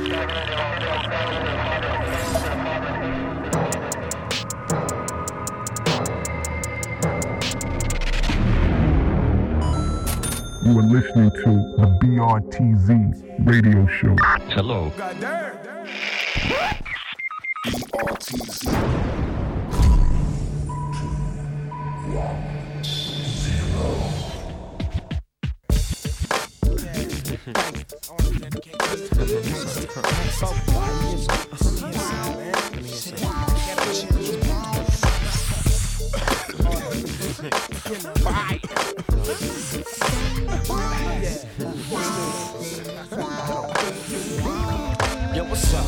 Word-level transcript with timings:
You 0.00 0.06
are 10.78 10.82
listening 10.82 11.30
to 11.30 11.50
the 11.76 11.88
BRTZ 12.00 12.88
radio 13.46 13.86
show. 13.88 14.16
Hello. 14.54 14.90
Yo, 27.40 27.52
what's 45.44 45.72
up? 45.72 45.86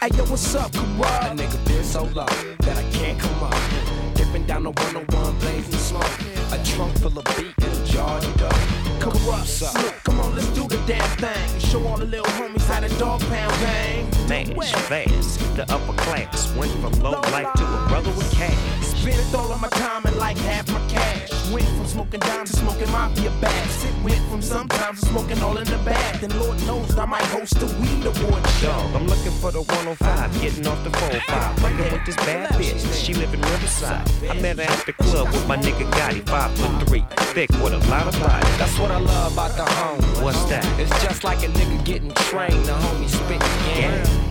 Hey, 0.00 0.10
yo, 0.16 0.24
what's 0.26 0.54
up, 0.54 0.72
Corrupt? 0.72 1.24
A 1.24 1.34
nigga 1.34 1.66
been 1.66 1.82
so 1.82 2.04
low 2.04 2.24
that 2.24 2.76
I 2.76 2.90
can't 2.92 3.18
come 3.18 3.42
up. 3.42 4.14
Dipping 4.14 4.46
down 4.46 4.62
the 4.62 4.70
101, 4.70 5.38
blazing 5.40 5.72
smoke. 5.72 6.04
A 6.52 6.64
trunk 6.64 6.96
full 7.00 7.18
of 7.18 7.24
beat 7.36 7.52
and 7.64 7.82
a 7.82 7.84
jar. 7.84 8.83
Corrupt, 9.04 10.02
come 10.04 10.18
on, 10.20 10.34
let's 10.34 10.48
do 10.48 10.66
the 10.66 10.82
damn 10.86 11.04
thing. 11.18 11.60
Show 11.60 11.86
all 11.86 11.98
the 11.98 12.06
little 12.06 12.24
homies 12.24 12.66
how 12.66 12.80
the 12.80 12.88
dog 12.98 13.20
pound 13.20 13.52
bang. 13.60 14.56
Mash, 14.56 14.72
fast, 14.72 15.40
the 15.56 15.70
upper 15.70 15.92
class 15.92 16.50
went 16.56 16.72
from 16.80 16.92
low 17.02 17.20
life 17.30 17.52
to 17.54 17.64
a 17.64 17.86
brother 17.88 18.10
with 18.12 18.32
cash. 18.32 18.56
Spent 18.80 19.18
it 19.18 19.34
all 19.34 19.52
of 19.52 19.60
my 19.60 19.68
time 19.68 20.06
and 20.06 20.16
like 20.16 20.38
half 20.38 20.66
my 20.72 20.80
cash. 20.88 21.13
Went 21.52 21.68
from 21.76 21.86
smoking 21.86 22.20
dimes 22.20 22.50
to 22.50 22.56
smoking 22.56 22.90
mafia 22.90 23.30
bags. 23.40 23.84
It 23.84 23.94
went 24.02 24.22
from 24.30 24.40
sometimes 24.40 25.00
to 25.00 25.06
smoking 25.06 25.40
all 25.42 25.56
in 25.58 25.64
the 25.64 25.76
bag. 25.84 26.20
Then 26.20 26.38
Lord 26.40 26.58
knows 26.66 26.96
I 26.96 27.04
might 27.04 27.24
host 27.24 27.60
a 27.60 27.66
weed 27.66 28.04
award 28.04 28.46
show. 28.58 28.68
Dog, 28.68 28.94
I'm 28.96 29.06
looking 29.06 29.32
for 29.32 29.52
the 29.52 29.60
105, 29.60 30.40
getting 30.40 30.66
off 30.66 30.82
the 30.84 30.90
405. 30.90 31.58
Fucking 31.58 31.92
with 31.92 32.06
this 32.06 32.16
bad 32.16 32.50
bitch, 32.52 33.04
she 33.04 33.14
live 33.14 33.32
in 33.34 33.40
Riverside. 33.42 34.08
I 34.30 34.40
met 34.40 34.56
her 34.56 34.62
at 34.62 34.86
the 34.86 34.92
club 34.94 35.28
with 35.28 35.46
my 35.46 35.56
nigga 35.56 35.90
Gotti, 35.92 36.26
five 36.26 36.50
foot 36.56 36.88
three, 36.88 37.04
thick 37.34 37.50
with 37.62 37.74
a 37.74 37.78
lot 37.90 38.06
of 38.06 38.18
body. 38.20 38.48
That's 38.58 38.78
what 38.78 38.90
I 38.90 38.98
love 38.98 39.32
about 39.32 39.56
the 39.56 39.64
home. 39.64 40.24
What's 40.24 40.42
that? 40.44 40.64
It's 40.80 40.90
just 41.02 41.24
like 41.24 41.42
a 41.42 41.48
nigga 41.48 41.84
getting 41.84 42.12
trained. 42.12 42.64
The 42.64 42.72
homie 42.72 43.08
spit 43.08 43.42
game. 43.74 44.24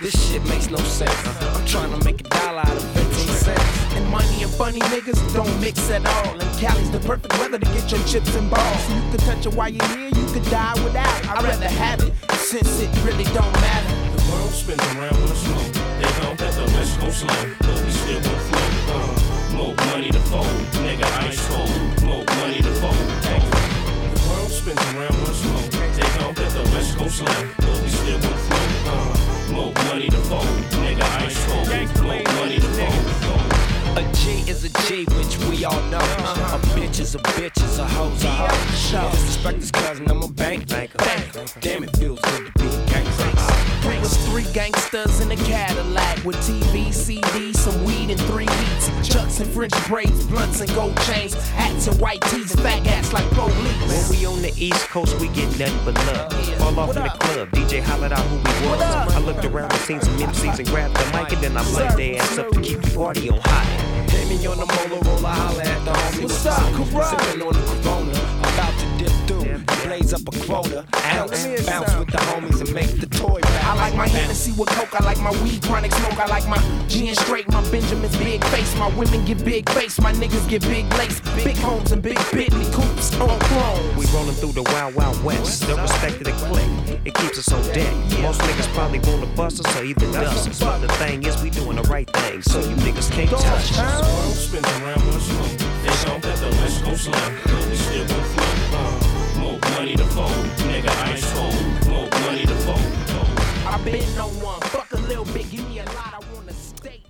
This 0.00 0.30
shit 0.30 0.44
makes 0.44 0.70
no 0.70 0.78
sense. 0.78 1.10
Uh-huh. 1.10 1.58
I'm 1.58 1.66
trying 1.66 1.98
to 1.98 2.04
make 2.04 2.20
a 2.20 2.24
dollar 2.24 2.60
out 2.60 2.76
of 2.76 2.84
15 2.92 3.09
cents. 3.40 3.94
And 3.96 4.06
money 4.08 4.42
and 4.42 4.52
funny 4.52 4.80
niggas 4.92 5.20
don't 5.34 5.60
mix 5.60 5.90
at 5.90 6.04
all. 6.06 6.38
And 6.38 6.50
Cali's 6.58 6.90
the 6.90 7.00
perfect 7.00 7.32
weather 7.38 7.58
to 7.58 7.66
get 7.66 7.90
your 7.90 8.02
chips 8.04 8.34
and 8.36 8.50
balls. 8.50 8.80
So 8.84 8.94
you 8.94 9.10
could 9.10 9.20
touch 9.20 9.46
it 9.46 9.54
while 9.54 9.68
you're 9.68 9.88
here, 9.96 10.08
you 10.08 10.26
could 10.32 10.44
die 10.50 10.74
without. 10.84 11.28
I'd 11.28 11.42
rather 11.44 11.68
have 11.68 12.00
it 12.00 12.12
since 12.36 12.80
it 12.80 12.90
really 13.04 13.24
don't 13.36 13.52
matter. 13.64 13.92
The 14.16 14.22
world 14.30 14.52
spins 14.52 14.84
around 14.94 15.16
with 15.22 15.32
a 15.32 15.36
smoke. 15.36 15.72
They 16.00 16.10
know 16.20 16.32
that 16.40 16.52
the 16.58 16.66
West 16.76 17.00
Coast 17.00 17.18
slow, 17.20 17.42
but 17.60 17.76
we 17.84 17.90
still 17.90 18.20
won't 18.26 18.42
flow. 18.48 18.68
Uh, 18.94 19.56
more 19.56 19.74
money 19.92 20.10
to 20.10 20.22
fold, 20.30 20.46
nigga 20.84 21.08
ice 21.24 21.40
cold. 21.48 21.72
More 22.04 22.24
money 22.40 22.60
to 22.66 22.72
fold. 22.80 23.06
Uh, 23.24 23.40
the 24.12 24.20
world 24.28 24.50
spins 24.50 24.84
around 24.92 25.16
with 25.20 25.30
a 25.30 25.36
smoke. 25.42 25.70
They 25.96 26.08
know 26.18 26.30
that 26.32 26.50
the 26.56 26.64
West 26.74 26.96
Coast 26.96 27.16
slow, 27.18 27.40
but 27.58 27.76
we 27.82 27.88
still 27.88 28.20
won't 28.24 28.40
flow. 28.46 28.66
Uh, 28.92 29.52
more 29.52 29.72
money 29.88 30.08
to 30.08 30.20
fold, 30.28 30.46
nigga 30.84 31.06
ice 31.24 31.38
cold. 31.46 31.68
More 32.02 32.22
money 32.40 32.58
to 32.58 32.70
fold. 32.78 33.09
A 33.96 34.12
G 34.14 34.48
is 34.48 34.64
a 34.64 34.68
G, 34.86 35.04
which 35.16 35.36
we 35.48 35.64
all 35.64 35.82
know. 35.90 35.98
A 35.98 36.60
bitch 36.74 37.00
is 37.00 37.14
a 37.14 37.18
bitch, 37.18 37.62
is 37.64 37.78
a 37.78 37.86
hoe's 37.86 38.22
a 38.24 38.28
hoe. 38.28 39.10
Disrespect 39.10 39.60
this 39.60 39.70
cousin, 39.70 40.10
I'm 40.10 40.22
a 40.22 40.28
bank 40.28 40.68
banker. 40.68 40.98
Damn, 41.60 41.82
it 41.84 41.96
feels 41.96 42.20
good 42.20 42.46
to 42.46 42.52
be 42.52 42.66
a 42.66 42.86
gangster. 42.86 43.19
We 44.10 44.16
was 44.16 44.26
three 44.28 44.52
gangsters 44.52 45.20
in 45.20 45.30
a 45.30 45.36
Cadillac 45.36 46.24
with 46.24 46.36
TV, 46.38 46.92
CD, 46.92 47.52
some 47.52 47.84
weed, 47.84 48.10
and 48.10 48.20
three 48.22 48.46
heats. 48.46 49.08
Chucks 49.08 49.38
and 49.38 49.48
French 49.50 49.72
braids, 49.86 50.26
blunts 50.26 50.60
and 50.60 50.72
gold 50.74 50.96
chains, 51.02 51.34
hats 51.50 51.86
and 51.86 52.00
white 52.00 52.20
tees, 52.22 52.52
fat 52.56 52.84
ass 52.88 53.12
like 53.12 53.30
When 53.32 53.50
police. 53.50 54.10
we 54.10 54.26
on 54.26 54.42
the 54.42 54.52
East 54.56 54.88
Coast, 54.88 55.18
we 55.20 55.28
get 55.28 55.46
nothing 55.58 55.78
but 55.84 55.94
love. 56.06 56.32
Fall 56.58 56.80
off 56.80 56.96
in 56.96 57.02
the 57.04 57.08
club, 57.10 57.50
DJ 57.50 57.82
hollered 57.82 58.12
out 58.12 58.24
who 58.26 58.36
we 58.38 58.68
was. 58.68 58.82
I 58.82 59.18
looked 59.20 59.44
around 59.44 59.72
and 59.72 59.80
seen 59.82 60.00
some 60.00 60.16
MCs 60.16 60.58
and 60.58 60.68
grabbed 60.68 60.96
the 60.96 61.18
mic, 61.18 61.32
and 61.32 61.42
then 61.42 61.56
I 61.56 61.62
light 61.70 61.96
their 61.96 62.20
ass 62.20 62.38
up 62.38 62.50
to 62.50 62.60
keep 62.60 62.80
the 62.80 62.96
party 62.96 63.30
on 63.30 63.38
high. 63.44 63.64
Hit 64.10 64.28
me 64.28 64.44
on 64.46 64.58
the 64.58 64.66
Motorola, 64.66 65.32
holla 65.34 65.62
at 65.62 65.84
the 65.84 65.92
homie. 65.92 66.22
What's 66.22 66.46
up, 66.46 66.72
Corrupt? 66.72 67.22
Sipping 67.22 67.42
on 67.46 67.52
the 67.52 67.80
Corona, 67.82 68.10
about 68.40 68.74
to 68.80 68.86
dip 68.98 69.12
through, 69.28 69.86
blaze 69.86 70.12
up 70.12 70.22
a 70.22 70.46
quota. 70.46 70.84
Ounce, 71.04 71.46
bounce 71.64 71.94
with 71.94 72.08
the 72.08 72.18
homies 72.18 72.60
and 72.60 72.74
make 72.74 72.98
the 72.98 73.06
toy 73.06 73.39
bounce. 73.39 73.39
I 73.39 73.39
like 73.39 73.39
my 74.00 74.08
Hennessy 74.08 74.52
with 74.52 74.70
coke, 74.70 74.98
I 74.98 75.04
like 75.04 75.20
my 75.20 75.30
weed 75.42 75.62
chronic 75.62 75.92
smoke, 75.92 76.18
I 76.18 76.26
like 76.26 76.48
my 76.48 76.56
gin 76.88 77.14
straight, 77.14 77.46
my 77.52 77.60
Benjamin's 77.70 78.16
big 78.16 78.42
face. 78.46 78.74
My 78.76 78.88
women 78.96 79.26
get 79.26 79.44
big 79.44 79.68
face, 79.68 80.00
my 80.00 80.12
niggas 80.12 80.48
get 80.48 80.62
big 80.62 80.90
lace. 80.94 81.20
Big 81.44 81.58
homes 81.58 81.92
and 81.92 82.00
big 82.00 82.16
Bentley 82.32 82.64
coupes 82.72 83.12
on 83.20 83.38
chrome. 83.38 83.96
We 83.98 84.06
rolling 84.06 84.36
through 84.40 84.52
the 84.52 84.62
wild, 84.72 84.94
wild 84.94 85.22
west. 85.22 85.64
Still 85.64 85.76
respected 85.76 86.24
the 86.24 86.32
click. 86.32 86.70
It 87.04 87.12
keeps 87.12 87.36
us 87.38 87.52
on 87.52 87.62
deck. 87.74 87.92
Most 88.22 88.40
niggas 88.40 88.72
probably 88.72 89.00
wanna 89.00 89.26
bust 89.36 89.60
us 89.60 89.76
or 89.76 89.84
even 89.84 90.10
dust 90.12 90.48
us. 90.48 90.60
But 90.60 90.78
the 90.78 90.88
thing 90.94 91.22
is, 91.24 91.42
we 91.42 91.50
doing 91.50 91.76
the 91.76 91.82
right 91.82 92.08
thing, 92.08 92.40
so 92.40 92.60
you 92.60 92.76
niggas 92.76 93.10
can't 93.12 93.28
touch 93.28 93.44
us. 93.44 93.76
the 93.76 94.08
world 94.16 94.34
spins 94.34 94.68
around 94.80 95.04
with 95.04 95.22
smoke. 95.22 95.58
They 95.84 95.94
know 96.08 96.18
that 96.24 96.38
the 96.40 96.48
West 96.56 96.84
Coast 96.84 97.10
but 97.10 97.68
we 97.68 97.76
still 97.76 98.06
won't 98.08 98.26
flow. 98.32 98.80
Uh, 98.80 99.40
more 99.40 99.58
money 99.76 99.94
to 99.94 100.04
fold, 100.04 100.46
nigga 100.70 100.88
ice 101.04 101.30
cold. 101.34 101.88
More 101.90 102.08
money 102.24 102.46
to 102.46 102.54
fold. 102.64 102.89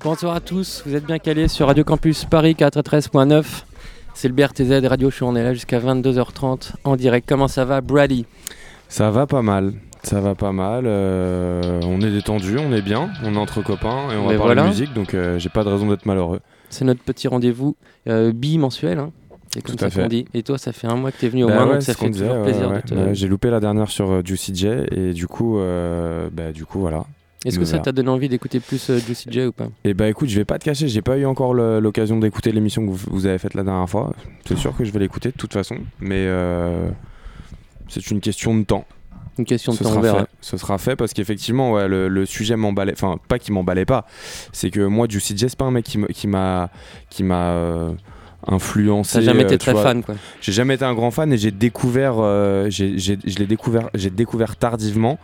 Bonsoir 0.02 0.34
à 0.34 0.40
tous, 0.40 0.82
vous 0.86 0.94
êtes 0.94 1.04
bien 1.04 1.18
calés 1.18 1.48
sur 1.48 1.66
Radio 1.66 1.84
Campus 1.84 2.24
Paris 2.24 2.54
93.9. 2.58 3.44
C'est 4.14 4.28
le 4.28 4.34
BRTZ 4.34 4.86
Radio 4.86 5.10
Show, 5.10 5.26
on 5.26 5.36
est 5.36 5.42
là 5.42 5.52
jusqu'à 5.54 5.78
22h30 5.78 6.72
en 6.84 6.96
direct. 6.96 7.28
Comment 7.28 7.48
ça 7.48 7.64
va, 7.64 7.80
Brady? 7.80 8.26
Ça 8.88 9.10
va 9.10 9.26
pas 9.26 9.42
mal. 9.42 9.72
Ça 10.02 10.20
va 10.20 10.34
pas 10.34 10.52
mal. 10.52 10.84
euh, 10.86 11.80
on 11.84 12.00
est 12.00 12.10
détendu, 12.10 12.58
on 12.58 12.72
est 12.72 12.82
bien, 12.82 13.10
on 13.24 13.34
est 13.34 13.38
entre 13.38 13.62
copains 13.62 14.10
et 14.10 14.16
on 14.16 14.24
va 14.26 14.32
Mais 14.32 14.38
parler 14.38 14.54
voilà. 14.54 14.62
de 14.64 14.68
musique, 14.68 14.94
donc 14.94 15.14
euh, 15.14 15.38
j'ai 15.38 15.50
pas 15.50 15.62
de 15.64 15.68
raison 15.68 15.88
d'être 15.88 16.06
malheureux. 16.06 16.40
C'est 16.70 16.84
notre 16.84 17.02
petit 17.02 17.28
rendez-vous 17.28 17.76
euh, 18.08 18.32
bimensuel. 18.32 18.98
Hein. 18.98 19.10
C'est 19.52 19.62
comme 19.62 19.74
Tout 19.76 19.84
à 19.84 19.90
ça 19.90 20.02
qu'on 20.02 20.08
dit. 20.08 20.26
Et 20.32 20.42
toi, 20.42 20.58
ça 20.58 20.72
fait 20.72 20.86
un 20.86 20.94
mois 20.96 21.10
que 21.10 21.18
tu 21.18 21.26
es 21.26 21.28
venu 21.28 21.44
au 21.44 21.48
Bah 21.48 21.54
moins, 21.54 21.66
ouais, 21.66 21.72
donc 21.74 21.82
c'est 21.82 21.92
ça 21.92 21.98
fait 21.98 22.10
toujours 22.10 22.42
plaisir 22.42 22.70
de 22.70 22.80
te. 22.80 22.94
Ouais, 22.94 23.14
J'ai 23.14 23.26
loupé 23.26 23.50
la 23.50 23.58
dernière 23.60 23.88
sur 23.90 24.10
euh, 24.10 24.22
Juicy 24.24 24.54
J 24.54 24.68
et 24.92 25.12
du 25.12 25.26
coup, 25.26 25.58
euh, 25.58 26.28
bah, 26.32 26.52
du 26.52 26.64
coup 26.64 26.78
voilà. 26.80 27.04
Est-ce 27.44 27.58
que 27.58 27.64
ça 27.64 27.78
t'a 27.78 27.90
donné 27.90 28.10
envie 28.10 28.28
d'écouter 28.28 28.60
plus 28.60 28.90
euh, 28.90 28.98
Juicy 28.98 29.28
J 29.32 29.46
ou 29.46 29.52
pas? 29.52 29.68
Et 29.84 29.94
bah 29.94 30.08
écoute, 30.08 30.28
je 30.28 30.36
vais 30.36 30.44
pas 30.44 30.58
te 30.58 30.64
cacher, 30.66 30.88
j'ai 30.88 31.00
pas 31.02 31.16
eu 31.16 31.24
encore 31.24 31.54
l'occasion 31.54 32.18
d'écouter 32.18 32.52
l'émission 32.52 32.84
que 32.86 32.90
vous, 32.90 32.98
vous 33.10 33.26
avez 33.26 33.38
faite 33.38 33.54
la 33.54 33.64
dernière 33.64 33.88
fois. 33.88 34.12
C'est 34.46 34.58
sûr 34.58 34.76
que 34.76 34.84
je 34.84 34.92
vais 34.92 34.98
l'écouter 35.00 35.30
de 35.30 35.36
toute 35.36 35.52
façon, 35.54 35.76
mais 36.00 36.26
euh, 36.26 36.88
c'est 37.88 38.10
une 38.10 38.20
question 38.20 38.54
de 38.56 38.62
temps. 38.64 38.84
Une 39.38 39.46
question 39.46 39.72
de 39.72 39.78
ce 39.78 39.84
temps, 39.84 40.02
sera 40.02 40.20
fait. 40.20 40.26
Ce 40.42 40.56
sera 40.58 40.76
fait 40.78 40.96
parce 40.96 41.14
qu'effectivement, 41.14 41.72
ouais, 41.72 41.88
le, 41.88 42.08
le 42.08 42.26
sujet 42.26 42.56
m'emballait. 42.56 42.92
Enfin, 42.92 43.16
pas 43.26 43.38
qu'il 43.38 43.54
m'emballait 43.54 43.86
pas. 43.86 44.06
C'est 44.52 44.70
que 44.70 44.84
moi, 44.84 45.06
Juicy 45.08 45.34
J, 45.36 45.46
c'est 45.48 45.58
pas 45.58 45.64
un 45.64 45.70
mec 45.70 45.86
qui 45.86 46.28
m'a 46.28 46.68
qui 47.08 47.22
m'a 47.22 47.88
influencé. 48.46 49.18
T'as 49.18 49.24
jamais 49.24 49.42
euh, 49.42 49.46
été 49.46 49.58
très 49.58 49.72
vois. 49.72 49.82
fan, 49.82 50.02
quoi. 50.02 50.14
J'ai 50.40 50.52
jamais 50.52 50.74
été 50.74 50.84
un 50.84 50.94
grand 50.94 51.10
fan 51.10 51.32
et 51.32 51.38
j'ai 51.38 51.50
découvert, 51.50 52.14
euh, 52.18 52.66
j'ai- 52.70 52.98
j'ai- 52.98 53.18
je 53.24 53.36
l'ai 53.38 53.46
découvert, 53.46 53.90
j'ai 53.94 54.10
découvert 54.10 54.56
tardivement. 54.56 55.18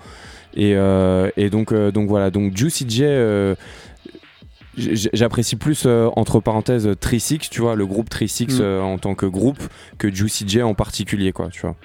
Et, 0.54 0.74
euh, 0.74 1.30
et 1.36 1.50
donc, 1.50 1.72
euh, 1.72 1.90
donc 1.90 2.08
voilà, 2.08 2.30
donc 2.30 2.56
Juicy 2.56 2.86
J. 2.88 3.02
euh, 3.04 3.54
J'apprécie 4.78 5.56
plus 5.56 5.84
euh, 5.86 6.10
entre 6.16 6.38
parenthèses 6.40 6.90
Trisix, 7.00 7.48
tu 7.48 7.62
vois, 7.62 7.76
le 7.76 7.86
groupe 7.86 8.10
Trisix 8.10 8.58
Mm. 8.58 8.60
euh, 8.60 8.82
en 8.82 8.98
tant 8.98 9.14
que 9.14 9.24
groupe 9.24 9.58
que 9.96 10.14
Juicy 10.14 10.44
J 10.46 10.62
en 10.62 10.74
particulier, 10.74 11.32
quoi, 11.32 11.48
tu 11.48 11.62
vois. 11.62 11.76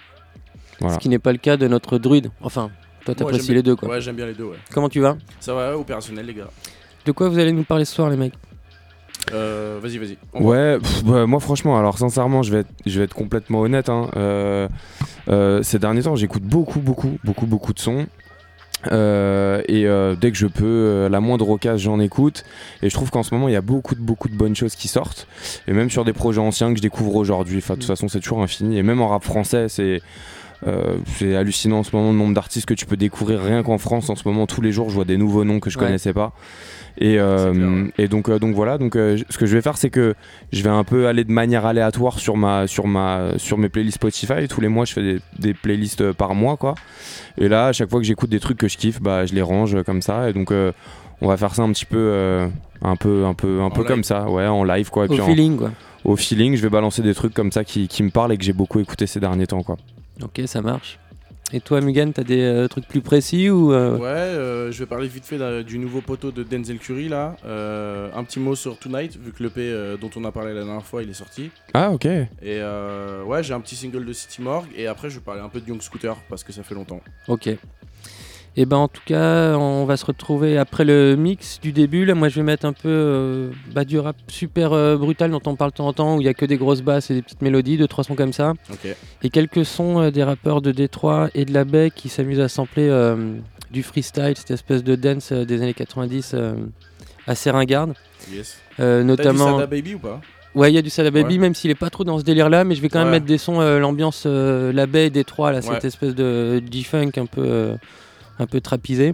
Voilà. 0.82 0.96
Ce 0.96 1.00
qui 1.00 1.08
n'est 1.08 1.18
pas 1.20 1.32
le 1.32 1.38
cas 1.38 1.56
de 1.56 1.70
notre 1.70 1.98
druide. 1.98 2.32
Enfin, 2.42 2.70
toi, 3.06 3.16
t'apprécies 3.16 3.48
les 3.50 3.62
bien- 3.62 3.62
deux, 3.62 3.76
quoi. 3.78 3.88
Ouais, 3.88 4.02
j'aime 4.02 4.18
bien 4.18 4.26
les 4.26 4.34
deux, 4.34 4.44
ouais. 4.44 4.58
Comment 4.74 4.90
tu 4.90 5.00
vas? 5.00 5.16
Ça 5.40 5.54
va, 5.54 5.78
opérationnel, 5.78 6.26
les 6.26 6.34
gars. 6.34 6.50
De 7.06 7.14
quoi 7.14 7.30
vous 7.30 7.40
allez 7.40 7.54
nous 7.54 7.64
parler 7.64 7.86
ce 7.86 7.96
soir, 7.96 8.10
les 8.10 8.18
mecs? 8.18 8.34
Euh, 9.34 9.80
vas-y, 9.82 9.98
vas-y. 9.98 10.18
Ouais, 10.34 10.78
pff, 10.80 11.04
bah, 11.04 11.26
moi 11.26 11.40
franchement, 11.40 11.78
alors 11.78 11.98
sincèrement, 11.98 12.44
je 12.44 12.52
vais 12.52 12.60
être, 12.60 12.72
je 12.86 13.00
vais 13.00 13.06
être 13.06 13.14
complètement 13.14 13.62
honnête. 13.62 13.90
hein, 13.90 14.10
euh, 14.16 14.68
euh, 15.30 15.64
ces 15.64 15.80
derniers 15.80 16.04
temps, 16.04 16.16
j'écoute 16.16 16.44
beaucoup, 16.44 16.80
beaucoup, 16.80 17.18
beaucoup, 17.24 17.46
beaucoup 17.46 17.74
de 17.74 17.80
sons. 17.80 18.08
Euh, 18.92 19.62
et 19.68 19.86
euh, 19.86 20.16
dès 20.20 20.32
que 20.32 20.38
je 20.38 20.48
peux, 20.48 20.66
euh, 20.66 21.08
la 21.10 21.20
moindre 21.20 21.50
occasion, 21.50 21.94
j'en 21.94 22.00
écoute. 22.00 22.44
Et 22.82 22.90
je 22.90 22.96
trouve 22.96 23.12
qu'en 23.12 23.24
ce 23.24 23.34
moment, 23.34 23.48
il 23.48 23.54
y 23.54 23.58
a 23.58 23.62
beaucoup 23.62 23.94
de, 23.94 24.02
beaucoup 24.02 24.28
de 24.28 24.36
bonnes 24.36 24.56
choses 24.56 24.76
qui 24.76 24.88
sortent. 24.88 25.28
Et 25.68 25.74
même 25.74 25.90
sur 25.92 26.04
des 26.04 26.14
projets 26.14 26.42
anciens 26.42 26.72
que 26.72 26.78
je 26.78 26.82
découvre 26.82 27.16
aujourd'hui. 27.16 27.60
Enfin, 27.60 27.76
de 27.76 27.80
toute 27.80 27.88
façon, 27.88 28.08
c'est 28.08 28.20
toujours 28.20 28.42
infini. 28.42 28.80
Et 28.80 28.84
même 28.84 29.02
en 29.02 29.10
rap 29.10 29.24
français, 29.24 29.68
c'est. 29.70 30.02
Euh, 30.68 30.98
c'est 31.18 31.36
hallucinant 31.36 31.80
en 31.80 31.84
ce 31.84 31.96
moment 31.96 32.12
le 32.12 32.18
nombre 32.18 32.34
d'artistes 32.36 32.68
que 32.68 32.74
tu 32.76 32.86
peux 32.86 32.98
découvrir 32.98 33.42
rien 33.42 33.64
qu'en 33.64 33.78
France 33.80 34.10
en 34.10 34.16
ce 34.16 34.28
moment. 34.28 34.46
Tous 34.46 34.62
les 34.62 34.72
jours, 34.72 34.90
je 34.90 34.96
vois 34.96 35.06
des 35.06 35.18
nouveaux 35.18 35.44
noms 35.44 35.60
que 35.60 35.70
je 35.70 35.80
Ouais. 35.80 35.86
connaissais 35.86 36.14
pas. 36.14 36.34
Et, 36.98 37.20
euh, 37.20 37.52
C'est 37.54 37.58
clair, 37.60 37.70
ouais. 37.70 37.92
et 37.98 38.08
donc, 38.08 38.30
euh, 38.30 38.38
donc 38.38 38.54
voilà. 38.54 38.78
Donc, 38.78 38.94
ce 38.96 39.38
que 39.38 39.46
je 39.46 39.56
vais 39.56 39.62
faire, 39.62 39.78
c'est 39.78 39.90
que 39.90 40.14
je 40.52 40.62
vais 40.62 40.70
un 40.70 40.84
peu 40.84 41.08
aller 41.08 41.24
de 41.24 41.32
manière 41.32 41.66
aléatoire 41.66 42.20
sur 42.20 42.38
ma, 42.38 42.68
sur 42.68 42.86
ma, 42.86 43.30
sur 43.38 43.58
mes 43.58 43.70
playlists 43.70 43.96
Spotify. 43.96 44.48
Tous 44.48 44.62
les 44.62 44.68
mois, 44.68 44.86
je 44.86 44.94
fais 44.94 45.02
des, 45.02 45.20
des 45.40 45.54
playlists 45.54 46.12
par 46.12 46.36
mois, 46.36 46.58
quoi. 46.58 46.76
Et 47.38 47.48
là, 47.48 47.68
à 47.68 47.74
chaque 47.74 47.90
fois 47.90 48.00
que 48.00 48.06
j'écoute 48.06 48.30
des 48.30 48.40
trucs 48.40 48.58
que 48.58 48.68
je 48.68 48.78
kiffe, 48.78 49.02
bah, 49.02 49.26
je 49.26 49.34
les 49.34 49.42
range 49.42 49.82
comme 49.84 50.02
ça. 50.02 50.30
Et 50.30 50.34
donc, 50.34 50.52
on 51.22 51.28
va 51.28 51.38
faire 51.38 51.56
ça 51.56 51.64
un 51.64 51.72
petit 51.72 51.86
peu, 51.86 52.48
un 52.84 52.96
peu, 52.98 53.26
un 53.26 53.34
peu, 53.34 53.62
un 53.62 53.70
peu 53.72 53.82
live. 53.82 53.88
comme 53.88 54.04
ça, 54.04 54.30
ouais, 54.30 54.46
en 54.46 54.64
live, 54.64 54.90
quoi. 54.92 55.06
Et 55.06 55.08
Au 55.10 55.14
puis 55.14 55.22
en- 55.22 55.26
feeling, 55.26 55.58
quoi. 55.58 55.72
au 56.04 56.16
feeling, 56.18 56.56
je 56.56 56.62
vais 56.62 56.70
balancer 56.70 57.02
des 57.02 57.14
trucs 57.16 57.34
comme 57.34 57.52
ça 57.52 57.64
qui, 57.64 57.88
qui 57.88 58.04
me 58.04 58.10
parlent 58.10 58.34
et 58.34 58.38
que 58.38 58.44
j'ai 58.44 58.54
beaucoup 58.54 58.80
écouté 58.80 59.08
ces 59.08 59.20
derniers 59.20 59.48
temps, 59.48 59.64
quoi. 59.64 59.78
Ok, 60.22 60.42
ça 60.46 60.62
marche. 60.62 61.00
Et 61.54 61.60
toi, 61.60 61.82
Mugen, 61.82 62.14
t'as 62.14 62.24
des 62.24 62.42
euh, 62.42 62.68
trucs 62.70 62.88
plus 62.88 63.02
précis 63.02 63.50
ou 63.50 63.74
euh, 63.74 63.98
Ouais, 63.98 64.08
euh, 64.08 64.72
je 64.72 64.80
vais 64.80 64.86
parler 64.86 65.10
vite 65.10 65.26
fait 65.26 65.64
du 65.64 65.80
nouveau 65.80 66.00
poteau 66.00 66.32
de 66.32 66.44
Denzel 66.44 66.80
Curry 66.80 67.10
là. 67.10 67.36
Euh, 67.46 68.10
un 68.16 68.24
petit 68.24 68.40
mot 68.40 68.56
sur 68.56 68.78
Tonight, 68.78 69.18
vu 69.18 69.34
que 69.34 69.44
l'EP 69.44 69.56
euh, 69.58 69.98
dont 69.98 70.10
on 70.16 70.24
a 70.24 70.32
parlé 70.32 70.54
la 70.54 70.64
dernière 70.64 70.86
fois, 70.86 71.04
il 71.04 71.10
est 71.10 71.14
sorti. 71.14 71.52
Ah, 71.74 71.92
ok. 71.92 72.06
Et 72.06 72.30
euh, 72.46 73.24
ouais, 73.24 73.44
j'ai 73.44 73.54
un 73.54 73.60
petit 73.60 73.76
single 73.76 74.06
de 74.06 74.14
City 74.14 74.42
Morgue. 74.42 74.70
Et 74.78 74.88
après, 74.88 75.10
je 75.10 75.16
vais 75.16 75.22
parler 75.26 75.42
un 75.42 75.50
peu 75.50 75.60
de 75.60 75.68
Young 75.68 75.82
Scooter 75.82 76.16
parce 76.30 76.46
que 76.46 76.54
ça 76.54 76.64
fait 76.64 76.76
longtemps. 76.76 77.02
Ok. 77.28 77.50
Et 78.58 78.66
ben 78.66 78.76
en 78.78 78.90
tout 78.90 79.02
cas, 79.06 79.56
on 79.58 79.86
va 79.86 79.96
se 79.96 80.06
retrouver 80.06 80.58
après 80.58 80.84
le 80.84 81.16
mix 81.16 81.62
du 81.62 81.72
début. 81.72 82.04
Là, 82.04 82.16
moi, 82.16 82.28
je 82.28 82.36
vais 82.36 82.44
mettre 82.44 82.66
un 82.66 82.74
peu 82.74 82.90
euh, 82.90 83.50
bah, 83.74 83.86
du 83.86 83.98
rap 83.98 84.18
super 84.28 84.74
euh, 84.74 84.98
brutal 84.98 85.32
dont 85.32 85.40
on 85.46 85.56
parle 85.56 85.72
de 85.72 85.78
temps 85.78 85.88
en 85.88 85.94
temps, 85.94 86.18
où 86.18 86.22
il 86.22 86.26
y 86.26 86.30
a 86.30 86.34
que 86.34 86.46
des 86.46 86.58
grosses 86.58 86.82
basses 86.82 87.10
et 87.12 87.14
des 87.14 87.22
petites 87.22 87.42
mélodies, 87.42 87.78
deux 87.78 87.88
trois 87.88 88.04
sons 88.04 88.16
comme 88.16 88.34
ça, 88.34 88.54
et 89.24 89.30
quelques 89.30 89.66
sons 89.66 90.02
euh, 90.02 90.12
des 90.12 90.24
rappeurs 90.24 90.62
de 90.62 90.72
Détroit 90.72 91.30
et 91.34 91.46
de 91.46 91.54
la 91.54 91.64
baie 91.64 91.92
qui 91.96 92.10
s'amusent 92.10 92.42
à 92.42 92.50
sampler 92.50 92.90
du 93.72 93.84
freestyle, 93.84 94.34
cette 94.36 94.52
espèce 94.52 94.84
de 94.84 94.96
dance 94.96 95.32
des 95.32 95.62
années 95.62 95.74
90 95.74 96.32
euh, 96.34 96.54
assez 97.28 97.50
ringarde, 97.52 97.94
Yes. 98.32 98.60
Euh, 98.82 98.98
T'as 98.98 99.02
du 99.02 99.08
notamment. 99.08 99.54
Sada 99.56 99.66
Baby 99.68 99.96
ou 99.96 100.00
pas? 100.00 100.20
Ouais, 100.54 100.70
il 100.72 100.76
y 100.76 100.78
a 100.78 100.82
du 100.82 100.90
Salah 100.90 101.10
Baby, 101.12 101.36
Ouais. 101.36 101.40
même 101.40 101.56
s'il 101.56 101.72
est 101.72 101.76
pas 101.76 101.90
trop 101.90 102.04
dans 102.04 102.20
ce 102.20 102.24
délire-là, 102.26 102.66
mais 102.66 102.76
je 102.76 102.82
vais 102.82 102.90
quand 102.90 103.00
même 103.00 103.08
Ouais. 103.08 103.14
mettre 103.14 103.26
des 103.26 103.38
sons, 103.38 103.62
l'ambiance, 103.80 104.26
la 104.26 104.86
baie 104.88 105.10
des 105.10 105.24
trois, 105.24 105.54
là, 105.54 105.62
cette 105.62 105.86
espèce 105.86 106.14
de 106.14 106.62
G-funk 106.70 107.12
un 107.18 107.26
peu, 107.26 107.76
un 108.42 108.48
peu 108.48 108.62
trapisé. 108.62 109.14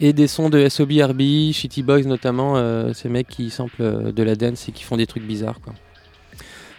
Et 0.00 0.12
des 0.12 0.28
sons 0.28 0.48
de 0.48 0.68
SOBRB, 0.68 1.52
Shitty 1.52 1.82
Boys 1.82 2.02
notamment, 2.02 2.56
euh, 2.56 2.92
ces 2.92 3.08
mecs 3.08 3.28
qui 3.28 3.50
samplent 3.50 3.82
euh, 3.82 4.12
de 4.12 4.22
la 4.22 4.36
dance 4.36 4.68
et 4.68 4.72
qui 4.72 4.84
font 4.84 4.96
des 4.96 5.06
trucs 5.06 5.24
bizarres, 5.24 5.60
quoi. 5.60 5.74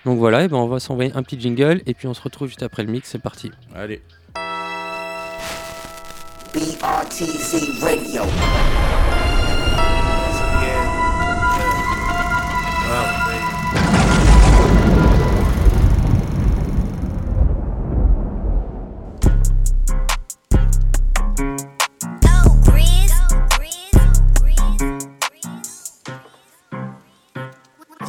Donc 0.06 0.18
voilà, 0.18 0.44
et 0.44 0.48
ben 0.48 0.56
on 0.56 0.68
va 0.68 0.80
s'envoyer 0.80 1.12
un 1.14 1.24
petit 1.24 1.38
jingle 1.38 1.82
et 1.86 1.94
puis 1.94 2.08
on 2.08 2.14
se 2.14 2.22
retrouve 2.22 2.48
juste 2.48 2.64
après 2.64 2.84
le 2.84 2.92
mix, 2.92 3.10
c'est 3.10 3.22
parti. 3.22 3.52
Allez. 3.76 4.02
BRTZ 6.54 7.84
Radio. 7.84 8.24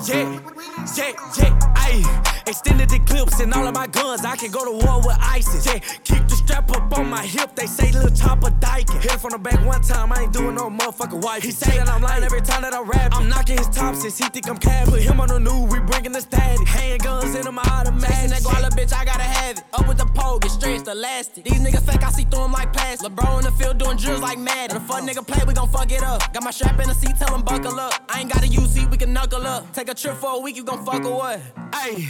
Yeah, 0.07 0.41
yeah, 0.97 1.13
yeah. 1.37 1.60
Extended 2.51 2.89
the 2.91 2.99
clips 3.07 3.39
and 3.39 3.55
all 3.55 3.65
of 3.65 3.75
my 3.75 3.87
guns. 3.87 4.25
I 4.25 4.35
can 4.35 4.51
go 4.51 4.65
to 4.65 4.73
war 4.85 4.99
with 5.07 5.17
ISIS. 5.21 5.65
Yeah, 5.65 5.79
keep 6.03 6.27
the 6.27 6.35
strap 6.35 6.69
up 6.73 6.99
on 6.99 7.09
my 7.09 7.25
hip. 7.25 7.55
They 7.55 7.67
say 7.67 7.93
little 7.93 8.11
chopper 8.11 8.51
dyke. 8.59 8.91
Hit 8.91 9.05
it 9.05 9.21
from 9.21 9.31
the 9.31 9.39
back 9.39 9.65
one 9.65 9.81
time. 9.83 10.13
I 10.13 10.23
ain't 10.23 10.33
doing 10.33 10.57
no 10.57 10.69
motherfucking 10.69 11.23
wife. 11.23 11.45
He 11.45 11.53
say 11.53 11.79
that 11.79 11.89
I'm 11.89 12.03
lying 12.03 12.25
every 12.25 12.41
time 12.41 12.63
that 12.63 12.75
I 12.75 12.83
rap. 12.83 13.15
I'm 13.15 13.29
knocking 13.29 13.57
his 13.57 13.69
top 13.69 13.95
since 13.95 14.19
he 14.19 14.25
think 14.25 14.49
I'm 14.49 14.59
cap. 14.59 14.89
Put 14.89 15.01
him 15.01 15.21
on 15.21 15.29
the 15.29 15.39
news. 15.39 15.71
We 15.71 15.79
bringing 15.79 16.11
the 16.11 16.21
static. 16.21 16.67
Handguns 16.67 17.39
in 17.39 17.55
my 17.55 17.63
automatic. 17.63 18.31
That 18.31 18.43
guala 18.43 18.71
bitch, 18.71 18.93
I 18.93 19.05
gotta 19.05 19.23
have 19.23 19.59
it. 19.59 19.65
Up 19.73 19.87
with 19.87 19.99
the 19.99 20.07
pole, 20.07 20.41
get 20.41 20.51
stretched 20.51 20.89
elastic. 20.89 21.45
These 21.45 21.61
niggas 21.61 21.87
fake, 21.89 22.03
I 22.03 22.11
see 22.11 22.25
through 22.25 22.45
'em 22.45 22.53
like 22.53 22.73
plastic. 22.73 23.13
LeBron 23.13 23.39
in 23.39 23.45
the 23.45 23.53
field 23.53 23.79
doing 23.79 23.97
drills 23.97 24.23
like 24.23 24.39
mad. 24.39 24.73
If 24.73 24.79
a 24.79 24.81
fuck 24.81 25.03
nigga 25.03 25.25
play, 25.25 25.45
we 25.47 25.55
gon' 25.55 25.69
fuck 25.69 25.93
it 25.93 26.03
up. 26.03 26.33
Got 26.33 26.43
my 26.43 26.51
strap 26.51 26.81
in 26.81 26.89
the 26.89 26.95
seat, 26.97 27.17
tell 27.17 27.33
him 27.33 27.43
buckle 27.43 27.79
up. 27.79 27.95
I 28.09 28.21
ain't 28.21 28.33
got 28.33 28.43
a 28.43 28.49
UC, 28.49 28.91
we 28.91 28.97
can 28.97 29.13
knuckle 29.13 29.47
up. 29.47 29.73
Take 29.73 29.89
a 29.89 29.95
trip 29.95 30.17
for 30.17 30.33
a 30.35 30.39
week, 30.41 30.57
you 30.57 30.65
gon' 30.65 30.85
fuck 30.85 31.05
or 31.05 31.17
what? 31.17 31.41
Ayy, 31.71 32.09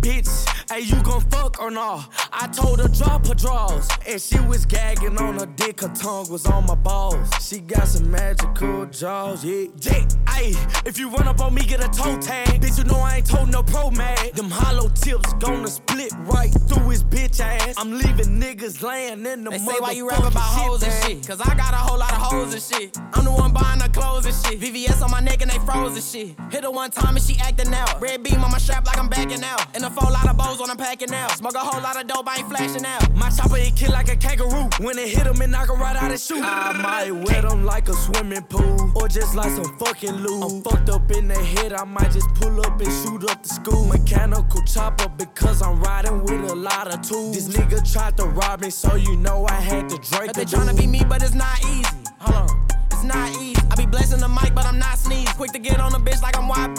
bitch, 0.00 0.46
ayy, 0.68 0.90
you 0.90 1.02
gon' 1.02 1.20
fuck 1.30 1.60
or 1.60 1.70
nah? 1.70 2.04
I 2.32 2.46
told 2.48 2.80
her 2.80 2.88
drop 2.88 3.26
her 3.26 3.34
drawers. 3.34 3.88
And 4.06 4.20
she 4.20 4.38
was 4.40 4.64
gagging 4.64 5.18
on 5.18 5.38
her 5.38 5.46
dick, 5.46 5.80
her 5.80 5.88
tongue 5.88 6.30
was 6.30 6.46
on 6.46 6.66
my 6.66 6.74
balls. 6.74 7.28
She 7.40 7.60
got 7.60 7.88
some 7.88 8.10
magical 8.10 8.86
jaws, 8.86 9.44
yeah. 9.44 9.66
Yeah, 9.80 10.06
ayy, 10.26 10.86
if 10.86 10.98
you 10.98 11.08
run 11.10 11.28
up 11.28 11.40
on 11.40 11.54
me, 11.54 11.62
get 11.62 11.80
a 11.84 11.88
toe 11.88 12.18
tag. 12.20 12.60
Bitch, 12.60 12.78
you 12.78 12.84
know 12.84 12.98
I 12.98 13.16
ain't 13.16 13.26
told 13.26 13.50
no 13.50 13.62
pro 13.62 13.90
mag. 13.90 14.34
Them 14.34 14.50
hollow 14.50 14.88
tips 14.88 15.32
gonna 15.34 15.68
split 15.68 16.12
right 16.24 16.52
through 16.68 16.88
his 16.90 17.04
bitch 17.04 17.40
ass. 17.40 17.74
I'm 17.76 17.92
leaving 17.92 18.40
niggas 18.40 18.82
laying 18.82 19.26
in 19.26 19.44
the 19.44 19.50
They 19.50 19.58
say 19.58 19.74
why 19.78 19.92
you 19.92 20.08
rap 20.08 20.20
motherfucking 20.20 20.30
about 20.30 20.42
hoes 20.42 20.82
and 20.82 20.92
shit. 21.04 21.26
Cause 21.26 21.40
I 21.40 21.54
got 21.54 21.74
a 21.74 21.76
whole 21.76 21.98
lot 21.98 22.12
of 22.12 22.18
hoes 22.18 22.54
and 22.54 22.62
shit. 22.62 22.96
I'm 23.12 23.24
the 23.24 23.32
one 23.32 23.52
buying 23.52 23.80
her 23.80 23.88
clothes 23.88 24.26
and 24.26 24.34
shit. 24.34 24.60
VVS 24.60 25.02
on 25.02 25.10
my 25.10 25.20
neck 25.20 25.42
and 25.42 25.50
they 25.50 25.58
froze 25.60 25.94
and 25.94 26.04
shit. 26.04 26.36
Hit 26.50 26.64
her 26.64 26.70
one 26.70 26.90
time 26.90 27.16
and 27.16 27.24
she 27.24 27.38
acting 27.38 27.72
out. 27.74 28.00
Red 28.00 28.22
beam 28.22 28.42
on 28.42 28.50
my 28.50 28.58
strap 28.58 28.86
like 28.86 28.98
I'm 28.98 29.08
backing 29.08 29.42
out. 29.42 29.71
And 29.74 29.84
a 29.84 29.90
full 29.90 30.12
lot 30.12 30.28
of 30.28 30.36
bows 30.36 30.60
when 30.60 30.70
I'm 30.70 30.76
packing 30.76 31.12
out. 31.14 31.30
Smoke 31.32 31.54
a 31.54 31.60
whole 31.60 31.80
lot 31.82 31.98
of 31.98 32.06
dope, 32.06 32.28
I 32.28 32.36
ain't 32.36 32.48
flashing 32.48 32.84
out. 32.84 33.14
My 33.14 33.30
chopper 33.30 33.56
it 33.56 33.74
kill 33.74 33.92
like 33.92 34.10
a 34.10 34.16
kangaroo. 34.16 34.68
When 34.80 34.98
it 34.98 35.08
hit 35.08 35.26
him, 35.26 35.40
it 35.40 35.48
knock 35.48 35.70
him 35.70 35.80
right 35.80 35.96
out 35.96 36.10
his 36.10 36.24
shoe. 36.24 36.42
I 36.42 36.72
might 36.72 37.10
wet 37.10 37.44
him 37.44 37.64
like 37.64 37.88
a 37.88 37.94
swimming 37.94 38.42
pool, 38.42 38.92
or 38.94 39.08
just 39.08 39.34
like 39.34 39.50
some 39.50 39.78
fucking 39.78 40.16
lube. 40.16 40.42
I'm 40.44 40.62
fucked 40.62 40.90
up 40.90 41.10
in 41.12 41.28
the 41.28 41.42
head, 41.42 41.72
I 41.72 41.84
might 41.84 42.10
just 42.12 42.28
pull 42.34 42.60
up 42.60 42.80
and 42.80 42.92
shoot 43.02 43.30
up 43.30 43.42
the 43.42 43.48
school. 43.48 43.86
Mechanical 43.86 44.62
chopper 44.64 45.08
because 45.08 45.62
I'm 45.62 45.80
riding 45.80 46.22
with 46.22 46.50
a 46.50 46.54
lot 46.54 46.92
of 46.92 47.00
tools. 47.00 47.34
This 47.34 47.56
nigga 47.56 47.80
tried 47.90 48.18
to 48.18 48.24
rob 48.26 48.60
me, 48.60 48.70
so 48.70 48.96
you 48.96 49.16
know 49.16 49.46
I 49.48 49.60
had 49.60 49.88
to 49.88 49.96
drink 49.98 50.34
they 50.34 50.44
tryna 50.44 50.76
be 50.76 50.86
me, 50.86 51.02
but 51.08 51.22
it's 51.22 51.34
not 51.34 51.58
easy. 51.64 52.04
Hold 52.20 52.50
on. 52.50 52.66
It's 52.90 53.04
not 53.04 53.30
easy. 53.40 53.60
I 53.70 53.74
be 53.76 53.86
blessing 53.86 54.20
the 54.20 54.28
mic, 54.28 54.54
but 54.54 54.66
I'm 54.66 54.78
not 54.78 54.98
sneeze. 54.98 55.32
Quick 55.32 55.52
to 55.52 55.58
get 55.58 55.80
on 55.80 55.92
the 55.92 55.98
bitch 55.98 56.20
like 56.22 56.36
I'm 56.36 56.46
white 56.46 56.76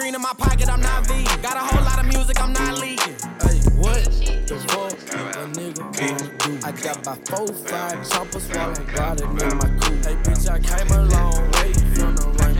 green 0.00 0.14
in 0.14 0.22
my 0.22 0.32
pocket, 0.32 0.68
I'm 0.68 0.80
not 0.80 1.06
vegan. 1.06 1.40
Got 1.42 1.56
a 1.56 1.60
whole 1.60 1.84
lot 1.84 2.00
of 2.00 2.06
music, 2.06 2.40
I'm 2.40 2.52
not 2.52 2.78
leaking. 2.78 3.16
Hey, 3.44 3.60
what 3.76 4.04
the 4.48 4.56
fuck 4.68 4.92
a 5.36 5.44
nigga 5.52 5.84
wanna 6.00 6.28
do? 6.38 6.58
I 6.64 6.72
got 6.72 6.96
about 6.96 7.28
four, 7.28 7.46
five 7.68 8.08
choppers 8.08 8.48
while 8.48 8.72
I'm 8.76 8.86
riding 8.96 9.30
in 9.30 9.56
my 9.58 9.68
coupe. 9.80 10.04
Hey, 10.06 10.16
bitch, 10.24 10.48
I 10.48 10.58
came 10.58 10.90
a 10.90 11.02
long 11.16 11.40
way 11.52 11.72
from 11.94 12.16
the 12.16 12.26
rain. 12.40 12.56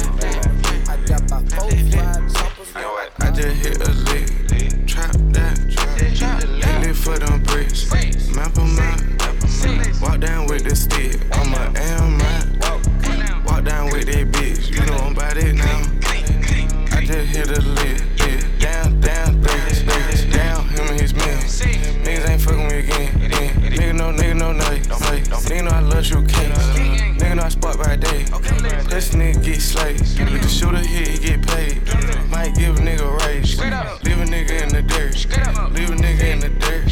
I 0.89 0.97
got 1.09 1.23
about 1.23 1.49
four, 1.53 1.71
five 1.71 2.23
choppers. 2.35 2.73
I 3.21 3.31
just 3.31 3.57
hit 3.65 3.89
a 3.89 3.93
lick, 4.09 4.30
day. 28.01 28.25
This 28.89 29.11
nigga 29.11 29.43
get 29.43 29.61
slayed. 29.61 30.01
If 30.01 30.43
the 30.43 30.49
shooter 30.49 30.79
hit, 30.79 31.09
he 31.09 31.19
get 31.19 31.47
paid. 31.47 31.83
Might 32.31 32.55
give 32.55 32.77
a 32.77 32.81
nigga 32.81 33.03
a 33.03 33.27
raise. 33.27 33.59
Leave 33.59 34.21
a 34.21 34.25
nigga 34.25 34.63
in 34.63 34.69
the 34.69 34.83
dirt. 34.83 35.15
Leave 35.75 35.91
a 35.91 35.95
nigga 35.95 36.33
in 36.33 36.41
the 36.41 36.49
dirt. 36.49 36.87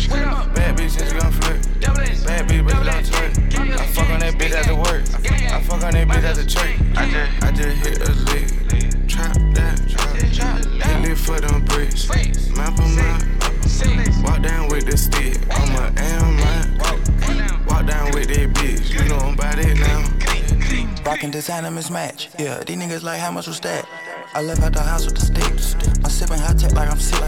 Bad 0.55 0.77
bitch 0.77 0.88
bitches 0.88 1.21
gon' 1.21 1.33
flirt. 1.33 1.62
Bad 2.27 2.49
bitch, 2.49 2.67
baby, 2.67 2.73
don't 2.73 3.05
twerk. 3.05 3.79
I 3.79 3.87
fuck 3.87 4.11
on 4.11 4.21
that 4.21 4.35
bitch 4.35 4.53
at 4.53 4.67
the 4.67 4.75
work. 4.75 5.05
I 5.53 5.61
fuck 5.61 5.85
on 5.85 5.93
that 5.93 6.09
bitch 6.09 6.25
at 6.25 6.37
the 6.37 6.45
church. 6.45 6.77
I 6.97 7.11
just, 7.11 7.45
I 7.45 7.53
just 7.53 7.87
hit 7.87 8.09
a 8.09 8.28
Rockin' 21.19 21.33
designer 21.33 21.71
mismatch. 21.71 22.29
Yeah, 22.39 22.63
these 22.63 22.77
niggas 22.77 23.03
like 23.03 23.19
how 23.19 23.33
much 23.33 23.49
was 23.49 23.59
that? 23.63 23.89
I 24.35 24.41
left 24.41 24.63
out 24.63 24.73
the 24.73 24.81
house 24.81 25.05
with 25.05 25.17
the 25.17 25.21
sticks. 25.23 25.75
I'm 25.75 26.13
sippin' 26.13 26.39
high 26.39 26.55
tech 26.55 26.71
like 26.75 26.89
I'm 26.89 27.01
sick. 27.01 27.21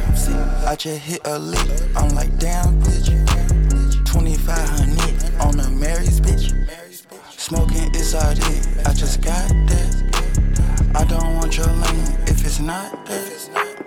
I 0.65 0.77
just 0.77 1.01
hit 1.01 1.21
a 1.25 1.37
lick. 1.37 1.69
I'm 1.97 2.11
like 2.11 2.39
damn 2.39 2.81
bitch. 2.81 3.11
2500 4.07 5.41
on 5.41 5.59
a 5.59 5.71
Mary's 5.71 6.21
bitch. 6.21 6.55
Smoking 7.33 7.93
is 7.97 8.15
all 8.15 8.31
it. 8.31 8.87
I 8.87 8.93
just 8.93 9.23
got 9.23 9.49
that. 9.49 10.93
I 10.95 11.05
don't 11.07 11.35
want 11.35 11.57
your 11.57 11.67
lane 11.67 12.15
if 12.29 12.47
it's 12.47 12.61
not 12.61 13.05
that. 13.07 13.81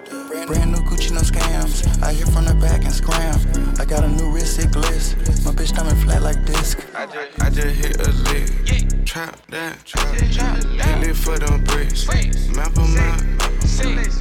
Brand 0.48 0.74
new 0.74 0.80
Gucci, 0.80 1.14
no 1.14 1.22
scams. 1.22 2.04
I 2.04 2.12
hit 2.12 2.28
from 2.28 2.44
the 2.44 2.56
back 2.56 2.84
and 2.84 2.94
scram. 2.94 3.40
I 3.80 3.86
got 3.86 4.04
a 4.04 4.10
new 4.10 4.30
wrist, 4.32 4.60
it 4.60 4.68
glitz. 4.68 5.16
My 5.46 5.52
bitch 5.52 5.68
stomach 5.68 5.96
flat 6.00 6.24
like 6.24 6.44
disc. 6.44 6.86
I 6.94 7.06
just, 7.06 7.42
I 7.42 7.50
just 7.50 7.76
hit 7.76 8.06
a 8.06 8.12
lick. 8.12 8.73
Trap 9.14 9.38
that, 9.50 9.86
trap, 9.86 10.18
trap. 10.32 10.64
Lately 10.66 11.14
for 11.14 11.38
them 11.38 11.64
bricks. 11.66 12.08
Map 12.56 12.76
'em 12.76 12.98
out. 12.98 13.22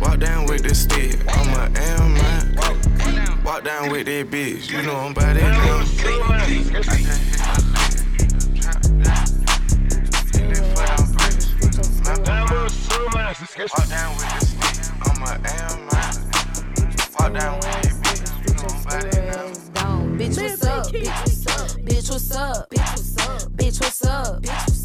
Walk 0.02 0.18
down 0.18 0.44
with 0.44 0.64
the 0.64 0.74
stick. 0.74 1.16
I'm 1.32 1.48
a 1.48 1.70
L 1.80 2.08
man. 2.10 2.58
Walk 3.42 3.64
down 3.64 3.88
with 3.90 4.04
that 4.04 4.30
bitch. 4.30 4.68
You 4.70 4.82
know 4.82 4.96
I'm 4.96 5.12
about 5.12 5.36
that 5.36 5.54
bitch. 5.56 6.04
I 6.28 6.44
hit 6.44 6.68
a 6.68 7.62
lick. 7.72 8.36
Trap 8.60 8.82
that. 9.00 9.32
Lately 10.34 10.60
for 10.60 10.84
them 10.84 11.08
bricks. 11.16 11.46
Map 12.04 12.28
'em 12.28 12.52
out. 12.52 12.68
Walk 13.72 13.88
down 13.88 14.12
with 14.18 14.28
the 14.28 14.44
stick. 14.44 14.92
I'm 15.08 15.22
a 15.22 15.40
L 15.56 15.72
man. 15.88 16.12
Walk 17.18 17.32
down 17.32 17.54
with 17.56 17.72
that 17.80 17.96
bitch. 18.04 18.28
You 18.44 18.52
know 18.60 18.68
I'm 18.68 18.84
about 18.84 19.08
that. 19.08 19.56
Bitch, 20.18 20.36
what's 20.36 20.62
up? 20.66 20.84
Bitch, 20.92 21.08
what's 21.08 21.46
up? 21.46 21.80
Bitch, 21.80 22.10
what's 22.10 22.30
up? 22.36 22.68
Bitch, 22.68 22.86
what's 22.92 23.16
up? 23.16 23.50
Bitch, 23.56 23.80
what's 23.80 24.04
up? 24.04 24.42
Bitch, 24.42 24.50
what's 24.52 24.68
up? 24.68 24.81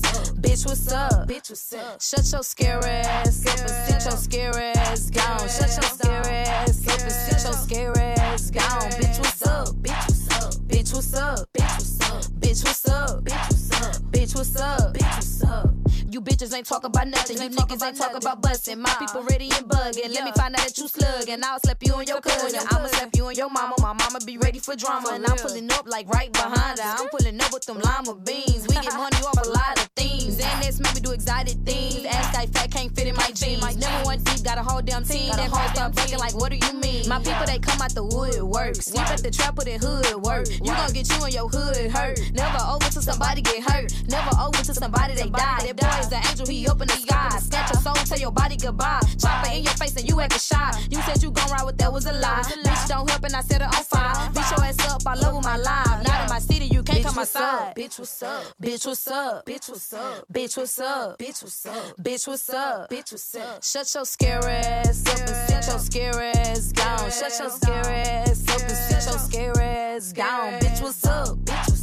Shut 2.00 2.32
your 2.32 2.44
scare 2.44 2.80
ass 2.86 3.46
up 3.46 3.60
and 3.60 3.70
sit 3.70 4.06
your 4.06 4.18
scare 4.18 4.58
ass 4.77 5.10
gone. 5.10 5.39
Shut 5.39 5.68
your 5.68 5.84
scare 5.84 6.27
ass 6.27 6.88
up 6.88 7.01
and 7.01 7.12
sit 7.12 7.44
your 7.44 7.54
scare 7.54 7.98
ass 7.98 8.51
gone. 8.51 8.92
Bitch, 8.92 9.20
what's 9.20 9.46
up? 9.46 9.75
Bitch, 9.75 9.92
what's 9.92 10.12
up? 10.12 10.16
Bitch, 10.38 10.94
what's 10.94 11.13
up? 11.15 11.51
Bitch, 11.53 11.63
what's 11.63 12.01
up? 12.01 12.24
Bitch, 12.39 12.63
what's 12.63 12.88
up? 12.88 13.24
Bitch, 13.24 13.36
what's 13.50 13.82
up? 13.82 14.01
Bitch, 14.12 14.36
what's 14.36 14.56
up? 14.56 14.94
Bitch, 14.94 15.15
what's 15.15 15.44
up? 15.44 15.70
You 16.10 16.22
bitches 16.22 16.56
ain't 16.56 16.65
talking 16.65 16.88
about 16.88 17.08
nothing. 17.08 17.38
You 17.38 17.50
niggas 17.50 17.86
ain't 17.86 17.98
talking 17.98 18.17
about 18.17 18.41
busting. 18.41 18.79
My 18.79 18.94
people 19.00 19.24
ready 19.24 19.50
and 19.51 19.67
bugging. 19.67 20.13
Let 20.13 20.24
me 20.24 20.32
find 20.36 20.56
out 20.56 20.65
that 20.65 20.77
you 20.77 20.88
slugging. 20.88 21.44
I'll 21.44 21.60
slap 21.60 21.77
you 21.82 21.96
and 21.96 22.08
your 22.08 22.22
cousin. 22.22 22.60
I'ma 22.72 22.88
slap 22.88 23.15
you 23.15 23.27
and 23.27 23.38
your 23.38 23.50
mama. 23.50 23.75
My 23.79 23.94
mama 23.94 24.20
be 24.25 24.38
ready 24.38 24.60
for 24.60 24.75
drama. 24.75 25.10
And 25.13 25.25
I'm 25.25 25.38
pulling 25.38 25.72
up 25.72 25.88
like 25.88 26.08
right 26.08 26.32
behind 26.32 26.79
her. 26.79 26.96
I'm 26.98 27.10
pulling 27.10 27.39
up 27.41 27.51
with 27.51 27.65
them 27.65 27.79
lima 27.79 28.15
beans. 28.15 28.67
We 28.67 28.75
get 28.75 28.94
money 28.94 29.17
off 29.17 29.46
a 29.46 29.50
lot 29.50 29.77
of 29.77 29.89
things. 29.96 30.38
And 30.48 30.63
this 30.63 30.79
make 30.79 30.96
me 30.96 31.01
do 31.01 31.12
exotic 31.12 31.58
things. 31.65 32.06
Ass 32.06 32.32
guy 32.34 32.46
fat 32.46 32.72
can't 32.72 32.96
fit 32.96 33.08
in 33.08 33.15
my 33.15 33.29
jeans. 33.34 33.75
Never 33.75 34.06
one 34.06 34.24
deep, 34.24 34.44
got 34.44 34.58
a 34.58 34.63
whole 34.63 34.82
damn 34.82 35.03
team. 35.03 35.32
That 35.32 35.50
whole 35.50 35.67
start 35.74 35.94
bugging 35.94 36.20
like, 36.20 36.36
what 36.36 36.51
do 36.51 36.58
you 36.58 36.74
mean? 36.79 37.10
My 37.10 37.20
people, 37.20 37.46
they 37.46 37.60
come 37.60 37.82
out 37.82 37.94
the 37.94 38.03
wood 38.03 38.41
work. 38.44 38.75
Sleep 38.75 39.06
at 39.10 39.22
the 39.24 39.32
trap, 39.32 39.56
with 39.58 39.65
the 39.65 39.77
hood 39.77 40.24
work. 40.27 40.48
You 40.51 40.74
gon' 40.75 40.91
get 40.91 41.07
you 41.10 41.24
and 41.24 41.34
your 41.34 41.48
hood 41.48 41.89
hurt. 41.89 42.19
Never 42.34 42.60
over 42.67 42.88
till 42.91 43.01
somebody 43.01 43.41
get 43.41 43.63
hurt. 43.63 43.88
Never 44.10 44.31
over 44.38 44.60
till 44.62 44.75
somebody 44.75 45.15
they 45.15 45.29
die. 45.29 45.63
That 45.63 45.75
boy 45.77 46.00
is 46.03 46.12
an 46.12 46.22
angel, 46.27 46.48
he 46.48 46.67
open 46.67 46.88
the 46.88 47.00
sky. 47.00 47.39
Snatch 47.39 47.72
your 47.72 47.81
soul, 47.81 47.96
tell 47.96 48.19
your 48.19 48.31
body 48.31 48.57
goodbye. 48.57 49.01
Chopper 49.17 49.51
in 49.51 49.63
your 49.63 49.74
face 49.74 49.96
and 49.96 50.07
you 50.07 50.19
acting 50.19 50.39
shy. 50.39 50.72
You 50.91 51.01
said 51.03 51.24
you 51.24 51.31
gon' 51.31 51.50
ride 51.50 51.65
with 51.65 51.77
that 51.77 51.91
was 51.91 52.05
a 52.05 52.13
lie. 52.13 52.43
Bitch 52.65 52.88
don't 52.88 53.10
help 53.10 53.24
and 53.24 53.36
I 53.36 53.41
set 53.41 53.62
it 53.62 53.67
on 53.67 53.84
fire. 53.84 54.29
Beat 54.34 54.50
your 54.51 54.63
ass 54.65 54.79
up, 54.91 55.01
I 55.07 55.13
love 55.15 55.36
with 55.36 55.46
my 55.46 55.57
life. 55.57 56.03
Not 56.03 56.24
in 56.24 56.29
my 56.29 56.39
city, 56.39 56.65
you 56.65 56.84
can't 56.84 57.03
come 57.03 57.17
outside. 57.17 57.75
Bitch, 57.75 57.98
what's 57.98 58.22
up? 58.22 58.53
Bitch, 58.62 58.86
what's 58.86 59.07
up? 59.07 59.46
Bitch, 59.46 59.69
what's 59.69 59.93
up? 59.93 60.27
Bitch, 60.31 60.57
what's 60.57 60.79
up? 60.79 61.17
Bitch, 61.17 61.41
what's 61.41 61.65
up? 61.65 61.98
Bitch, 61.98 62.27
what's 62.27 62.50
up? 62.50 62.89
Bitch, 62.89 63.12
what's 63.12 63.36
up? 63.36 63.63
Shut 63.63 63.93
your 63.96 64.05
scare 64.05 64.43
ass 64.43 65.03
up 65.07 65.29
and 65.29 65.47
your 65.67 65.79
scare 65.79 66.21
ass 66.36 66.71
down. 66.71 67.12
Shut 67.12 67.39
your 67.39 67.50
scare 67.50 67.86
ass 67.86 68.47
up 68.50 68.62
and 68.62 68.71
sit 68.71 69.09
your 69.09 69.19
scare 69.19 69.62
ass 69.62 70.12
down. 70.13 70.59
Bitch, 70.59 70.81
what's 70.81 71.05
up? 71.05 71.38
Bitch, 71.39 71.57
what's 71.57 71.71
up? 71.71 71.76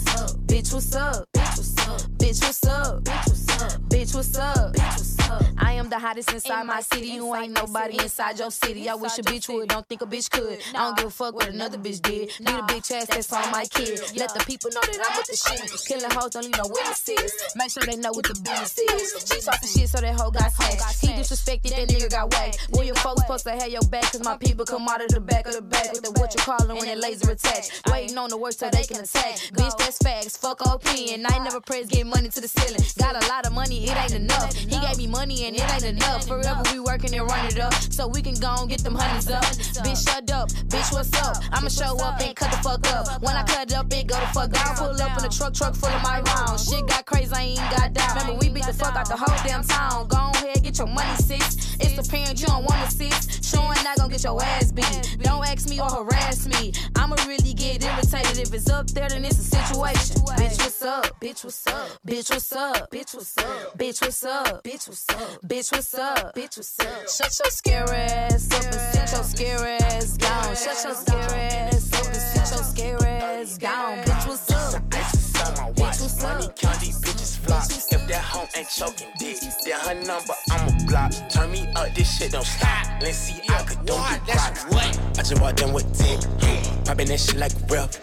Bitch, 0.55 0.73
what's 0.73 0.95
up? 0.95 1.27
Bitch, 1.33 1.57
what's 1.57 1.89
up? 1.89 2.01
Bitch, 2.17 2.41
what's 2.41 2.65
up? 2.65 3.03
Bitch, 3.03 3.27
what's 3.27 3.49
up? 3.49 3.83
Bitch, 3.89 4.15
what's 4.15 4.39
up? 4.39 4.73
Bitch, 4.73 4.99
what's 4.99 5.29
up? 5.29 5.43
I 5.59 5.73
am 5.73 5.89
the 5.89 5.99
hottest 5.99 6.33
inside 6.33 6.63
my 6.65 6.81
city. 6.81 7.09
You 7.09 7.35
ain't 7.35 7.55
nobody 7.55 7.99
inside 8.01 8.39
your 8.39 8.53
city. 8.53 8.89
I 8.89 8.95
wish 8.95 9.19
a 9.19 9.23
bitch 9.23 9.53
would. 9.53 9.69
Don't 9.69 9.85
think 9.89 10.03
a 10.03 10.07
bitch 10.07 10.31
could. 10.31 10.61
I 10.77 10.87
don't 10.87 10.97
give 10.97 11.07
a 11.07 11.11
fuck 11.11 11.35
what 11.35 11.49
another 11.49 11.79
bitch 11.79 12.01
did. 12.03 12.31
Need 12.39 12.55
a 12.55 12.63
bitch 12.71 12.93
ass 12.93 13.07
that's 13.07 13.33
on 13.33 13.51
my 13.51 13.65
kid. 13.65 13.99
Let 14.17 14.33
the 14.33 14.45
people 14.47 14.71
know 14.71 14.81
that 14.81 14.95
I'm 14.95 15.17
with 15.17 15.27
the 15.27 15.37
shit. 15.37 15.87
Killing 15.87 16.11
hoes 16.11 16.31
don't 16.31 16.45
need 16.45 16.57
no 16.57 16.69
witnesses. 16.69 17.35
Make 17.57 17.71
sure 17.71 17.83
they 17.83 17.97
know 17.97 18.13
what 18.13 18.27
the 18.27 18.35
business 18.35 18.79
is. 18.79 19.27
She 19.27 19.41
talking 19.41 19.69
shit 19.69 19.89
so 19.89 20.01
that 20.01 20.15
hoe 20.15 20.31
got 20.31 20.53
snatched. 20.53 21.01
He 21.01 21.09
disrespected, 21.09 21.75
that 21.75 21.89
nigga 21.89 22.11
got 22.11 22.33
whacked. 22.33 22.71
Boy, 22.71 22.83
your 22.83 22.95
folks 22.97 23.23
supposed 23.23 23.45
to 23.45 23.53
have 23.53 23.69
your 23.69 23.83
back. 23.91 24.13
Cause 24.13 24.23
my 24.23 24.37
people 24.37 24.65
come 24.65 24.87
out 24.89 25.03
of 25.03 25.09
the 25.09 25.21
back 25.21 25.47
of 25.49 25.55
the 25.55 25.63
back 25.63 25.93
with 25.93 26.03
the 26.03 26.13
what 26.13 26.33
you 26.33 26.41
callin' 26.41 26.77
when 26.77 26.87
they 26.87 26.95
laser 26.95 27.31
attached. 27.31 27.83
Waiting 27.91 28.19
on 28.19 28.31
the 28.31 28.37
work 28.37 28.53
so 28.53 28.71
they 28.71 28.85
can 28.85 29.01
attack. 29.01 29.35
Bitch, 29.53 29.77
that's 29.79 29.99
facts. 29.99 30.37
Fuck 30.45 30.61
OP. 30.67 30.87
And 31.09 31.27
I 31.27 31.39
never 31.43 31.59
press 31.59 31.87
get 31.87 32.07
money 32.07 32.29
to 32.29 32.39
the 32.39 32.49
ceiling. 32.49 32.85
Got 32.99 33.17
a 33.17 33.27
lot 33.29 33.47
of 33.47 33.55
money, 33.55 33.89
it 33.89 33.97
ain't 33.97 34.13
enough. 34.13 34.55
He 34.55 34.79
gave 34.79 34.99
me 34.99 35.07
money 35.07 35.47
and 35.47 35.57
it 35.57 35.65
ain't 35.73 35.85
enough. 35.85 36.29
Forever 36.29 36.61
we 36.71 36.81
working 36.81 37.15
and 37.15 37.27
run 37.27 37.47
it 37.47 37.59
up. 37.59 37.73
So 37.73 38.07
we 38.07 38.21
can 38.21 38.35
go 38.35 38.55
and 38.61 38.69
get 38.69 38.85
them 38.85 38.95
honeys 38.95 39.31
up. 39.31 39.43
Bitch, 39.81 40.05
shut 40.05 40.31
up. 40.31 40.51
Bitch, 40.69 40.93
what's 40.93 41.11
up? 41.23 41.43
I'ma 41.51 41.71
show 41.71 41.97
up 41.97 42.21
and 42.21 42.37
cut 42.37 42.51
the 42.51 42.59
fuck 42.59 42.87
up. 42.93 43.23
When 43.23 43.35
I 43.35 43.43
cut 43.45 43.73
up, 43.73 43.91
it 43.91 44.07
go 44.07 44.21
the 44.21 44.27
fuck 44.37 44.51
down. 44.51 44.77
Pull 44.77 45.01
up 45.01 45.19
in 45.19 45.25
a 45.25 45.31
truck, 45.31 45.55
truck 45.55 45.75
full 45.75 45.89
of 45.89 46.03
my 46.03 46.21
rounds. 46.21 46.69
Shit 46.69 46.87
got 46.89 47.07
crazy, 47.07 47.33
I 47.33 47.43
ain't 47.57 47.71
got 47.73 47.95
down. 47.95 48.11
Remember, 48.15 48.35
we 48.35 48.51
beat 48.51 48.67
the 48.67 48.75
fuck 48.75 48.95
out 48.97 49.09
the 49.09 49.17
whole 49.17 49.39
damn 49.49 49.65
town. 49.65 50.09
Go 50.09 50.31
ahead, 50.35 50.63
get 50.63 50.77
your 50.77 50.89
money, 50.89 51.17
sis. 51.23 51.75
It's 51.81 51.97
the 51.97 52.07
parent 52.11 52.39
you 52.39 52.49
don't 52.49 52.65
wanna 52.65 52.91
sis. 52.91 53.41
Showing 53.49 53.83
not 53.83 53.97
gonna 53.97 54.13
get 54.13 54.23
your 54.23 54.43
ass 54.43 54.73
beat. 54.73 55.17
Don't 55.23 55.47
ask 55.47 55.71
me 55.71 55.81
or 55.81 55.89
harass 55.89 56.47
me. 56.47 56.73
I'ma 56.97 57.17
really 57.27 57.55
get 57.55 57.83
irritated 57.83 58.39
if 58.39 58.53
it's 58.53 58.69
up 58.69 58.89
there, 58.89 59.09
then 59.09 59.25
it's 59.25 59.39
a 59.39 59.57
situation. 59.57 60.34
Bitch, 60.37 60.59
what's 60.59 60.83
up? 60.83 61.21
Bitch, 61.21 61.45
what's 61.45 61.67
up? 61.67 61.89
Bitch, 62.07 62.31
what's 62.31 62.53
up? 62.53 62.91
Bitch, 62.91 63.15
what's 63.15 63.37
up? 63.39 63.79
Bitch, 63.79 64.01
what's 64.01 64.25
up? 64.25 64.65
Bitch, 64.65 64.89
what's 64.89 65.09
up? 65.11 65.47
Bitch, 65.47 65.73
what's 65.73 65.95
up? 65.95 66.35
Bitch, 66.35 66.57
what's 66.57 66.81
up? 66.81 67.09
Shut 67.09 67.39
your 67.43 67.51
scare 67.51 67.95
ass 67.95 68.51
up 68.53 68.65
and 68.65 68.75
sit 68.75 69.13
your 69.13 69.25
scare 69.25 69.79
ass 69.83 70.17
down. 70.17 70.57
Shut 70.57 70.85
your 70.85 70.95
scare 70.95 71.19
ass 71.19 71.93
up 71.93 72.07
and 72.07 72.17
sit 72.17 72.55
your 72.55 72.65
scare 72.65 73.07
ass 73.07 73.59
down. 73.59 73.99
Bitch, 73.99 74.29
what's 74.29 74.51
up? 74.51 74.83
Bitch, 74.91 75.01
what's 75.01 75.35
up? 75.41 75.79
Money 75.79 76.47
up? 76.47 76.57
count 76.57 76.81
these 76.81 77.01
bitches 77.01 77.39
flop. 77.39 77.65
If 77.71 78.09
that 78.09 78.23
hoe 78.23 78.49
ain't 78.57 78.69
choking 78.69 79.09
dick, 79.19 79.39
then 79.65 79.81
her 79.81 79.95
number 79.95 80.35
I'ma 80.51 80.87
block. 80.87 81.13
Turn 81.31 81.53
me 81.53 81.67
up, 81.77 81.95
this 81.95 82.19
shit 82.19 82.33
don't 82.33 82.45
stop. 82.45 82.87
Let's 83.01 83.17
see 83.19 83.41
I 83.49 83.63
could 83.63 83.85
do 83.87 83.95
it. 83.95 84.27
do. 84.27 84.33
I 84.33 85.23
just 85.23 85.41
walked 85.41 85.63
in 85.63 85.73
with 85.73 85.87
10. 85.99 86.85
Popping 86.85 87.09
that 87.09 87.21
shit 87.21 87.37
like 87.37 87.53
a 87.53 87.73
rep. 87.73 87.95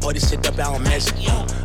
Pour 0.00 0.12
this 0.12 0.28
shit 0.30 0.46
up, 0.46 0.54
I 0.54 0.72
don't 0.72 0.82
measure. 0.82 1.14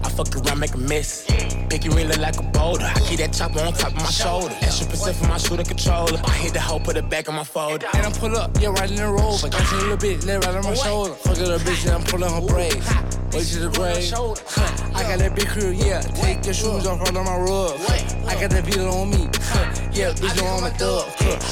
I 0.04 0.10
fuck 0.10 0.36
around, 0.36 0.60
make 0.60 0.74
a 0.74 0.77
mess. 0.77 1.25
Pinky 1.70 1.89
ring 1.89 2.08
look 2.08 2.18
like 2.18 2.38
a 2.38 2.44
boulder. 2.44 2.86
I 2.86 3.00
keep 3.01 3.20
that 3.20 3.34
chopper 3.34 3.62
on 3.62 3.74
top 3.74 3.92
of 3.92 3.98
my 3.98 4.10
shoulder. 4.10 4.54
Extra 4.62 4.88
percent 4.88 5.15
for 5.18 5.27
my 5.27 5.38
shooter 5.38 5.63
controller. 5.63 6.20
I 6.25 6.32
hit 6.32 6.54
the 6.54 6.60
hoe, 6.60 6.80
put 6.80 6.98
it 6.98 7.10
back 7.10 7.30
on 7.30 7.36
my 7.36 7.44
folder. 7.44 7.88
And 7.94 8.06
I 8.06 8.12
pull 8.12 8.36
up, 8.36 8.51
yeah, 8.60 8.70
riding 8.70 8.98
the 8.98 9.08
rover. 9.08 9.50
Got 9.50 9.72
you 9.72 9.77
a 9.77 9.82
little 9.82 9.98
bit, 9.98 10.24
let 10.25 10.46
right 10.46 10.56
on 10.56 10.63
my 10.63 10.74
shoulder. 10.74 11.13
Fuck 11.13 11.38
it 11.38 11.50
up, 11.50 11.62
bitch, 11.62 11.86
and 11.86 11.96
I'm 11.96 12.04
pulling 12.04 12.32
her 12.32 12.42
braids. 12.42 12.88
Wait 13.34 13.48
to 13.48 13.60
the 13.60 13.70
grave. 13.70 14.13
I 14.96 15.04
got 15.04 15.20
that 15.20 15.36
big 15.36 15.48
crew, 15.48 15.72
yeah. 15.72 16.01
Take 16.01 16.46
your 16.46 16.54
shoes 16.54 16.88
off, 16.88 17.01
roll 17.01 17.18
on 17.18 17.25
my 17.25 17.38
rug. 17.38 17.80
I 18.27 18.39
got 18.39 18.50
that 18.51 18.65
beat 18.65 18.80
on 18.80 19.10
me. 19.10 19.27
Yeah, 19.92 20.12
bitch, 20.12 20.36
know 20.38 20.48
I'm 20.48 20.63
a 20.63 20.70
thug. 20.72 21.08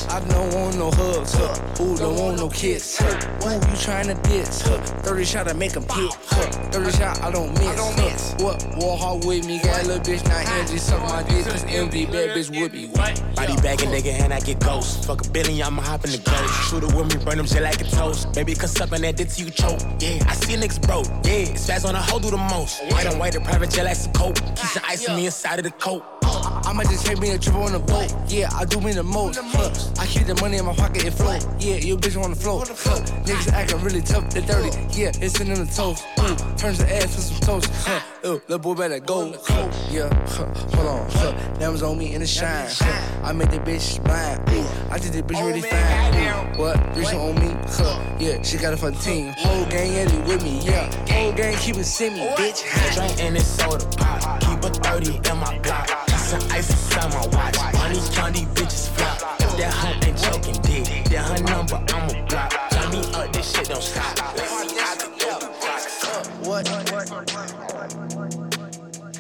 I 0.10 0.20
don't 0.30 0.54
want 0.54 0.78
no 0.78 0.92
hugs. 0.92 1.36
Ooh, 1.80 1.98
don't 1.98 2.18
want 2.18 2.38
no 2.38 2.50
kiss. 2.50 3.02
Ooh, 3.02 3.06
you 3.06 3.76
tryna 3.84 4.22
diss. 4.24 4.62
Huh, 4.62 4.78
30 5.04 5.26
shot, 5.26 5.48
I 5.50 5.54
make 5.54 5.76
'em 5.76 5.84
hit. 5.90 6.73
Huh, 6.74 6.80
30 6.80 6.98
shot, 6.98 7.22
I 7.22 7.32
don't 7.32 7.52
miss. 7.52 8.34
Huh, 8.34 8.38
what? 8.44 8.78
War 8.78 8.98
hard 8.98 9.26
with 9.26 9.46
me, 9.46 9.60
got 9.62 9.84
a 9.84 9.88
little 9.88 10.02
bitch, 10.02 10.24
not 10.24 10.48
empty. 10.48 10.78
Suck 10.80 11.02
my 11.04 11.22
dick, 11.22 11.46
cause 11.46 11.64
empty, 11.66 12.06
bad 12.06 12.36
bitch 12.36 12.50
would 12.60 12.72
be. 12.72 12.88
Body 12.88 13.56
bagging 13.62 13.90
nigga 13.90 14.20
and 14.22 14.34
I 14.34 14.40
get 14.40 14.60
ghost. 14.60 15.06
Fuck 15.06 15.26
a 15.26 15.30
billion, 15.30 15.66
I'ma 15.66 15.84
hop 15.84 16.04
in 16.06 16.12
the 16.12 16.18
ghost. 16.18 16.70
Shoot 16.70 16.84
it 16.84 16.94
with 16.94 17.16
me, 17.16 17.24
burn 17.24 17.38
them 17.38 17.46
shit 17.46 17.62
like 17.62 17.80
a 17.82 17.84
toast. 17.84 18.34
Baby, 18.34 18.56
cause 18.56 18.72
suck 18.72 18.92
on 18.92 19.02
that 19.02 19.18
dick 19.18 19.30
till 19.30 19.46
you 19.46 19.52
choke. 19.52 19.80
Yeah, 20.00 20.24
I 20.28 20.34
see 20.34 20.56
niggas 20.56 20.82
broke. 20.82 21.06
Yeah, 21.24 21.54
it's 21.54 21.68
fast 21.68 21.86
on 21.86 21.94
the 21.94 22.02
hoe 22.02 22.20
do 22.20 22.32
the 22.32 22.38
most. 22.38 22.84
White 22.92 23.06
on 23.06 23.20
white, 23.20 23.34
the 23.34 23.42
private 23.42 23.70
jet 23.70 23.86
like 23.86 23.96
some 23.96 24.14
coke. 24.14 24.36
Keep 24.36 24.58
some 24.58 24.84
ice 24.88 25.08
on 25.08 25.16
me 25.16 25.26
inside 25.28 25.60
of 25.60 25.66
the 25.66 25.72
coat. 25.72 26.23
I'ma 26.66 26.84
just 26.84 27.06
take 27.06 27.20
me 27.20 27.32
a 27.32 27.38
trip 27.38 27.56
on 27.56 27.74
the 27.74 27.80
boat. 27.80 28.14
Yeah, 28.28 28.50
I 28.54 28.66
do 28.66 28.80
me 28.80 28.94
the 28.94 29.04
most. 29.04 29.40
Huh. 29.42 29.72
I 30.00 30.06
keep 30.06 30.28
the 30.28 30.36
money 30.36 30.58
in 30.58 30.66
my 30.66 30.74
pocket, 30.74 31.06
it 31.06 31.12
float. 31.12 31.46
Yeah, 31.60 31.76
you 31.76 31.98
bitch 31.98 32.22
on 32.22 32.30
the 32.30 32.36
float. 32.36 32.70
Huh. 32.70 33.00
Niggas 33.26 33.52
acting 33.52 33.82
really 33.82 34.02
tough, 34.02 34.30
they 34.30 34.42
dirty. 34.42 34.70
Yeah, 34.92 35.12
it's 35.16 35.40
in 35.40 35.50
the 35.54 35.66
toast. 35.66 36.06
Ooh, 36.20 36.36
turns 36.58 36.80
the 36.80 36.88
ass 36.96 37.16
for 37.16 37.22
some 37.22 37.40
toast. 37.42 37.70
Huh. 37.86 38.02
Ooh, 38.26 38.42
little 38.48 38.60
boy 38.60 38.76
better 38.76 39.00
go. 39.00 39.34
Huh. 39.44 39.70
Yeah, 39.92 40.10
huh. 40.30 40.46
hold 40.76 40.88
on. 40.88 41.10
Huh. 41.12 41.32
Diamonds 41.60 41.84
on 41.84 41.98
me 41.98 42.14
in 42.16 42.22
the 42.22 42.28
shine. 42.28 42.68
Huh. 42.70 43.28
I 43.28 43.34
made 43.34 43.52
the 43.52 43.60
bitch 43.60 44.04
mine. 44.08 44.40
Ooh, 44.56 44.92
I 44.92 45.00
think 45.00 45.14
the 45.14 45.34
bitch 45.34 45.46
really 45.46 45.62
fine. 45.62 46.14
Ooh, 46.16 46.60
what? 46.60 46.78
Bitch 46.96 47.14
on 47.14 47.36
me. 47.36 47.56
Huh. 47.68 48.00
Yeah, 48.20 48.42
she 48.42 48.58
got 48.58 48.74
a 48.74 48.78
the 48.78 48.92
team. 49.00 49.34
Whole 49.38 49.66
gang, 49.66 50.08
they 50.08 50.18
with 50.22 50.44
me. 50.44 50.60
Yeah, 50.62 50.90
whole 51.12 51.34
gang 51.34 51.56
keep 51.58 51.78
it 51.78 51.84
semi, 51.84 52.20
bitch. 52.36 52.64
Drink 52.96 53.20
and 53.20 53.36
it's 53.36 53.46
soda 53.46 53.86
pop. 53.98 54.40
Keep 54.40 54.64
a 54.64 54.70
30 54.70 55.30
in 55.30 55.38
my 55.38 55.60
block. 55.60 56.13
Keep 56.34 56.42
some 56.42 56.52
ice 56.52 56.70
inside 56.70 57.14
my 57.14 57.28
watch. 57.38 57.58
Money 57.74 58.00
count 58.12 58.34
these 58.34 58.48
bitches 58.56 58.90
flop. 58.90 59.18
If 59.40 59.58
that 59.58 59.74
hoe 59.74 60.08
ain't 60.08 60.18
choking 60.18 60.60
dick, 60.64 61.06
then 61.06 61.24
her 61.24 61.44
number 61.44 61.76
I'ma 61.94 62.26
block. 62.28 62.50
Turn 62.72 62.90
me 62.92 63.00
up, 63.14 63.34
this 63.34 63.52
shit 63.54 63.68
don't 63.70 63.84
stop. 63.84 64.18
Let's 64.36 64.50
see 64.50 64.80
I 64.80 64.96
could 64.98 65.14
do 65.20 65.28
props. 65.62 66.08
What? 66.48 66.66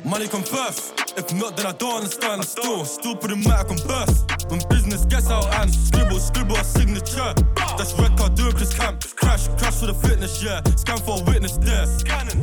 Money 0.03 0.27
comme 0.27 0.43
puff. 0.43 0.93
If 1.15 1.31
not, 1.35 1.55
then 1.55 1.67
I 1.67 1.71
don't 1.73 1.97
understand. 1.97 2.41
I 2.41 2.45
still, 2.45 2.83
still 2.83 3.15
put 3.15 3.29
the 3.29 3.35
mic 3.35 3.69
on 3.69 3.77
burst. 3.87 4.49
When 4.49 4.59
business 4.69 5.05
gets 5.05 5.29
out 5.29 5.53
and 5.53 5.71
scribble, 5.71 6.19
scribble 6.19 6.55
a 6.55 6.63
signature. 6.63 7.33
That's 7.77 7.93
record, 7.99 8.35
do 8.35 8.47
it, 8.47 8.57
just 8.57 8.75
camp. 8.75 9.03
Crash, 9.15 9.47
crash 9.59 9.75
for 9.75 9.85
the 9.85 9.93
fitness, 9.93 10.41
yeah. 10.43 10.61
Scan 10.75 10.97
for 10.97 11.21
a 11.21 11.23
witness 11.23 11.57
there. 11.57 11.85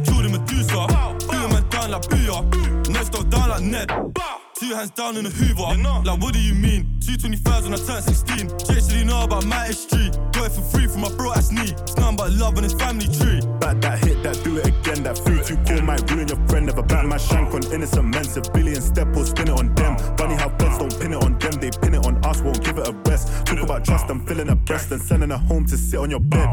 Jordan 0.05 0.31
Medusa. 0.31 0.87
Beat 1.27 1.43
a 1.43 1.49
man 1.49 1.69
down 1.71 1.91
like 1.91 2.03
Booyah. 2.03 2.89
Next 2.89 3.11
door 3.11 3.25
down 3.25 3.49
like 3.49 3.63
Ned. 3.63 3.91
Two 4.61 4.75
hands 4.75 4.91
down 4.91 5.17
in 5.17 5.25
the 5.25 5.31
Hoover. 5.31 5.73
Like, 6.05 6.21
what 6.21 6.35
do 6.35 6.39
you 6.39 6.53
mean? 6.53 6.85
Two 7.01 7.17
25s 7.17 7.63
when 7.63 7.73
I 7.73 7.79
turned 7.81 8.05
16. 8.05 8.59
Jay 8.59 8.81
said 8.81 8.95
he 8.95 9.05
know 9.05 9.25
about 9.25 9.47
my 9.47 9.65
history. 9.65 10.11
Got 10.33 10.49
it 10.49 10.53
for 10.53 10.61
free 10.61 10.87
from 10.87 11.01
my 11.01 11.09
bro 11.17 11.33
ass 11.33 11.51
knee. 11.51 11.73
It's 11.81 11.97
nothing 11.97 12.17
but 12.17 12.31
love 12.33 12.57
and 12.57 12.65
his 12.65 12.75
family 12.75 13.09
tree. 13.09 13.41
Back 13.59 13.81
that 13.81 14.05
hit, 14.05 14.23
that 14.23 14.39
do 14.45 14.59
it 14.59 14.67
again. 14.67 15.03
That 15.03 15.17
three 15.17 15.41
two 15.43 15.57
call 15.65 15.81
might 15.81 16.05
ruin 16.11 16.29
your 16.29 16.37
friend. 16.47 16.67
Never 16.67 16.83
bat 16.83 17.07
my 17.07 17.17
shank 17.17 17.55
on 17.55 17.65
innocent 17.73 18.05
men. 18.05 18.25
Civilian 18.25 18.83
step 18.83 19.17
or 19.17 19.25
spin 19.25 19.49
it 19.49 19.59
on 19.59 19.75
them. 19.75 19.97
Funny 20.19 20.35
how 20.35 20.51
feds 20.59 20.77
don't 20.77 21.01
pin 21.01 21.15
it 21.15 21.25
on 21.25 21.39
them. 21.39 21.53
They 21.53 21.71
pin 21.71 21.95
it 21.95 22.05
on 22.05 22.23
us, 22.23 22.43
won't 22.43 22.63
give 22.63 22.77
it 22.77 22.87
a 22.87 22.93
rest. 23.09 23.47
Talk 23.47 23.61
about 23.61 23.87
trust, 23.87 24.11
I'm 24.11 24.27
filling 24.27 24.51
a 24.51 24.57
breast 24.57 24.93
and 24.93 25.01
sending 25.01 25.31
her 25.31 25.39
home 25.39 25.65
to 25.69 25.77
sit 25.79 25.99
on 25.99 26.11
your 26.11 26.21
bed. 26.21 26.47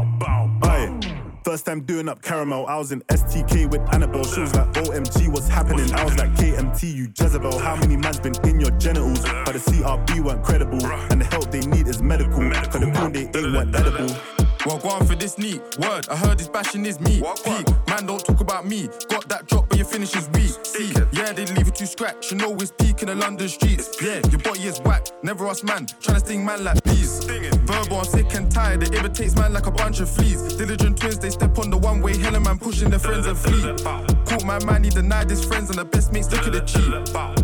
Aye. 0.62 1.27
First 1.48 1.64
time 1.64 1.80
doing 1.80 2.10
up 2.10 2.20
caramel, 2.20 2.66
I 2.66 2.76
was 2.76 2.92
in 2.92 3.00
STK 3.08 3.70
with 3.70 3.80
Annabelle. 3.94 4.22
She 4.22 4.40
was 4.42 4.54
like, 4.54 4.70
OMG, 4.74 5.32
what's 5.32 5.48
happening? 5.48 5.90
I 5.94 6.04
was 6.04 6.18
like, 6.18 6.30
KMT, 6.32 6.94
you 6.94 7.08
Jezebel. 7.18 7.58
How 7.58 7.74
many 7.74 7.96
man's 7.96 8.20
been 8.20 8.34
in 8.46 8.60
your 8.60 8.70
genitals? 8.72 9.22
But 9.22 9.54
the 9.54 9.58
CRB 9.58 10.20
weren't 10.20 10.44
credible, 10.44 10.84
and 10.84 11.22
the 11.22 11.24
help 11.24 11.50
they 11.50 11.60
need 11.60 11.88
is 11.88 12.02
medical. 12.02 12.50
Cause 12.50 12.80
the 12.80 12.92
porn 12.94 13.12
they 13.14 13.20
ain't 13.20 13.34
weren't 13.34 13.74
edible. 13.74 14.47
Well, 14.66 14.78
go 14.78 14.88
on 14.90 15.06
for 15.06 15.14
this 15.14 15.38
neat 15.38 15.60
word. 15.78 16.08
I 16.08 16.16
heard 16.16 16.38
this 16.38 16.48
bashing 16.48 16.84
is 16.86 17.00
me. 17.00 17.22
Peak, 17.44 17.66
man, 17.88 18.06
don't 18.06 18.24
talk 18.24 18.40
about 18.40 18.66
me. 18.66 18.88
Got 19.08 19.28
that 19.28 19.46
drop, 19.46 19.68
but 19.68 19.78
your 19.78 19.86
finish 19.86 20.14
is 20.16 20.28
weak. 20.30 20.52
See, 20.64 20.92
yeah, 21.12 21.32
they 21.32 21.46
leave 21.46 21.68
it 21.68 21.74
to 21.76 21.86
scratch. 21.86 22.30
You 22.30 22.38
know 22.38 22.54
it's 22.56 22.72
peak 22.72 23.02
in 23.02 23.08
the 23.08 23.14
London 23.14 23.48
streets. 23.48 23.96
Yeah, 24.02 24.20
your 24.30 24.40
body 24.40 24.62
is 24.64 24.80
whack. 24.80 25.08
Never 25.22 25.46
ask 25.46 25.64
man, 25.64 25.86
tryna 25.86 26.20
sting 26.20 26.44
man 26.44 26.64
like 26.64 26.82
bees. 26.84 27.24
Verbal, 27.24 27.98
I'm 27.98 28.04
sick 28.04 28.34
and 28.34 28.50
tired. 28.50 28.82
It 28.82 28.94
irritates 28.94 29.36
man 29.36 29.52
like 29.52 29.66
a 29.66 29.70
bunch 29.70 30.00
of 30.00 30.08
fleas. 30.08 30.56
Diligent 30.56 30.98
twins, 30.98 31.18
they 31.18 31.30
step 31.30 31.58
on 31.58 31.70
the 31.70 31.78
one 31.78 32.00
way. 32.00 32.16
Hella 32.16 32.40
man 32.40 32.58
pushing 32.58 32.90
their 32.90 32.98
friends 32.98 33.26
and 33.26 33.38
flee. 33.38 34.17
Caught 34.28 34.44
my 34.44 34.62
man, 34.66 34.84
he 34.84 34.90
denied 34.90 35.30
his 35.30 35.42
friends 35.42 35.70
and 35.70 35.78
the 35.78 35.86
best 35.86 36.12
mates 36.12 36.30
look 36.30 36.46
at 36.46 36.52
the 36.52 36.60
cheat. 36.60 36.84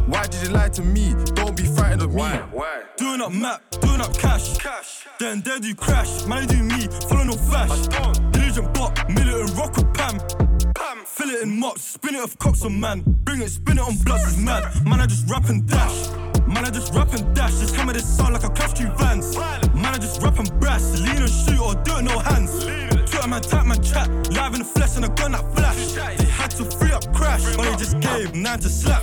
Why 0.07 0.27
did 0.27 0.43
you 0.43 0.51
lie 0.51 0.69
to 0.69 0.83
me? 0.83 1.15
Don't 1.33 1.57
be 1.57 1.65
frightened 1.65 2.03
of 2.03 2.11
me. 2.13 2.21
why 2.21 2.83
Doing 2.99 3.23
up 3.23 3.33
map, 3.33 3.63
doing 3.81 4.03
up 4.03 4.15
cash. 4.19 4.59
cash. 4.59 5.07
Then 5.19 5.41
there 5.41 5.59
do 5.61 5.75
crash. 5.75 6.27
Man, 6.27 6.43
I 6.43 6.47
do 6.47 6.63
me, 6.63 6.87
follow 7.09 7.25
no 7.25 7.33
flash. 7.33 7.87
Diligent 8.33 8.75
bot, 8.75 9.09
militant 9.09 9.57
rock 9.57 9.75
with 9.77 9.95
Pam. 9.95 10.19
Pam. 10.75 10.99
Fill 11.07 11.31
it 11.31 11.43
in 11.43 11.59
mops, 11.59 11.85
spin 11.95 12.17
it 12.17 12.21
off 12.21 12.37
cops 12.39 12.63
on 12.65 12.79
man. 12.79 13.01
Bring 13.25 13.41
it, 13.41 13.49
spin 13.49 13.79
it 13.79 13.81
on 13.81 13.97
bloods 14.05 14.27
is 14.27 14.37
mad. 14.37 14.65
Man, 14.85 15.01
I 15.01 15.07
just 15.07 15.27
rap 15.31 15.49
and 15.49 15.67
dash. 15.67 16.11
Man, 16.47 16.67
I 16.67 16.71
just 16.71 16.93
rap 16.93 17.15
and 17.15 17.35
dash. 17.35 17.61
Just 17.61 17.75
hammer 17.75 17.95
this 17.95 18.05
sound 18.05 18.35
like 18.35 18.45
a 18.45 18.51
clash 18.51 18.75
two 18.75 18.91
vans. 18.99 19.35
Man, 19.37 19.95
I 19.95 19.97
just 19.97 20.21
rap 20.21 20.39
and 20.39 20.53
brass. 20.61 21.01
Lean 21.01 21.17
and 21.17 21.31
shoot 21.31 21.59
or 21.59 21.75
do 21.83 21.97
it 21.97 22.03
no 22.03 22.19
hands. 22.19 22.94
Twitter 23.25 23.31
man, 23.31 23.43
tap 23.43 23.67
man, 23.67 23.83
chat. 23.83 24.09
Live 24.33 24.53
in 24.53 24.59
the 24.61 24.65
flesh 24.65 24.97
and 24.97 25.05
a 25.05 25.09
gun 25.09 25.33
that 25.33 25.55
flash. 25.55 25.93
They 25.93 26.27
had 26.27 26.51
to 26.53 26.65
free 26.65 26.93
up 26.93 27.11
crash. 27.15 27.43
But 27.57 27.65
they 27.65 27.77
just 27.77 27.99
gave 28.01 28.35
nine 28.35 28.59
to 28.59 28.69
slap. 28.69 29.03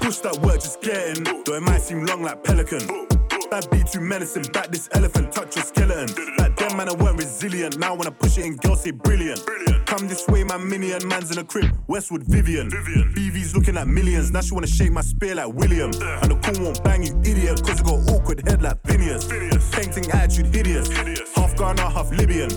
Push 0.00 0.18
that 0.18 0.38
work, 0.42 0.60
just 0.60 0.80
getting. 0.80 1.24
Though 1.44 1.54
it 1.54 1.62
might 1.62 1.82
seem 1.82 2.04
long 2.06 2.22
like 2.22 2.44
pelican. 2.44 3.08
That 3.50 3.66
beat 3.70 3.86
too 3.86 4.00
menacing, 4.00 4.44
back 4.52 4.68
this 4.68 4.88
elephant, 4.92 5.32
touch 5.32 5.56
your 5.56 5.64
skeleton. 5.64 6.14
Back 6.36 6.56
then, 6.56 6.76
man, 6.76 6.88
I 6.88 6.94
weren't 6.94 7.16
resilient. 7.16 7.78
Now 7.78 7.94
when 7.94 8.06
I 8.06 8.10
push 8.10 8.36
it 8.36 8.44
in, 8.44 8.56
girls 8.56 8.82
say 8.82 8.90
brilliant. 8.90 9.40
Come 9.86 10.06
this 10.06 10.28
way, 10.28 10.44
my 10.44 10.58
minion, 10.58 11.08
man's 11.08 11.30
in 11.30 11.38
a 11.38 11.44
crib. 11.44 11.74
Westwood 11.86 12.24
Vivienne. 12.24 12.70
BV's 12.70 13.56
looking 13.56 13.78
at 13.78 13.88
millions. 13.88 14.30
Now 14.30 14.42
she 14.42 14.52
wanna 14.52 14.66
shake 14.66 14.92
my 14.92 15.00
spear 15.00 15.34
like 15.34 15.52
William. 15.54 15.90
And 16.22 16.30
the 16.30 16.38
cool 16.44 16.62
won't 16.62 16.84
bang 16.84 17.02
you 17.02 17.18
idiot, 17.24 17.62
cause 17.64 17.80
I 17.80 17.84
got 17.84 18.06
awkward 18.12 18.46
head 18.46 18.60
like 18.60 18.86
Phineas. 18.86 19.26
Painting 19.72 20.10
attitude 20.10 20.54
hideous. 20.54 20.88
Half 21.34 21.47
Ghana, 21.58 21.90
half 21.90 22.10
Libyan. 22.12 22.48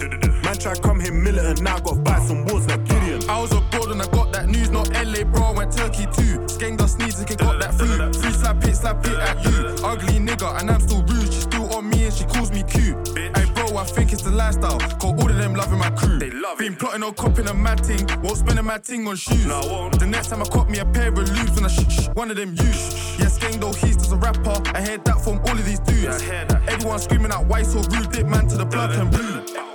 Man 0.44 0.58
try 0.58 0.76
come 0.76 1.00
here 1.00 1.12
militant, 1.12 1.62
now 1.62 1.78
I 1.78 1.80
got 1.80 2.04
buy 2.04 2.20
some 2.20 2.46
wars 2.46 2.68
like 2.68 2.86
Gideon. 2.86 3.28
I 3.28 3.42
was 3.42 3.52
abroad 3.52 3.90
and 3.90 4.02
I 4.02 4.08
got 4.08 4.32
that 4.32 4.48
news, 4.48 4.70
not 4.70 4.90
LA, 4.94 5.24
bro. 5.24 5.42
I 5.42 5.52
went 5.54 5.72
Turkey 5.76 6.06
too. 6.06 6.38
Skeng 6.46 6.78
dust 6.78 7.00
needs 7.00 7.18
and 7.18 7.28
can 7.28 7.38
got 7.38 7.60
that 7.60 7.74
food. 7.74 8.16
Free 8.16 8.32
slap 8.32 8.64
it, 8.64 8.76
slap 8.76 9.04
it 9.06 9.18
at 9.18 9.44
you. 9.44 9.84
Ugly 9.84 10.20
nigga, 10.20 10.60
and 10.60 10.70
I'm 10.70 10.82
still 10.82 11.02
rude. 11.02 11.34
She 11.34 11.42
still 11.42 11.74
on 11.74 11.90
me 11.90 12.06
and 12.06 12.14
she 12.14 12.26
calls 12.26 12.52
me 12.52 12.62
cute. 12.62 12.96
I 13.82 13.84
think 13.84 14.14
it's 14.14 14.22
the 14.22 14.30
lifestyle. 14.30 14.78
Got 14.78 15.04
all 15.04 15.30
of 15.30 15.38
them 15.38 15.56
loving 15.56 15.80
my 15.80 15.90
crew. 15.90 16.20
They 16.20 16.30
love 16.30 16.60
Been 16.60 16.76
plotting 16.76 17.02
on 17.02 17.16
copping 17.16 17.48
a 17.48 17.54
mad 17.54 17.84
ting. 17.84 18.06
Won't 18.22 18.38
spend 18.38 18.60
a 18.60 18.64
mad 18.64 18.84
ting 18.84 19.08
on 19.08 19.16
shoes. 19.16 19.44
No, 19.48 19.60
I 19.60 19.66
won't. 19.66 20.00
The 20.00 20.06
next 20.06 20.28
time 20.28 20.40
I 20.42 20.46
cop 20.46 20.70
me 20.70 20.78
a 20.78 20.86
pair 20.86 21.08
of 21.08 21.18
loops 21.18 21.56
when 21.56 21.66
I 21.66 21.68
sh- 21.68 21.90
sh- 21.90 22.08
one 22.14 22.30
of 22.30 22.38
them 22.38 22.52
use. 22.52 23.18
Yeah, 23.20 23.26
Skeng 23.26 23.60
though, 23.60 23.74
he's 23.74 23.98
just 23.98 24.12
a 24.12 24.18
rapper. 24.18 24.62
I 24.76 24.82
heard 24.82 25.04
that 25.06 25.20
from 25.22 25.40
all 25.40 25.58
of 25.58 25.66
these 25.66 25.80
dudes. 25.80 26.04
Yeah, 26.04 26.14
I 26.14 26.22
heard 26.22 26.50
that. 26.50 26.70
Everyone 26.70 27.00
screaming 27.00 27.32
out, 27.32 27.48
why 27.48 27.64
so 27.64 27.80
rude? 27.82 28.12
Dip 28.12 28.28
man 28.28 28.48
to 28.50 28.58
the 28.58 28.66
blood 28.66 28.92
and 28.92 29.10
blue. 29.10 29.71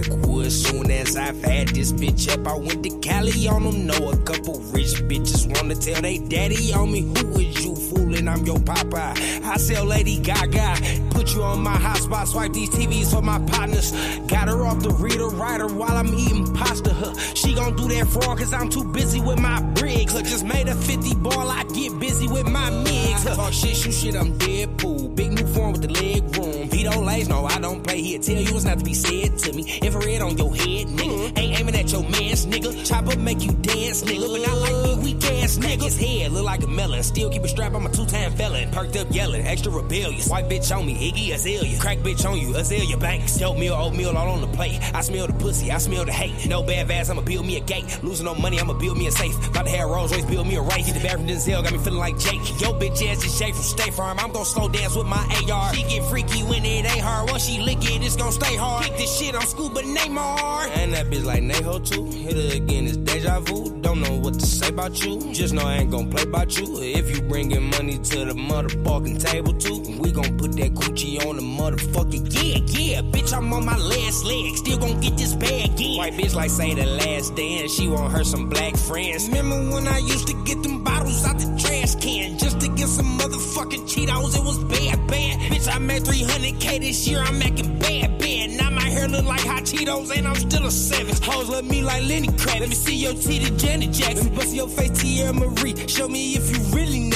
Backwoods. 0.00 0.66
Soon 0.66 0.90
as 0.90 1.16
I've 1.16 1.42
had 1.42 1.68
this 1.68 1.92
bitch 1.92 2.28
up, 2.32 2.46
I 2.46 2.56
went 2.56 2.82
to 2.84 2.90
Cali 3.00 3.48
on 3.48 3.64
them. 3.64 3.86
Know 3.86 4.10
a 4.10 4.16
couple 4.18 4.60
rich 4.72 4.94
bitches 5.08 5.46
wanna 5.54 5.74
tell 5.74 6.00
they 6.02 6.18
daddy 6.18 6.72
on 6.72 6.92
me. 6.92 7.00
Who 7.00 7.38
is 7.38 7.64
you 7.64 7.74
fooling? 7.74 8.28
I'm 8.28 8.44
your 8.44 8.60
papa. 8.60 9.14
I 9.44 9.56
sell 9.56 9.84
Lady 9.84 10.18
Gaga. 10.18 10.76
Put 11.10 11.34
you 11.34 11.42
on 11.42 11.62
my 11.62 11.76
hotspot. 11.76 12.26
Swipe 12.28 12.52
these 12.52 12.70
TVs 12.70 13.10
for 13.10 13.22
my 13.22 13.38
partners. 13.46 13.92
Got 14.26 14.48
her 14.48 14.64
off 14.64 14.82
the 14.82 14.90
reader 14.90 15.28
writer 15.28 15.66
while 15.66 15.96
I'm 15.96 16.12
eating 16.14 16.52
pasta. 16.54 16.92
Huh. 16.92 17.14
She 17.34 17.54
gon' 17.54 17.76
do 17.76 17.88
that 17.88 18.06
fraud 18.08 18.38
cause 18.38 18.52
I'm 18.52 18.68
too 18.68 18.84
busy 18.84 19.20
with 19.20 19.40
my 19.40 19.60
bricks. 19.74 20.12
Huh. 20.12 20.22
Just 20.22 20.44
made 20.44 20.68
a 20.68 20.74
50 20.74 21.14
ball. 21.16 21.48
I 21.48 21.64
get 21.64 21.98
busy 21.98 22.28
with 22.28 22.46
my 22.46 22.70
mix. 22.70 23.24
Huh. 23.24 23.36
Talk 23.36 23.52
shit, 23.52 23.76
shoot 23.76 23.92
shit, 23.92 24.14
I'm 24.14 24.38
Deadpool. 24.38 25.14
Big 25.14 25.32
new 25.32 25.46
form 25.48 25.72
with 25.72 25.82
the 25.82 25.88
leg 25.88 26.22
room. 26.36 26.47
Vito 26.88 27.02
Lays, 27.02 27.28
no, 27.28 27.44
I 27.44 27.58
don't 27.58 27.82
play. 27.84 28.00
He'll 28.00 28.20
tell 28.20 28.36
you 28.36 28.56
it's 28.56 28.64
not 28.64 28.78
to 28.78 28.84
be 28.84 28.94
said 28.94 29.36
to 29.38 29.52
me. 29.52 29.78
Infrared 29.82 30.22
on 30.22 30.38
your 30.38 30.54
head, 30.54 30.86
nigga. 30.86 31.38
Ain't 31.38 31.60
aiming 31.60 31.74
at 31.74 31.92
your 31.92 32.02
mans, 32.02 32.46
nigga. 32.46 32.86
Chopper 32.86 33.18
make 33.18 33.42
you 33.42 33.52
dance, 33.52 34.02
nigga. 34.04 34.32
But 34.32 34.48
not 34.48 34.58
like 34.58 34.96
me, 34.96 35.04
weak 35.04 35.24
ass 35.24 35.58
nigga. 35.58 35.82
His 35.82 35.98
head 35.98 36.32
look 36.32 36.44
like 36.44 36.62
a 36.62 36.66
melon. 36.66 37.02
Still 37.02 37.30
keep 37.30 37.44
a 37.44 37.48
strap, 37.48 37.74
I'm 37.74 37.84
a 37.84 37.90
two 37.90 38.06
time 38.06 38.32
felon. 38.32 38.70
Perked 38.70 38.96
up 38.96 39.08
yelling, 39.10 39.46
extra 39.46 39.70
rebellious. 39.70 40.28
White 40.28 40.48
bitch 40.48 40.74
on 40.74 40.86
me, 40.86 41.12
Iggy 41.12 41.34
Azalea. 41.34 41.78
Crack 41.78 41.98
bitch 41.98 42.28
on 42.28 42.38
you, 42.38 42.48
Azealia 42.54 42.98
Banks. 42.98 43.40
Oatmeal, 43.42 43.74
oatmeal 43.74 44.16
all 44.16 44.28
on 44.28 44.40
the 44.40 44.56
plate. 44.56 44.80
I 44.94 45.02
smell 45.02 45.26
the 45.26 45.34
pussy, 45.34 45.70
I 45.70 45.78
smell 45.78 46.06
the 46.06 46.12
hate. 46.12 46.48
No 46.48 46.62
bad 46.62 46.90
ass, 46.90 47.10
I'ma 47.10 47.20
build 47.20 47.44
me 47.44 47.56
a 47.58 47.60
gate. 47.60 48.02
Losing 48.02 48.24
no 48.24 48.34
money, 48.34 48.58
I'ma 48.58 48.72
build 48.72 48.96
me 48.96 49.06
a 49.08 49.12
safe. 49.12 49.36
About 49.48 49.66
to 49.66 49.72
have 49.72 49.90
Rolls 49.90 50.12
Royce, 50.12 50.24
build 50.24 50.46
me 50.46 50.56
a 50.56 50.62
race. 50.62 50.86
Get 50.86 50.94
the 50.94 51.02
back 51.02 51.16
from 51.18 51.26
Denzel, 51.26 51.62
got 51.62 51.72
me 51.72 51.78
feeling 51.78 51.98
like 51.98 52.18
Jake. 52.18 52.40
Yo, 52.60 52.72
bitch 52.72 53.06
ass 53.06 53.24
is 53.24 53.38
Jake 53.38 53.54
from 53.54 53.64
State 53.64 53.94
Farm. 53.94 54.18
I'm 54.18 54.32
gon' 54.32 54.46
slow 54.46 54.68
dance 54.68 54.96
with 54.96 55.06
my 55.06 55.22
AR. 55.50 55.74
She 55.74 55.82
get 55.82 56.04
freaky 56.08 56.42
when 56.44 56.64
it 56.64 56.77
ain't 56.86 57.00
hard. 57.00 57.30
Once 57.30 57.46
she 57.46 57.60
lick 57.60 57.78
it, 57.82 58.02
it's 58.02 58.16
gon' 58.16 58.32
stay 58.32 58.56
hard. 58.56 58.84
Kick 58.84 58.96
this 58.96 59.18
shit 59.18 59.34
on 59.34 59.46
scuba 59.46 59.82
Neymar. 59.82 60.70
And 60.76 60.92
that 60.94 61.06
bitch 61.06 61.24
like 61.24 61.42
Neho 61.42 61.84
too. 61.88 62.06
Hit 62.10 62.36
her 62.36 62.56
again, 62.56 62.86
it's 62.86 62.96
deja 62.96 63.40
vu. 63.40 63.80
Don't 63.80 64.00
know 64.00 64.18
what 64.18 64.34
to 64.34 64.46
say 64.46 64.68
about 64.68 65.02
you. 65.04 65.32
Just 65.32 65.54
know 65.54 65.62
I 65.62 65.76
ain't 65.76 65.90
gon' 65.90 66.10
play 66.10 66.22
about 66.22 66.58
you. 66.58 66.80
If 66.82 67.14
you 67.14 67.22
bringin' 67.22 67.64
money 67.70 67.98
to 67.98 68.24
the 68.24 68.34
motherfucking 68.34 69.24
table 69.24 69.52
too, 69.54 69.80
we 69.98 70.12
gon' 70.12 70.36
put 70.38 70.52
that 70.52 70.74
coochie 70.74 71.24
on 71.26 71.36
the 71.36 71.42
motherfucking 71.42 72.32
yeah, 72.34 72.58
yeah. 72.80 73.00
Bitch, 73.02 73.32
I'm 73.36 73.52
on 73.52 73.64
my 73.64 73.76
last 73.76 74.24
leg. 74.24 74.56
Still 74.56 74.78
gon' 74.78 75.00
get 75.00 75.16
this 75.16 75.34
bag 75.34 75.70
again. 75.70 75.98
White 75.98 76.14
bitch 76.14 76.34
like 76.34 76.50
say 76.50 76.74
the 76.74 76.86
last 76.86 77.34
dance. 77.36 77.72
She 77.72 77.88
want 77.88 78.12
her 78.12 78.24
some 78.24 78.48
black 78.48 78.76
friends. 78.76 79.28
Remember 79.28 79.74
when 79.74 79.86
I 79.86 79.98
used 79.98 80.26
to 80.28 80.44
get 80.44 80.62
them 80.62 80.82
bottles 80.84 81.24
out 81.24 81.38
the 81.38 81.46
trash 81.60 81.77
can 81.94 82.38
just 82.38 82.60
to 82.60 82.68
get 82.68 82.88
some 82.88 83.18
motherfucking 83.18 83.88
Cheetos? 83.88 84.36
It 84.36 84.44
was 84.44 84.58
bad, 84.64 85.06
bad. 85.06 85.40
Bitch, 85.50 85.72
I 85.72 85.78
made 85.78 86.02
300k 86.02 86.80
this 86.80 87.06
year. 87.06 87.20
I'm 87.20 87.38
making 87.38 87.78
bad, 87.78 88.18
bad. 88.18 88.50
Now 88.50 88.70
my 88.70 88.82
hair 88.82 89.08
look 89.08 89.24
like 89.24 89.40
hot 89.40 89.64
Cheetos 89.64 90.16
and 90.16 90.26
I'm 90.26 90.36
still 90.36 90.66
a 90.66 90.70
savage. 90.70 91.20
Hoes 91.20 91.48
love 91.48 91.64
me 91.64 91.82
like 91.82 92.02
Lenny 92.02 92.28
Kravitz. 92.28 92.60
Let 92.60 92.68
me 92.68 92.74
see 92.74 92.96
your 92.96 93.14
teeth, 93.14 93.56
Janet 93.58 93.92
Jackson. 93.92 94.34
Bust 94.34 94.54
your 94.54 94.68
face, 94.68 95.00
Tierra 95.00 95.32
Marie. 95.32 95.74
Show 95.88 96.08
me 96.08 96.34
if 96.34 96.50
you 96.50 96.62
really 96.76 97.07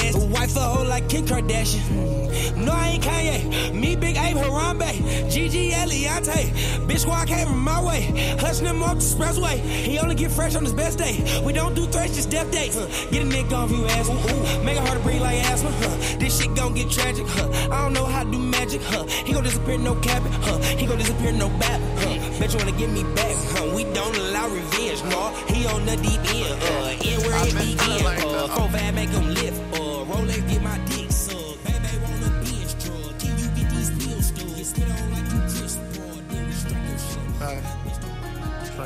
wife 0.43 0.57
a 0.57 0.59
hoe 0.59 0.83
like 0.83 1.07
Kim 1.07 1.25
Kardashian. 1.25 2.57
No, 2.57 2.71
I 2.73 2.89
ain't 2.89 3.03
Kanye. 3.03 3.73
Me, 3.73 3.95
Big 3.95 4.17
Ape, 4.17 4.35
Harambe. 4.35 4.91
Gigi 5.31 5.71
Eliante. 5.71 6.51
Bitch, 6.87 6.99
squad 6.99 7.27
came 7.27 7.47
from 7.47 7.59
my 7.59 7.81
way. 7.81 8.01
Hustling 8.39 8.75
him 8.75 8.83
off 8.83 8.95
the 8.95 9.05
expressway. 9.05 9.57
He 9.59 9.99
only 9.99 10.15
get 10.15 10.31
fresh 10.31 10.55
on 10.55 10.63
his 10.63 10.73
best 10.73 10.97
day. 10.97 11.41
We 11.45 11.53
don't 11.53 11.75
do 11.75 11.85
threats, 11.85 12.15
just 12.15 12.29
death 12.29 12.51
dates. 12.51 12.75
Huh. 12.77 12.87
Get 13.11 13.23
a 13.23 13.25
nigga 13.25 13.53
off 13.53 13.71
you 13.71 13.85
ass. 13.85 14.09
Ooh, 14.09 14.63
make 14.63 14.77
it 14.77 14.85
hard 14.85 14.97
to 14.97 15.03
breathe 15.03 15.21
like 15.21 15.39
asthma. 15.45 15.71
Huh. 15.71 16.17
This 16.19 16.41
shit 16.41 16.53
gon' 16.55 16.73
get 16.73 16.89
tragic. 16.89 17.25
Huh. 17.27 17.49
I 17.71 17.81
don't 17.83 17.93
know 17.93 18.05
how 18.05 18.23
to 18.23 18.31
do 18.31 18.39
magic. 18.39 18.81
Huh. 18.83 19.05
He 19.07 19.33
gon' 19.33 19.43
disappear, 19.43 19.77
no 19.77 19.95
cabin. 19.95 20.31
Huh. 20.31 20.59
He 20.79 20.85
gon' 20.85 20.97
disappear, 20.97 21.31
no 21.31 21.49
bap. 21.61 21.79
Huh. 21.99 22.39
Bet 22.39 22.51
you 22.53 22.59
wanna 22.59 22.77
get 22.77 22.89
me 22.89 23.03
back. 23.15 23.35
Huh. 23.53 23.71
We 23.75 23.83
don't 23.93 24.15
allow 24.17 24.49
revenge, 24.49 25.03
no. 25.05 25.31
He 25.47 25.65
on 25.67 25.85
the 25.85 25.95
deep 25.97 26.23
end. 26.35 26.59
Uh, 26.61 27.07
in 27.07 27.19
where 27.23 27.47
it 27.47 27.53
begin. 27.55 28.05
Uh, 28.05 28.47
Cold 28.55 28.71
make 28.73 29.09
him 29.09 29.33
lift. 29.33 29.61
Uh, 29.79 29.92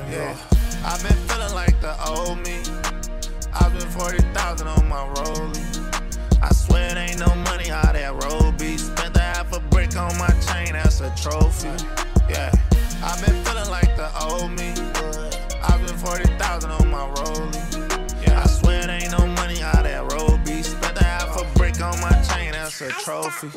Yeah, 0.09 0.37
I've 0.85 1.03
been 1.03 1.17
feeling 1.27 1.53
like 1.53 1.81
the 1.81 1.93
old 2.07 2.37
me. 2.39 2.59
I've 3.53 3.73
been 3.73 3.89
40,000 3.89 4.67
on 4.67 4.87
my 4.87 5.05
rollie. 5.15 6.41
I 6.41 6.53
swear 6.53 6.91
it 6.91 6.97
ain't 6.97 7.19
no 7.19 7.33
money 7.43 7.67
how 7.67 7.91
that 7.91 8.23
road 8.23 8.57
be. 8.57 8.77
Spent 8.77 9.17
a 9.17 9.19
half 9.19 9.51
a 9.53 9.59
brick 9.59 9.97
on 9.97 10.17
my 10.17 10.29
chain, 10.47 10.73
that's 10.73 11.01
a 11.01 11.13
trophy. 11.15 11.67
Yeah, 12.29 12.51
I've 13.03 13.25
been 13.25 13.35
feeling 13.43 13.69
like 13.69 13.97
the 13.97 14.09
old 14.23 14.51
me. 14.51 14.71
I've 15.61 15.85
been 15.85 15.97
40,000 15.97 16.71
on 16.71 16.89
my 16.89 17.09
rollie. 17.15 18.25
Yeah, 18.25 18.41
I 18.41 18.47
swear 18.47 18.83
it 18.83 18.89
ain't 18.89 19.11
no 19.11 19.25
money 19.27 19.57
how 19.57 19.81
that 19.81 20.13
road 20.13 20.43
be. 20.45 20.63
Spent 20.63 20.97
a 21.01 21.03
half 21.03 21.35
a 21.35 21.57
brick 21.57 21.81
on 21.81 21.99
my 21.99 22.11
chain, 22.29 22.53
that's 22.53 22.79
a 22.79 22.89
trophy. 23.03 23.49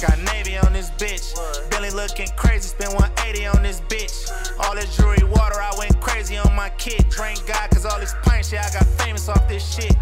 Got 0.00 0.18
Navy 0.34 0.56
on 0.58 0.72
this 0.72 0.90
bitch. 0.90 1.34
Billy 1.70 1.90
looking 1.90 2.28
crazy, 2.36 2.68
spent 2.68 2.92
180 2.94 3.46
on 3.46 3.62
this 3.62 3.80
bitch. 3.82 4.30
All 4.60 4.74
this 4.74 4.96
jewelry 4.96 5.22
water, 5.22 5.60
I 5.60 5.72
went 5.78 6.00
crazy 6.00 6.36
on 6.36 6.54
my 6.54 6.68
kid. 6.70 7.08
Drink 7.10 7.46
God, 7.46 7.70
cause 7.70 7.86
all 7.86 8.00
this 8.00 8.14
pint 8.22 8.44
shit, 8.44 8.58
I 8.58 8.70
got 8.72 8.86
famous 9.02 9.28
off 9.28 9.46
this 9.48 9.62
shit. 9.74 9.94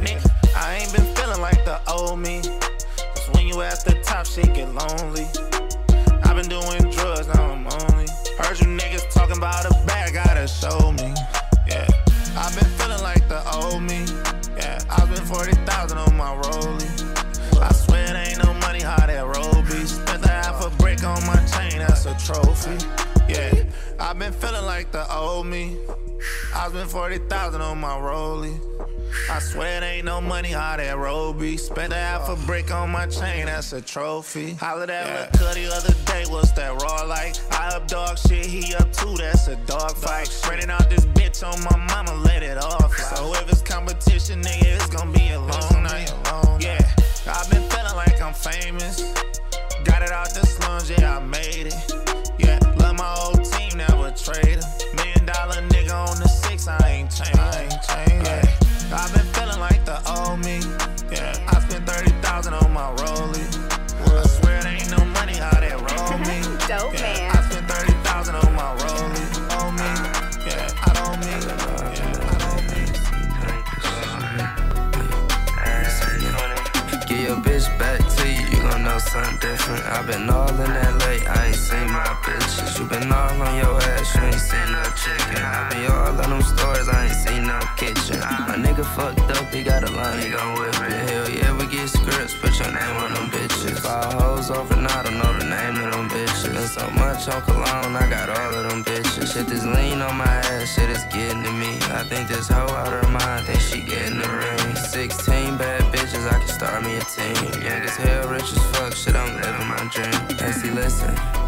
Nigga, 0.00 0.24
I 0.56 0.76
ain't 0.76 0.92
been 0.94 1.04
feeling 1.14 1.40
like 1.40 1.64
the 1.64 1.80
old 1.90 2.18
me. 2.18 2.40
Cause 2.40 3.28
when 3.34 3.46
you 3.46 3.60
at 3.60 3.84
the 3.84 4.00
top, 4.02 4.26
shit 4.26 4.54
get 4.54 4.72
lonely. 4.72 5.26
i 6.24 6.32
been 6.32 6.48
doing 6.48 6.90
drugs, 6.90 7.28
now 7.28 7.52
I'm 7.52 7.66
only. 7.66 8.06
Heard 8.38 8.58
you 8.58 8.66
niggas 8.66 9.12
talking 9.12 9.36
about 9.36 9.66
a 9.66 9.86
bag, 9.86 10.14
gotta 10.14 10.48
show 10.48 10.92
me. 10.92 11.12
Yeah, 11.68 11.86
i 12.36 12.50
been 12.56 12.70
feeling 12.80 13.02
like 13.02 13.28
the 13.28 13.42
old 13.52 13.82
me. 13.82 14.06
Yeah, 14.56 14.78
i 14.88 15.04
been 15.04 15.24
40,000 15.24 15.98
on 15.98 16.16
my 16.16 16.34
rollie. 16.42 17.10
I 17.60 17.72
swear 17.72 18.09
it 18.80 18.86
ain't 18.86 18.88
money 18.88 19.02
how 19.02 19.06
that 19.06 19.66
be. 19.68 19.86
Spent 19.86 20.24
a 20.24 20.28
half 20.28 20.64
a 20.64 20.70
brick 20.76 21.04
on 21.04 21.24
my 21.26 21.36
chain, 21.46 21.78
that's 21.78 22.06
a 22.06 22.14
trophy. 22.18 22.76
Yeah, 23.28 23.64
i 23.98 24.12
been 24.12 24.32
feeling 24.32 24.64
like 24.64 24.90
the 24.92 25.06
old 25.12 25.46
me. 25.46 25.76
I 26.54 26.68
spent 26.68 26.90
40,000 26.90 27.60
on 27.60 27.80
my 27.80 27.92
rollie. 27.92 28.58
I 29.30 29.38
swear 29.38 29.82
it 29.82 29.84
ain't 29.84 30.04
no 30.04 30.20
money 30.20 30.50
how 30.50 30.76
that 30.76 30.96
roll 30.96 31.32
be. 31.32 31.56
Spent 31.56 31.92
a 31.92 31.96
half 31.96 32.28
a 32.28 32.36
brick 32.46 32.72
on 32.72 32.90
my 32.90 33.06
chain, 33.06 33.46
that's 33.46 33.72
a 33.72 33.80
trophy. 33.80 34.54
Hollered 34.54 34.90
at 34.90 35.34
yeah. 35.34 35.40
Lil 35.40 35.54
the 35.54 35.74
other 35.74 35.94
day, 36.06 36.24
what's 36.28 36.52
that 36.52 36.80
raw 36.82 37.02
like? 37.02 37.36
I 37.52 37.68
up 37.68 37.88
dog 37.88 38.18
shit, 38.18 38.46
he 38.46 38.74
up 38.74 38.92
too, 38.92 39.16
that's 39.16 39.48
a 39.48 39.56
dog 39.66 39.96
fight. 39.96 40.26
Spreading 40.28 40.70
out 40.70 40.88
this 40.90 41.06
bitch 41.06 41.42
on 41.46 41.62
my 41.64 41.94
mama, 41.94 42.14
let 42.22 42.42
it 42.42 42.58
off. 42.58 42.96
So 42.96 43.34
if 43.34 43.48
it's 43.50 43.62
competition, 43.62 44.42
nigga, 44.42 44.76
it's 44.76 44.86
gonna 44.86 45.12
be 45.12 45.30
a 45.30 45.40
long 45.40 45.82
night. 45.82 46.12
Yeah, 46.60 46.78
I've 47.32 47.48
been 47.48 47.62
feeling 47.70 47.94
like 47.94 48.20
I'm 48.20 48.34
famous. 48.34 49.02
Got 49.84 50.02
it 50.02 50.10
out 50.10 50.34
the 50.34 50.44
slums, 50.44 50.90
yeah, 50.90 51.16
I 51.16 51.20
made 51.20 51.68
it. 51.68 51.74
Yeah, 52.38 52.58
love 52.76 52.96
my 52.98 53.14
old 53.22 53.44
team, 53.44 53.78
never 53.78 54.10
trade 54.10 54.58
Million 54.96 55.24
dollar 55.26 55.62
nigga 55.68 55.94
on 55.94 56.18
the 56.18 56.28
six, 56.28 56.66
I 56.66 56.78
ain't 56.88 57.10
changed. 57.10 57.38
I 57.38 57.62
ain't 57.62 57.82
changed. 57.86 58.26
Yeah. 58.26 58.42
I've 58.92 59.14
been 59.14 59.26
feeling 59.32 59.60
like 59.60 59.84
the 59.84 59.98
old 60.10 60.40
me. 60.40 60.58
Yeah, 61.14 61.36
I 61.48 61.60
spent 61.60 61.86
30,000 61.86 62.52
on 62.52 62.72
my 62.72 62.90
rollie. 62.96 63.46
I 64.10 64.26
swear 64.26 64.58
it 64.58 64.66
ain't 64.66 64.90
no 64.90 65.04
money 65.04 65.34
how 65.34 65.60
that 65.60 65.78
roll 65.78 66.18
me. 66.18 66.42
Dope 66.66 66.94
yeah, 66.94 67.02
man. 67.02 67.29
Something 79.10 79.38
different. 79.38 79.84
i 79.86 80.02
been 80.02 80.30
all 80.30 80.48
in 80.48 80.70
LA, 80.70 81.18
I 81.26 81.46
ain't 81.46 81.56
seen 81.56 81.90
my 81.90 82.06
bitches. 82.22 82.78
You 82.78 82.86
been 82.86 83.10
all 83.10 83.42
on 83.42 83.54
your 83.58 83.74
ass, 83.98 84.14
you 84.14 84.22
ain't 84.22 84.38
seen 84.38 84.70
no 84.70 84.84
chicken. 84.94 85.42
I 85.42 85.68
been 85.68 85.90
all 85.90 86.14
in 86.14 86.30
them 86.30 86.42
stores, 86.42 86.88
I 86.88 87.06
ain't 87.06 87.16
seen 87.16 87.42
no 87.42 87.58
kitchen. 87.76 88.20
My 88.20 88.54
nigga 88.54 88.86
fucked 88.94 89.28
up, 89.36 89.52
he 89.52 89.64
got 89.64 89.82
a 89.82 89.90
line, 89.90 90.22
he 90.22 90.30
gon' 90.30 90.54
whip 90.54 90.74
it. 90.86 91.10
Hell 91.10 91.28
yeah, 91.28 91.50
we 91.58 91.66
get 91.66 91.88
scripts, 91.88 92.34
put 92.36 92.56
your 92.60 92.70
name 92.70 92.96
on 93.02 93.12
them 93.14 93.28
bitches. 93.34 93.80
Five 93.80 94.12
hoes 94.12 94.48
over, 94.48 94.76
now 94.76 95.00
I 95.00 95.02
don't 95.02 95.18
know 95.18 95.32
the 95.38 95.46
name 95.56 95.84
of 95.84 95.90
them 95.92 96.08
bitches. 96.08 96.52
Been 96.54 96.68
so 96.68 96.88
much 96.90 97.26
on 97.26 97.42
cologne, 97.42 97.96
I 97.96 98.06
got 98.08 98.30
all 98.30 98.54
of 98.54 98.70
them 98.70 98.84
bitches. 98.84 99.34
Shit 99.34 99.50
is 99.50 99.66
lean 99.66 100.02
on 100.02 100.16
my 100.18 100.39
ass, 100.60 100.74
shit 100.74 100.90
is 100.90 101.04
getting 101.04 101.42
to 101.42 101.52
me. 101.52 101.76
I 101.90 102.04
think 102.04 102.28
this 102.28 102.48
hoe 102.48 102.68
out 102.74 102.88
her 102.88 103.08
mind, 103.10 103.46
think 103.46 103.60
she 103.60 103.80
getting 103.82 104.18
the 104.18 104.28
ring. 104.28 104.76
16 104.76 105.56
bad 105.56 105.82
bitches, 105.92 106.26
I 106.26 106.38
can 106.38 106.48
start 106.48 106.82
me 106.84 106.96
a 106.96 107.00
team. 107.00 107.62
Young 107.62 107.82
as 107.82 107.96
hell, 107.96 108.28
rich 108.28 108.42
as 108.42 108.64
fuck, 108.76 108.94
shit, 108.94 109.14
I'm 109.14 109.36
living 109.40 109.68
my 109.68 109.88
dream. 109.92 110.52
See, 110.52 110.70
listen. 110.70 111.39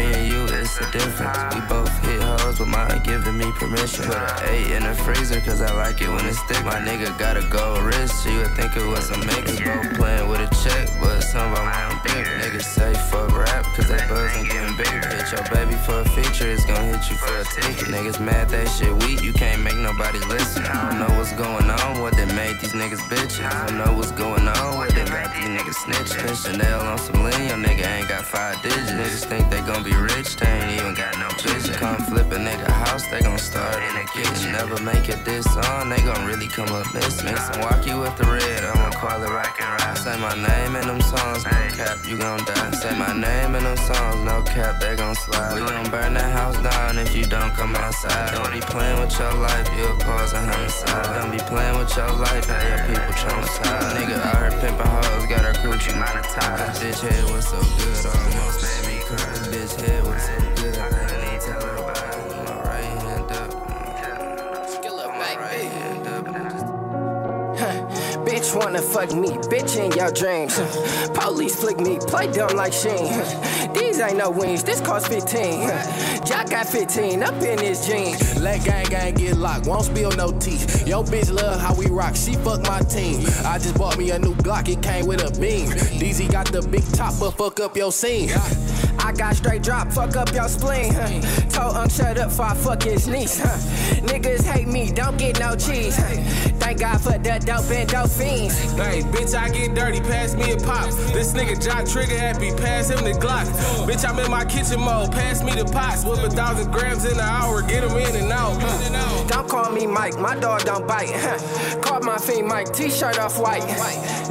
Me 0.00 0.06
and 0.14 0.32
you, 0.32 0.44
it's 0.56 0.80
a 0.80 0.90
difference. 0.92 1.36
We 1.54 1.60
both 1.68 1.92
hit 2.06 2.22
hoes, 2.22 2.58
but 2.58 2.68
mine 2.68 3.02
giving 3.04 3.36
me 3.36 3.52
permission. 3.52 4.06
Put 4.06 4.16
an 4.16 4.48
eight 4.48 4.70
in 4.72 4.82
the 4.82 4.94
freezer, 4.94 5.40
cause 5.42 5.60
I 5.60 5.74
like 5.74 6.00
it 6.00 6.08
when 6.08 6.24
it's 6.24 6.40
thick. 6.44 6.64
My 6.64 6.80
nigga 6.80 7.12
got 7.18 7.36
a 7.36 7.44
gold 7.50 7.82
wrist, 7.82 8.24
so 8.24 8.30
you 8.30 8.38
would 8.38 8.54
think 8.56 8.74
it 8.76 8.86
was 8.86 9.10
a 9.10 9.18
mix. 9.18 9.60
Both 9.60 9.92
playing 10.00 10.26
with 10.26 10.40
a 10.40 10.48
check, 10.64 10.88
but 11.02 11.20
some 11.20 11.52
of 11.52 11.58
them 11.58 11.68
ain't 11.68 12.02
big. 12.02 12.24
Niggas 12.40 12.64
say 12.64 12.94
fuck 13.10 13.28
rap, 13.36 13.64
cause 13.76 13.88
they 13.88 14.00
buzz 14.08 14.32
ain't 14.36 14.48
getting 14.48 14.74
bigger. 14.74 15.04
Hit 15.04 15.28
your 15.36 15.44
baby 15.52 15.76
for 15.84 16.00
a 16.00 16.08
feature, 16.16 16.48
it's 16.48 16.64
gon' 16.64 16.82
hit 16.88 17.04
you 17.10 17.16
for 17.16 17.36
a 17.36 17.44
ticket. 17.44 17.92
Niggas 17.92 18.20
mad 18.24 18.48
that 18.48 18.68
shit 18.68 18.94
weak, 19.04 19.20
you 19.22 19.34
can't 19.34 19.60
make 19.62 19.76
nobody 19.76 20.18
listen. 20.32 20.64
I 20.64 20.88
don't 20.88 20.98
know 21.00 21.12
what's 21.18 21.34
going 21.34 21.68
on, 21.68 22.00
what 22.00 22.16
they 22.16 22.24
made 22.32 22.58
these 22.60 22.72
niggas 22.72 23.04
bitches. 23.12 23.44
I 23.44 23.66
don't 23.66 23.76
know 23.76 23.92
what's 23.92 24.12
going 24.12 24.48
on, 24.48 24.78
what 24.78 24.94
they 24.94 25.04
got 25.04 25.28
these 25.36 25.44
niggas 25.44 25.76
snitching. 25.84 26.32
Chanel 26.40 26.80
on 26.80 26.96
some 26.96 27.22
lean, 27.22 27.52
your 27.52 27.60
nigga 27.60 27.84
ain't 27.84 28.08
got 28.08 28.24
five 28.24 28.56
digits. 28.62 28.92
Niggas 28.92 29.26
think 29.26 29.50
they 29.50 29.60
gon' 29.60 29.82
be 29.82 29.89
rich, 29.94 30.36
they 30.36 30.46
ain't 30.46 30.80
even 30.80 30.94
got 30.94 31.18
no 31.18 31.28
vision. 31.40 31.74
Come 31.74 31.96
flip 32.04 32.30
a 32.32 32.36
nigga 32.36 32.68
house, 32.68 33.06
they 33.08 33.20
gon' 33.20 33.38
start 33.38 33.82
in 33.82 33.94
the 33.94 34.06
kitchen. 34.12 34.52
Never 34.52 34.82
make 34.82 35.08
it 35.08 35.24
this 35.24 35.46
on, 35.68 35.88
they 35.88 36.00
gon' 36.02 36.24
really 36.26 36.48
come 36.48 36.68
up 36.68 36.92
missing. 36.94 37.28
And 37.28 37.62
walk 37.62 37.86
you 37.86 37.98
with 37.98 38.16
the 38.16 38.24
red, 38.24 38.64
I'ma 38.64 38.90
call 38.90 39.22
it 39.22 39.30
rock 39.30 39.56
and 39.60 39.82
roll. 39.82 39.96
Say 39.96 40.16
my 40.18 40.34
name 40.34 40.76
in 40.76 40.86
them 40.86 41.00
songs, 41.00 41.44
no 41.44 41.58
cap, 41.76 41.98
you 42.06 42.16
gon' 42.18 42.44
die. 42.44 42.70
Say 42.72 42.96
my 42.98 43.12
name 43.12 43.54
in 43.54 43.64
them 43.64 43.76
songs, 43.76 44.24
no 44.24 44.42
cap, 44.42 44.80
they 44.80 44.96
gon' 44.96 45.14
slide. 45.14 45.54
We 45.54 45.60
gon' 45.60 45.90
burn 45.90 46.14
that 46.14 46.32
house 46.32 46.58
down 46.62 46.98
if 46.98 47.14
you 47.14 47.24
don't 47.24 47.52
come 47.54 47.74
outside. 47.76 48.32
Don't 48.32 48.52
be 48.52 48.60
playing 48.60 49.00
with 49.00 49.18
your 49.18 49.34
life, 49.34 49.68
you'll 49.76 49.96
cause 49.98 50.32
a 50.32 50.40
homicide. 50.40 51.20
Don't 51.20 51.32
be 51.32 51.38
playing 51.38 51.78
with 51.78 51.96
your 51.96 52.12
life, 52.12 52.44
have 52.46 52.68
your 52.68 52.80
people 52.88 53.14
traumatized. 53.14 53.96
Nigga, 53.96 54.16
I 54.20 54.34
heard 54.36 54.52
pimpin' 54.60 54.86
hoes, 54.86 55.26
got 55.26 55.44
her 55.44 55.52
coochie 55.62 55.94
monetized. 55.96 56.80
Bitch 56.80 57.00
head 57.00 57.24
was 57.32 57.46
so 57.48 57.60
good, 57.60 58.06
almost 58.06 58.62
made 58.62 58.88
me. 58.88 58.89
Bitch 59.50 59.80
head 59.80 60.04
was 60.04 60.22
so 60.22 60.32
good, 60.62 60.78
I 60.78 60.88
couldn't 60.90 61.26
even 61.26 61.40
tell 61.40 61.60
her 61.60 61.76
about 61.76 61.96
it. 61.98 62.30
My 62.46 62.54
right 62.62 62.84
hand 63.02 63.32
up. 63.32 63.50
My 65.18 65.34
right 65.36 65.68
hand 65.72 66.06
up. 66.06 66.24
Bitch 68.24 68.54
wanna 68.54 68.80
fuck 68.80 69.12
me, 69.12 69.30
bitch 69.50 69.76
in 69.76 69.90
your 69.92 70.12
dreams. 70.12 70.56
Police 71.14 71.56
flick 71.56 71.80
me, 71.80 71.98
play 71.98 72.30
dumb 72.30 72.56
like 72.56 72.72
Sheen. 72.72 73.12
These 73.74 73.98
ain't 73.98 74.18
no 74.18 74.30
wings, 74.30 74.62
this 74.62 74.80
cost 74.80 75.08
15. 75.08 75.68
Jack 76.24 76.50
got 76.50 76.66
15 76.66 77.22
up 77.24 77.34
in 77.42 77.58
his 77.58 77.84
jeans. 77.86 78.40
Let 78.40 78.64
gang 78.64 78.86
gang 78.86 79.14
get 79.14 79.36
locked, 79.36 79.66
won't 79.66 79.86
spill 79.86 80.12
no 80.12 80.30
teeth. 80.38 80.86
Yo 80.86 81.02
bitch 81.02 81.32
love 81.32 81.60
how 81.60 81.74
we 81.74 81.86
rock, 81.86 82.14
she 82.14 82.34
fuck 82.36 82.62
my 82.62 82.82
team. 82.82 83.26
I 83.44 83.58
just 83.58 83.76
bought 83.76 83.98
me 83.98 84.10
a 84.10 84.18
new 84.18 84.34
Glock, 84.36 84.68
it 84.68 84.80
came 84.80 85.06
with 85.06 85.22
a 85.22 85.30
beam. 85.40 85.68
DZ 85.70 86.30
got 86.30 86.46
the 86.52 86.62
big 86.62 86.84
top, 86.92 87.18
but 87.18 87.32
fuck 87.32 87.58
up 87.58 87.76
your 87.76 87.90
scene. 87.90 88.28
I 89.10 89.12
got 89.12 89.34
straight 89.34 89.64
drop, 89.64 89.90
fuck 89.90 90.14
up 90.14 90.32
your 90.32 90.48
spleen. 90.48 90.94
Huh. 90.94 91.20
Told 91.50 91.76
Unc 91.76 91.90
shut 91.90 92.16
up 92.16 92.28
before 92.28 92.44
I 92.44 92.54
fuck 92.54 92.84
his 92.84 93.08
niece. 93.08 93.40
Huh. 93.40 93.58
Niggas 94.06 94.44
hate 94.44 94.68
me, 94.68 94.92
don't 94.92 95.18
get 95.18 95.40
no 95.40 95.56
cheese. 95.56 95.96
Huh. 95.96 96.14
Thank 96.60 96.78
God 96.78 97.00
for 97.00 97.18
the 97.18 97.42
dope 97.44 97.68
and 97.72 97.88
dope 97.88 98.08
fiends. 98.08 98.56
Hey, 98.74 99.02
bitch, 99.02 99.34
I 99.34 99.48
get 99.48 99.74
dirty, 99.74 99.98
pass 99.98 100.36
me 100.36 100.52
a 100.52 100.56
pop. 100.58 100.90
This 101.12 101.32
nigga 101.32 101.60
Jock 101.60 101.86
Trigger 101.88 102.16
happy, 102.16 102.52
pass 102.52 102.90
him 102.90 103.02
the 103.02 103.18
Glock. 103.18 103.46
Bitch, 103.84 104.08
I'm 104.08 104.16
in 104.20 104.30
my 104.30 104.44
kitchen 104.44 104.78
mode, 104.78 105.10
pass 105.10 105.42
me 105.42 105.56
the 105.56 105.64
pots. 105.64 106.04
Whip 106.04 106.18
a 106.18 106.30
thousand 106.30 106.70
grams 106.70 107.04
in 107.04 107.14
an 107.14 107.18
hour, 107.18 107.62
get 107.62 107.82
him 107.82 107.96
in 107.96 108.14
and 108.14 108.30
out. 108.30 108.62
Huh. 108.62 109.26
Don't 109.26 109.48
call 109.48 109.72
me 109.72 109.88
Mike, 109.88 110.20
my 110.20 110.36
dog 110.36 110.62
don't 110.62 110.86
bite. 110.86 111.10
Huh. 111.10 111.80
Caught 111.80 112.04
my 112.04 112.18
fiend 112.18 112.46
Mike, 112.46 112.72
t-shirt 112.72 113.18
off 113.18 113.40
white. 113.40 113.62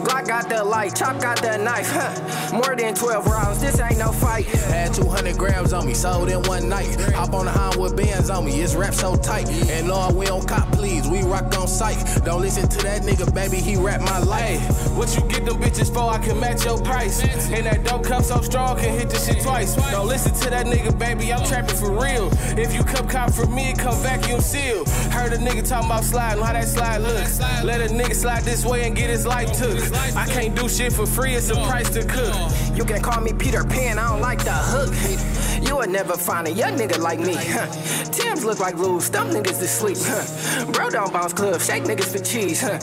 Glock 0.05 0.25
got 0.25 0.47
the 0.47 0.63
light, 0.63 0.95
Chop 0.95 1.19
got 1.19 1.41
the 1.41 1.57
knife. 1.57 1.91
Huh. 1.91 2.55
More 2.55 2.77
than 2.77 2.95
12 2.95 3.27
rounds, 3.27 3.59
this 3.59 3.77
ain't 3.81 3.97
no 3.97 4.13
fight. 4.13 4.47
Had 4.69 4.93
200 4.93 5.37
grams 5.37 5.73
on 5.73 5.85
me, 5.87 5.93
sold 5.93 6.29
in 6.29 6.41
one 6.43 6.69
night. 6.69 6.99
Hop 7.13 7.33
on 7.33 7.45
the 7.45 7.51
hind 7.51 7.75
with 7.75 7.97
bands 7.97 8.29
on 8.29 8.45
me, 8.45 8.61
it's 8.61 8.75
rap 8.75 8.93
so 8.93 9.15
tight. 9.15 9.49
And 9.69 9.87
Lord, 9.87 10.15
we 10.15 10.25
don't 10.25 10.47
cop, 10.47 10.71
please, 10.71 11.07
we 11.07 11.23
rock 11.23 11.57
on 11.57 11.67
sight. 11.67 11.97
Don't 12.23 12.41
listen 12.41 12.67
to 12.67 12.77
that 12.83 13.01
nigga, 13.01 13.33
baby, 13.33 13.57
he 13.57 13.75
rap 13.75 14.01
my 14.01 14.19
life. 14.19 14.61
What 14.95 15.15
you 15.15 15.21
get 15.27 15.45
them 15.45 15.57
bitches 15.57 15.91
for? 15.93 16.11
I 16.11 16.19
can 16.19 16.39
match 16.39 16.65
your 16.65 16.79
price. 16.81 17.21
And 17.49 17.65
that 17.65 17.83
dope 17.83 18.03
cup 18.03 18.23
so 18.23 18.41
strong, 18.41 18.77
can 18.77 18.97
hit 18.97 19.09
this 19.09 19.27
shit 19.27 19.41
twice. 19.41 19.75
Don't 19.91 20.07
listen 20.07 20.33
to 20.33 20.49
that 20.51 20.65
nigga, 20.65 20.97
baby, 20.97 21.33
I'm 21.33 21.45
trapping 21.45 21.75
for 21.75 21.91
real. 21.91 22.29
If 22.57 22.73
you 22.73 22.83
come 22.83 23.07
cop 23.07 23.31
for 23.31 23.47
me, 23.47 23.73
come 23.73 23.95
vacuum 24.03 24.41
seal. 24.41 24.85
Heard 25.11 25.33
a 25.33 25.37
nigga 25.37 25.67
talking 25.67 25.89
about 25.89 26.03
sliding, 26.03 26.43
how 26.43 26.53
that 26.53 26.67
slide 26.67 26.99
look. 26.99 27.25
Let 27.63 27.81
a 27.81 27.91
nigga 27.91 28.13
slide 28.13 28.43
this 28.43 28.65
way 28.65 28.85
and 28.85 28.95
get 28.95 29.09
his 29.09 29.25
life 29.25 29.51
took. 29.57 29.79
I 30.15 30.27
can't 30.27 30.55
do 30.55 30.69
shit 30.69 30.93
for 30.93 31.05
free, 31.05 31.33
it's 31.33 31.49
a 31.49 31.55
price 31.55 31.89
to 31.91 32.05
cook. 32.05 32.35
You 32.77 32.85
can 32.85 33.01
call 33.01 33.21
me 33.21 33.33
Peter 33.33 33.63
Pan, 33.63 33.97
I 33.97 34.09
don't 34.09 34.21
like 34.21 34.43
the 34.43 34.58
hook. 34.59 34.93
You 35.59 35.75
would 35.75 35.89
never 35.89 36.15
find 36.15 36.47
a 36.47 36.51
young 36.51 36.77
nigga 36.77 36.97
like 36.99 37.19
me. 37.19 37.35
Huh. 37.35 37.67
Tim's 38.11 38.45
look 38.45 38.59
like 38.59 38.75
Lou's, 38.75 39.05
stump 39.05 39.31
niggas 39.31 39.59
to 39.59 39.67
sleep. 39.67 39.97
Huh. 39.99 40.71
Bro 40.71 40.91
don't 40.91 41.11
bounce 41.11 41.33
club, 41.33 41.59
shake 41.59 41.83
niggas 41.83 42.05
for 42.05 42.23
cheese. 42.23 42.61
Huh. 42.61 42.79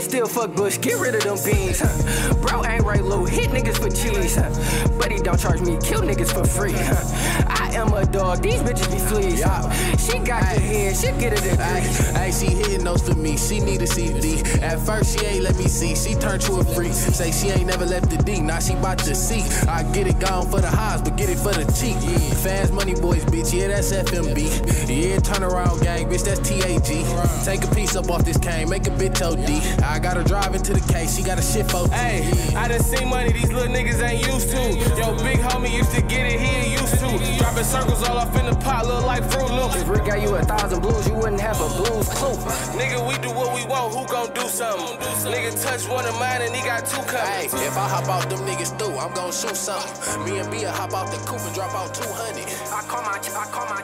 Still 0.00 0.26
fuck 0.26 0.54
Bush, 0.54 0.78
get 0.78 0.98
rid 0.98 1.14
of 1.14 1.22
them 1.22 1.36
beans. 1.44 1.80
Huh. 1.80 2.34
Bro 2.40 2.64
ain't 2.64 2.84
right 2.84 3.04
Lou, 3.04 3.26
hit 3.26 3.50
niggas 3.50 3.76
for 3.76 3.90
cheese. 3.90 4.36
Huh. 4.36 4.50
But 4.98 5.12
he 5.12 5.18
don't 5.18 5.38
charge 5.38 5.60
me, 5.60 5.76
kill 5.82 6.00
niggas 6.00 6.32
for 6.32 6.46
free. 6.46 6.72
Huh. 6.74 7.43
Am 7.74 7.92
a 7.92 8.06
dog, 8.06 8.42
these 8.42 8.60
bitches 8.60 8.88
be. 8.90 9.42
Huh. 9.42 9.68
She 9.96 10.18
got 10.18 10.42
the 10.42 10.60
head, 10.60 10.96
she 10.96 11.08
get 11.20 11.32
it 11.32 11.58
Ay, 11.58 11.82
ay, 12.14 12.30
she 12.30 12.46
hitting 12.46 12.84
those 12.84 13.02
for 13.02 13.14
me. 13.14 13.36
She 13.36 13.60
need 13.60 13.82
a 13.82 13.86
CD. 13.86 14.40
At 14.60 14.78
first 14.80 15.18
she 15.18 15.26
ain't 15.26 15.42
let 15.42 15.56
me 15.56 15.66
see. 15.66 15.94
She 15.94 16.14
turned 16.14 16.42
to 16.42 16.54
a 16.56 16.64
freak. 16.64 16.92
Say 16.92 17.32
she 17.32 17.48
ain't 17.48 17.66
never 17.66 17.84
left 17.84 18.10
the 18.10 18.16
D. 18.18 18.40
Now 18.40 18.60
she 18.60 18.74
bout 18.74 18.98
to 18.98 19.14
see. 19.14 19.42
I 19.68 19.82
get 19.92 20.06
it 20.06 20.18
gone 20.20 20.48
for 20.50 20.60
the 20.60 20.70
highs, 20.70 21.02
but 21.02 21.16
get 21.16 21.28
it 21.30 21.38
for 21.38 21.52
the 21.52 21.64
cheek. 21.72 21.96
Fast 22.38 22.72
money 22.72 22.94
boys, 22.94 23.24
bitch. 23.24 23.52
Yeah, 23.52 23.68
that's 23.68 23.92
FMB. 23.92 24.38
Yeah, 24.88 25.18
turn 25.20 25.42
around 25.42 25.82
gang, 25.82 26.08
bitch. 26.08 26.24
That's 26.24 26.40
TAG. 26.40 27.44
Take 27.44 27.64
a 27.64 27.74
piece 27.74 27.96
up 27.96 28.10
off 28.10 28.24
this 28.24 28.38
cane, 28.38 28.68
make 28.68 28.86
a 28.86 28.90
bitch 28.90 29.20
OD. 29.20 29.82
I 29.82 29.98
got 29.98 30.16
her 30.16 30.24
drive 30.24 30.54
into 30.54 30.72
the 30.72 30.92
case. 30.92 31.16
She 31.16 31.22
got 31.22 31.38
a 31.38 31.42
shit 31.42 31.70
for 31.70 31.88
Hey, 31.88 32.30
I 32.54 32.68
done 32.68 32.80
seen 32.80 33.08
money 33.08 33.32
these 33.32 33.52
little 33.52 33.72
niggas 33.74 34.02
ain't 34.02 34.26
used 34.26 34.50
to. 34.50 34.62
Yo, 34.98 35.16
big 35.22 35.38
homie 35.38 35.72
used 35.76 35.92
to 35.92 36.02
get 36.02 36.32
it, 36.32 36.40
he 36.40 36.46
ain't 36.46 36.80
used 36.80 36.98
to. 37.00 37.38
Dropping 37.38 37.63
circles 37.64 38.02
all 38.08 38.18
off 38.18 38.36
in 38.38 38.46
the 38.46 38.54
pot, 38.56 38.86
look 38.86 39.04
like 39.04 39.24
Fruit 39.30 39.50
Loops. 39.50 39.76
If 39.76 39.88
Rick 39.88 40.04
got 40.06 40.20
you 40.20 40.34
a 40.34 40.42
thousand 40.42 40.80
blues, 40.80 41.08
you 41.08 41.14
wouldn't 41.14 41.40
have 41.40 41.60
a 41.60 41.68
blues 41.68 42.08
clue. 42.08 42.36
Nigga, 42.78 43.00
we 43.06 43.16
do 43.18 43.30
what 43.34 43.54
we 43.54 43.64
want, 43.64 43.94
who 43.94 44.06
gon' 44.06 44.32
do 44.34 44.46
something? 44.48 44.98
Nigga 45.32 45.50
touch 45.62 45.88
one 45.88 46.04
of 46.04 46.14
mine 46.18 46.42
and 46.42 46.54
he 46.54 46.62
got 46.62 46.86
two 46.86 47.00
Hey, 47.16 47.46
if 47.46 47.76
I 47.76 47.88
hop 47.88 48.08
out 48.08 48.28
them 48.28 48.40
niggas 48.40 48.78
through, 48.78 48.98
I'm 48.98 49.12
gon' 49.14 49.32
shoot 49.32 49.56
something. 49.56 50.24
Me 50.24 50.38
and 50.38 50.50
Bia 50.50 50.70
hop 50.70 50.92
out 50.92 51.10
the 51.10 51.18
coupe 51.26 51.40
and 51.40 51.54
drop 51.54 51.74
out 51.74 51.94
200. 51.94 52.44
I 52.72 52.82
call 52.88 53.02
my, 53.02 53.12
I 53.12 53.18
call 53.18 53.34
my, 53.34 53.42
I 53.42 53.50
call 53.50 53.66
my. 53.66 53.83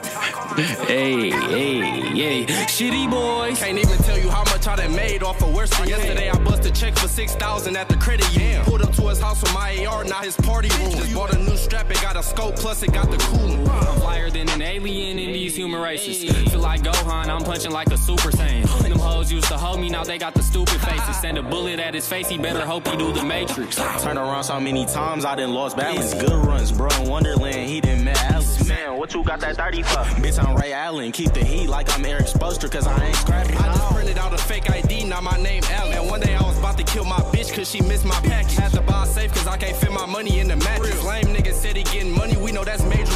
Hey, 0.91 1.29
hey, 1.29 1.79
hey, 2.11 2.45
shitty 2.67 3.09
boys. 3.09 3.57
Can't 3.57 3.77
even 3.77 3.97
tell 3.99 4.17
you 4.17 4.29
how 4.29 4.43
much 4.43 4.67
I 4.67 4.75
done 4.75 4.93
made 4.93 5.23
off 5.23 5.41
of 5.41 5.53
worse. 5.53 5.71
Yesterday 5.87 6.29
I 6.29 6.37
bust 6.39 6.65
a 6.65 6.71
check 6.71 6.97
for 6.97 7.07
six 7.07 7.33
thousand 7.33 7.77
at 7.77 7.87
the 7.87 7.95
credit 7.95 8.29
union. 8.35 8.61
Pulled 8.65 8.81
up 8.81 8.91
to 8.95 9.07
his 9.07 9.21
house 9.21 9.41
with 9.41 9.53
my 9.53 9.85
AR, 9.85 10.03
not 10.03 10.25
his 10.25 10.35
party 10.35 10.67
room. 10.79 10.91
Just 10.91 11.13
bought 11.13 11.33
a 11.33 11.37
new 11.37 11.55
strap, 11.55 11.89
it 11.89 12.01
got 12.01 12.17
a 12.17 12.23
scope, 12.23 12.57
plus 12.57 12.83
it 12.83 12.91
got 12.91 13.09
the 13.09 13.15
coolant. 13.15 13.69
I'm 13.69 14.01
flyer 14.01 14.29
than 14.29 14.49
an 14.49 14.61
alien 14.61 15.17
in 15.17 15.31
these 15.31 15.55
human 15.55 15.81
races. 15.81 16.29
Feel 16.51 16.59
like 16.59 16.81
Gohan, 16.81 17.29
I'm 17.29 17.45
punching 17.45 17.71
like 17.71 17.87
a 17.87 17.97
super 17.97 18.29
saiyan. 18.29 18.67
Them 18.83 18.99
hoes 18.99 19.31
used 19.31 19.47
to 19.47 19.57
hold 19.57 19.79
me, 19.79 19.89
now 19.89 20.03
they 20.03 20.17
got 20.17 20.33
the 20.33 20.43
stupid 20.43 20.81
faces. 20.81 21.21
Send 21.21 21.37
a 21.37 21.41
bullet 21.41 21.79
at 21.79 21.93
his 21.93 22.05
face, 22.05 22.27
he 22.27 22.37
better 22.37 22.65
hope 22.65 22.85
he 22.89 22.97
do 22.97 23.13
the 23.13 23.23
matrix. 23.23 23.77
Turn 24.03 24.17
around 24.17 24.43
so 24.43 24.59
many 24.59 24.85
times 24.85 25.23
I 25.23 25.35
done 25.35 25.53
lost 25.53 25.77
balance. 25.77 26.13
Good 26.15 26.45
runs, 26.45 26.73
bro. 26.73 26.89
In 26.99 27.07
Wonderland, 27.07 27.69
he 27.69 27.79
done 27.79 28.03
met 28.03 28.21
Alice. 28.25 28.67
Man, 28.67 28.97
what 28.97 29.13
you 29.13 29.23
got 29.23 29.39
that 29.39 29.55
30 29.55 29.83
for? 29.83 30.03
Bitch, 30.19 30.43
I'm 30.43 30.57
Ray 30.57 30.73
Allen. 30.81 31.11
Keep 31.11 31.33
the 31.33 31.43
heat 31.43 31.67
like 31.67 31.87
I'm 31.95 32.03
Erik 32.03 32.25
Spoelstra, 32.25 32.71
cause 32.71 32.87
I 32.87 33.05
ain't 33.05 33.15
scrappy. 33.15 33.53
I 33.53 33.67
just 33.67 33.93
printed 33.93 34.17
out 34.17 34.33
a 34.33 34.37
fake 34.37 34.67
ID, 34.67 35.03
now 35.03 35.21
my 35.21 35.37
name 35.37 35.61
Allen. 35.69 35.95
And 35.95 36.09
one 36.09 36.21
day 36.21 36.33
I 36.33 36.41
was 36.41 36.57
about 36.57 36.75
to 36.79 36.83
kill 36.83 37.05
my 37.05 37.21
bitch, 37.33 37.53
cause 37.53 37.69
she 37.69 37.81
missed 37.81 38.03
my 38.03 38.19
package. 38.21 38.55
Had 38.55 38.71
to 38.71 38.81
buy 38.81 39.03
a 39.03 39.05
safe, 39.05 39.31
cause 39.31 39.45
I 39.45 39.57
can't 39.57 39.77
fit 39.77 39.91
my 39.91 40.07
money 40.07 40.39
in 40.39 40.47
the 40.47 40.55
mattress. 40.55 41.03
Lame 41.03 41.35
nigga 41.35 41.53
said 41.53 41.77
he 41.77 41.83
getting 41.83 42.11
money, 42.11 42.35
we 42.35 42.51
know 42.51 42.63
that's 42.63 42.83
major 42.83 43.10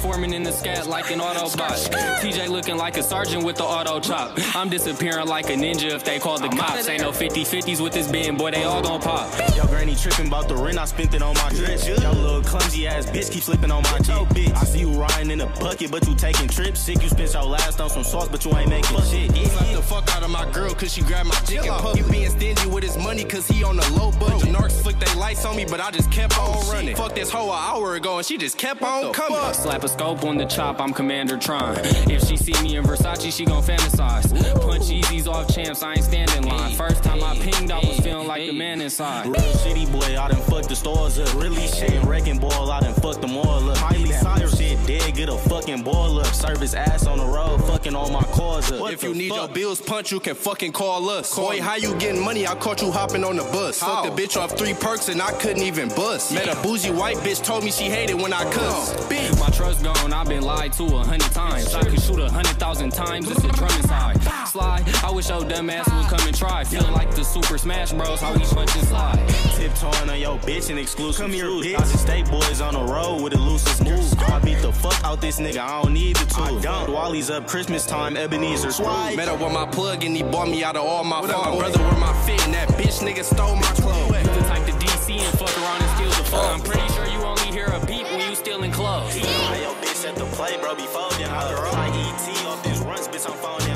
transforming 0.00 0.32
in 0.32 0.42
the 0.42 0.52
scat 0.52 0.86
like 0.86 1.10
an 1.10 1.18
Autobot. 1.18 1.90
TJ 2.20 2.48
looking 2.48 2.78
like 2.78 2.96
a 2.96 3.02
sergeant 3.02 3.44
with 3.44 3.56
the 3.56 3.64
auto 3.64 4.00
chop. 4.00 4.32
I'm 4.56 4.70
disappearing 4.70 5.26
like 5.26 5.50
a 5.50 5.54
ninja 5.54 5.90
if 5.92 6.04
they 6.04 6.18
call 6.18 6.38
the 6.38 6.48
cops. 6.48 6.88
Ain't 6.88 7.02
no 7.02 7.12
50 7.12 7.44
50s 7.44 7.82
with 7.82 7.92
this 7.92 8.10
bin, 8.10 8.36
boy, 8.36 8.50
they 8.50 8.64
all 8.64 8.80
gon' 8.80 9.00
pop. 9.00 9.30
Yo, 9.54 9.66
granny 9.66 9.94
tripping 9.94 10.28
about 10.28 10.48
the 10.48 10.56
rent, 10.56 10.78
I 10.78 10.86
spent 10.86 11.12
it 11.12 11.20
on 11.20 11.34
my 11.34 11.50
dress. 11.50 11.86
Yo, 11.86 11.94
little 12.12 12.42
clumsy 12.42 12.86
ass 12.86 13.04
bitch 13.06 13.30
keep 13.30 13.42
slipping 13.42 13.70
on 13.70 13.82
my 13.82 13.98
jet. 13.98 14.26
bitch. 14.30 14.56
I 14.56 14.64
see 14.64 14.80
you 14.80 14.90
riding 14.92 15.30
in 15.30 15.40
a 15.42 15.46
bucket, 15.60 15.90
but 15.90 16.06
you 16.08 16.14
taking 16.14 16.48
trips. 16.48 16.80
Sick, 16.80 17.02
you 17.02 17.08
spent 17.10 17.34
your 17.34 17.44
last 17.44 17.78
on 17.78 17.90
some 17.90 18.04
sauce, 18.04 18.28
but 18.28 18.42
you 18.44 18.56
ain't 18.56 18.70
making 18.70 18.96
shit. 19.02 19.30
He 19.32 19.44
slapped 19.46 19.72
the 19.74 19.82
fuck 19.82 20.16
out 20.16 20.22
of 20.22 20.30
my 20.30 20.50
girl, 20.50 20.74
cause 20.74 20.94
she 20.94 21.02
grabbed 21.02 21.28
my 21.28 21.38
dick 21.44 21.66
and 21.66 21.76
puppy. 21.82 22.02
He 22.02 22.10
being 22.10 22.30
stingy 22.30 22.68
with 22.68 22.84
his 22.84 22.96
money, 22.96 23.24
cause 23.24 23.46
he 23.46 23.62
on 23.64 23.78
a 23.78 23.88
low 23.90 24.12
budget. 24.12 24.48
Narcs 24.48 24.80
flicked 24.82 25.00
they 25.00 25.14
lights 25.14 25.44
on 25.44 25.56
me, 25.56 25.66
but 25.66 25.80
I 25.80 25.90
just 25.90 26.10
kept 26.10 26.38
on 26.38 26.56
oh, 26.56 26.72
running. 26.72 26.96
Fuck 26.96 27.14
this 27.14 27.30
hoe 27.30 27.50
an 27.50 27.58
hour 27.58 27.96
ago, 27.96 28.16
and 28.16 28.26
she 28.26 28.38
just 28.38 28.56
kept 28.56 28.82
on 28.82 29.12
coming. 29.12 29.52
Slap 29.52 29.84
a 29.84 29.89
scope 29.90 30.24
on 30.24 30.36
the 30.36 30.44
chop, 30.44 30.80
I'm 30.80 30.92
Commander 30.92 31.36
Tron. 31.36 31.76
If 32.08 32.26
she 32.28 32.36
see 32.36 32.54
me 32.62 32.76
in 32.76 32.84
Versace, 32.84 33.32
she 33.36 33.44
gon' 33.44 33.62
fantasize. 33.62 34.30
Punch 34.60 34.84
Easies 34.84 35.26
off 35.26 35.52
champs, 35.52 35.82
I 35.82 35.92
ain't 35.92 36.04
standing 36.04 36.44
line. 36.44 36.74
First 36.74 37.02
time 37.02 37.22
I 37.22 37.34
pinged, 37.36 37.70
I 37.70 37.78
was 37.78 37.98
feeling 38.00 38.26
like 38.26 38.46
the 38.46 38.52
man 38.52 38.80
inside. 38.80 39.26
Real 39.26 39.52
shitty 39.62 39.90
boy, 39.90 40.18
I 40.18 40.28
done 40.28 40.40
fucked 40.42 40.68
the 40.68 40.76
stores 40.76 41.18
up. 41.18 41.34
Really 41.34 41.66
shit, 41.66 42.02
wrecking 42.04 42.38
ball, 42.38 42.70
I 42.70 42.80
done 42.80 42.94
fucked 42.94 43.20
them 43.20 43.36
all 43.36 43.70
up. 43.70 43.80
Miley 43.80 44.12
Cyrus 44.12 44.59
dead, 44.98 45.14
get 45.14 45.28
a 45.28 45.36
fucking 45.36 45.82
ball 45.82 46.18
up. 46.20 46.26
Service 46.26 46.74
ass 46.74 47.06
on 47.06 47.18
the 47.18 47.26
road, 47.26 47.58
fucking 47.64 47.94
all 47.94 48.10
my 48.10 48.22
cars 48.24 48.70
up. 48.72 48.80
What 48.80 48.92
if 48.92 49.02
you 49.02 49.14
need 49.14 49.32
your 49.32 49.48
bills 49.48 49.80
punch, 49.80 50.10
you 50.12 50.20
can 50.20 50.34
fucking 50.34 50.72
call 50.72 51.08
us. 51.08 51.34
Boy, 51.34 51.60
how 51.60 51.76
you 51.76 51.94
getting 51.96 52.22
money? 52.22 52.46
I 52.46 52.54
caught 52.54 52.82
you 52.82 52.90
hopping 52.90 53.24
on 53.24 53.36
the 53.36 53.44
bus. 53.44 53.78
Fucked 53.80 54.14
the 54.14 54.22
bitch 54.22 54.36
off 54.36 54.56
three 54.58 54.74
perks 54.74 55.08
and 55.08 55.20
I 55.22 55.32
couldn't 55.32 55.62
even 55.62 55.88
bust. 55.90 56.32
Met 56.32 56.48
a 56.48 56.60
bougie 56.62 56.90
white 56.90 57.18
bitch, 57.18 57.44
told 57.44 57.64
me 57.64 57.70
she 57.70 57.84
hated 57.84 58.14
when 58.20 58.32
I 58.32 58.42
cuss. 58.52 58.94
Bitch. 59.06 59.38
My 59.38 59.50
trust 59.50 59.82
gone, 59.82 60.12
I've 60.12 60.28
been 60.28 60.42
lied 60.42 60.72
to 60.74 60.84
a 60.84 61.04
hundred 61.04 61.32
times. 61.32 61.74
I 61.74 61.82
could 61.84 62.00
shoot 62.00 62.20
a 62.20 62.30
hundred 62.30 62.56
thousand 62.58 62.90
times, 62.92 63.30
it's 63.30 63.44
a 63.44 63.48
drum 63.48 63.70
inside. 63.76 64.22
Slide, 64.48 64.84
I 65.04 65.10
wish 65.10 65.28
your 65.28 65.44
dumb 65.44 65.70
ass 65.70 65.88
would 65.92 66.18
come 66.18 66.26
and 66.26 66.36
try. 66.36 66.64
Feeling 66.64 66.92
like 66.92 67.14
the 67.14 67.24
Super 67.24 67.58
Smash 67.58 67.92
Bros, 67.92 68.20
how 68.20 68.32
we 68.32 68.40
punch 68.40 68.76
and 68.76 68.86
slide. 68.88 69.49
Tiptoeing 69.60 70.08
on 70.08 70.18
your 70.18 70.38
bitch 70.38 70.70
and 70.70 70.78
exclusive 70.78 71.20
Come 71.20 71.32
here, 71.32 71.44
bitch. 71.44 71.76
I 71.76 71.80
just 71.80 72.00
stay 72.00 72.22
boys 72.22 72.62
on 72.62 72.72
the 72.72 72.82
road 72.82 73.20
with 73.22 73.34
the 73.34 73.38
loosest 73.38 73.84
moves. 73.84 74.16
I 74.16 74.38
beat 74.38 74.62
the 74.62 74.72
fuck 74.72 75.04
out 75.04 75.20
this 75.20 75.38
nigga, 75.38 75.58
I 75.58 75.82
don't 75.82 75.92
need 75.92 76.16
the 76.16 76.24
tools. 76.24 76.64
Wally's 76.88 77.28
up 77.28 77.46
Christmas 77.46 77.84
time, 77.84 78.16
Ebenezer 78.16 78.72
Scrooge. 78.72 79.16
Met 79.16 79.28
up 79.28 79.38
with 79.38 79.52
my 79.52 79.66
plug 79.66 80.02
and 80.02 80.16
he 80.16 80.22
bought 80.22 80.48
me 80.48 80.64
out 80.64 80.76
of 80.76 80.86
all 80.86 81.04
my 81.04 81.20
phone. 81.20 81.58
Brother, 81.58 81.78
where 81.78 81.98
my 81.98 82.14
fit 82.24 82.42
and 82.46 82.54
that 82.54 82.70
bitch 82.70 83.04
nigga 83.06 83.22
stole 83.22 83.54
my 83.54 83.72
clothes. 83.76 84.08
The 84.08 84.40
type 84.48 84.64
to 84.64 84.72
DC 84.72 85.20
and 85.20 85.38
fuck 85.38 85.54
around 85.58 85.82
and 85.82 85.90
steal 85.96 86.08
the 86.08 86.30
phone. 86.30 86.40
Oh. 86.40 86.54
I'm 86.54 86.62
pretty 86.62 86.88
sure 86.94 87.06
you 87.08 87.20
only 87.20 87.52
hear 87.52 87.66
a 87.66 87.84
beep 87.84 88.06
when 88.06 88.30
you 88.30 88.34
stealing 88.34 88.72
clothes. 88.72 89.12
Hey, 89.12 89.62
yo, 89.62 89.74
bitch 89.74 90.08
at 90.08 90.16
the 90.16 90.24
play, 90.36 90.56
bro, 90.56 90.74
be 90.74 90.86
folding. 90.86 91.26
I 91.26 91.88
ET 92.00 92.46
off 92.46 92.62
this 92.62 92.78
runs, 92.78 93.08
bitch, 93.08 93.28
I'm 93.28 93.36
phoning 93.36 93.69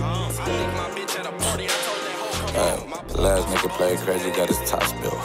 last 2.54 3.48
nigga 3.48 3.68
played 3.70 3.98
crazy, 3.98 4.30
got 4.30 4.48
his 4.48 4.58
top 4.70 4.82
spill. 4.84 5.18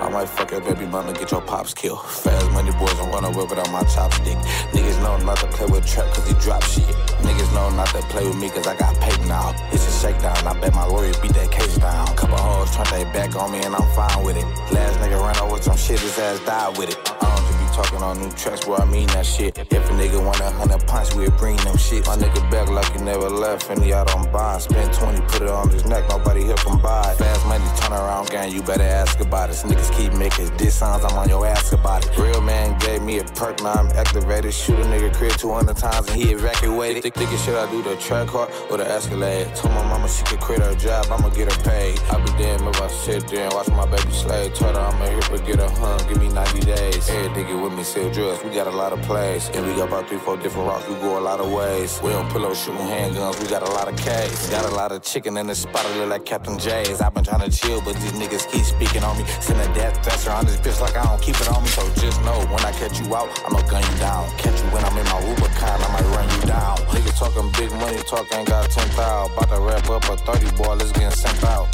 I 0.00 0.08
might 0.08 0.28
fuck 0.28 0.50
your 0.50 0.60
baby 0.60 0.86
mama, 0.86 1.12
get 1.12 1.30
your 1.30 1.40
pops 1.40 1.74
killed. 1.74 2.00
Fast 2.04 2.50
money 2.52 2.70
boys, 2.72 2.98
I'm 3.00 3.10
gonna 3.10 3.30
whip 3.30 3.50
it 3.50 3.58
on 3.58 3.72
my 3.72 3.82
chopstick. 3.84 4.40
Niggas 4.70 5.00
know 5.02 5.16
not 5.24 5.38
to 5.38 5.46
play 5.48 5.66
with 5.66 5.86
trap 5.86 6.12
cause 6.14 6.28
he 6.28 6.34
drop 6.34 6.62
shit. 6.62 6.84
Niggas 7.22 7.52
know 7.54 7.70
not 7.70 7.88
to 7.88 8.02
play 8.12 8.26
with 8.26 8.36
me 8.36 8.48
cause 8.50 8.66
I 8.66 8.76
got 8.76 8.94
paid 9.00 9.18
now. 9.26 9.54
It's 9.72 9.86
a 9.86 10.00
shakedown, 10.00 10.46
I 10.46 10.58
bet 10.60 10.74
my 10.74 10.86
lawyer 10.86 11.12
beat 11.22 11.34
that 11.34 11.50
case 11.50 11.76
down. 11.78 12.06
Couple 12.16 12.36
hoes 12.36 12.74
turned 12.74 12.88
they 12.88 13.04
back 13.12 13.34
on 13.34 13.50
me 13.50 13.58
and 13.62 13.74
I'm 13.74 13.88
fine 13.94 14.24
with 14.24 14.36
it. 14.36 14.44
Last 14.72 14.98
nigga 15.00 15.20
ran 15.20 15.36
over 15.38 15.60
some 15.60 15.76
shit, 15.76 15.98
his 15.98 16.18
ass 16.18 16.38
died 16.44 16.78
with 16.78 16.90
it. 16.90 16.98
I 17.22 17.36
don't 17.36 17.45
talking 17.76 18.02
on 18.02 18.18
new 18.18 18.30
tracks 18.32 18.66
where 18.66 18.80
I 18.80 18.86
mean 18.86 19.06
that 19.08 19.26
shit. 19.26 19.58
If 19.58 19.70
a 19.70 19.92
nigga 19.92 20.24
want 20.24 20.40
a 20.40 20.48
hundred 20.50 20.86
pints, 20.86 21.14
we'll 21.14 21.30
bring 21.32 21.56
them 21.58 21.76
shit. 21.76 22.06
My 22.06 22.16
nigga 22.16 22.40
back 22.50 22.70
like 22.70 22.90
he 22.92 23.02
never 23.04 23.28
left, 23.28 23.68
and 23.68 23.82
he 23.82 23.92
out 23.92 24.14
on 24.16 24.32
bond. 24.32 24.62
Spend 24.62 24.94
20, 24.94 25.20
put 25.28 25.42
it 25.42 25.48
on 25.48 25.68
his 25.68 25.84
neck, 25.84 26.08
nobody 26.08 26.42
here 26.42 26.56
can 26.56 26.80
buy. 26.80 27.14
Fast 27.18 27.46
money, 27.46 27.64
turn 27.78 27.92
around, 27.92 28.30
gang, 28.30 28.50
you 28.50 28.62
better 28.62 28.82
ask 28.82 29.20
about 29.20 29.50
it. 29.50 29.56
Niggas 29.56 29.92
keep 29.94 30.14
making 30.14 30.48
diss 30.56 30.76
sounds, 30.76 31.04
I'm 31.04 31.18
on 31.18 31.28
your 31.28 31.46
ass 31.46 31.72
about 31.72 32.06
it. 32.06 32.16
Real 32.16 32.40
man 32.40 32.78
gave 32.78 33.02
me 33.02 33.18
a 33.18 33.24
perk, 33.24 33.62
now 33.62 33.74
I'm 33.74 33.88
activated. 33.88 34.54
Shoot 34.54 34.78
a 34.78 34.84
nigga 34.84 35.14
crib 35.14 35.32
200 35.32 35.76
times 35.76 36.08
and 36.08 36.16
he 36.16 36.32
evacuated. 36.32 37.02
Think, 37.02 37.14
thinking 37.14 37.38
should 37.38 37.56
I 37.56 37.70
do 37.70 37.82
the 37.82 37.96
track 37.96 38.28
hard 38.28 38.50
or 38.70 38.78
the 38.78 38.88
Escalade? 38.88 39.54
Told 39.54 39.74
my 39.74 39.82
mama 39.82 40.08
she 40.08 40.24
could 40.24 40.40
quit 40.40 40.60
her 40.60 40.74
job, 40.76 41.06
I'ma 41.10 41.28
get 41.28 41.52
her 41.52 41.62
paid. 41.62 42.00
I 42.10 42.24
be 42.24 42.30
damn 42.42 42.66
if 42.68 42.80
I 42.80 42.88
sit 42.88 43.28
there 43.28 43.44
and 43.44 43.52
watch 43.52 43.68
my 43.68 43.84
baby 43.84 44.12
slave. 44.12 44.54
Told 44.54 44.76
her 44.76 44.80
I'ma 44.80 45.04
hit 45.06 45.24
her, 45.24 45.38
get 45.38 45.58
her 45.58 45.68
hung, 45.68 45.98
give 46.08 46.18
me 46.18 46.28
90 46.28 46.60
days. 46.60 47.10
Every 47.10 47.42
nigga 47.42 47.65
with 47.68 47.78
me 47.78 47.84
sell 47.84 48.10
drugs, 48.10 48.44
we 48.44 48.50
got 48.50 48.66
a 48.66 48.70
lot 48.70 48.92
of 48.92 49.00
plays. 49.02 49.48
And 49.54 49.66
we 49.66 49.74
got 49.74 49.88
about 49.88 50.08
three, 50.08 50.18
four 50.18 50.36
different 50.36 50.68
routes, 50.68 50.88
we 50.88 50.94
go 50.96 51.18
a 51.18 51.20
lot 51.20 51.40
of 51.40 51.50
ways. 51.50 52.00
We 52.02 52.10
don't 52.10 52.28
pull 52.30 52.44
up 52.46 52.54
shooting 52.54 52.86
handguns, 52.86 53.40
we 53.42 53.48
got 53.48 53.62
a 53.62 53.70
lot 53.70 53.88
of 53.88 53.96
K's. 53.96 54.48
Got 54.50 54.66
a 54.70 54.74
lot 54.74 54.92
of 54.92 55.02
chicken 55.02 55.36
in 55.36 55.46
the 55.46 55.54
spot, 55.54 55.84
I 55.84 55.98
look 55.98 56.10
like 56.10 56.24
Captain 56.24 56.58
J's. 56.58 57.00
I've 57.00 57.14
been 57.14 57.24
trying 57.24 57.48
to 57.48 57.50
chill, 57.50 57.80
but 57.80 57.94
these 57.96 58.12
niggas 58.12 58.50
keep 58.50 58.64
speaking 58.64 59.02
on 59.02 59.18
me. 59.18 59.24
Send 59.40 59.60
a 59.60 59.74
death 59.74 60.02
threats 60.04 60.26
around 60.26 60.46
this 60.46 60.56
bitch 60.56 60.80
like 60.80 60.96
I 60.96 61.04
don't 61.04 61.20
keep 61.20 61.40
it 61.40 61.48
on 61.48 61.62
me. 61.62 61.68
So 61.68 61.82
just 61.94 62.20
know 62.22 62.38
when 62.52 62.62
I 62.64 62.72
catch 62.72 63.00
you 63.00 63.14
out, 63.14 63.28
I'ma 63.46 63.62
gun 63.62 63.82
you 63.82 63.98
down. 63.98 64.30
Catch 64.38 64.60
you 64.62 64.68
when 64.70 64.84
I'm 64.84 64.96
in 64.96 65.04
my 65.06 65.20
Rubicon, 65.26 65.80
I 65.82 65.88
might 65.92 66.08
run 66.14 66.28
you 66.40 66.46
down. 66.46 66.76
Niggas 66.94 67.18
talking 67.18 67.50
big 67.58 67.72
money, 67.80 67.98
talk 68.04 68.26
ain't 68.34 68.48
got 68.48 68.70
10,000. 68.70 69.32
About 69.32 69.48
to 69.50 69.60
wrap 69.60 69.90
up 69.90 70.04
a 70.10 70.16
30 70.16 70.56
boy, 70.56 70.74
let's 70.74 70.92
get 70.92 71.12
sent 71.12 71.42
out. 71.44 71.66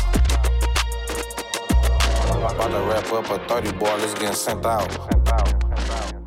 About 2.33 2.71
to 2.71 2.81
wrap 2.89 3.13
up 3.13 3.31
a 3.31 3.39
30 3.49 3.73
boy, 3.73 3.95
let's 3.97 4.15
get 4.15 4.35
sent 4.35 4.65
out. 4.65 5.62
Shout. 5.81 6.22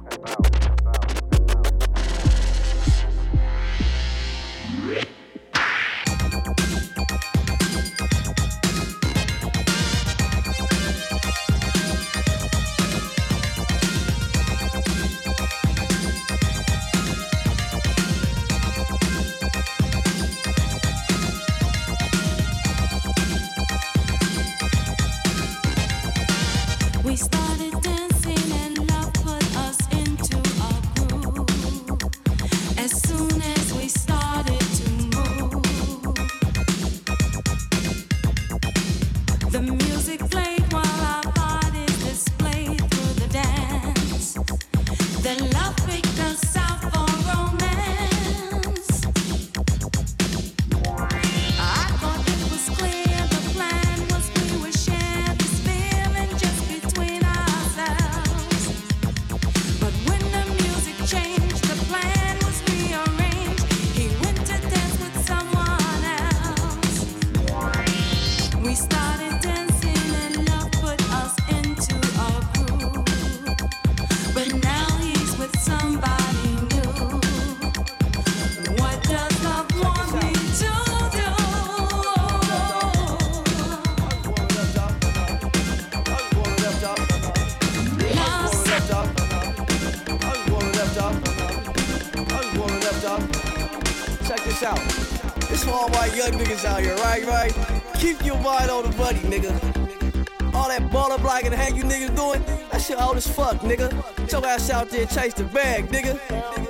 As 103.15 103.27
fuck, 103.27 103.57
nigga. 103.57 103.89
Get 104.17 104.31
your 104.31 104.45
ass 104.45 104.69
out 104.69 104.89
there 104.89 105.05
chase 105.05 105.33
the 105.33 105.43
bag, 105.45 105.87
nigga. 105.89 106.64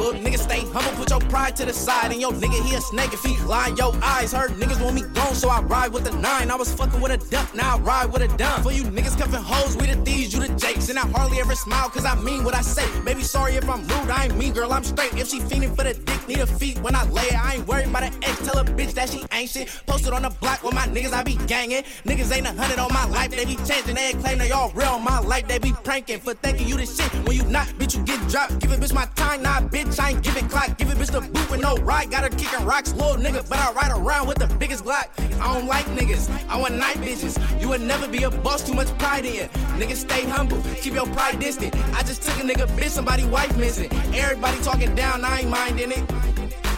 Little 0.00 0.18
nigga 0.18 0.38
stay 0.38 0.60
humble, 0.72 0.92
put 0.92 1.10
your 1.10 1.20
pride 1.28 1.54
to 1.56 1.66
the 1.66 1.74
side. 1.74 2.10
And 2.10 2.22
yo 2.22 2.30
nigga, 2.30 2.58
he 2.64 2.74
a 2.74 2.80
snake 2.80 3.12
if 3.12 3.22
he 3.22 3.36
line 3.44 3.76
your 3.76 3.94
eyes. 4.02 4.32
Heard 4.32 4.52
niggas 4.52 4.82
want 4.82 4.94
me 4.94 5.02
gone, 5.12 5.34
so 5.34 5.50
I 5.50 5.60
ride 5.60 5.92
with 5.92 6.04
the 6.04 6.12
nine. 6.12 6.50
I 6.50 6.56
was 6.56 6.72
fucking 6.72 7.02
with 7.02 7.12
a 7.12 7.18
duck, 7.30 7.54
now 7.54 7.76
I 7.76 7.78
ride 7.80 8.10
with 8.10 8.22
a 8.22 8.28
dumb. 8.38 8.62
For 8.62 8.72
you 8.72 8.84
niggas 8.84 9.18
cuffing 9.18 9.42
hoes, 9.42 9.76
we 9.76 9.86
the 9.88 9.96
thieves, 10.02 10.32
you 10.32 10.40
the 10.40 10.48
jakes. 10.54 10.88
And 10.88 10.98
I 10.98 11.06
hardly 11.08 11.38
ever 11.38 11.54
smile, 11.54 11.90
cause 11.90 12.06
I 12.06 12.14
mean 12.14 12.44
what 12.44 12.54
I 12.54 12.62
say. 12.62 12.86
Baby, 13.04 13.22
sorry 13.22 13.56
if 13.56 13.68
I'm 13.68 13.82
rude, 13.82 14.10
I 14.10 14.24
ain't 14.24 14.38
mean, 14.38 14.54
girl, 14.54 14.72
I'm 14.72 14.84
straight. 14.84 15.12
If 15.18 15.28
she 15.28 15.38
fiending 15.40 15.76
for 15.76 15.84
the 15.84 15.92
dick, 15.92 16.28
need 16.28 16.38
a 16.38 16.46
feet 16.46 16.78
when 16.80 16.96
I 16.96 17.04
lay 17.10 17.26
it. 17.26 17.44
I 17.44 17.56
ain't 17.56 17.68
worried 17.68 17.88
about 17.88 18.04
an 18.04 18.14
ex, 18.22 18.38
tell 18.46 18.58
a 18.58 18.64
bitch 18.64 18.94
that 18.94 19.10
she 19.10 19.22
ain't 19.32 19.50
shit. 19.50 19.68
Posted 19.86 20.14
on 20.14 20.22
the 20.22 20.30
block 20.30 20.64
with 20.64 20.74
my 20.74 20.86
niggas, 20.86 21.12
I 21.12 21.24
be 21.24 21.36
gangin'. 21.46 21.84
Niggas 22.06 22.34
ain't 22.34 22.46
a 22.46 22.52
hundred 22.52 22.78
on 22.78 22.90
my 22.94 23.04
life, 23.04 23.32
they 23.32 23.44
be 23.44 23.56
changing. 23.68 23.96
They 23.96 24.08
ain't 24.08 24.20
claim 24.20 24.38
they 24.38 24.50
all 24.50 24.70
real 24.70 24.98
my 24.98 25.18
life, 25.20 25.46
they 25.46 25.58
be 25.58 25.74
pranking. 25.84 26.20
For 26.20 26.32
thinking 26.32 26.66
you 26.66 26.78
the 26.78 26.86
shit 26.86 27.12
when 27.28 27.36
you 27.36 27.44
not, 27.44 27.66
bitch, 27.78 27.98
you 27.98 28.02
get 28.04 28.26
dropped. 28.30 28.60
Give 28.60 28.72
a 28.72 28.76
bitch 28.76 28.94
my 28.94 29.04
time, 29.30 29.42
nah, 29.42 29.60
bitch, 29.60 30.00
I 30.00 30.10
ain't 30.10 30.22
giving 30.22 30.48
clock. 30.48 30.76
Give 30.76 30.90
a 30.90 30.94
bitch 30.94 31.12
the 31.12 31.20
boot 31.20 31.50
with 31.50 31.60
no 31.60 31.76
ride. 31.76 32.10
Got 32.10 32.24
her 32.24 32.30
kicking 32.30 32.64
rocks, 32.64 32.92
little 32.94 33.16
nigga, 33.16 33.48
but 33.48 33.58
I 33.58 33.72
ride 33.72 33.92
around 33.92 34.26
with 34.26 34.38
the 34.38 34.46
biggest 34.56 34.84
Glock. 34.84 35.08
I 35.40 35.54
don't 35.54 35.66
like 35.66 35.84
niggas, 35.86 36.30
I 36.48 36.56
want 36.60 36.74
night 36.74 36.96
bitches. 36.96 37.38
You 37.60 37.68
would 37.68 37.80
never 37.80 38.08
be 38.08 38.24
a 38.24 38.30
boss, 38.30 38.62
too 38.66 38.74
much 38.74 38.88
pride 38.98 39.24
in. 39.24 39.48
Niggas 39.78 39.96
stay 39.96 40.24
humble, 40.24 40.62
keep 40.76 40.94
your 40.94 41.06
pride 41.06 41.38
distant. 41.38 41.74
I 41.94 42.02
just 42.02 42.22
took 42.22 42.36
a 42.38 42.46
nigga 42.46 42.66
bitch, 42.76 42.90
somebody 42.90 43.24
wife 43.26 43.56
missing. 43.56 43.90
Everybody 44.14 44.60
talking 44.62 44.94
down, 44.94 45.24
I 45.24 45.40
ain't 45.40 45.50
minding 45.50 45.92
it. 45.92 46.29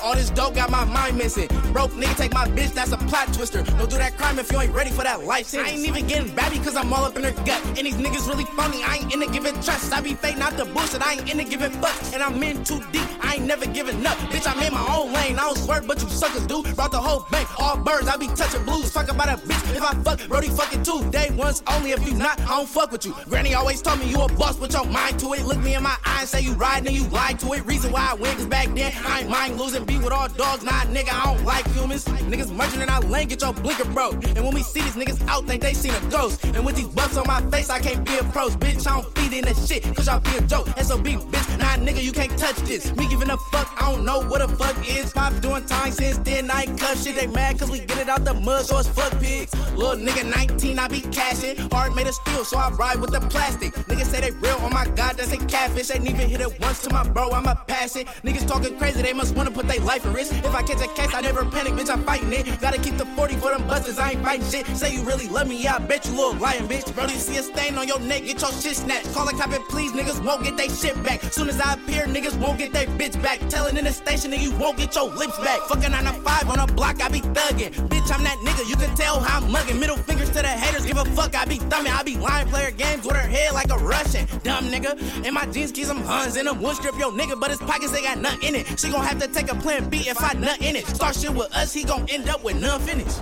All 0.03 0.17
this 0.17 0.31
dope 0.31 0.57
got 0.57 0.69
my 0.69 0.85
mind 0.85 1.17
missing. 1.17 1.47
Broke 1.73 1.93
nigga 1.93 2.17
take 2.17 2.35
my 2.35 2.49
bitch, 2.49 2.75
that's 2.75 2.91
a 2.91 2.97
plot 2.97 3.33
twister. 3.33 3.63
Don't 3.63 3.89
do 3.89 3.99
that 3.99 4.17
crime 4.19 4.37
if 4.41 4.51
you 4.51 4.61
ain't 4.61 4.75
ready 4.75 4.91
for 4.91 5.05
that 5.05 5.25
life 5.25 5.47
sentence. 5.47 5.71
I 5.71 5.77
ain't 5.77 5.87
even 5.87 6.09
getting 6.09 6.35
babby 6.35 6.59
cause 6.59 6.75
I'm 6.75 6.93
all 6.93 7.05
up 7.05 7.17
in 7.17 7.23
her 7.23 7.31
gut. 7.45 7.65
And 7.79 7.87
these 7.87 7.95
niggas 7.95 8.29
really 8.29 8.45
funny, 8.57 8.83
I 8.83 8.97
ain't 8.97 9.15
into 9.15 9.31
giving 9.31 9.55
trust. 9.63 9.93
I 9.93 10.01
be 10.01 10.15
fake, 10.15 10.39
not 10.39 10.57
the 10.57 10.65
bullshit, 10.65 11.07
I 11.07 11.13
ain't 11.15 11.31
into 11.31 11.45
giving 11.45 11.71
fucks. 11.81 12.13
And 12.15 12.21
I'm 12.21 12.43
in 12.43 12.65
too 12.65 12.83
deep, 12.91 13.07
I 13.21 13.37
ain't 13.37 13.47
never 13.47 13.65
giving 13.67 14.05
up. 14.05 14.19
Bitch, 14.33 14.51
I'm 14.51 14.61
in 14.61 14.75
my 14.75 14.85
own 14.93 15.13
lane, 15.13 15.39
I 15.39 15.43
don't 15.43 15.59
swerve, 15.59 15.87
but 15.87 16.03
you 16.03 16.09
suckers 16.09 16.47
do. 16.49 16.65
Brought 16.75 16.91
the 16.91 17.01
whole 17.01 17.25
bank, 17.31 17.49
all 17.61 17.77
birds, 17.77 18.09
I 18.09 18.17
be 18.17 18.27
touching 18.27 18.65
blues. 18.65 18.91
Fuck 18.91 19.09
about 19.09 19.29
a 19.29 19.41
bitch, 19.47 19.77
if 19.77 19.83
I 19.83 19.95
fuck, 20.03 20.27
Brody 20.27 20.49
fucking 20.49 20.83
two. 20.83 21.09
Day 21.13 21.31
once 21.37 21.63
only, 21.69 21.93
if 21.93 22.05
you 22.05 22.15
not, 22.15 22.41
I 22.41 22.57
don't 22.57 22.69
fuck 22.69 22.91
with 22.91 23.07
you. 23.07 23.15
Granny 23.29 23.55
always 23.55 23.81
told 23.81 24.01
me 24.01 24.11
you 24.11 24.21
a 24.21 24.27
boss, 24.35 24.57
put 24.57 24.73
your 24.73 24.85
mind 24.85 25.21
to 25.21 25.33
it. 25.35 25.45
Look 25.47 25.59
me 25.59 25.77
in 25.77 25.83
my 25.85 25.97
eyes, 26.05 26.31
say 26.31 26.41
you 26.41 26.55
riding 26.55 26.89
and 26.89 26.97
you 26.97 27.09
lied 27.11 27.39
to 27.39 27.53
it. 27.53 27.65
Reason 27.67 27.93
why 27.93 28.09
I 28.11 28.15
win, 28.15 28.35
cause 28.35 28.47
back 28.47 28.67
then 28.75 28.93
I 29.07 29.21
ain't 29.21 29.31
mind 29.31 29.61
losing. 29.61 29.87
Be 29.93 29.99
with 29.99 30.13
all 30.13 30.29
dogs, 30.29 30.65
nah, 30.65 30.85
nigga, 30.87 31.13
I 31.13 31.35
don't 31.35 31.45
like 31.45 31.67
humans. 31.73 32.07
Niggas 32.07 32.51
merging 32.51 32.81
in 32.81 32.89
our 32.89 33.03
lane, 33.03 33.29
get 33.29 33.43
your 33.43 33.53
blinker 33.53 33.85
broke. 33.85 34.15
And 34.25 34.43
when 34.43 34.55
we 34.55 34.63
see 34.63 34.81
these 34.81 34.95
niggas 34.95 35.21
out, 35.29 35.47
think 35.47 35.61
they 35.61 35.75
seen 35.75 35.93
a 35.93 36.01
ghost. 36.09 36.43
And 36.45 36.65
with 36.65 36.77
these 36.77 36.89
bumps 36.89 37.19
on 37.19 37.27
my 37.27 37.43
face, 37.51 37.69
I 37.69 37.79
can't 37.79 38.03
be 38.03 38.17
approached. 38.17 38.59
Bitch, 38.59 38.87
I 38.87 39.03
don't 39.03 39.19
feed 39.19 39.35
in 39.35 39.45
that 39.45 39.57
shit, 39.57 39.83
cause 39.95 40.07
y'all 40.07 40.21
be 40.21 40.35
a 40.39 40.41
joke. 40.43 40.69
SOB, 40.79 41.05
bitch, 41.05 41.59
nah, 41.59 41.77
nigga, 41.77 42.03
you 42.03 42.13
can't 42.13 42.35
touch 42.39 42.57
this. 42.69 42.97
Me 42.97 43.07
giving 43.07 43.29
a 43.29 43.37
fuck, 43.53 43.71
I 43.77 43.93
don't 43.93 44.07
know 44.07 44.23
what 44.23 44.41
a 44.41 44.49
fuck 44.49 44.77
is. 44.89 45.13
Pop 45.13 45.39
doing 45.43 45.65
time 45.67 45.93
since 45.93 46.17
then, 46.19 46.51
I 46.51 46.63
ain't 46.63 46.81
shit. 46.97 47.15
They 47.17 47.27
mad 47.27 47.59
cause 47.59 47.71
we 47.71 47.81
get 47.81 47.99
it 47.99 48.09
out 48.09 48.25
the 48.25 48.33
mud, 48.33 48.65
so 48.65 48.79
it's 48.79 48.89
fuck 48.89 49.13
pigs. 49.21 49.55
Little 49.77 49.97
nigga 49.97 50.25
19, 50.25 50.79
I 50.79 50.89
be 50.89 51.03
cashing. 51.03 51.57
Heart 51.71 51.95
made 51.95 52.07
of 52.07 52.15
steel, 52.15 52.47
so 52.47 52.57
I 52.57 52.71
ride 52.71 52.99
with 52.99 53.11
the 53.11 53.21
plastic. 53.21 53.75
Niggas 53.89 54.07
say 54.07 54.23
they 54.23 54.31
real, 54.31 54.57
oh 54.61 54.71
my 54.71 54.87
god, 54.97 55.19
that's 55.19 55.33
a 55.33 55.37
catfish. 55.37 55.91
Ain't 55.91 56.09
even 56.09 56.31
hit 56.31 56.41
it 56.41 56.59
once 56.61 56.81
to 56.83 56.91
my 56.91 57.07
bro, 57.07 57.31
I'ma 57.31 57.55
pass 57.67 57.95
it. 57.97 58.07
Niggas 58.25 58.49
talking 58.49 58.79
crazy, 58.79 59.03
they 59.03 59.13
must 59.13 59.37
wanna 59.37 59.51
put 59.51 59.67
their 59.83 59.89
life 59.89 60.07
at 60.07 60.15
risk. 60.15 60.33
If 60.33 60.55
I 60.55 60.63
catch 60.63 60.81
a 60.81 60.89
case, 60.95 61.15
I 61.15 61.21
never 61.21 61.45
panic, 61.45 61.75
bitch, 61.75 61.91
I'm 61.91 62.05
fighting 62.05 62.33
it. 62.33 62.61
Gotta 62.61 62.81
keep 62.81 62.97
the 62.97 63.07
40 63.07 63.37
for 63.37 63.51
them 63.51 63.67
busters, 63.67 63.99
I 63.99 64.13
ain't 64.13 64.25
fighting 64.25 64.47
shit. 64.47 64.67
Say 64.77 64.95
you 64.95 65.03
really 65.03 65.29
love 65.29 65.49
me, 65.49 65.63
yeah, 65.63 65.77
I 65.77 65.79
bet 65.79 66.07
you 66.07 66.13
little 66.13 66.35
lying, 66.35 66.69
bitch. 66.69 66.95
Bro, 66.95 67.05
you 67.05 67.19
see 67.19 67.37
a 67.39 67.43
stain 67.43 67.77
on 67.79 67.87
your 67.89 68.01
neck, 68.01 68.25
get 68.25 68.41
your 68.41 68.53
shit 68.53 68.77
snatched. 68.77 69.13
Call 69.13 69.29
a 69.29 69.33
cop 69.33 69.53
and 69.53 69.65
please, 69.65 69.93
niggas 69.93 70.25
won't 70.25 70.45
get 70.45 70.57
they 70.57 70.69
shit 70.69 71.01
back. 71.03 71.23
Soon 71.25 71.49
as 71.49 71.61
I 71.61 71.75
appear, 71.75 72.05
niggas 72.07 72.39
won't 72.39 72.59
get 72.59 72.73
their 72.73 72.87
bitch 72.87 73.21
back. 73.23 73.41
Telling 73.49 73.77
in 73.77 73.85
the 73.85 73.93
station, 73.93 74.31
that 74.31 74.41
you 74.41 74.53
won't 74.57 74.77
get 74.77 74.95
your 74.95 75.11
lips 75.11 75.39
back. 75.39 75.61
Fucking 75.69 75.91
9 75.91 76.05
to 76.05 76.13
5 76.13 76.51
on 76.51 76.59
a 76.59 76.67
block, 76.67 77.03
I 77.03 77.09
be 77.09 77.21
thugging. 77.21 77.73
Bitch, 77.89 78.13
I'm 78.13 78.23
that 78.25 78.39
nigga, 78.39 78.69
you 78.69 78.77
can 78.77 78.95
tell 78.95 79.21
how 79.21 79.41
I'm 79.41 79.51
mugging. 79.51 79.81
Middle 79.81 79.97
fingers 79.97 80.29
to 80.31 80.43
the 80.43 80.49
haters, 80.49 80.87
give 80.87 80.97
a 80.97 81.05
fuck, 81.17 81.35
I 81.35 81.45
be 81.45 81.57
thumbing. 81.57 81.93
I 81.93 82.03
be 82.03 82.17
lying 82.17 82.49
player 82.49 82.71
games 82.71 83.05
with 83.05 83.17
her 83.17 83.27
head 83.27 83.53
like 83.53 83.71
a 83.71 83.79
Russian. 83.79 84.27
Dumb 84.43 84.67
nigga. 84.67 84.93
In 85.25 85.35
my 85.35 85.47
jeans, 85.47 85.73
keys, 85.73 85.89
some 85.89 86.03
huns 86.03 86.37
in 86.37 86.47
them. 86.47 86.61
Would 86.63 86.77
strip 86.77 86.99
your 86.99 87.13
nigga, 87.13 87.39
but 87.39 87.51
his 87.51 87.59
pockets, 87.59 87.93
they 87.93 88.03
got 88.03 88.19
nothing 88.19 88.49
in 88.49 88.55
it. 88.55 88.79
She 88.79 88.91
gon' 88.91 89.05
have 89.05 89.19
to 89.19 89.29
take 89.29 89.51
a 89.51 89.55
plan 89.55 89.72
B 89.81 89.95
if 90.07 90.21
I 90.21 90.35
nut 90.39 90.59
in 90.61 90.77
it. 90.77 90.87
Start 90.87 91.15
shit 91.17 91.31
with 91.31 91.49
us, 91.57 91.73
he 91.73 91.85
gon' 91.85 92.07
end 92.09 92.29
up 92.29 92.45
with 92.45 92.61
none 92.61 92.81
finished. 92.81 93.21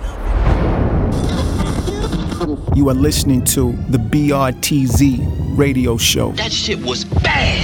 You 2.75 2.89
are 2.89 2.95
listening 2.95 3.43
to 3.55 3.73
the 3.89 3.97
BRTZ 3.97 5.21
radio 5.55 5.97
show. 5.97 6.33
That 6.33 6.51
shit 6.51 6.79
was 6.85 7.05
bad. 7.05 7.61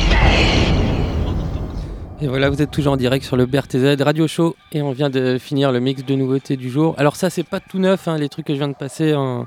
Et 2.20 2.28
voilà, 2.28 2.50
vous 2.50 2.62
êtes 2.62 2.72
toujours 2.72 2.94
en 2.94 2.98
direct 2.98 3.24
sur 3.26 3.38
le 3.38 3.46
BRTZ 3.46 4.02
Radio 4.02 4.28
Show 4.28 4.56
et 4.72 4.82
on 4.82 4.92
vient 4.92 5.12
de 5.12 5.38
finir 5.38 5.72
le 5.72 5.80
mix 5.80 6.04
de 6.04 6.16
nouveautés 6.16 6.58
du 6.58 6.72
jour. 6.72 6.96
Alors 6.98 7.16
ça, 7.16 7.30
c'est 7.30 7.44
pas 7.44 7.60
tout 7.60 7.78
neuf, 7.78 8.08
hein, 8.08 8.18
les 8.18 8.28
trucs 8.28 8.48
que 8.48 8.54
je 8.54 8.58
viens 8.58 8.70
de 8.70 8.74
passer, 8.74 9.14
en... 9.14 9.46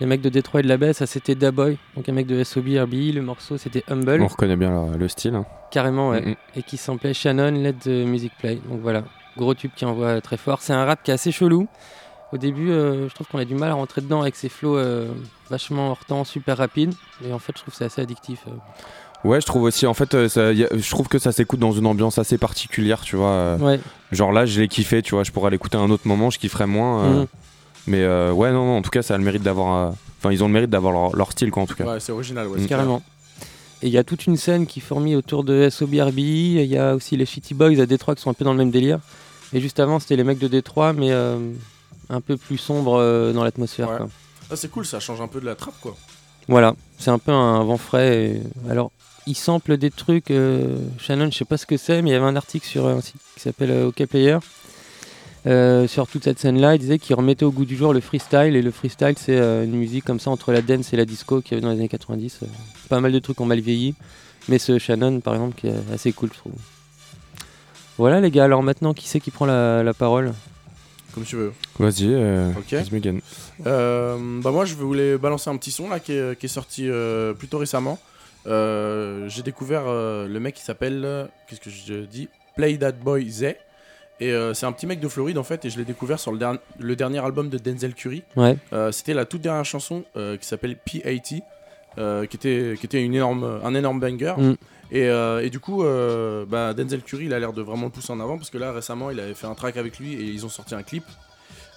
les 0.00 0.06
mecs 0.06 0.20
de 0.20 0.28
Détroit 0.28 0.60
et 0.60 0.62
de 0.62 0.68
la 0.68 0.76
baie, 0.76 0.92
ça 0.92 1.06
c'était 1.06 1.34
Daboy, 1.34 1.78
donc 1.96 2.08
un 2.08 2.12
mec 2.12 2.26
de 2.26 2.42
SOB 2.42 2.66
RBI, 2.82 3.12
le 3.12 3.22
morceau 3.22 3.56
c'était 3.58 3.84
Humble, 3.88 4.22
On 4.22 4.26
reconnaît 4.26 4.56
bien 4.56 4.90
le, 4.92 4.98
le 4.98 5.08
style. 5.08 5.34
hein. 5.34 5.46
carrément, 5.70 6.10
ouais, 6.10 6.36
et 6.56 6.62
qui 6.62 6.76
s'appelait 6.76 7.14
Shannon 7.14 7.50
Let 7.52 7.74
the 7.74 7.88
Music 8.06 8.32
Play. 8.38 8.60
Donc 8.68 8.80
voilà, 8.80 9.04
gros 9.36 9.54
tube 9.54 9.70
qui 9.76 9.84
envoie 9.84 10.20
très 10.20 10.36
fort. 10.36 10.60
C'est 10.62 10.72
un 10.72 10.84
rap 10.84 11.02
qui 11.02 11.10
est 11.10 11.14
assez 11.14 11.32
chelou. 11.32 11.66
Au 12.32 12.38
début, 12.38 12.70
euh, 12.70 13.08
je 13.08 13.14
trouve 13.14 13.28
qu'on 13.28 13.38
a 13.38 13.44
du 13.44 13.54
mal 13.54 13.70
à 13.70 13.74
rentrer 13.74 14.00
dedans 14.00 14.22
avec 14.22 14.34
ses 14.34 14.48
flows 14.48 14.76
euh, 14.76 15.08
vachement 15.50 15.90
hors 15.90 16.04
temps, 16.04 16.24
super 16.24 16.56
rapides. 16.58 16.92
Et 17.24 17.32
en 17.32 17.38
fait, 17.38 17.52
je 17.56 17.62
trouve 17.62 17.72
que 17.72 17.78
c'est 17.78 17.84
assez 17.84 18.00
addictif. 18.02 18.40
euh. 18.48 19.28
Ouais, 19.28 19.40
je 19.40 19.46
trouve 19.46 19.62
aussi, 19.62 19.86
en 19.86 19.94
fait, 19.94 20.14
euh, 20.14 20.28
ça- 20.28 20.52
y 20.52 20.64
a- 20.64 20.68
je 20.76 20.90
trouve 20.90 21.06
que 21.08 21.18
ça 21.20 21.30
s'écoute 21.32 21.60
dans 21.60 21.70
une 21.72 21.86
ambiance 21.86 22.18
assez 22.18 22.36
particulière, 22.36 23.00
tu 23.02 23.14
vois. 23.16 23.54
Ouais. 23.56 23.78
Genre 24.12 24.32
là, 24.32 24.46
je 24.46 24.60
l'ai 24.60 24.68
kiffé, 24.68 25.00
tu 25.00 25.14
vois, 25.14 25.22
je 25.22 25.30
pourrais 25.32 25.50
l'écouter 25.50 25.76
à 25.76 25.80
un 25.80 25.90
autre 25.90 26.08
moment, 26.08 26.28
je 26.30 26.38
kifferais 26.40 26.66
moins. 26.66 27.04
euh, 27.04 27.20
Mhm. 27.20 27.26
Mais 27.86 28.02
euh, 28.02 28.32
ouais, 28.32 28.50
non, 28.52 28.64
non, 28.64 28.76
en 28.78 28.82
tout 28.82 28.90
cas, 28.90 29.02
ça 29.02 29.14
a 29.14 29.18
le 29.18 29.24
mérite 29.24 29.42
d'avoir. 29.42 29.88
euh, 29.88 29.92
Enfin, 30.18 30.32
ils 30.32 30.42
ont 30.42 30.46
le 30.46 30.52
mérite 30.54 30.70
d'avoir 30.70 30.92
leur, 30.92 31.14
leur 31.16 31.32
style, 31.32 31.50
quoi, 31.50 31.64
en 31.64 31.66
tout 31.66 31.74
cas. 31.74 31.84
Ouais, 31.84 32.00
c'est 32.00 32.12
original, 32.12 32.46
ouais. 32.48 32.58
Mm. 32.58 32.62
c'est 32.62 32.68
Carrément. 32.68 33.02
Et 33.82 33.88
il 33.88 33.92
y 33.92 33.98
a 33.98 34.04
toute 34.04 34.26
une 34.26 34.38
scène 34.38 34.66
qui 34.66 34.80
fourmille 34.80 35.16
autour 35.16 35.44
de 35.44 35.68
SOBRBI. 35.68 36.54
Il 36.62 36.66
y 36.66 36.78
a 36.78 36.94
aussi 36.94 37.16
les 37.18 37.26
Shitty 37.26 37.52
Boys 37.52 37.78
à 37.80 37.84
Détroit 37.86 38.14
qui 38.14 38.22
sont 38.22 38.30
un 38.30 38.34
peu 38.34 38.44
dans 38.44 38.52
le 38.52 38.58
même 38.58 38.70
délire. 38.70 39.00
Et 39.52 39.60
juste 39.60 39.78
avant, 39.80 40.00
c'était 40.00 40.16
les 40.16 40.24
mecs 40.24 40.38
de 40.38 40.48
Détroit, 40.48 40.94
mais 40.94 41.10
euh, 41.12 41.36
un 42.08 42.20
peu 42.22 42.38
plus 42.38 42.56
sombre 42.56 42.94
euh, 42.98 43.32
dans 43.34 43.44
l'atmosphère. 43.44 43.90
Ouais. 43.90 43.98
Ah, 44.50 44.56
c'est 44.56 44.70
cool, 44.70 44.86
ça 44.86 45.00
change 45.00 45.20
un 45.20 45.28
peu 45.28 45.40
de 45.40 45.44
la 45.46 45.54
trappe, 45.54 45.78
quoi. 45.82 45.94
Voilà, 46.48 46.74
c'est 46.98 47.10
un 47.10 47.18
peu 47.18 47.32
un 47.32 47.62
vent 47.64 47.76
frais. 47.76 48.24
et- 48.24 48.42
Alors, 48.70 48.90
il 49.26 49.34
sample 49.36 49.76
des 49.76 49.90
trucs. 49.90 50.30
euh, 50.30 50.76
Shannon, 50.98 51.30
je 51.30 51.36
sais 51.36 51.44
pas 51.44 51.58
ce 51.58 51.66
que 51.66 51.76
c'est, 51.76 52.00
mais 52.00 52.10
il 52.10 52.12
y 52.14 52.16
avait 52.16 52.24
un 52.26 52.36
article 52.36 52.66
sur 52.66 52.86
un 52.86 53.00
site 53.02 53.16
qui 53.34 53.40
s'appelle 53.42 53.70
euh, 53.70 53.88
OK 53.88 54.04
Player. 54.06 54.38
Euh, 55.46 55.86
sur 55.86 56.06
toute 56.06 56.24
cette 56.24 56.38
scène-là, 56.38 56.74
il 56.74 56.78
disait 56.78 56.98
qu'il 56.98 57.14
remettait 57.14 57.44
au 57.44 57.50
goût 57.52 57.64
du 57.64 57.76
jour 57.76 57.92
le 57.92 58.00
freestyle. 58.00 58.56
Et 58.56 58.62
le 58.62 58.70
freestyle, 58.70 59.14
c'est 59.18 59.36
euh, 59.38 59.64
une 59.64 59.76
musique 59.76 60.04
comme 60.04 60.20
ça 60.20 60.30
entre 60.30 60.52
la 60.52 60.62
dance 60.62 60.92
et 60.92 60.96
la 60.96 61.04
disco 61.04 61.40
qu'il 61.42 61.52
y 61.52 61.54
avait 61.54 61.62
dans 61.62 61.70
les 61.72 61.78
années 61.78 61.88
90. 61.88 62.40
euh, 62.42 62.46
pas 62.88 63.00
mal 63.00 63.12
de 63.12 63.18
trucs 63.18 63.40
ont 63.40 63.46
mal 63.46 63.60
vieilli. 63.60 63.94
Mais 64.48 64.58
ce 64.58 64.78
Shannon, 64.78 65.20
par 65.20 65.34
exemple, 65.34 65.54
qui 65.58 65.66
est 65.68 65.74
assez 65.92 66.12
cool, 66.12 66.30
je 66.32 66.38
trouve. 66.38 66.52
Voilà, 67.98 68.20
les 68.20 68.30
gars. 68.30 68.44
Alors 68.44 68.62
maintenant, 68.62 68.92
qui 68.94 69.06
c'est 69.08 69.20
qui 69.20 69.30
prend 69.30 69.46
la, 69.46 69.82
la 69.82 69.94
parole? 69.94 70.32
Comme 71.14 71.24
tu 71.24 71.36
veux. 71.36 71.52
Vas-y, 71.78 72.06
euh, 72.12 72.50
Ok. 72.58 72.72
vas-y, 72.72 72.90
Megan. 72.90 73.20
Euh, 73.66 74.16
bah 74.42 74.50
moi 74.50 74.64
je 74.64 74.74
voulais 74.74 75.16
balancer 75.16 75.48
un 75.48 75.56
petit 75.56 75.70
son 75.70 75.88
là 75.88 76.00
qui 76.00 76.10
est, 76.12 76.36
qui 76.36 76.46
est 76.46 76.48
sorti 76.48 76.88
euh, 76.88 77.32
plutôt 77.34 77.58
récemment. 77.58 78.00
Euh, 78.48 79.28
J'ai 79.28 79.42
découvert 79.42 79.84
euh, 79.86 80.26
le 80.26 80.40
mec 80.40 80.56
qui 80.56 80.62
s'appelle, 80.62 81.28
qu'est-ce 81.48 81.60
que 81.60 81.70
je 81.70 82.04
dis? 82.04 82.28
Play 82.56 82.76
That 82.78 82.92
Boy 82.92 83.30
Zay. 83.30 83.56
Et 84.20 84.32
euh, 84.32 84.54
c'est 84.54 84.64
un 84.66 84.72
petit 84.72 84.86
mec 84.86 85.00
de 85.00 85.08
Floride 85.08 85.38
en 85.38 85.42
fait 85.42 85.64
et 85.64 85.70
je 85.70 85.76
l'ai 85.78 85.84
découvert 85.84 86.20
sur 86.20 86.30
le, 86.30 86.38
derni- 86.38 86.60
le 86.78 86.94
dernier 86.96 87.18
album 87.18 87.48
de 87.48 87.58
Denzel 87.58 87.94
Curry. 87.94 88.22
Ouais. 88.36 88.56
Euh, 88.72 88.92
C'était 88.92 89.12
la 89.14 89.24
toute 89.24 89.40
dernière 89.40 89.64
chanson 89.64 90.04
euh, 90.16 90.36
qui 90.36 90.46
s'appelle 90.46 90.76
P80 90.86 91.42
euh, 91.98 92.24
qui 92.26 92.36
était, 92.36 92.74
qui 92.78 92.86
était 92.86 93.02
une 93.02 93.14
énorme, 93.14 93.60
un 93.64 93.74
énorme 93.74 93.98
banger. 94.00 94.34
Mm. 94.38 94.54
Et, 94.92 95.06
et 95.42 95.50
du 95.50 95.58
coup, 95.58 95.82
bah, 96.48 96.72
Denzel 96.74 97.02
Curry, 97.02 97.24
il 97.26 97.34
a 97.34 97.40
l'air 97.40 97.52
de 97.52 97.62
vraiment 97.62 97.86
le 97.86 97.90
pousser 97.90 98.12
en 98.12 98.20
avant 98.20 98.36
parce 98.36 98.50
que 98.50 98.58
là, 98.58 98.70
récemment, 98.72 99.10
il 99.10 99.18
avait 99.18 99.34
fait 99.34 99.46
un 99.48 99.54
track 99.54 99.76
avec 99.76 99.98
lui 99.98 100.14
et 100.14 100.22
ils 100.22 100.46
ont 100.46 100.48
sorti 100.48 100.74
un 100.76 100.82
clip. 100.84 101.04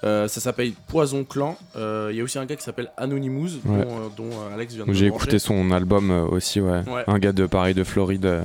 Ça 0.04 0.28
s'appelle 0.28 0.74
Poison 0.88 1.24
Clan. 1.24 1.58
Il 1.76 2.16
y 2.16 2.22
a 2.22 2.24
aussi 2.24 2.38
un 2.38 2.46
gars 2.46 2.56
qui 2.56 2.64
s'appelle 2.64 2.92
Anonymous, 2.98 3.50
Ouais. 3.66 3.84
dont, 3.86 4.10
dont, 4.26 4.30
Alex 4.54 4.76
vient 4.76 4.86
de 4.86 4.94
J'ai 4.94 5.08
écouté 5.08 5.40
son 5.40 5.72
album 5.72 6.12
aussi, 6.32 6.62
ouais. 6.62 6.82
Ouais. 6.88 7.04
Un 7.08 7.18
gars 7.18 7.32
de 7.32 7.48
pareil 7.48 7.74
de 7.74 7.84
Floride. 7.84 8.44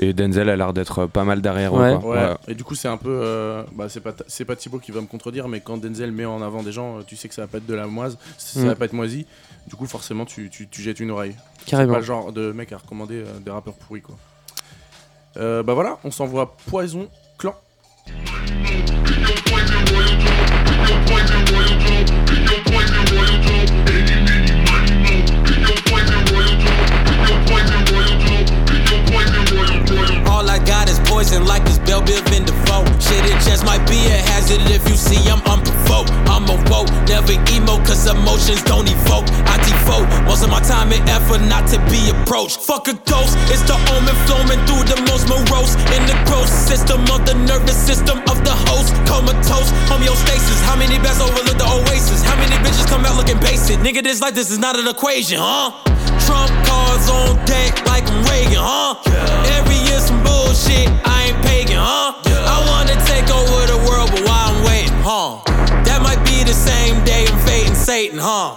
Et 0.00 0.12
Denzel 0.12 0.48
a 0.48 0.54
l'air 0.56 0.72
d'être 0.72 1.06
pas 1.06 1.24
mal 1.24 1.40
derrière 1.42 1.76
eux, 1.76 1.80
Ouais. 1.80 1.98
quoi. 2.00 2.10
Ouais. 2.10 2.28
Ouais. 2.28 2.34
Et 2.48 2.54
du 2.54 2.62
coup, 2.64 2.74
c'est 2.76 2.86
un 2.88 2.96
peu. 2.96 3.10
euh, 3.10 3.64
bah, 3.72 3.88
c'est 3.88 4.00
pas, 4.00 4.12
c'est 4.28 4.44
pas 4.44 4.54
Thibaut 4.56 4.78
qui 4.78 4.92
va 4.92 5.00
me 5.00 5.06
contredire, 5.06 5.48
mais 5.48 5.60
quand 5.60 5.76
Denzel 5.76 6.12
met 6.12 6.24
en 6.24 6.40
avant 6.40 6.62
des 6.62 6.70
gens, 6.72 6.98
euh, 6.98 7.02
tu 7.06 7.16
sais 7.16 7.28
que 7.28 7.34
ça 7.34 7.42
va 7.42 7.48
pas 7.48 7.58
être 7.58 7.66
de 7.66 7.74
la 7.74 7.86
moise, 7.86 8.16
ça 8.36 8.60
Mm. 8.60 8.66
va 8.66 8.74
pas 8.76 8.84
être 8.84 8.92
moisi. 8.92 9.26
Du 9.66 9.74
coup, 9.76 9.86
forcément, 9.86 10.24
tu, 10.24 10.50
tu, 10.50 10.68
tu 10.68 10.82
jettes 10.82 11.00
une 11.00 11.10
oreille. 11.10 11.34
Carrément. 11.66 11.90
C'est 11.92 11.94
pas 11.96 12.00
le 12.00 12.06
genre 12.06 12.32
de 12.32 12.52
mec 12.52 12.72
à 12.72 12.78
recommander 12.78 13.16
euh, 13.26 13.38
des 13.44 13.50
rappeurs 13.50 13.74
pourris, 13.74 14.02
quoi. 14.02 14.16
Euh, 15.36 15.62
bah 15.62 15.74
voilà, 15.74 15.98
on 16.04 16.10
s'envoie 16.10 16.56
Poison 16.68 17.08
Clan 17.36 17.54
poison 31.18 31.44
like 31.50 31.66
it's 31.66 31.82
Bell 31.82 32.00
Biv 32.00 32.22
and 32.30 32.46
DeVoe. 32.46 32.86
Shit, 33.02 33.26
it 33.26 33.38
just 33.42 33.66
might 33.66 33.82
be 33.90 33.98
a 34.06 34.18
hazard 34.30 34.62
if 34.70 34.86
you 34.86 34.94
see 34.94 35.18
I'm 35.26 35.42
unprovoked. 35.50 36.14
I'm 36.30 36.46
a 36.46 36.54
woke, 36.70 36.86
never 37.10 37.34
emo, 37.50 37.82
cause 37.82 38.06
emotions 38.06 38.62
don't 38.62 38.86
evoke. 38.86 39.26
I 39.50 39.58
devote 39.66 40.06
most 40.30 40.46
of 40.46 40.50
my 40.54 40.62
time 40.62 40.94
and 40.94 41.02
effort 41.10 41.42
not 41.50 41.66
to 41.74 41.78
be 41.90 41.98
approached. 42.14 42.62
Fuck 42.62 42.86
a 42.86 42.94
ghost, 43.10 43.34
it's 43.50 43.66
the 43.66 43.74
omen 43.98 44.14
flowing 44.30 44.62
through 44.70 44.86
the 44.86 44.98
most 45.10 45.26
morose. 45.26 45.74
In 45.90 46.06
the 46.06 46.14
gross 46.30 46.54
system 46.54 47.02
of 47.10 47.26
the 47.26 47.34
nervous 47.50 47.74
system 47.74 48.22
of 48.30 48.38
the 48.46 48.54
host. 48.70 48.94
Comatose, 49.10 49.74
homeostasis. 49.90 50.62
How 50.70 50.78
many 50.78 51.02
best 51.02 51.18
overlook 51.18 51.58
the 51.58 51.66
oasis? 51.66 52.22
How 52.22 52.38
many 52.38 52.54
bitches 52.62 52.86
come 52.86 53.02
out 53.02 53.16
looking 53.18 53.40
basic? 53.42 53.82
Nigga, 53.82 54.06
this 54.06 54.22
like 54.22 54.34
this 54.34 54.52
is 54.54 54.58
not 54.58 54.78
an 54.78 54.86
equation, 54.86 55.38
huh? 55.42 55.74
Trump 56.22 56.54
cards 56.62 57.10
on 57.10 57.34
deck 57.42 57.74
like 57.90 58.06
I'm 58.06 58.22
Reagan, 58.30 58.62
huh? 58.62 58.94
Every 59.58 59.82
year 59.82 59.98
bullshit, 60.48 60.88
I 61.04 61.28
ain't 61.28 61.42
pagan, 61.44 61.76
huh? 61.76 62.14
I 62.24 62.58
wanna 62.68 62.96
take 63.04 63.28
over 63.30 63.66
the 63.66 63.78
world, 63.86 64.10
but 64.10 64.22
why 64.24 64.48
I'm 64.48 64.64
waiting, 64.64 64.96
huh? 65.04 65.42
That 65.84 66.00
might 66.02 66.24
be 66.24 66.42
the 66.42 66.54
same 66.54 67.04
day 67.04 67.26
I'm 67.28 67.38
fading 67.46 67.74
Satan, 67.74 68.18
huh? 68.18 68.56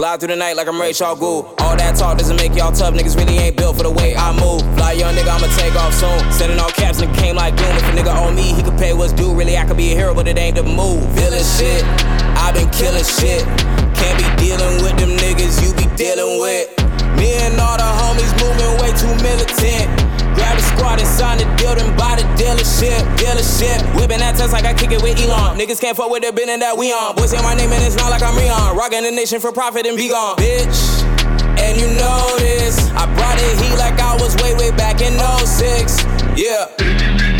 Slide 0.00 0.18
through 0.18 0.32
the 0.32 0.36
night 0.36 0.56
like 0.56 0.66
I'm 0.66 0.80
Ray 0.80 0.94
Charles 0.94 1.20
All 1.20 1.76
that 1.76 1.92
talk 1.92 2.16
doesn't 2.16 2.36
make 2.36 2.56
y'all 2.56 2.72
tough. 2.72 2.94
Niggas 2.94 3.20
really 3.20 3.36
ain't 3.36 3.54
built 3.54 3.76
for 3.76 3.82
the 3.82 3.90
way 3.90 4.16
I 4.16 4.32
move. 4.32 4.64
Fly 4.72 4.92
young 4.92 5.12
nigga, 5.12 5.28
I'ma 5.28 5.52
take 5.60 5.76
off 5.76 5.92
soon. 5.92 6.16
Sending 6.32 6.58
all 6.58 6.70
caps, 6.70 7.02
nigga 7.02 7.12
came 7.20 7.36
like 7.36 7.54
doom. 7.54 7.68
If 7.76 7.84
a 7.84 7.92
nigga 7.92 8.16
owe 8.16 8.32
me, 8.32 8.54
he 8.56 8.62
could 8.62 8.78
pay 8.78 8.94
what's 8.94 9.12
due. 9.12 9.34
Really, 9.36 9.58
I 9.58 9.66
could 9.66 9.76
be 9.76 9.92
a 9.92 9.94
hero, 9.94 10.14
but 10.14 10.26
it 10.26 10.38
ain't 10.38 10.56
the 10.56 10.62
move. 10.62 11.04
Feeling 11.12 11.44
shit, 11.44 11.84
i 12.40 12.48
been 12.48 12.70
killing 12.72 13.04
shit. 13.04 13.44
Can't 13.92 14.16
be 14.16 14.24
dealing 14.40 14.80
with 14.80 14.96
them 14.96 15.20
niggas 15.20 15.60
you 15.60 15.68
be 15.76 15.84
dealing 16.00 16.40
with. 16.40 16.64
Me 17.20 17.36
and 17.44 17.60
all 17.60 17.76
the 17.76 17.84
homies 17.84 18.32
moving 18.40 18.72
way 18.80 18.96
too 18.96 19.12
militant. 19.20 19.99
Grab 20.34 20.58
a 20.58 20.62
squad 20.62 20.98
and 20.98 21.08
sign 21.08 21.38
the 21.38 21.44
deal, 21.56 21.74
then 21.74 21.90
buy 21.96 22.16
the 22.16 22.26
dealership, 22.38 23.00
dealership. 23.16 23.80
Whipping 23.94 24.18
that 24.18 24.36
test 24.36 24.52
like 24.52 24.64
I 24.64 24.74
kick 24.74 24.92
it 24.92 25.02
with 25.02 25.18
Elon. 25.20 25.58
Niggas 25.58 25.80
can't 25.80 25.96
fuck 25.96 26.10
with 26.10 26.22
the 26.22 26.32
building 26.32 26.60
that 26.60 26.76
we 26.76 26.92
on. 26.92 27.16
Boys 27.16 27.30
say 27.30 27.42
my 27.42 27.54
name 27.54 27.72
and 27.72 27.82
it's 27.82 27.96
not 27.96 28.10
like 28.10 28.22
I'm 28.22 28.36
Rion. 28.36 28.76
Rocking 28.76 29.02
the 29.02 29.10
nation 29.10 29.40
for 29.40 29.52
profit 29.52 29.86
and 29.86 29.96
be 29.96 30.08
gone, 30.08 30.36
bitch. 30.36 31.02
And 31.58 31.76
you 31.80 31.88
know 31.98 32.36
this. 32.38 32.90
I 32.90 33.06
brought 33.14 33.38
it 33.38 33.58
heat 33.60 33.76
like 33.76 33.98
I 34.00 34.14
was 34.16 34.36
way, 34.42 34.54
way 34.54 34.70
back 34.70 35.02
in 35.02 35.18
06. 35.18 36.04
Yeah. 36.36 37.39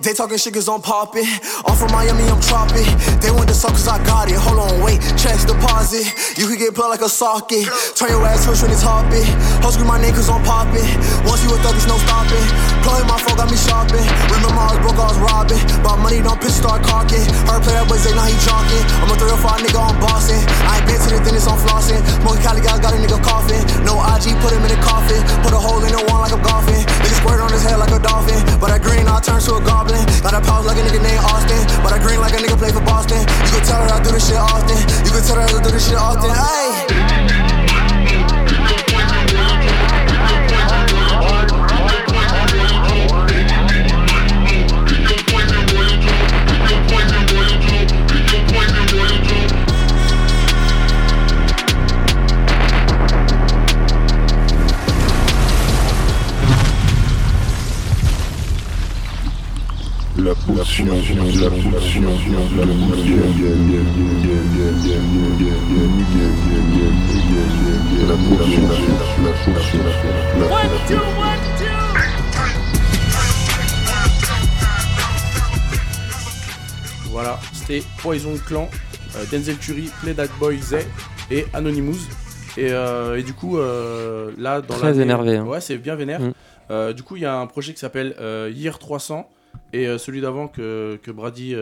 They 0.00 0.16
talking 0.16 0.40
shit 0.40 0.56
cause 0.56 0.64
I'm 0.64 0.80
popping. 0.80 1.28
Off 1.68 1.76
from 1.76 1.92
Miami, 1.92 2.24
I'm 2.32 2.40
chopping. 2.40 2.88
They 3.20 3.28
want 3.28 3.52
the 3.52 3.56
suck 3.56 3.76
cause 3.76 3.84
I 3.84 4.00
got 4.00 4.32
it. 4.32 4.40
Hold 4.40 4.56
on, 4.56 4.80
wait, 4.80 4.96
checks 5.20 5.44
deposit. 5.44 6.08
You 6.40 6.48
could 6.48 6.56
get 6.56 6.72
plugged 6.72 6.96
like 6.96 7.04
a 7.04 7.12
socket. 7.12 7.68
Turn 8.00 8.08
your 8.08 8.24
ass 8.24 8.48
first 8.48 8.64
when 8.64 8.72
it's 8.72 8.80
hopping. 8.80 9.28
Ho 9.60 9.68
scream 9.68 9.92
my 9.92 10.00
name 10.00 10.16
cause 10.16 10.32
I'm 10.32 10.40
popping. 10.40 10.88
Once 11.28 11.44
you 11.44 11.52
a 11.52 11.60
thug, 11.60 11.76
there's 11.76 11.84
no 11.84 12.00
stopping. 12.00 12.40
Plug 12.80 12.96
in 12.96 13.08
my 13.12 13.20
phone, 13.20 13.36
got 13.36 13.52
me 13.52 13.60
shopping. 13.60 14.00
Remember 14.32 14.56
I 14.56 14.72
was 14.72 14.80
broke, 14.80 14.96
I 14.96 15.04
was 15.12 15.20
robbing. 15.20 15.60
Bought 15.84 16.00
money, 16.00 16.24
don't 16.24 16.40
pitch, 16.40 16.56
start 16.56 16.80
cocking. 16.80 17.20
Heard 17.44 17.60
play 17.60 17.76
that 17.76 17.84
boy, 17.84 18.00
say 18.00 18.16
now 18.16 18.24
he 18.24 18.32
jogging. 18.40 18.84
I'm 19.04 19.12
a 19.12 19.16
305 19.20 19.68
nigga, 19.68 19.84
I'm 19.84 20.00
bossing. 20.00 20.40
I 20.64 20.80
ain't 20.80 20.88
been 20.88 20.96
to 20.96 21.08
the 21.12 21.20
dentist, 21.20 21.44
I'm 21.44 21.60
flossing. 21.60 22.00
Smoking 22.24 22.40
Cali 22.40 22.64
guys 22.64 22.80
got 22.80 22.96
a 22.96 23.00
nigga 23.04 23.20
coughing. 23.20 23.60
No 23.84 24.00
IG, 24.16 24.32
put 24.40 24.56
him 24.56 24.64
in 24.64 24.72
a 24.72 24.80
coffin. 24.80 25.20
Put 25.44 25.52
a 25.52 25.60
hole 25.60 25.84
in 25.84 25.92
the 25.92 26.00
wall 26.08 26.24
like 26.24 26.32
I'm 26.32 26.40
golfing. 26.40 26.88
Nigga 27.04 27.16
squirt 27.20 27.44
on 27.44 27.52
his 27.52 27.68
head 27.68 27.76
like 27.76 27.92
a 27.92 28.00
dolphin. 28.00 28.40
But 28.56 28.72
I 28.72 28.80
green, 28.80 29.04
I 29.04 29.20
turn 29.20 29.44
to 29.44 29.60
a 29.60 29.62
goblin. 29.62 29.89
Got 30.22 30.34
a 30.34 30.40
pause 30.40 30.66
like 30.66 30.78
a 30.78 30.82
nigga 30.86 31.02
named 31.02 31.24
Austin. 31.30 31.60
But 31.82 31.92
I 31.92 31.98
green 31.98 32.20
like 32.20 32.34
a 32.34 32.40
nigga 32.42 32.56
play 32.58 32.72
for 32.72 32.84
Boston. 32.84 33.20
You 33.20 33.50
can 33.58 33.64
tell 33.66 33.80
her 33.82 33.90
I 33.90 34.02
do 34.02 34.10
this 34.12 34.28
shit 34.28 34.38
often. 34.38 34.78
You 35.04 35.12
can 35.12 35.22
tell 35.22 35.36
her 35.36 35.46
I 35.46 35.62
do 35.62 35.70
this 35.70 35.88
shit 35.88 35.98
often. 35.98 36.39
Poison 78.02 78.34
Clan, 78.46 78.68
euh, 79.16 79.24
Denzel 79.30 79.56
Curry, 79.58 79.90
Play 80.02 80.14
That 80.14 80.28
Boy 80.38 80.58
Zay 80.58 80.86
et 81.30 81.46
Anonymous. 81.52 81.98
Et, 82.56 82.70
euh, 82.72 83.18
et 83.18 83.22
du 83.22 83.32
coup, 83.32 83.58
euh, 83.58 84.32
là, 84.38 84.60
dans 84.60 84.74
Très 84.74 84.98
énervé, 85.00 85.36
hein. 85.36 85.44
Ouais, 85.44 85.60
c'est 85.60 85.76
bien 85.78 85.94
vénère. 85.94 86.20
Mm. 86.20 86.92
Du 86.94 87.02
coup, 87.02 87.16
il 87.16 87.22
y 87.22 87.26
a 87.26 87.36
un 87.36 87.46
projet 87.46 87.72
qui 87.74 87.80
s'appelle 87.80 88.14
Year 88.54 88.78
300 88.78 89.28
et 89.72 89.98
celui 89.98 90.20
d'avant 90.20 90.46
que, 90.48 90.98
que 91.02 91.10
Brady 91.10 91.54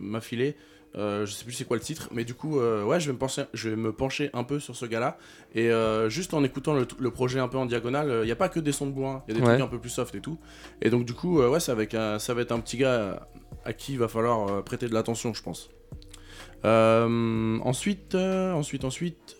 m'a 0.00 0.20
filé. 0.20 0.56
euh, 0.96 1.26
je 1.26 1.32
sais 1.32 1.44
plus 1.44 1.52
c'est 1.54 1.64
quoi 1.64 1.76
le 1.76 1.82
titre, 1.82 2.08
mais 2.12 2.22
du 2.24 2.34
coup, 2.34 2.60
euh, 2.60 2.84
ouais, 2.84 3.00
je 3.00 3.06
vais, 3.06 3.12
me 3.12 3.18
pencher, 3.18 3.42
je 3.54 3.70
vais 3.70 3.76
me 3.76 3.92
pencher 3.92 4.30
un 4.34 4.44
peu 4.44 4.60
sur 4.60 4.76
ce 4.76 4.86
gars-là. 4.86 5.16
Et 5.54 5.70
euh, 5.72 6.08
juste 6.08 6.32
en 6.34 6.44
écoutant 6.44 6.74
le, 6.74 6.86
le 6.98 7.10
projet 7.10 7.40
un 7.40 7.48
peu 7.48 7.56
en 7.58 7.66
diagonale, 7.66 8.18
il 8.22 8.26
n'y 8.26 8.30
a 8.30 8.36
pas 8.36 8.48
que 8.48 8.60
des 8.60 8.70
sons 8.72 8.86
de 8.86 8.92
bois, 8.92 9.24
il 9.26 9.34
y 9.34 9.36
a 9.36 9.40
des 9.40 9.44
Ouais. 9.46 9.54
trucs 9.54 9.64
un 9.66 9.70
peu 9.70 9.78
plus 9.80 9.90
soft 9.90 10.14
et 10.14 10.20
tout. 10.20 10.38
Et 10.80 10.90
donc, 10.90 11.04
du 11.06 11.14
coup, 11.14 11.40
ouais, 11.40 11.60
ça 11.60 11.74
va, 11.74 11.82
être 11.82 11.94
un, 11.94 12.18
ça 12.20 12.32
va 12.34 12.42
être 12.42 12.52
un 12.52 12.60
petit 12.60 12.76
gars 12.76 13.26
à 13.64 13.72
qui 13.72 13.92
il 13.94 13.98
va 13.98 14.06
falloir 14.08 14.62
prêter 14.64 14.86
de 14.88 14.94
l'attention, 14.94 15.32
je 15.34 15.42
pense. 15.42 15.70
Euh, 16.64 17.58
ensuite, 17.64 18.14
euh, 18.14 18.52
ensuite, 18.52 18.84
ensuite. 18.84 19.36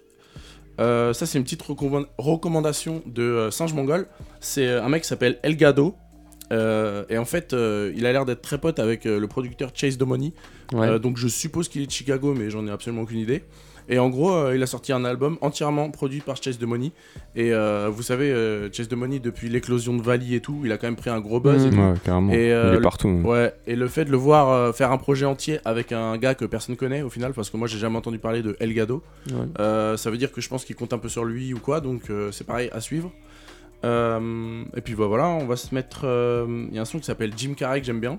euh, 0.81 1.13
ça, 1.13 1.27
c'est 1.27 1.39
une 1.39 1.45
petite 1.45 1.63
recommand- 1.63 2.07
recommandation 2.19 3.03
de 3.07 3.23
euh, 3.23 3.51
Singe 3.51 3.75
Mongol. 3.75 4.07
C'est 4.41 4.69
un 4.69 4.89
mec 4.89 5.03
qui 5.03 5.09
s'appelle 5.09 5.39
Elgado. 5.43 5.95
Euh, 6.53 7.05
et 7.09 7.17
en 7.17 7.25
fait, 7.25 7.53
euh, 7.55 7.93
il 7.97 8.05
a 8.05 8.13
l'air 8.13 8.25
d'être 8.27 8.43
très 8.43 8.59
pote 8.59 8.79
avec 8.79 9.07
euh, 9.07 9.19
le 9.19 9.27
producteur 9.27 9.71
Chase 9.75 9.97
Domoni. 9.97 10.35
Ouais. 10.73 10.99
Donc 10.99 11.17
je 11.17 11.29
suppose 11.29 11.69
qu'il 11.69 11.81
est 11.83 11.87
de 11.87 11.91
Chicago, 11.93 12.35
mais 12.35 12.51
j'en 12.51 12.67
ai 12.67 12.71
absolument 12.71 13.03
aucune 13.03 13.21
idée. 13.21 13.45
Et 13.89 13.99
en 13.99 14.09
gros, 14.11 14.31
euh, 14.33 14.53
il 14.55 14.63
a 14.63 14.67
sorti 14.67 14.93
un 14.93 15.05
album 15.05 15.39
entièrement 15.41 15.91
produit 15.91 16.21
par 16.21 16.37
Chase 16.43 16.59
Domoni. 16.59 16.93
Et 17.35 17.53
euh, 17.53 17.89
vous 17.93 18.03
savez, 18.03 18.31
euh, 18.31 18.69
Chase 18.73 18.89
Domoni, 18.89 19.21
depuis 19.21 19.49
l'éclosion 19.49 19.97
de 19.97 20.03
Valley 20.03 20.35
et 20.35 20.41
tout, 20.41 20.61
il 20.65 20.73
a 20.73 20.79
quand 20.79 20.87
même 20.87 20.97
pris 20.97 21.11
un 21.11 21.21
gros 21.21 21.41
buzz. 21.41 21.65
Mmh. 21.65 21.69
et 21.69 21.71
tout. 21.71 21.77
Ouais, 21.81 21.95
carrément. 22.05 22.33
Et, 22.33 22.47
Il 22.47 22.51
est 22.51 22.73
le- 22.75 22.81
partout. 22.81 23.09
Ouais, 23.25 23.55
et 23.67 23.77
le 23.77 23.89
fait 23.89 24.05
de 24.05 24.11
le 24.11 24.17
voir 24.17 24.75
faire 24.75 24.93
un 24.93 24.99
projet 24.99 25.27
entier 25.27 25.59
avec 25.65 25.93
un 25.93 26.17
gars 26.19 26.35
que 26.35 26.45
personne 26.45 26.77
connaît 26.77 27.03
au 27.03 27.11
final, 27.11 27.33
parce 27.33 27.51
que 27.51 27.57
moi 27.57 27.67
j'ai 27.69 27.79
jamais 27.79 27.97
entendu 27.99 28.19
parler 28.19 28.43
de 28.43 28.57
Elgado, 28.61 29.03
Ouais. 29.31 29.97
ça 29.97 30.11
veut 30.11 30.17
dire 30.17 30.33
que 30.33 30.41
je 30.41 30.49
pense 30.49 30.65
qu'il 30.65 30.77
compte 30.77 30.93
un 30.93 30.99
peu 30.99 31.09
sur 31.09 31.25
lui 31.25 31.53
ou 31.55 31.59
quoi, 31.59 31.81
donc 31.81 32.03
c'est 32.31 32.47
pareil 32.47 32.69
à 32.73 32.81
suivre. 32.81 33.11
Et 33.85 34.81
puis 34.81 34.95
bah, 34.95 35.07
voilà, 35.07 35.29
on 35.29 35.47
va 35.47 35.57
se 35.57 35.75
mettre. 35.75 36.05
Il 36.71 36.75
y 36.75 36.79
a 36.79 36.83
un 36.83 36.85
son 36.85 36.99
qui 36.99 37.05
s'appelle 37.05 37.33
Jim 37.37 37.55
Carrey 37.57 37.81
que 37.81 37.87
j'aime 37.87 38.01
bien. 38.01 38.19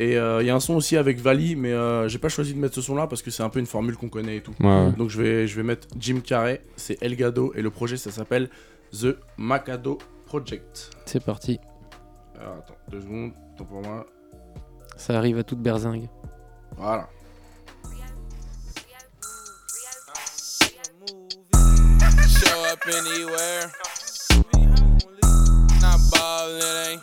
Et 0.00 0.16
euh, 0.16 0.42
il 0.42 0.46
y 0.46 0.50
a 0.50 0.54
un 0.54 0.60
son 0.60 0.74
aussi 0.74 0.96
avec 0.96 1.18
Valley, 1.18 1.56
mais 1.56 1.72
euh, 1.72 2.08
j'ai 2.08 2.18
pas 2.18 2.28
choisi 2.28 2.54
de 2.54 2.58
mettre 2.58 2.74
ce 2.74 2.82
son 2.82 2.94
là 2.94 3.08
parce 3.08 3.20
que 3.20 3.30
c'est 3.32 3.42
un 3.42 3.48
peu 3.48 3.58
une 3.58 3.66
formule 3.66 3.96
qu'on 3.96 4.08
connaît 4.08 4.36
et 4.36 4.42
tout. 4.42 4.54
Ouais. 4.60 4.92
Donc 4.92 5.10
je 5.10 5.20
vais, 5.20 5.46
je 5.48 5.56
vais 5.56 5.64
mettre 5.64 5.88
Jim 5.98 6.20
Carrey, 6.24 6.62
c'est 6.76 7.02
Elgado, 7.02 7.52
et 7.56 7.62
le 7.62 7.70
projet 7.70 7.96
ça 7.96 8.12
s'appelle 8.12 8.48
The 8.92 9.16
Macado 9.36 9.98
Project. 10.26 10.90
C'est 11.04 11.24
parti. 11.24 11.58
Alors 12.40 12.58
attends, 12.58 12.76
deux 12.88 13.00
secondes, 13.00 13.32
temps 13.56 13.64
pour 13.64 13.82
moi. 13.82 14.06
Ça 14.96 15.16
arrive 15.18 15.38
à 15.38 15.42
toute 15.42 15.60
berzingue. 15.60 16.08
Voilà. 16.76 17.08
Show 22.28 22.64
up 22.70 22.78
anywhere. 22.86 23.72
Not 25.80 25.98
ballin'. 26.12 27.00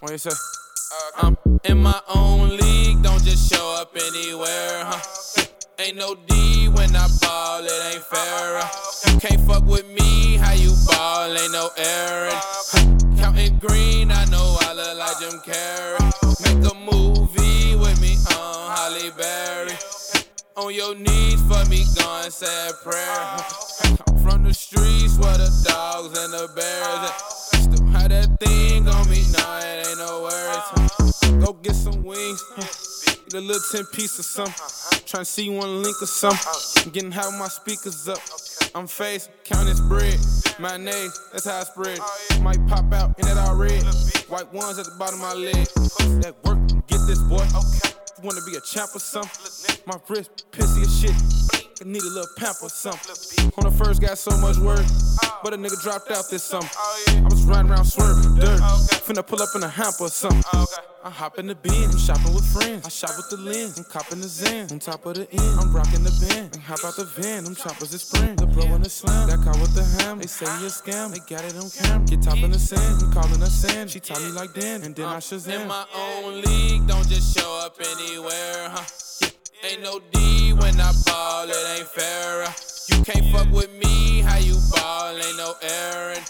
What 0.00 0.12
you 0.12 0.18
say? 0.18 0.30
Uh, 0.30 1.26
I'm 1.26 1.36
In 1.64 1.82
my 1.82 2.00
own 2.14 2.56
league, 2.56 3.02
don't 3.02 3.22
just 3.24 3.52
show 3.52 3.76
up 3.80 3.96
anywhere, 3.96 4.84
huh? 4.84 5.44
Ain't 5.80 5.96
no 5.96 6.14
D 6.14 6.68
when 6.68 6.94
I 6.94 7.08
ball, 7.20 7.64
it 7.64 7.94
ain't 7.94 8.04
fair. 8.04 8.62
You 9.12 9.18
can't 9.18 9.40
fuck 9.40 9.66
with 9.66 9.88
me, 9.88 10.36
how 10.36 10.52
you 10.52 10.72
ball, 10.86 11.36
ain't 11.36 11.50
no. 11.50 11.70
Huh? 11.76 12.96
Counting 13.18 13.58
green, 13.58 14.12
I 14.12 14.24
know 14.26 14.56
I 14.60 14.72
look 14.72 14.98
like 14.98 15.18
Jim 15.18 15.40
Carrey. 15.40 15.98
Make 16.46 16.70
a 16.70 16.76
movie 16.76 17.74
with 17.74 18.00
me 18.00 18.14
on 18.36 18.76
Halle 18.76 19.10
Berry. 19.16 19.76
On 20.56 20.72
your 20.72 20.94
knees 20.94 21.40
for 21.42 21.64
me, 21.68 21.82
go 21.96 22.20
and 22.22 22.32
say 22.32 22.68
a 22.68 22.72
prayer. 22.84 23.36
I'm 24.06 24.18
from 24.22 24.44
the 24.44 24.54
streets 24.54 25.18
where 25.18 25.38
the 25.38 25.50
dogs 25.66 26.16
and 26.16 26.32
the 26.32 26.48
bears. 26.54 27.47
Had 27.92 28.10
that 28.10 28.38
thing 28.40 28.88
on 28.88 29.08
me, 29.10 29.22
nah, 29.32 29.58
it 29.60 29.86
ain't 29.88 29.98
no 29.98 30.22
words. 30.22 31.44
Go 31.44 31.52
get 31.52 31.74
some 31.74 32.02
wings. 32.02 32.42
Get 33.30 33.34
a 33.34 33.40
little 33.40 33.62
10 33.72 33.84
piece 33.92 34.18
or 34.18 34.22
something. 34.22 34.54
Tryna 35.04 35.26
see 35.26 35.50
one 35.50 35.82
link 35.82 36.00
or 36.00 36.06
something. 36.06 36.92
Getting 36.92 37.10
with 37.10 37.38
my 37.38 37.48
speakers 37.48 38.08
up. 38.08 38.18
I'm 38.74 38.86
faced, 38.86 39.30
counting 39.44 39.76
bread. 39.88 40.18
name, 40.80 41.10
that's 41.32 41.46
how 41.46 41.60
I 41.60 41.64
spread. 41.64 41.98
Might 42.40 42.64
pop 42.68 42.92
out 42.92 43.18
in 43.18 43.26
that 43.26 43.36
all 43.36 43.56
red. 43.56 43.82
White 44.28 44.52
ones 44.52 44.78
at 44.78 44.86
the 44.86 44.96
bottom 44.98 45.20
of 45.20 45.28
my 45.28 45.34
leg. 45.34 45.66
That 46.22 46.34
work, 46.44 46.58
get 46.86 47.00
this 47.06 47.22
boy. 47.22 47.46
Wanna 48.22 48.40
be 48.46 48.56
a 48.56 48.60
champ 48.60 48.90
or 48.94 49.00
something? 49.00 49.76
My 49.86 49.96
wrist 50.08 50.50
pissy 50.50 50.82
as 50.82 51.00
shit. 51.00 51.57
I 51.80 51.84
need 51.84 52.02
a 52.02 52.06
little 52.06 52.26
pamp 52.36 52.56
or 52.60 52.68
something. 52.68 53.52
On 53.56 53.64
the 53.64 53.70
first 53.70 54.00
got 54.00 54.18
so 54.18 54.36
much 54.38 54.56
work, 54.56 54.84
but 55.44 55.54
a 55.54 55.56
nigga 55.56 55.80
dropped 55.80 56.10
out 56.10 56.28
this 56.28 56.42
summer. 56.42 56.66
I 57.06 57.22
was 57.30 57.44
riding 57.44 57.70
around 57.70 57.84
swerving 57.84 58.34
dirt. 58.34 58.58
Finna 59.06 59.24
pull 59.24 59.40
up 59.40 59.50
in 59.54 59.62
a 59.62 59.68
hamper 59.68 60.04
or 60.04 60.08
something. 60.08 60.42
I 61.04 61.10
hop 61.10 61.38
in 61.38 61.46
the 61.46 61.54
bin, 61.54 61.84
I'm 61.84 61.96
shopping 61.96 62.34
with 62.34 62.44
friends. 62.44 62.84
I 62.84 62.88
shop 62.88 63.10
with 63.16 63.30
the 63.30 63.36
lens, 63.36 63.78
I'm 63.78 63.84
copping 63.84 64.20
the 64.20 64.26
Zen. 64.26 64.72
On 64.72 64.80
top 64.80 65.06
of 65.06 65.14
the 65.14 65.30
end, 65.30 65.60
I'm 65.60 65.72
rocking 65.72 66.02
the 66.02 66.10
band. 66.26 66.54
And 66.54 66.62
hop 66.62 66.84
out 66.84 66.96
the 66.96 67.04
van, 67.04 67.44
them 67.44 67.54
choppers 67.54 67.94
is 67.94 68.02
spring. 68.02 68.34
The 68.34 68.46
blow 68.46 68.74
in 68.74 68.82
the 68.82 68.90
slam, 68.90 69.28
that 69.28 69.38
car 69.44 69.54
with 69.60 69.74
the 69.74 69.84
ham. 70.02 70.18
They 70.18 70.26
say 70.26 70.46
you 70.58 70.66
a 70.66 70.70
scam, 70.70 71.12
they 71.12 71.22
got 71.32 71.44
it 71.44 71.54
on 71.54 71.70
cam. 71.70 72.04
Get 72.06 72.22
top 72.22 72.38
in 72.38 72.50
the 72.50 72.58
sand, 72.58 73.02
I'm 73.02 73.12
calling 73.12 73.38
her 73.38 73.46
sand. 73.46 73.90
She 73.90 74.00
taught 74.00 74.20
me 74.20 74.32
like 74.32 74.52
Dan, 74.52 74.82
and 74.82 74.96
then 74.96 75.06
I 75.06 75.18
Shazam. 75.18 75.62
In 75.62 75.68
my 75.68 75.86
own 75.94 76.42
league, 76.42 76.88
don't 76.88 77.08
just 77.08 77.38
show 77.38 77.60
up 77.64 77.78
anywhere, 77.78 78.68
huh? 78.70 78.84
Ain't 79.64 79.82
no 79.82 79.98
D 80.12 80.52
when 80.52 80.80
I 80.80 80.92
ball, 81.04 81.48
it 81.48 81.78
ain't 81.78 81.88
fair. 81.88 82.46
You 82.88 83.02
can't 83.04 83.26
fuck 83.34 83.50
with 83.52 83.72
me, 83.74 84.20
how 84.20 84.38
you 84.38 84.56
ball, 84.70 85.16
ain't 85.16 85.36
no 85.36 85.54
Aaron. 85.62 86.22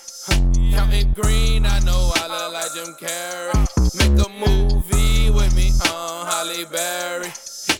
Counting 0.73 1.13
green, 1.13 1.67
I 1.67 1.79
know 1.81 2.11
I 2.15 2.27
look 2.27 2.53
like 2.55 2.73
Jim 2.75 2.95
Carrey. 2.95 3.53
Make 3.99 4.25
a 4.25 4.29
movie 4.31 5.31
with 5.31 5.55
me 5.55 5.71
on 5.93 6.27
Halle 6.27 6.65
Berry. 6.73 7.31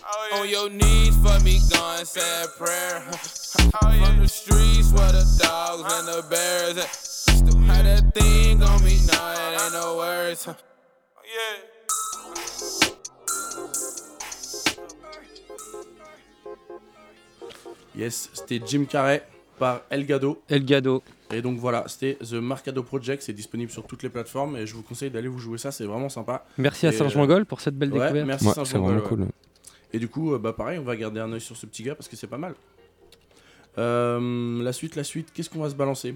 Oh, 0.05 0.41
on 0.41 0.49
your 0.49 0.69
knees 0.69 1.17
for 1.17 1.39
me, 1.43 1.61
go 1.73 1.97
and 1.97 2.07
say 2.07 2.45
a 2.45 2.49
prayer. 2.49 3.03
huh. 3.07 3.71
Oh, 3.83 4.05
From 4.05 4.19
the 4.21 4.29
streets 4.29 4.93
where 4.93 5.13
the 5.13 5.25
dogs 5.43 5.93
and 5.95 6.09
the 6.09 6.27
bears 6.29 6.77
at. 6.77 6.95
Still 6.95 7.59
had 7.63 7.87
that 7.87 8.15
thing 8.15 8.63
on 8.63 8.85
me, 8.85 8.99
nah, 9.07 9.33
it 9.33 9.63
ain't 9.63 9.73
no 9.73 9.97
words. 9.97 10.45
huh. 10.45 10.55
Oh, 11.17 11.78
Yes, 17.99 18.31
c'était 18.33 18.63
Jim 18.65 18.85
Carrey 18.89 19.27
par 19.59 19.83
Elgado. 19.91 20.41
Elgado. 20.49 21.03
Et 21.33 21.43
donc 21.43 21.59
voilà, 21.59 21.85
c'était 21.89 22.17
The 22.25 22.35
Marcado 22.35 22.85
Project, 22.85 23.23
c'est 23.25 23.33
disponible 23.33 23.73
sur 23.73 23.85
toutes 23.85 24.05
les 24.05 24.09
plateformes 24.09 24.57
et 24.57 24.67
je 24.67 24.75
vous 24.75 24.83
conseille 24.83 25.11
d'aller 25.11 25.27
vous 25.27 25.41
jouer 25.41 25.59
ça, 25.59 25.73
c'est 25.73 25.85
vraiment 25.85 26.09
sympa. 26.09 26.47
Merci 26.57 26.87
à 26.87 26.91
Et, 26.91 26.93
Serge 26.93 27.17
euh, 27.17 27.19
Mongol 27.19 27.45
pour 27.45 27.61
cette 27.61 27.77
belle 27.77 27.93
ouais, 27.93 27.99
découverte. 28.01 28.27
Merci 28.27 28.47
Ouais, 28.47 28.55
Serge 28.55 28.73
ouais. 28.75 29.03
cool. 29.03 29.27
Et 29.93 29.99
du 29.99 30.09
coup, 30.09 30.33
euh, 30.33 30.39
bah 30.39 30.53
pareil, 30.53 30.79
on 30.79 30.85
va 30.85 30.95
garder 30.95 31.19
un 31.19 31.33
œil 31.33 31.41
sur 31.41 31.57
ce 31.57 31.67
petit 31.67 31.83
gars 31.83 31.97
parce 31.97 32.09
que 32.09 32.15
c'est 32.15 32.29
pas 32.29 32.39
mal. 32.39 32.55
Euh, 33.79 34.63
la 34.63 34.73
suite, 34.73 34.95
la 34.95 35.05
suite, 35.05 35.33
qu'est-ce 35.35 35.51
qu'on 35.51 35.61
va 35.61 35.71
se 35.71 35.75
balancer? 35.75 36.15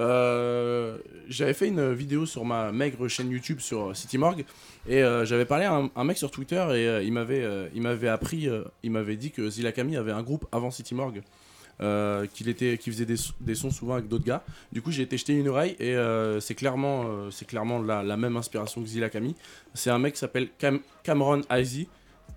Euh, 0.00 0.98
J'avais 1.28 1.54
fait 1.54 1.68
une 1.68 1.92
vidéo 1.92 2.26
sur 2.26 2.44
ma 2.44 2.72
maigre 2.72 3.06
chaîne 3.08 3.30
YouTube 3.30 3.60
sur 3.60 3.96
City 3.96 4.18
Morgue 4.18 4.44
et 4.88 5.02
euh, 5.02 5.24
j'avais 5.24 5.44
parlé 5.44 5.64
à 5.64 5.82
un, 5.94 6.04
mec 6.04 6.18
sur 6.18 6.30
Twitter 6.30 6.56
et 6.70 6.86
euh, 6.88 7.02
il 7.02 7.12
m'avait 7.12 7.42
euh, 7.42 7.68
il 7.74 7.80
m'avait 7.82 8.08
appris, 8.08 8.48
euh, 8.48 8.64
il 8.82 8.90
m'avait 8.90 9.16
dit 9.16 9.30
que 9.30 9.48
Zilla 9.48 9.72
Kami 9.72 9.96
avait 9.96 10.12
un 10.12 10.22
groupe 10.22 10.46
avant 10.52 10.70
City 10.70 10.94
Morgue. 10.94 11.22
euh, 11.80 12.26
qu'il 12.32 12.48
était 12.48 12.76
qui 12.78 12.90
faisait 12.90 13.06
des, 13.06 13.16
des 13.40 13.54
sons 13.56 13.70
souvent 13.72 13.94
avec 13.94 14.06
d'autres 14.06 14.24
gars 14.24 14.44
du 14.70 14.80
coup 14.80 14.92
j'ai 14.92 15.02
été 15.02 15.16
jeter 15.16 15.32
une 15.32 15.48
oreille 15.48 15.74
et 15.80 15.96
euh, 15.96 16.38
c'est 16.38 16.54
clairement 16.54 17.04
euh, 17.06 17.30
c'est 17.32 17.46
clairement 17.46 17.80
la, 17.82 18.16
même 18.16 18.36
inspiration 18.36 18.80
que 18.80 18.86
Zilla 18.86 19.08
Kami 19.10 19.34
c'est 19.74 19.90
un 19.90 19.98
mec 19.98 20.12
qui 20.14 20.20
s'appelle 20.20 20.48
Cam- 20.58 20.78
Cameron 21.02 21.40
Izzy 21.50 21.88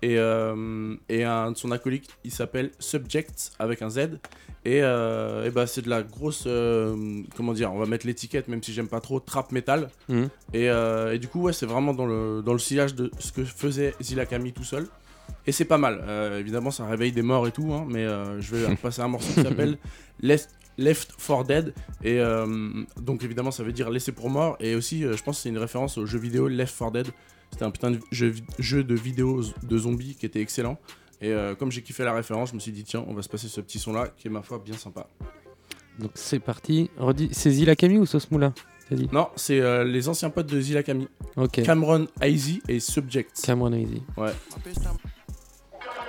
et, 0.02 0.18
euh, 0.18 0.94
et 1.08 1.24
un 1.24 1.52
de 1.52 1.56
son 1.56 1.70
acolyte 1.70 2.08
il 2.24 2.30
s'appelle 2.30 2.70
Subject 2.78 3.52
avec 3.58 3.82
un 3.82 3.90
Z. 3.90 4.18
Et, 4.64 4.82
euh, 4.82 5.46
et 5.46 5.50
bah 5.50 5.66
c'est 5.66 5.82
de 5.82 5.88
la 5.88 6.02
grosse 6.02 6.44
euh, 6.46 7.22
comment 7.36 7.52
dire 7.52 7.72
on 7.72 7.78
va 7.78 7.86
mettre 7.86 8.06
l'étiquette 8.06 8.48
même 8.48 8.62
si 8.62 8.72
j'aime 8.72 8.88
pas 8.88 9.00
trop 9.00 9.20
trap 9.20 9.52
metal. 9.52 9.88
Mhm. 10.08 10.28
et, 10.52 10.68
euh, 10.68 11.14
et 11.14 11.18
du 11.18 11.28
coup 11.28 11.42
ouais 11.42 11.52
c'est 11.52 11.64
vraiment 11.66 11.94
dans 11.94 12.06
le, 12.06 12.42
dans 12.44 12.52
le 12.52 12.58
sillage 12.58 12.94
de 12.94 13.10
ce 13.18 13.32
que 13.32 13.44
faisait 13.44 13.94
Zilla 14.02 14.26
Kami 14.26 14.52
tout 14.52 14.64
seul. 14.64 14.86
Et 15.46 15.52
c'est 15.52 15.64
pas 15.64 15.78
mal. 15.78 16.02
Euh, 16.06 16.40
évidemment 16.40 16.70
ça 16.70 16.86
réveille 16.86 17.12
des 17.12 17.22
morts 17.22 17.46
et 17.46 17.52
tout 17.52 17.72
hein, 17.72 17.86
mais 17.88 18.04
euh, 18.04 18.40
je 18.40 18.56
vais 18.56 18.76
passer 18.82 19.00
un 19.00 19.08
morceau 19.08 19.32
qui 19.32 19.42
s'appelle 19.42 19.78
Left, 20.20 20.50
Left 20.76 21.14
4 21.26 21.44
Dead. 21.44 21.74
Et 22.04 22.18
euh, 22.20 22.46
donc 23.00 23.24
évidemment 23.24 23.50
ça 23.50 23.62
veut 23.62 23.72
dire 23.72 23.88
laisser 23.90 24.12
pour 24.12 24.28
mort. 24.28 24.56
Et 24.60 24.74
aussi 24.74 25.04
euh, 25.04 25.16
je 25.16 25.22
pense 25.22 25.36
que 25.36 25.42
c'est 25.44 25.48
une 25.48 25.58
référence 25.58 25.96
au 25.98 26.04
jeu 26.04 26.18
vidéo 26.18 26.48
Left 26.48 26.76
4 26.78 26.90
Dead 26.92 27.06
c'était 27.50 27.64
un 27.64 27.70
putain 27.70 27.90
de 27.90 28.00
jeu, 28.10 28.84
de 28.84 28.94
vidéo 28.94 29.42
de 29.62 29.78
zombies 29.78 30.14
qui 30.14 30.26
était 30.26 30.40
excellent. 30.40 30.78
Et 31.20 31.32
euh, 31.32 31.54
comme 31.54 31.72
j'ai 31.72 31.82
kiffé 31.82 32.04
la 32.04 32.12
référence 32.12 32.50
je 32.50 32.54
me 32.54 32.60
suis 32.60 32.72
dit 32.72 32.84
tiens 32.84 33.04
on 33.08 33.14
va 33.14 33.22
se 33.22 33.28
passer 33.28 33.48
ce 33.48 33.60
petit 33.60 33.78
son 33.78 33.92
là 33.92 34.08
qui 34.16 34.28
est 34.28 34.30
ma 34.30 34.42
foi 34.42 34.58
bien 34.64 34.76
sympa. 34.76 35.08
Donc 35.98 36.12
c'est 36.14 36.38
parti. 36.38 36.90
Redis, 36.96 37.30
c'est 37.32 37.50
Zilla 37.50 37.74
Camille 37.74 37.98
ou 37.98 38.06
Sauce 38.06 38.30
Moula 38.30 38.52
t'as 38.88 38.94
dit? 38.96 39.08
Non 39.12 39.28
c'est 39.36 39.60
euh, 39.60 39.84
les 39.84 40.08
anciens 40.08 40.30
potes 40.30 40.46
de 40.46 40.60
Zilla 40.60 40.82
Kami 40.82 41.08
Ok. 41.36 41.62
Cameron 41.62 42.06
Izzy 42.22 42.62
et 42.68 42.78
Subject. 42.80 43.40
Cameron 43.44 43.72
Izzy 43.72 44.02
ouais. 44.16 44.32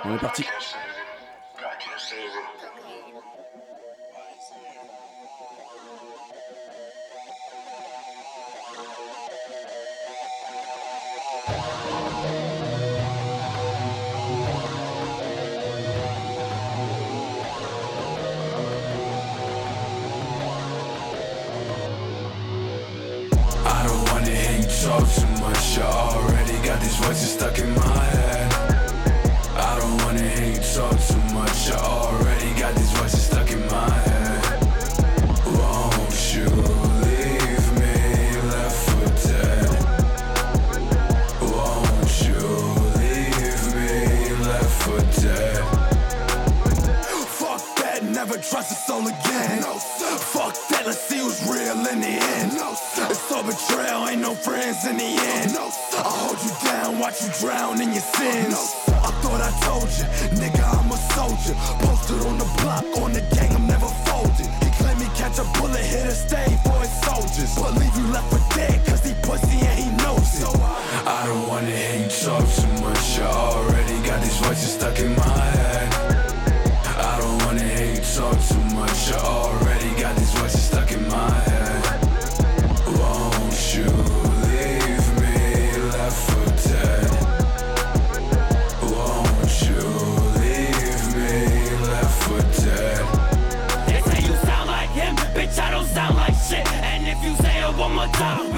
On 0.04 0.14
est 0.14 0.18
parti 0.18 0.44
friends 54.40 54.86
in 54.86 54.96
the 54.96 55.04
end. 55.04 55.52
No. 55.52 55.68
I 55.68 56.08
hold 56.24 56.40
you 56.40 56.52
down, 56.64 56.98
watch 56.98 57.22
you 57.22 57.30
drown 57.40 57.80
in 57.80 57.92
your 57.92 58.06
sins. 58.16 58.48
No. 58.48 58.62
I 59.04 59.10
thought 59.20 59.40
I 59.40 59.52
told 59.60 59.88
you, 59.98 60.06
nigga, 60.40 60.64
I'm 60.64 60.90
a 60.90 60.96
soldier. 61.12 61.54
Posted 61.84 62.20
on 62.26 62.38
the 62.38 62.48
block, 62.60 62.84
on 63.02 63.12
the 63.12 63.20
gang, 63.36 63.52
I'm 63.54 63.66
never 63.66 63.88
folded. 64.08 64.48
He 64.64 64.70
claimed 64.80 65.00
he 65.00 65.08
catch 65.16 65.38
a 65.38 65.44
bullet, 65.60 65.84
hit 65.84 66.06
a 66.06 66.16
stay 66.16 66.48
for 66.64 66.78
his 66.80 66.92
soldiers. 67.04 67.52
But 67.56 67.76
leave 67.76 67.94
you 67.96 68.06
left 68.12 68.28
for 68.32 68.42
dead, 68.56 68.79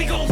we 0.03 0.09
gon' 0.09 0.32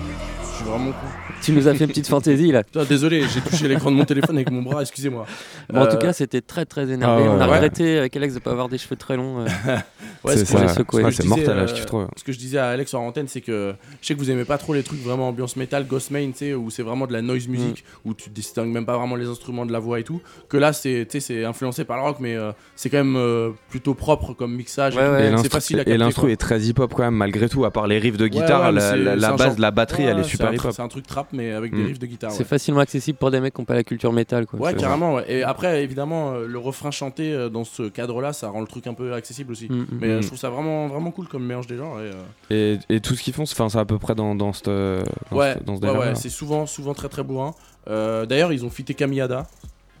suis 0.61 0.69
vraiment 0.69 0.91
con. 0.91 1.07
Tu 1.41 1.51
nous 1.53 1.67
as 1.67 1.73
fait 1.73 1.83
une 1.85 1.89
petite 1.89 2.07
fantaisie 2.07 2.51
là. 2.51 2.63
Putain, 2.63 2.83
désolé, 2.83 3.23
j'ai 3.33 3.41
touché 3.41 3.67
l'écran 3.67 3.89
de 3.91 3.95
mon 3.95 4.05
téléphone 4.05 4.35
avec 4.37 4.51
mon 4.51 4.61
bras, 4.61 4.81
excusez-moi. 4.81 5.25
Bon, 5.73 5.81
en 5.81 5.85
tout 5.87 5.95
Euh, 5.95 5.99
cas, 5.99 6.13
c'était 6.13 6.41
très 6.41 6.65
très 6.65 6.89
énervé. 6.89 7.23
Ah 7.25 7.29
ouais, 7.29 7.35
On 7.35 7.41
a 7.41 7.47
ouais. 7.47 7.53
regretté 7.55 7.97
avec 7.97 8.15
Alex 8.15 8.35
de 8.35 8.39
pas 8.39 8.51
avoir 8.51 8.69
des 8.69 8.77
cheveux 8.77 8.95
très 8.95 9.15
longs. 9.17 9.39
euh, 9.41 9.45
Ouais, 10.23 10.37
C'est 10.37 10.45
ce 10.45 11.25
mortel, 11.25 11.47
là, 11.47 11.63
euh, 11.63 11.67
je 11.67 11.73
kiffe 11.73 11.87
trop. 11.87 12.05
Ce 12.15 12.23
que 12.23 12.31
je 12.31 12.37
disais 12.37 12.59
à 12.59 12.67
Alex 12.69 12.93
en 12.93 13.07
antenne, 13.07 13.27
c'est 13.27 13.41
que 13.41 13.73
je 14.01 14.05
sais 14.07 14.13
que 14.13 14.19
vous 14.19 14.29
aimez 14.29 14.45
pas 14.45 14.59
trop 14.59 14.75
les 14.75 14.83
trucs 14.83 15.01
vraiment 15.03 15.29
ambiance 15.29 15.55
metal, 15.55 15.87
ghost 15.87 16.11
main, 16.11 16.27
tu 16.27 16.37
sais, 16.37 16.53
où 16.53 16.69
c'est 16.69 16.83
vraiment 16.83 17.07
de 17.07 17.13
la 17.13 17.23
noise 17.23 17.47
music, 17.47 17.83
Mm. 18.05 18.09
où 18.09 18.13
tu 18.13 18.29
distingues 18.29 18.69
même 18.71 18.85
pas 18.85 18.97
vraiment 18.97 19.15
les 19.15 19.25
instruments 19.27 19.65
de 19.65 19.71
la 19.71 19.79
voix 19.79 19.99
et 19.99 20.03
tout. 20.03 20.21
Que 20.47 20.57
là, 20.57 20.73
c'est, 20.73 21.07
tu 21.09 21.19
sais, 21.19 21.33
c'est 21.33 21.43
influencé 21.45 21.85
par 21.85 21.97
le 21.97 22.03
rock, 22.03 22.17
mais 22.19 22.35
euh, 22.35 22.51
c'est 22.75 22.91
quand 22.91 22.97
même 22.97 23.15
euh, 23.15 23.49
plutôt 23.71 23.95
propre 23.95 24.33
comme 24.33 24.53
mixage. 24.55 24.95
et. 24.95 24.99
Et 24.99 25.01
c'est 25.01 25.31
l'instru- 25.31 25.49
facile 25.49 25.79
à 25.79 25.81
Et 25.81 25.85
capter. 25.85 25.97
l'instru 25.97 26.21
quoi. 26.21 26.31
est 26.31 26.35
très 26.37 26.59
hip-hop 26.61 26.93
quand 26.95 27.03
même, 27.03 27.15
malgré 27.15 27.49
tout, 27.49 27.65
à 27.65 27.71
part 27.71 27.87
les 27.87 27.97
riffs 27.97 28.17
de 28.17 28.27
guitare, 28.27 28.71
ouais, 28.71 28.79
la, 29.15 29.31
base 29.31 29.39
genre- 29.39 29.55
la 29.59 29.71
batterie, 29.71 30.03
elle 30.03 30.19
est 30.19 30.23
super 30.23 30.50
un. 30.59 30.71
C'est 30.71 30.81
un 30.81 30.87
truc 30.87 31.07
trap, 31.07 31.27
mais 31.33 31.51
avec 31.51 31.71
Mm. 31.73 31.75
des 31.77 31.83
riffs 31.83 31.99
de 31.99 32.05
guitare. 32.05 32.31
C'est 32.31 32.39
ouais. 32.39 32.45
facilement 32.45 32.79
accessible 32.81 33.17
pour 33.17 33.31
des 33.31 33.39
mecs 33.39 33.53
qui 33.53 33.61
n'ont 33.61 33.65
pas 33.65 33.75
la 33.75 33.83
culture 33.83 34.11
métal. 34.13 34.45
Quoi. 34.45 34.59
Ouais, 34.59 34.73
carrément. 34.75 35.15
ouais. 35.15 35.25
Et 35.27 35.43
après, 35.43 35.83
évidemment, 35.83 36.31
euh, 36.33 36.47
le 36.47 36.59
refrain 36.59 36.91
chanté 36.91 37.31
euh, 37.33 37.49
dans 37.49 37.63
ce 37.63 37.83
cadre-là, 37.89 38.33
ça 38.33 38.49
rend 38.49 38.61
le 38.61 38.67
truc 38.67 38.87
un 38.87 38.93
peu 38.93 39.13
accessible 39.13 39.51
aussi. 39.51 39.67
Mm, 39.69 39.75
mm, 39.75 39.87
Mais 40.01 40.07
euh, 40.07 40.19
mm. 40.19 40.21
je 40.23 40.27
trouve 40.27 40.39
ça 40.39 40.49
vraiment, 40.49 40.87
vraiment 40.87 41.11
cool 41.11 41.27
comme 41.27 41.45
mélange 41.45 41.67
des 41.67 41.77
genres. 41.77 41.99
Et, 41.99 42.11
euh, 42.51 42.77
Et, 42.89 42.95
et 42.95 42.99
tout 42.99 43.15
ce 43.15 43.23
qu'ils 43.23 43.33
font, 43.33 43.45
c'est 43.45 43.61
à 43.61 43.85
peu 43.85 43.97
près 43.99 44.15
dans, 44.15 44.35
dans, 44.35 44.53
cette, 44.53 44.65
dans, 44.67 45.03
ouais, 45.37 45.53
cette- 45.53 45.63
dans 45.65 45.75
ce 45.77 45.81
ouais, 45.81 45.97
ouais, 45.97 46.15
c'est 46.15 46.29
souvent, 46.29 46.65
souvent 46.65 46.93
très 46.93 47.09
très 47.09 47.23
bourrin. 47.23 47.53
Euh, 47.89 48.25
D'ailleurs, 48.25 48.53
ils 48.53 48.63
ont 48.65 48.69
fité 48.69 48.93
Kamiyada. 48.93 49.47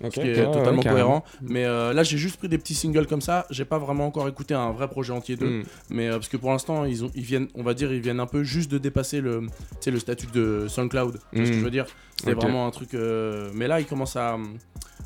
Ok, 0.03 0.13
ce 0.15 0.19
qui 0.21 0.27
est 0.27 0.39
ouais, 0.45 0.51
totalement 0.51 0.81
ouais, 0.81 0.89
cohérent. 0.89 1.23
Mais 1.41 1.65
euh, 1.65 1.93
là, 1.93 2.03
j'ai 2.03 2.17
juste 2.17 2.37
pris 2.37 2.47
des 2.49 2.57
petits 2.57 2.73
singles 2.75 3.07
comme 3.07 3.21
ça. 3.21 3.45
J'ai 3.49 3.65
pas 3.65 3.77
vraiment 3.77 4.05
encore 4.07 4.27
écouté 4.27 4.53
un 4.53 4.71
vrai 4.71 4.87
projet 4.87 5.13
entier 5.13 5.35
d'eux. 5.35 5.59
Mm. 5.59 5.63
Mais 5.89 6.07
euh, 6.09 6.13
parce 6.13 6.27
que 6.29 6.37
pour 6.37 6.51
l'instant, 6.51 6.85
ils, 6.85 7.03
ont, 7.05 7.11
ils 7.15 7.23
viennent, 7.23 7.47
on 7.55 7.63
va 7.63 7.73
dire, 7.73 7.91
ils 7.93 8.01
viennent 8.01 8.19
un 8.19 8.25
peu 8.27 8.43
juste 8.43 8.71
de 8.71 8.77
dépasser 8.77 9.21
le, 9.21 9.41
tu 9.41 9.47
sais, 9.81 9.91
le 9.91 9.99
statut 9.99 10.27
de 10.27 10.65
SoundCloud. 10.67 11.19
Tu 11.33 11.37
vois 11.37 11.45
ce 11.45 11.51
que 11.51 11.55
Mm. 11.55 11.59
je 11.59 11.63
veux 11.65 11.71
dire? 11.71 11.85
C'était 12.17 12.33
vraiment 12.33 12.67
un 12.67 12.71
truc. 12.71 12.93
euh, 12.93 13.49
Mais 13.53 13.67
là, 13.67 13.79
ils 13.79 13.85
commencent 13.85 14.15
à. 14.15 14.37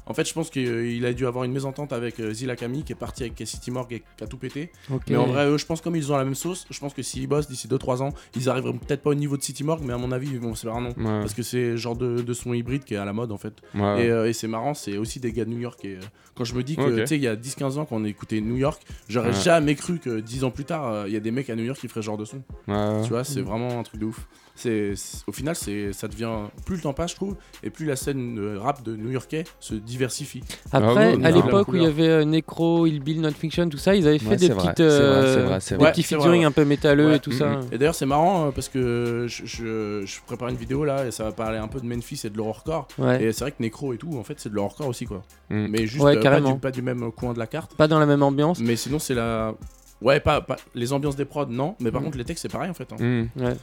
En 0.07 0.13
fait, 0.13 0.27
je 0.27 0.33
pense 0.35 0.51
qu'il 0.51 1.03
a 1.03 1.13
dû 1.13 1.25
avoir 1.25 1.45
une 1.45 1.51
mésentente 1.51 1.91
avec 1.91 2.19
euh, 2.19 2.31
Zilla 2.31 2.55
Kami 2.55 2.83
qui 2.83 2.91
est 2.91 2.95
parti 2.95 3.23
avec 3.23 3.41
City 3.45 3.71
Morgue 3.71 3.93
et 3.93 4.03
qui 4.15 4.23
a 4.23 4.27
tout 4.27 4.37
pété. 4.37 4.71
Mais 5.09 5.15
en 5.15 5.25
vrai, 5.25 5.47
eux, 5.47 5.57
je 5.57 5.65
pense 5.65 5.81
comme 5.81 5.95
ils 5.95 6.11
ont 6.11 6.17
la 6.17 6.23
même 6.23 6.35
sauce, 6.35 6.67
je 6.69 6.79
pense 6.79 6.93
que 6.93 7.01
s'ils 7.01 7.25
bossent 7.25 7.47
d'ici 7.47 7.67
2-3 7.67 8.03
ans, 8.03 8.09
ils 8.35 8.47
arriveront 8.47 8.73
peut-être 8.77 9.01
pas 9.01 9.09
au 9.09 9.15
niveau 9.15 9.35
de 9.35 9.41
City 9.41 9.63
Morgue, 9.63 9.81
mais 9.83 9.93
à 9.93 9.97
mon 9.97 10.11
avis, 10.11 10.29
ils 10.31 10.39
vont 10.39 10.53
se 10.53 10.67
faire 10.67 10.75
un 10.75 10.81
nom. 10.81 10.89
Ouais. 10.89 11.21
Parce 11.21 11.33
que 11.33 11.41
c'est 11.41 11.69
le 11.71 11.77
genre 11.77 11.95
de, 11.95 12.21
de 12.21 12.33
son 12.33 12.53
hybride 12.53 12.83
qui 12.83 12.93
est 12.93 12.97
à 12.97 13.05
la 13.05 13.13
mode 13.13 13.31
en 13.31 13.39
fait. 13.39 13.53
Ouais. 13.73 14.05
Et, 14.05 14.11
euh, 14.11 14.29
et 14.29 14.33
c'est 14.33 14.47
marrant, 14.47 14.75
c'est 14.85 14.97
aussi 14.97 15.19
des 15.19 15.31
gars 15.31 15.45
de 15.45 15.49
New 15.49 15.59
York. 15.59 15.83
Et 15.83 15.95
euh, 15.95 15.99
quand 16.35 16.43
je 16.43 16.53
me 16.55 16.63
dis 16.63 16.75
que, 16.75 16.99
tu 17.01 17.07
sais, 17.07 17.15
il 17.15 17.21
y 17.23 17.27
a 17.27 17.35
10-15 17.35 17.77
ans, 17.77 17.85
quand 17.85 17.95
on 17.97 18.05
écoutait 18.05 18.39
New 18.41 18.57
York, 18.57 18.81
j'aurais 19.09 19.29
Ouais. 19.29 19.41
jamais 19.41 19.75
cru 19.75 19.99
que 19.99 20.19
10 20.19 20.43
ans 20.43 20.51
plus 20.51 20.65
tard, 20.65 20.87
euh, 20.87 21.03
il 21.07 21.13
y 21.13 21.17
a 21.17 21.19
des 21.19 21.31
mecs 21.31 21.49
à 21.49 21.55
New 21.55 21.63
York 21.63 21.79
qui 21.79 21.87
feraient 21.87 22.01
ce 22.01 22.05
genre 22.05 22.17
de 22.17 22.25
son. 22.25 22.41
Ouais. 22.67 23.01
Tu 23.03 23.09
vois, 23.09 23.23
c'est 23.23 23.41
vraiment 23.41 23.79
un 23.79 23.83
truc 23.83 23.99
de 23.99 24.05
ouf. 24.05 24.27
C'est, 24.57 24.93
au 25.27 25.33
final, 25.33 25.53
c'est, 25.55 25.91
ça 25.91 26.07
devient. 26.07 26.29
Plus 26.65 26.77
le 26.77 26.81
temps 26.81 26.93
passe, 26.93 27.11
je 27.11 27.15
trouve, 27.17 27.35
et 27.61 27.69
plus 27.69 27.85
la 27.85 27.97
scène 27.97 28.39
rap 28.57 28.83
de 28.83 28.95
New 28.95 29.09
Yorkais 29.11 29.43
se 29.59 29.75
diversifie. 29.75 30.43
Après, 30.71 31.17
Ah 31.21 31.27
à 31.27 31.31
l'époque 31.31 31.67
où 31.67 31.75
il 31.75 31.83
y 31.83 31.85
avait 31.85 32.07
euh, 32.07 32.23
Necro, 32.25 32.85
Il 32.87 33.01
Bill, 33.01 33.19
Not 33.19 33.31
Fiction, 33.31 33.67
tout 33.67 33.77
ça, 33.77 33.95
ils 33.95 34.07
avaient 34.07 34.17
fait 34.17 34.29
Ouais, 34.29 34.35
des 34.37 34.49
petites, 34.49 34.79
euh, 34.79 35.45
vrai, 35.45 35.59
des 35.77 35.91
petits 35.91 36.03
featuring 36.03 36.39
ouais. 36.41 36.45
un 36.45 36.51
peu 36.51 36.63
métalleux 36.63 37.07
Ouais. 37.09 37.15
et 37.17 37.19
tout 37.19 37.33
ça. 37.33 37.59
Et 37.73 37.77
d'ailleurs, 37.77 37.95
c'est 37.95 38.05
marrant 38.05 38.47
euh, 38.47 38.51
parce 38.51 38.69
que 38.69 39.25
je, 39.27 39.45
je- 39.45 40.03
je 40.05 40.15
prépare 40.25 40.47
une 40.47 40.55
vidéo 40.55 40.85
là 40.85 41.05
et 41.05 41.11
ça 41.11 41.25
va 41.25 41.31
parler 41.33 41.57
un 41.57 41.67
peu 41.67 41.81
de 41.81 41.85
Memphis 41.85 42.21
et 42.23 42.29
de 42.29 42.37
l'horrorcore. 42.37 42.87
Ouais. 42.97 43.23
Et 43.23 43.33
c'est 43.33 43.43
vrai 43.43 43.51
que 43.51 43.61
Necro 43.61 43.91
et 43.93 43.97
tout, 43.97 44.17
en 44.17 44.23
fait, 44.23 44.35
c'est 44.37 44.49
de 44.49 44.55
l'horrorcore 44.55 44.87
aussi 44.87 45.05
quoi. 45.05 45.23
Mm. 45.49 45.67
Mais 45.69 45.85
juste 45.85 46.01
Ouais, 46.03 46.15
euh, 46.17 46.21
pas, 46.23 46.39
du, 46.39 46.59
pas 46.59 46.71
du 46.71 46.81
même 46.81 47.11
coin 47.11 47.33
de 47.33 47.39
la 47.39 47.47
carte. 47.47 47.75
Pas 47.75 47.87
dans 47.89 47.99
la 47.99 48.05
même 48.05 48.23
ambiance. 48.23 48.59
Mais 48.61 48.77
sinon, 48.77 48.99
c'est 48.99 49.15
la. 49.15 49.53
Ouais, 50.01 50.19
pas, 50.19 50.41
pas- 50.41 50.57
les 50.75 50.91
ambiances 50.93 51.15
des 51.15 51.25
prods, 51.25 51.45
non. 51.47 51.75
Mais 51.79 51.91
par 51.91 52.01
Mm. 52.01 52.05
contre, 52.05 52.17
les 52.17 52.25
textes, 52.25 52.41
c'est 52.43 52.51
pareil 52.51 52.69
en 52.69 52.73
fait. 52.73 52.87
hein. 52.93 52.97
Mm. 52.99 53.27
Ouais. 53.43 53.53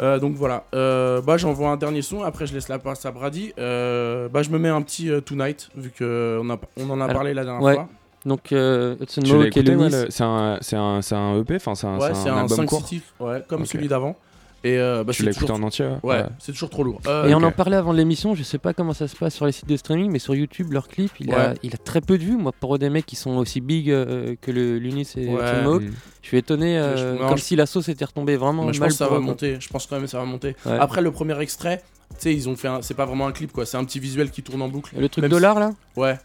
Euh, 0.00 0.18
donc 0.18 0.34
voilà. 0.34 0.64
Euh, 0.74 1.20
bah, 1.20 1.36
j'envoie 1.36 1.70
un 1.70 1.76
dernier 1.76 2.02
son. 2.02 2.22
Après, 2.22 2.46
je 2.46 2.54
laisse 2.54 2.68
la 2.68 2.78
place 2.78 3.04
à 3.06 3.10
Brady. 3.10 3.52
Euh, 3.58 4.28
bah, 4.28 4.42
je 4.42 4.50
me 4.50 4.58
mets 4.58 4.68
un 4.68 4.82
petit 4.82 5.10
euh, 5.10 5.20
Tonight, 5.20 5.70
vu 5.76 5.90
qu'on 5.96 6.50
a, 6.50 6.58
on 6.76 6.90
en 6.90 7.00
a 7.00 7.04
Alors, 7.04 7.16
parlé 7.16 7.34
la 7.34 7.44
dernière 7.44 7.62
ouais. 7.62 7.74
fois. 7.74 7.88
Donc, 8.24 8.52
euh, 8.52 8.96
Hudson 9.00 9.22
le- 9.22 10.10
c'est 10.10 10.24
un, 10.24 10.58
c'est 10.60 10.76
un, 10.76 11.02
c'est 11.02 11.14
un 11.14 11.38
EP, 11.40 11.56
enfin 11.56 11.74
c'est 11.74 11.86
un, 11.86 11.98
Ouais, 11.98 12.14
c'est 12.14 12.28
un, 12.28 12.38
album 12.38 12.56
5 12.56 12.66
court. 12.66 12.80
City, 12.86 13.02
ouais, 13.20 13.42
comme 13.46 13.64
celui 13.64 13.88
d'avant. 13.88 14.16
Et 14.64 14.76
euh, 14.76 15.04
bah, 15.04 15.12
Tu 15.12 15.22
écouté 15.22 15.38
toujours- 15.40 15.56
en 15.56 15.62
entier 15.62 15.88
ouais 16.02 16.24
c'est 16.40 16.50
toujours 16.52 16.68
trop 16.70 16.82
lourd. 16.82 17.00
Euh, 17.06 17.28
Et 17.28 17.34
on 17.34 17.42
en 17.42 17.52
parlait 17.52 17.76
avant 17.76 17.92
l'émission, 17.92 18.34
je 18.34 18.42
sais 18.42 18.58
pas 18.58 18.74
comment 18.74 18.92
ça 18.92 19.06
se 19.06 19.14
passe 19.14 19.34
sur 19.34 19.46
les 19.46 19.52
sites 19.52 19.68
de 19.68 19.76
streaming, 19.76 20.10
mais 20.10 20.18
sur 20.18 20.34
YouTube, 20.34 20.72
leur 20.72 20.88
clip, 20.88 21.12
il, 21.20 21.32
a, 21.32 21.54
il 21.62 21.74
a 21.74 21.78
très 21.78 22.00
peu 22.00 22.18
de 22.18 22.24
vues. 22.24 22.36
Moi, 22.36 22.52
pour 22.58 22.76
des 22.78 22.90
mecs 22.90 23.06
qui 23.06 23.14
sont 23.16 23.36
aussi 23.36 23.60
big 23.60 23.90
euh, 23.90 24.34
que 24.40 24.50
le 24.50 24.78
Lunis 24.78 25.08
et 25.16 25.28
Ouais. 25.28 25.62
Mm. 25.62 25.92
je 26.22 26.26
suis 26.26 26.38
étonné, 26.38 26.76
euh, 26.78 26.96
Je- 26.96 27.22
non, 27.22 27.28
comme 27.28 27.38
je- 27.38 27.42
si 27.44 27.54
la 27.56 27.66
sauce 27.66 27.88
était 27.88 28.04
retombée 28.04 28.36
vraiment 28.36 28.64
Mais 28.64 28.72
je 28.72 28.80
mal 28.80 28.88
pense 28.88 28.98
que 28.98 29.04
ça 29.04 29.08
va 29.10 29.20
monter. 29.20 29.56
Je 29.60 29.68
pense 29.68 29.86
quand 29.86 29.94
même 29.96 30.04
que 30.06 30.10
ça 30.10 30.18
va 30.18 30.24
monter. 30.24 30.56
Ouais. 30.66 30.76
Après 30.80 31.02
le 31.02 31.12
premier 31.12 31.38
extrait, 31.40 31.82
tu 32.10 32.16
sais, 32.18 32.34
ils 32.34 32.48
ont 32.48 32.56
fait 32.56 32.68
un... 32.68 32.82
c'est 32.82 32.94
pas 32.94 33.04
vraiment 33.06 33.26
un 33.28 33.32
clip 33.32 33.52
quoi, 33.52 33.64
c'est 33.64 33.76
un 33.76 33.84
petit 33.84 34.00
visuel 34.00 34.30
qui 34.32 34.42
tourne 34.42 34.62
en 34.62 34.68
boucle. 34.68 34.94
Le 34.98 35.08
truc 35.08 35.22
Même 35.22 35.30
dollar 35.30 35.54
si- 35.54 35.60
là? 35.60 35.70
Ouais. 35.96 36.18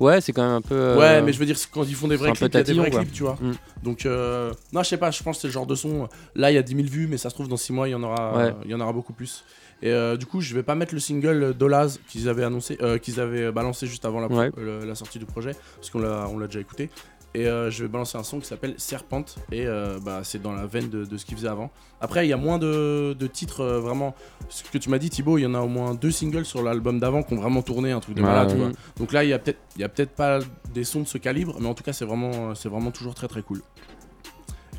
Ouais, 0.00 0.20
c'est 0.20 0.32
quand 0.32 0.42
même 0.42 0.52
un 0.56 0.60
peu. 0.60 0.74
euh, 0.74 0.98
Ouais, 0.98 1.22
mais 1.22 1.32
je 1.32 1.38
veux 1.38 1.46
dire 1.46 1.56
quand 1.72 1.84
ils 1.84 1.94
font 1.94 2.08
des 2.08 2.16
vrais 2.16 2.32
clips, 2.32 2.50
il 2.52 2.56
y 2.56 2.60
a 2.60 2.62
des 2.62 2.72
vrais 2.74 2.90
clips, 2.90 3.12
tu 3.12 3.22
vois. 3.22 3.38
Mm. 3.40 3.52
Donc 3.82 4.06
euh... 4.06 4.52
non, 4.72 4.82
je 4.82 4.88
sais 4.88 4.96
pas, 4.96 5.10
je 5.10 5.22
pense 5.22 5.36
que 5.36 5.42
c'est 5.42 5.48
le 5.48 5.52
genre 5.52 5.66
de 5.66 5.74
son 5.74 6.08
là 6.34 6.50
il 6.50 6.54
y 6.54 6.58
a 6.58 6.62
10 6.62 6.74
000 6.74 6.88
vues 6.88 7.06
mais 7.06 7.16
ça 7.18 7.30
se 7.30 7.34
trouve 7.34 7.48
dans 7.48 7.56
6 7.56 7.72
mois, 7.72 7.88
il 7.88 7.92
y 7.92 7.94
en 7.94 8.02
aura 8.02 8.36
Ouais. 8.36 8.54
il 8.64 8.70
y 8.70 8.74
en 8.74 8.80
aura 8.80 8.92
beaucoup 8.92 9.12
plus. 9.12 9.44
Et 9.82 9.90
euh, 9.90 10.16
du 10.16 10.24
coup, 10.24 10.40
je 10.40 10.54
vais 10.54 10.62
pas 10.62 10.74
mettre 10.76 10.94
le 10.94 11.00
single 11.00 11.52
Dolaz 11.52 11.98
qu'ils 12.08 12.28
avaient 12.28 12.44
annoncé 12.44 12.78
euh, 12.80 12.96
qu'ils 12.96 13.20
avaient 13.20 13.52
balancé 13.52 13.86
juste 13.86 14.04
avant 14.06 14.20
la, 14.20 14.28
Ouais. 14.28 14.50
le- 14.56 14.84
la 14.84 14.94
sortie 14.94 15.18
du 15.18 15.26
projet 15.26 15.54
parce 15.76 15.90
qu'on 15.90 15.98
l'a 15.98 16.26
on 16.32 16.38
l'a 16.38 16.46
déjà 16.46 16.60
écouté. 16.60 16.88
Et 17.36 17.48
euh, 17.48 17.68
je 17.68 17.82
vais 17.82 17.88
balancer 17.88 18.16
un 18.16 18.22
son 18.22 18.38
qui 18.38 18.46
s'appelle 18.46 18.74
Serpente. 18.78 19.36
Et 19.50 19.66
euh, 19.66 19.98
bah, 20.00 20.20
c'est 20.22 20.40
dans 20.40 20.52
la 20.52 20.66
veine 20.66 20.88
de, 20.88 21.04
de 21.04 21.16
ce 21.16 21.24
qu'il 21.24 21.36
faisait 21.36 21.48
avant. 21.48 21.70
Après, 22.00 22.24
il 22.26 22.30
y 22.30 22.32
a 22.32 22.36
moins 22.36 22.58
de, 22.58 23.16
de 23.18 23.26
titres 23.26 23.60
euh, 23.60 23.80
vraiment. 23.80 24.14
Ce 24.48 24.62
que 24.62 24.78
tu 24.78 24.88
m'as 24.88 24.98
dit, 24.98 25.10
Thibaut, 25.10 25.38
il 25.38 25.42
y 25.42 25.46
en 25.46 25.54
a 25.54 25.60
au 25.60 25.66
moins 25.66 25.94
deux 25.94 26.12
singles 26.12 26.44
sur 26.44 26.62
l'album 26.62 27.00
d'avant 27.00 27.24
qui 27.24 27.34
ont 27.34 27.40
vraiment 27.40 27.62
tourné, 27.62 27.90
un 27.90 27.98
truc 27.98 28.14
de 28.14 28.22
malade. 28.22 28.52
ouais. 28.56 28.70
Donc 28.96 29.12
là, 29.12 29.24
il 29.24 29.30
y 29.30 29.32
a 29.32 29.38
peut-être 29.40 29.58
peut-être 29.76 30.14
pas 30.14 30.38
des 30.72 30.84
sons 30.84 31.00
de 31.00 31.08
ce 31.08 31.18
calibre, 31.18 31.56
mais 31.60 31.66
en 31.66 31.74
tout 31.74 31.82
cas, 31.82 31.92
c'est 31.92 32.04
vraiment, 32.04 32.54
c'est 32.54 32.68
vraiment 32.68 32.92
toujours 32.92 33.14
très 33.14 33.26
très 33.26 33.42
cool. 33.42 33.62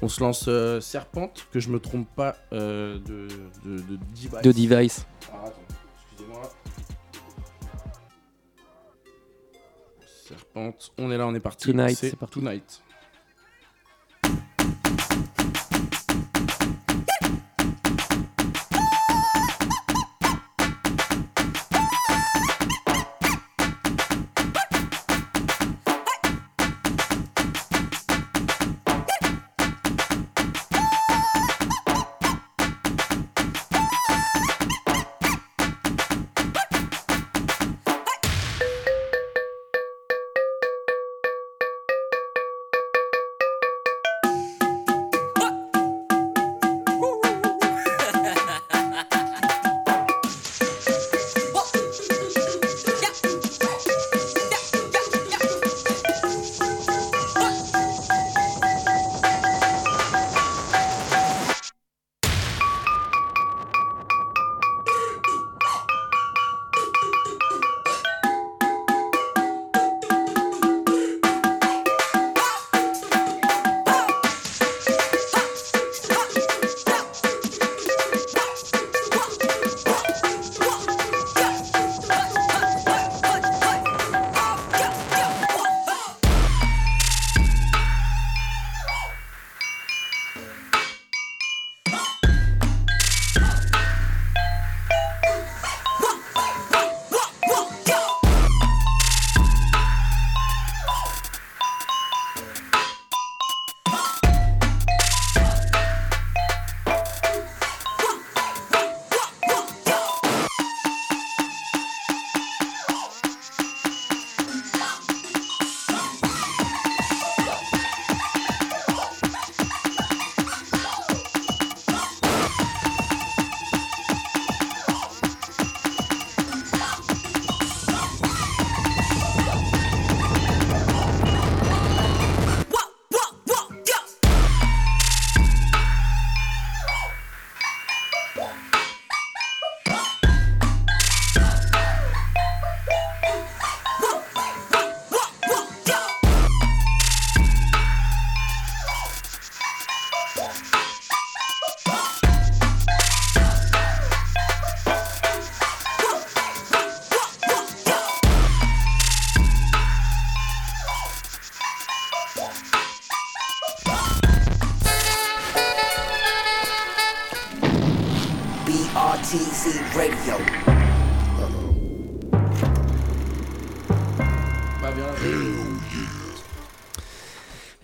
On 0.02 0.08
se 0.08 0.22
lance 0.22 0.50
Serpente, 0.82 1.48
que 1.52 1.60
je 1.60 1.70
me 1.70 1.80
trompe 1.80 2.08
pas 2.16 2.36
de, 2.52 3.02
de, 3.06 3.28
de 3.66 3.98
Device. 4.14 4.42
De 4.44 4.52
Device. 4.52 5.06
Alors, 5.32 5.46
attends, 5.48 5.62
excusez-moi. 6.12 6.42
Serpente, 10.28 10.92
on 10.98 11.12
est 11.12 11.18
là, 11.20 11.28
on 11.28 11.36
est 11.36 11.40
parti. 11.40 11.72
Tonight, 11.72 11.96
c'est 11.96 12.16
parti. 12.16 12.40
Tonight. 12.40 12.82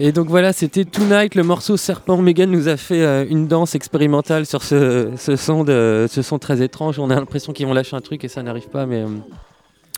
Et 0.04 0.12
donc 0.12 0.30
voilà, 0.30 0.52
c'était 0.52 0.84
Tonight, 0.84 1.36
le 1.36 1.44
morceau 1.44 1.78
Serpent. 1.78 2.18
Megan 2.18 2.50
nous 2.50 2.68
a 2.68 2.76
fait 2.76 3.04
euh, 3.04 3.24
une 3.30 3.48
danse 3.48 3.76
expérimentale 3.76 4.48
sur 4.48 4.64
ce, 4.64 5.12
son 5.16 6.40
très 6.40 6.64
étrange. 6.64 6.98
On 6.98 7.12
a 7.12 7.16
l'impression 7.16 7.54
qu'ils 7.54 7.68
vont 7.68 7.74
lâcher 7.76 7.96
un 7.96 8.02
truc 8.02 8.24
et 8.24 8.28
ça 8.28 8.42
n'arrive 8.42 8.68
pas, 8.70 8.88
mais. 8.88 9.04
euh, 9.04 9.08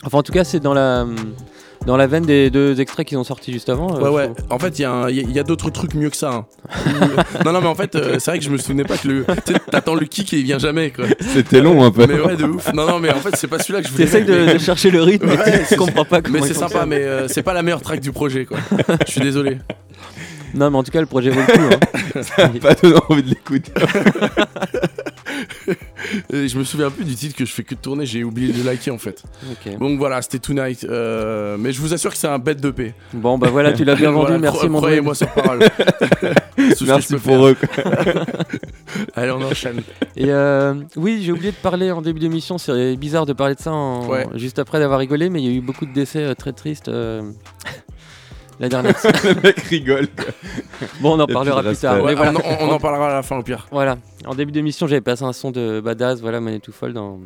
Enfin, 0.06 0.18
en 0.18 0.22
tout 0.22 0.32
cas, 0.32 0.44
c'est 0.44 0.60
dans 0.60 0.74
la, 0.74 1.06
dans 1.86 1.96
la 1.96 2.06
veine 2.06 2.24
des 2.24 2.50
deux 2.50 2.80
extraits 2.80 3.06
qu'ils 3.06 3.18
ont 3.18 3.24
sortis 3.24 3.52
juste 3.52 3.68
avant. 3.68 3.96
euh, 3.96 4.00
Ouais, 4.00 4.08
ouais. 4.10 4.30
En 4.50 4.58
fait, 4.58 4.78
il 4.78 4.82
y 4.82 4.84
a, 4.84 4.92
un- 4.92 5.08
il 5.10 5.16
y 5.16 5.20
a- 5.20 5.22
il 5.22 5.32
y 5.32 5.38
a 5.38 5.42
d'autres 5.42 5.70
trucs 5.70 5.94
mieux 5.94 6.10
que 6.10 6.16
ça. 6.16 6.32
hein. 6.32 6.46
non, 7.44 7.52
non, 7.52 7.60
mais 7.60 7.66
en 7.68 7.74
fait, 7.74 7.94
euh, 7.94 8.16
c'est 8.18 8.30
vrai 8.30 8.38
que 8.38 8.44
je 8.44 8.50
me 8.50 8.58
souvenais 8.58 8.84
pas 8.84 8.96
que 8.98 9.08
le. 9.08 9.26
tu 9.46 9.54
T'attends 9.70 9.94
le 9.94 10.06
kick 10.06 10.32
et 10.34 10.38
il 10.38 10.44
vient 10.44 10.58
jamais, 10.58 10.90
quoi. 10.90 11.06
C'était 11.20 11.60
long, 11.60 11.84
un 11.84 11.90
peu. 11.90 12.06
Mais 12.06 12.20
ouais, 12.20 12.36
de 12.36 12.44
ouf. 12.44 12.72
Non, 12.74 12.86
non, 12.86 12.98
mais 13.00 13.10
en 13.10 13.16
fait, 13.20 13.34
c'est 13.36 13.48
pas 13.48 13.58
celui-là 13.58 13.80
que 13.82 13.88
je 13.88 13.92
voulais. 13.92 14.04
T'essayes 14.04 14.24
de- 14.24 14.32
mais- 14.46 14.54
de 14.54 14.58
chercher 14.58 14.90
le 14.90 15.02
rythme, 15.02 15.26
mais 15.26 15.36
tu 15.60 15.64
c'est- 15.66 15.76
comprends 15.76 16.04
pas 16.04 16.20
comment 16.22 16.38
Mais 16.40 16.46
c'est 16.46 16.54
sympa, 16.54 16.84
mais 16.86 16.96
euh, 17.02 17.28
c'est 17.28 17.42
pas 17.42 17.54
la 17.54 17.62
meilleure 17.62 17.82
track 17.82 18.00
du 18.00 18.12
projet, 18.12 18.44
quoi. 18.44 18.58
Je 19.06 19.10
suis 19.12 19.20
désolé. 19.20 19.58
Non, 20.54 20.70
mais 20.70 20.78
en 20.78 20.84
tout 20.84 20.92
cas, 20.92 21.00
le 21.00 21.06
projet 21.06 21.30
vaut 21.30 21.40
le 21.40 21.52
coup. 21.52 21.74
hein. 21.74 22.22
Ça 22.36 22.48
pas 22.48 22.74
donné 22.74 22.96
envie 23.08 23.22
de 23.24 23.30
l'écouter. 23.30 23.72
Et 26.32 26.48
je 26.48 26.58
me 26.58 26.64
souviens 26.64 26.90
plus 26.90 27.04
du 27.04 27.14
titre 27.14 27.34
que 27.36 27.44
je 27.44 27.52
fais 27.52 27.62
que 27.64 27.74
de 27.74 27.80
tourner, 27.80 28.06
j'ai 28.06 28.24
oublié 28.24 28.52
de 28.52 28.62
liker 28.64 28.90
en 28.90 28.98
fait. 28.98 29.22
Donc 29.80 29.98
voilà, 29.98 30.22
c'était 30.22 30.38
Tonight. 30.38 30.84
euh, 30.84 31.56
mais 31.58 31.72
je 31.72 31.80
vous 31.80 31.92
assure 31.94 32.10
que 32.12 32.16
c'est 32.16 32.28
un 32.28 32.38
bête 32.38 32.60
de 32.60 32.70
paix. 32.70 32.94
Bon, 33.12 33.38
bah 33.38 33.48
voilà, 33.50 33.72
tu 33.72 33.84
l'as 33.84 33.94
bien 33.94 34.10
vendu, 34.12 34.38
merci, 34.38 34.68
mon 34.68 34.78
Croyez-moi 34.78 35.14
sur 35.14 35.28
parole. 35.32 35.60
Merci 36.86 37.16
pour 37.16 37.46
eux. 37.48 37.56
Allez, 39.14 39.30
on 39.32 39.42
enchaîne. 39.42 39.82
Et 40.16 40.26
euh, 40.30 40.74
oui, 40.96 41.20
j'ai 41.22 41.32
oublié 41.32 41.50
de 41.50 41.56
parler 41.56 41.90
en 41.90 42.00
début 42.00 42.20
d'émission. 42.20 42.58
C'est 42.58 42.96
bizarre 42.96 43.26
de 43.26 43.32
parler 43.32 43.54
de 43.54 43.60
ça 43.60 43.72
en- 43.72 44.06
Ouais. 44.08 44.26
juste 44.34 44.58
après 44.58 44.78
d'avoir 44.78 44.98
rigolé, 45.00 45.30
mais 45.30 45.42
il 45.42 45.50
y 45.50 45.52
a 45.52 45.56
eu 45.56 45.60
beaucoup 45.60 45.84
de 45.86 45.92
décès 45.92 46.22
euh, 46.22 46.34
très 46.34 46.52
tristes. 46.52 46.90
La 48.60 48.68
dernière 48.68 48.94
Le 49.24 49.42
mec 49.42 49.58
rigole. 49.60 50.08
Bon, 51.00 51.16
on 51.16 51.20
en 51.20 51.26
parlera 51.26 51.62
plus 51.62 51.76
tard. 51.76 52.02
Ouais, 52.02 52.14
voilà. 52.14 52.32
on, 52.60 52.68
on 52.68 52.70
en 52.70 52.78
parlera 52.78 53.10
à 53.10 53.14
la 53.14 53.22
fin 53.22 53.38
au 53.38 53.42
pire. 53.42 53.66
Voilà. 53.70 53.96
En 54.26 54.34
début 54.34 54.52
d'émission, 54.52 54.86
j'avais 54.86 55.00
passé 55.00 55.24
un 55.24 55.32
son 55.32 55.50
de 55.50 55.80
Badass, 55.80 56.20
voilà, 56.20 56.40
Money 56.40 56.60
Fold, 56.70 56.96
en, 56.96 57.20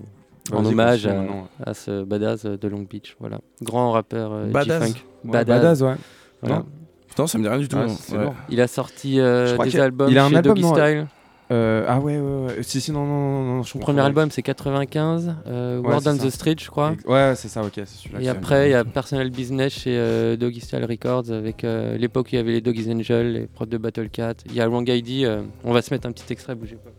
hommage 0.53 1.07
à, 1.07 1.25
à 1.65 1.75
ce 1.75 2.05
Badass 2.05 2.45
de 2.45 2.69
Long 2.69 2.87
Beach. 2.89 3.17
Voilà. 3.21 3.39
Grand 3.63 3.93
rappeur 3.93 4.33
euh, 4.33 4.47
Badass. 4.47 4.87
G-Funk. 4.87 5.01
Ouais, 5.25 5.33
Badass. 5.33 5.63
Badass, 5.63 5.81
ouais. 5.83 5.97
Voilà. 6.43 6.57
Non 6.57 6.67
Putain, 7.09 7.27
ça 7.27 7.39
me 7.39 7.43
dit 7.43 7.49
rien 7.49 7.59
du 7.59 7.69
tout. 7.69 7.77
Ah, 7.79 7.87
non. 7.87 8.19
Ouais. 8.19 8.25
bon. 8.27 8.35
Il 8.49 8.61
a 8.61 8.69
sorti 8.69 9.19
euh, 9.19 9.57
des 9.59 9.81
albums 9.81 10.11
il 10.11 10.19
a 10.19 10.27
un 10.27 10.29
chez 10.29 10.37
album, 10.37 10.55
Doggy 10.55 10.63
non, 10.63 10.75
Style. 10.75 11.07
Euh, 11.51 11.87
ah 11.89 11.99
ouais, 11.99 12.19
ouais, 12.21 12.47
ouais. 12.57 12.63
Si, 12.63 12.79
si, 12.81 12.93
non, 12.93 13.07
non, 13.07 13.43
non, 13.43 13.57
non. 13.57 13.63
Son 13.63 13.79
premier 13.79 14.03
album, 14.03 14.31
c'est 14.31 14.43
95, 14.43 15.35
euh, 15.47 15.79
Ouais, 15.81 15.89
c'est 16.01 16.09
on 16.11 16.17
ça. 16.19 16.27
the 16.27 16.31
Street, 16.31 16.57
je 16.59 16.69
crois. 16.69 16.93
Ouais, 17.07 17.33
c'est 17.37 17.49
ça, 17.49 17.63
ok. 17.63 17.73
c'est 17.75 17.87
celui-là 17.87 18.21
Et 18.21 18.29
après, 18.29 18.69
il 18.69 18.73
y 18.73 18.75
a 18.75 18.85
Personal 18.85 19.31
Business 19.31 19.73
chez 19.73 19.97
euh, 19.97 20.37
Doggy 20.37 20.61
Style 20.61 20.85
Records 20.85 21.31
avec 21.33 21.65
euh, 21.65 21.97
l'époque 21.97 22.27
où 22.27 22.31
il 22.33 22.37
y 22.37 22.39
avait 22.39 22.53
les 22.53 22.61
Doggy's 22.61 22.87
Angel, 22.89 23.33
les 23.33 23.47
prods 23.47 23.65
de 23.65 23.79
Battle 23.79 24.11
Cat. 24.11 24.35
Il 24.47 24.55
y 24.55 24.61
a 24.61 24.69
Wrong 24.69 24.87
ID, 24.87 25.25
euh, 25.25 25.41
on 25.65 25.73
va 25.73 25.81
se 25.81 25.93
mettre 25.95 26.07
un 26.07 26.13
petit 26.13 26.31
extrait, 26.31 26.55
bougez 26.55 26.77
pas. 26.77 26.91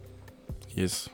Yes. 0.75 1.09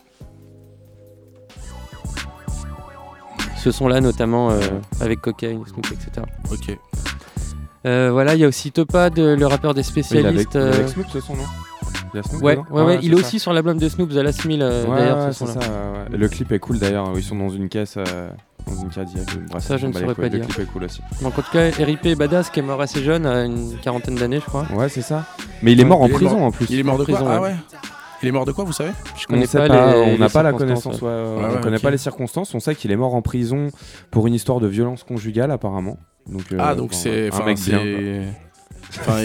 Ce 3.57 3.71
son-là, 3.71 3.99
notamment 3.99 4.51
euh, 4.51 4.59
avec 5.01 5.19
Cocaine, 5.21 5.61
Snoop, 5.65 5.87
etc. 5.87 6.25
Ok. 6.51 6.77
Euh, 7.85 8.11
voilà, 8.11 8.35
il 8.35 8.39
y 8.39 8.43
a 8.43 8.47
aussi 8.47 8.71
Topad, 8.71 9.17
le 9.17 9.45
rappeur 9.45 9.73
des 9.73 9.81
Oui, 9.81 9.87
il 10.11 10.17
est 10.17 10.25
avec, 10.25 10.47
spécialistes. 10.47 10.53
il 10.55 10.59
avec 10.59 10.87
Snoop, 10.89 11.07
ce 11.11 11.19
son, 11.19 11.35
non? 11.35 11.43
Il 12.15 12.17
y 12.17 12.19
a 12.19 12.23
Snoop 12.23 12.41
Ouais, 12.43 12.57
ouais, 12.71 12.81
ouais, 12.83 12.99
il 13.01 13.11
est 13.11 13.15
aussi 13.15 13.39
sur 13.39 13.51
l'album 13.51 13.77
de 13.77 13.89
Snoop, 13.89 14.09
The 14.09 14.13
Last 14.15 14.45
Meal, 14.45 14.61
euh, 14.61 14.85
Ouais, 14.85 14.97
d'ailleurs, 14.97 15.33
ce 15.33 15.45
ça. 15.45 15.59
Le 16.11 16.27
clip 16.29 16.51
est 16.53 16.59
cool 16.59 16.79
d'ailleurs. 16.79 17.11
Ils 17.15 17.23
sont 17.23 17.35
dans 17.35 17.49
une 17.49 17.67
caisse, 17.67 17.95
euh, 17.97 18.29
dans 18.65 18.81
une 18.81 18.89
Cadillac. 18.89 19.27
Bref, 19.49 19.63
Ça, 19.63 19.75
je 19.77 19.85
on 19.85 19.89
ne 19.89 19.93
les 19.93 19.99
saurais 19.99 20.15
pas 20.15 20.21
Le 20.23 20.29
dire. 20.29 20.47
clip 20.47 20.59
est 20.59 20.71
cool 20.71 20.85
aussi. 20.85 21.01
Donc 21.21 21.37
en 21.37 21.41
tout 21.41 21.51
cas, 21.51 21.69
RIP 21.71 22.17
Badass 22.17 22.49
qui 22.49 22.59
est 22.61 22.63
mort 22.63 22.79
assez 22.81 23.03
jeune, 23.03 23.25
à 23.25 23.43
une 23.43 23.77
quarantaine 23.81 24.15
d'années, 24.15 24.39
je 24.39 24.45
crois. 24.45 24.65
Ouais, 24.73 24.87
c'est 24.89 25.01
ça. 25.01 25.25
Mais 25.61 25.73
il 25.73 25.79
est 25.81 25.83
mort 25.85 26.01
en 26.01 26.07
prison 26.09 26.37
mort- 26.37 26.47
en 26.47 26.51
plus. 26.51 26.67
Il 26.69 26.79
est 26.79 26.83
mort 26.83 26.97
de 26.97 27.03
quoi 27.03 27.15
prison, 27.15 27.29
Ah 27.31 27.41
ouais. 27.41 27.55
Il 28.23 28.29
est 28.29 28.31
mort 28.31 28.45
de 28.45 28.53
quoi, 28.53 28.63
vous 28.63 28.71
savez? 28.71 28.91
Je 29.17 29.25
On 29.29 29.33
connais 29.33 29.45
sait 29.45 29.57
pas, 29.57 29.67
pas, 29.67 29.91
les- 29.93 29.99
on 29.99 30.05
les 30.13 30.17
n'a 30.17 30.29
pas 30.29 30.41
la 30.41 30.53
connaissance, 30.53 31.01
ouais. 31.01 31.07
ouais, 31.09 31.13
ouais, 31.13 31.35
Ouais, 31.35 31.43
on 31.51 31.55
ouais, 31.55 31.61
connaît 31.61 31.79
pas 31.79 31.91
les 31.91 31.97
circonstances. 31.97 32.55
On 32.55 32.59
sait 32.61 32.73
qu'il 32.73 32.91
est 32.91 32.95
mort 32.95 33.13
en 33.13 33.21
prison 33.21 33.67
pour 34.09 34.25
une 34.25 34.33
histoire 34.33 34.61
de 34.61 34.67
violence 34.67 35.03
conjugale 35.03 35.51
apparemment. 35.51 35.97
Donc, 36.25 36.43
euh, 36.53 36.57
Ah, 36.59 36.73
donc 36.75 36.91
bon, 36.91 36.95
c'est. 36.97 37.25
un 37.27 37.33
enfin, 37.33 37.45
mec 37.45 37.59
bien. 37.59 37.79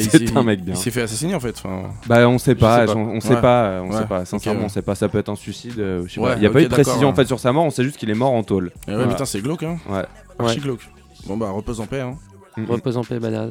C'est- 0.02 0.30
Enfin, 0.30 0.40
un 0.40 0.42
mec 0.44 0.62
bien. 0.64 0.74
Il 0.74 0.76
s'est 0.76 0.90
fait 0.90 1.02
assassiner 1.02 1.34
en 1.34 1.40
fait. 1.40 1.54
Enfin, 1.58 1.90
Bah 2.06 2.28
on 2.28 2.38
sait 2.38 2.54
pas, 2.54 2.80
sais 2.86 2.92
pas. 2.92 2.98
on, 2.98 3.16
on 3.16 3.20
sait 3.20 3.40
pas, 3.40 3.80
on 3.82 3.90
Ouais, 3.90 3.98
sait 3.98 4.06
pas. 4.06 4.24
Sincèrement, 4.24 4.60
ouais. 4.60 4.66
on 4.66 4.68
sait 4.68 4.82
pas. 4.82 4.94
Ça 4.94 5.08
peut 5.08 5.18
être 5.18 5.28
un 5.28 5.36
suicide. 5.36 5.78
euh. 5.78 6.04
Il 6.36 6.42
y 6.42 6.46
a 6.46 6.50
pas 6.50 6.60
eu 6.60 6.64
de 6.64 6.68
précision 6.68 7.08
en 7.08 7.14
fait 7.14 7.26
sur 7.26 7.38
sa 7.40 7.52
mort. 7.52 7.64
On 7.64 7.70
sait 7.70 7.84
juste 7.84 7.96
qu'il 7.96 8.10
est 8.10 8.14
mort 8.14 8.32
en 8.32 8.42
tôle. 8.42 8.72
eh 8.88 8.94
ouais, 8.94 9.06
putain, 9.08 9.24
c'est 9.24 9.40
glauque, 9.40 9.62
hein. 9.62 9.78
Ouais. 9.88 10.04
Archi 10.38 10.60
glauque. 10.60 10.80
Bon 11.26 11.36
bah, 11.36 11.50
repose 11.50 11.80
en 11.80 11.86
paix, 11.86 12.00
hein. 12.00 12.16
Mm. 12.56 12.64
Repose 12.70 12.96
en 12.96 13.04
paix, 13.04 13.18
Badass. 13.18 13.50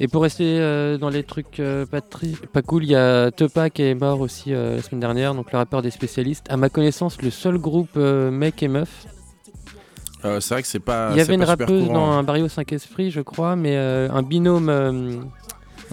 Et 0.00 0.08
pour 0.08 0.22
rester 0.22 0.44
euh, 0.58 0.98
dans 0.98 1.08
les 1.08 1.22
trucs 1.22 1.60
euh, 1.60 1.86
pas, 1.86 2.00
tri- 2.00 2.36
pas 2.52 2.62
cool, 2.62 2.82
il 2.84 2.90
y 2.90 2.96
a 2.96 3.30
Tupac 3.30 3.74
qui 3.74 3.82
est 3.82 3.94
mort 3.94 4.20
aussi 4.20 4.52
euh, 4.52 4.76
la 4.76 4.82
semaine 4.82 5.00
dernière, 5.00 5.34
donc 5.34 5.52
le 5.52 5.58
rappeur 5.58 5.82
des 5.82 5.90
spécialistes. 5.90 6.46
À 6.50 6.56
ma 6.56 6.68
connaissance, 6.68 7.22
le 7.22 7.30
seul 7.30 7.58
groupe 7.58 7.90
euh, 7.96 8.30
mec 8.32 8.60
et 8.62 8.68
meuf. 8.68 9.06
Euh, 10.24 10.40
c'est 10.40 10.54
vrai 10.54 10.62
que 10.62 10.68
c'est 10.68 10.78
pas. 10.80 11.08
il 11.10 11.16
y 11.16 11.16
c'est 11.16 11.22
avait 11.26 11.34
une 11.34 11.44
rappeuse 11.44 11.86
courant. 11.86 11.94
dans 11.94 12.12
un 12.12 12.22
Barrio 12.22 12.48
5 12.48 12.72
Esprit, 12.72 13.10
je 13.10 13.20
crois, 13.20 13.56
mais 13.56 13.76
euh, 13.76 14.08
un 14.10 14.22
binôme 14.22 14.68
euh, 14.68 15.16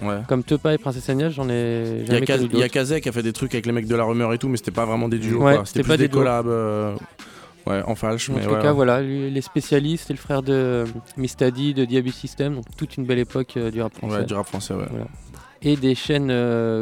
Ouais. 0.02 0.20
comme 0.26 0.42
Tupac 0.42 0.74
et 0.74 0.78
Princesse 0.78 1.08
Agnès, 1.10 1.30
j'en 1.32 1.48
ai 1.50 2.00
Il 2.00 2.06
jamais 2.06 2.26
connu 2.26 2.48
il 2.54 2.58
y 2.58 2.62
a. 2.62 2.68
Kazé 2.68 3.00
qui 3.00 3.08
a 3.08 3.12
fait 3.12 3.22
des 3.22 3.32
trucs 3.34 3.54
avec 3.54 3.66
les 3.66 3.72
mecs 3.72 3.86
de 3.86 3.94
la 3.94 4.04
rumeur 4.04 4.32
et 4.32 4.38
tout, 4.38 4.48
mais 4.48 4.56
c'était 4.56 4.70
pas 4.70 4.86
vraiment 4.86 5.08
des 5.08 5.18
duos. 5.18 5.42
Ouais, 5.42 5.52
c'était 5.64 5.66
C'était 5.66 5.82
pas 5.82 5.88
plus 5.94 5.98
des, 5.98 6.08
des 6.08 6.14
collabs. 6.14 6.46
Ouais, 7.66 7.80
en 7.86 7.94
falche, 7.94 8.28
En 8.28 8.32
mais 8.34 8.40
tout 8.44 8.50
ouais, 8.50 8.60
cas, 8.62 8.72
voilà, 8.72 9.00
lui- 9.02 9.30
les 9.30 9.40
spécialistes 9.40 10.10
et 10.10 10.14
le 10.14 10.18
frère 10.18 10.42
de 10.42 10.82
Mistadi 11.16 11.74
de 11.74 11.84
Diaby 11.84 12.10
System, 12.10 12.56
donc 12.56 12.64
toute 12.76 12.96
une 12.96 13.04
belle 13.04 13.20
époque 13.20 13.56
du 13.56 13.80
rap 13.80 13.94
français. 13.94 14.16
Ouais, 14.16 14.24
du 14.24 14.34
rap 14.34 14.46
français, 14.48 14.74
ouais. 14.74 14.86
Voilà. 14.90 15.06
Et 15.60 15.76
des 15.76 15.94
chaînes 15.94 16.32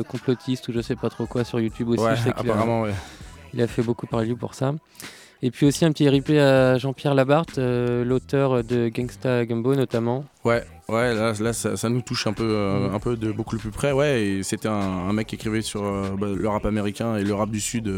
complotistes 0.08 0.68
ou 0.68 0.72
je 0.72 0.80
sais 0.80 0.96
pas 0.96 1.10
trop 1.10 1.26
quoi 1.26 1.44
sur 1.44 1.60
YouTube 1.60 1.88
aussi. 1.90 2.02
Ouais, 2.02 2.16
je 2.16 2.22
sais 2.22 2.32
qu'il 2.32 2.48
a- 2.48 2.52
apparemment, 2.54 2.82
ouais. 2.82 2.94
Il 3.52 3.60
a 3.60 3.66
fait 3.66 3.82
beaucoup 3.82 4.06
parler 4.06 4.34
pour 4.34 4.54
ça. 4.54 4.72
Et 5.42 5.50
puis 5.50 5.64
aussi 5.66 5.86
un 5.86 5.90
petit 5.92 6.06
RIP 6.06 6.30
à 6.30 6.76
Jean-Pierre 6.76 7.14
Labarthe, 7.14 7.56
euh, 7.58 8.04
l'auteur 8.04 8.62
de 8.62 8.90
Gangsta 8.94 9.46
Gumbo 9.46 9.74
notamment. 9.74 10.24
Ouais, 10.44 10.62
ouais, 10.88 11.14
là, 11.14 11.32
là 11.40 11.52
ça, 11.54 11.78
ça 11.78 11.88
nous 11.88 12.02
touche 12.02 12.26
un 12.26 12.34
peu, 12.34 12.44
euh, 12.46 12.88
Mhm. 12.88 12.94
un 12.94 12.98
peu 12.98 13.16
de 13.16 13.32
beaucoup 13.32 13.56
plus 13.56 13.70
près, 13.70 13.92
ouais. 13.92 14.22
Et 14.22 14.42
c'était 14.42 14.68
un, 14.68 14.72
un 14.74 15.12
mec 15.14 15.28
qui 15.28 15.36
écrivait 15.36 15.62
sur 15.62 15.82
euh, 15.82 16.10
bah, 16.18 16.26
le 16.34 16.46
rap 16.48 16.66
américain 16.66 17.16
et 17.16 17.24
le 17.24 17.32
rap 17.32 17.50
du 17.50 17.60
sud. 17.60 17.90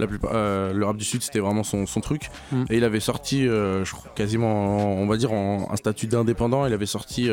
la 0.00 0.06
plupart, 0.08 0.32
le 0.32 0.82
rap 0.84 0.96
du 0.96 1.04
sud, 1.04 1.22
c'était 1.22 1.38
vraiment 1.38 1.62
son, 1.62 1.86
son 1.86 2.00
truc. 2.00 2.30
Mhm. 2.50 2.64
Et 2.70 2.78
il 2.78 2.84
avait 2.84 2.98
sorti, 3.00 3.44
je 3.44 3.90
crois, 3.92 4.10
quasiment, 4.16 4.78
en- 4.78 5.02
on 5.02 5.06
va 5.06 5.16
dire, 5.16 5.32
en 5.32 5.68
un 5.70 5.76
statut 5.76 6.08
d'indépendant. 6.08 6.66
Il 6.66 6.72
avait 6.72 6.86
sorti 6.86 7.28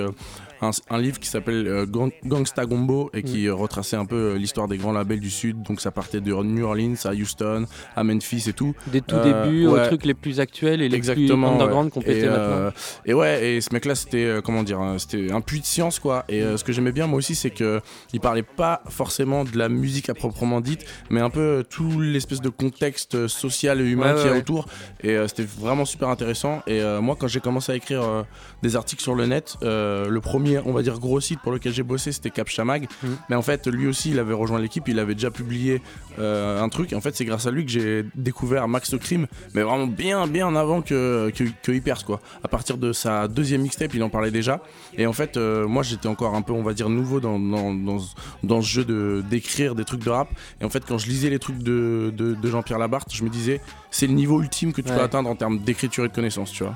un, 0.62 0.72
un 0.90 0.98
livre 1.00 1.20
qui 1.20 1.28
s'appelle 1.28 1.68
euh, 1.68 1.86
Gang- 1.86 2.12
Gangsta 2.26 2.66
Gumbo 2.66 3.10
et 3.14 3.24
qui 3.24 3.48
euh, 3.48 3.54
retraçait 3.54 3.96
un 3.96 4.06
peu 4.06 4.16
euh, 4.16 4.36
l'histoire 4.38 4.68
des 4.68 4.78
grands 4.78 4.92
labels 4.92 5.20
du 5.20 5.30
sud. 5.30 5.62
Donc 5.64 5.82
ça 5.82 5.92
partait 5.92 6.22
de 6.22 6.32
New 6.34 6.66
Orleans 6.66 6.96
à 7.06 7.14
Houston, 7.14 7.66
à 7.96 8.04
Memphis 8.04 8.46
et 8.48 8.54
tout. 8.54 8.74
Des 8.88 9.02
tout 9.02 9.20
débuts 9.20 9.66
aux 9.68 9.78
trucs 9.86 10.06
les 10.06 10.14
plus 10.14 10.40
actuels 10.40 10.82
et 10.82 10.90
les 10.90 10.96
Exactement, 10.98 11.48
plus 11.50 11.56
underground 11.62 11.92
qu'on 11.92 12.02
pétait 12.02 12.26
et, 12.26 12.30
maintenant. 12.30 12.72
et 13.06 13.14
ouais, 13.14 13.50
et 13.54 13.62
ce 13.62 13.70
mec-là, 13.74 13.96
c'était 13.96 14.40
comment 14.44 14.64
dire, 14.64 14.80
c'était 14.98 15.32
un 15.32 15.42
puits 15.42 15.62
de 15.62 15.66
science 15.66 16.00
quoi. 16.00 16.26
Et 16.30 16.42
ce 16.42 16.64
que 16.64 16.72
j'aimais 16.74 16.92
bien 16.92 17.08
moi 17.08 17.18
aussi, 17.20 17.36
c'est 17.36 17.50
que 17.52 17.80
il 18.14 18.20
parlait 18.20 18.44
pas 18.44 18.82
forcément 18.90 19.44
de 19.46 19.58
la 19.58 19.70
musique 19.70 20.10
à 20.10 20.14
proprement 20.14 20.62
dite, 20.62 20.86
mais 21.10 21.22
un 21.22 21.30
peu 21.30 21.64
tout 21.70 22.00
l'espèce 22.00 22.42
de 22.42 22.50
contexte 22.50 23.28
social 23.28 23.82
et 23.82 23.86
humain 23.86 24.14
Ouais, 24.14 24.16
qu'il 24.16 24.26
y 24.26 24.30
a 24.30 24.34
ouais. 24.34 24.40
autour. 24.40 24.66
Et 25.04 25.12
euh, 25.12 25.28
c'était 25.28 25.44
vraiment 25.44 25.86
super 25.86 26.10
intéressant. 26.10 26.62
Et 26.68 26.82
euh, 26.82 27.02
moi, 27.02 27.16
quand 27.20 27.28
j'ai 27.28 27.40
commencé 27.40 27.72
à 27.72 27.76
écrire 27.76 28.02
euh, 28.04 28.24
des 28.64 28.76
articles 28.76 29.02
sur 29.04 29.16
le 29.16 29.26
net, 29.26 29.56
le 29.62 30.20
premier, 30.20 30.49
on 30.66 30.74
va 30.74 30.82
dire 30.82 31.00
gros 31.00 31.20
site 31.20 31.40
pour 31.42 31.52
lequel 31.52 31.74
j'ai 31.74 31.84
bossé, 31.84 32.12
c'était 32.12 32.30
Captcha 32.30 32.66
Mag. 32.66 32.88
Mhm. 33.04 33.18
Mais 33.30 33.36
en 33.36 33.42
fait, 33.42 33.68
lui 33.68 33.88
aussi, 33.88 34.12
il 34.12 34.20
avait 34.20 34.34
rejoint 34.34 34.60
l'équipe, 34.60 34.88
il 34.88 35.00
avait 35.00 35.14
déjà 35.16 35.32
publié 35.32 35.82
euh, 36.20 36.62
un 36.62 36.70
truc. 36.70 36.92
Et 36.94 36.96
en 36.96 37.02
fait, 37.02 37.16
c'est 37.16 37.26
grâce 37.26 37.46
à 37.48 37.52
lui 37.52 37.66
que 37.66 37.72
j'ai 37.72 38.06
découvert 38.16 38.68
Max 38.68 38.92
le 38.92 38.98
Crime, 39.00 39.28
mais 39.54 39.62
vraiment 39.62 39.88
bien, 39.88 40.28
bien 40.28 40.56
avant 40.56 40.82
que, 40.82 41.32
que, 41.36 41.44
que 41.64 41.72
Hypers, 41.72 42.06
quoi. 42.06 42.20
À 42.44 42.48
partir 42.48 42.78
de 42.78 42.92
sa 42.94 43.28
deuxième 43.28 43.62
mixtape, 43.62 43.94
il 43.94 44.04
en 44.04 44.10
parlait 44.10 44.32
déjà. 44.32 44.62
Et 44.98 45.06
en 45.06 45.14
fait, 45.14 45.38
euh, 45.38 45.68
moi, 45.68 45.84
j'étais 45.84 46.08
encore 46.08 46.36
un 46.36 46.42
peu, 46.42 46.54
on 46.54 46.64
va 46.64 46.74
dire, 46.74 46.90
nouveau 46.90 47.20
dans, 47.20 47.40
dans, 47.40 47.74
dans, 47.74 48.00
ce- 48.00 48.16
dans 48.44 48.62
ce 48.62 48.68
jeu 48.68 48.86
de 48.86 49.24
d'écrire 49.30 49.76
des 49.76 49.86
trucs 49.86 50.04
de 50.04 50.10
rap. 50.10 50.30
Et 50.62 50.66
en 50.66 50.70
fait, 50.70 50.84
quand 50.88 50.98
je 50.98 51.08
lisais 51.08 51.30
les 51.30 51.40
trucs 51.40 51.58
de, 51.60 52.14
de, 52.16 52.34
de 52.34 52.50
Jean-Pierre 52.50 52.80
Labarthe, 52.80 53.14
je 53.14 53.24
me 53.24 53.30
disais, 53.30 53.62
c'est 53.92 54.08
le 54.08 54.14
niveau 54.14 54.42
ultime 54.42 54.74
que 54.74 54.82
tu 54.82 54.90
peux 54.90 54.96
Ouais. 54.96 55.02
atteindre 55.02 55.30
en 55.30 55.36
termes 55.36 55.60
d'écriture 55.60 56.06
et 56.06 56.08
de 56.10 56.14
connaissances, 56.14 56.52
tu 56.52 56.64
vois. 56.64 56.76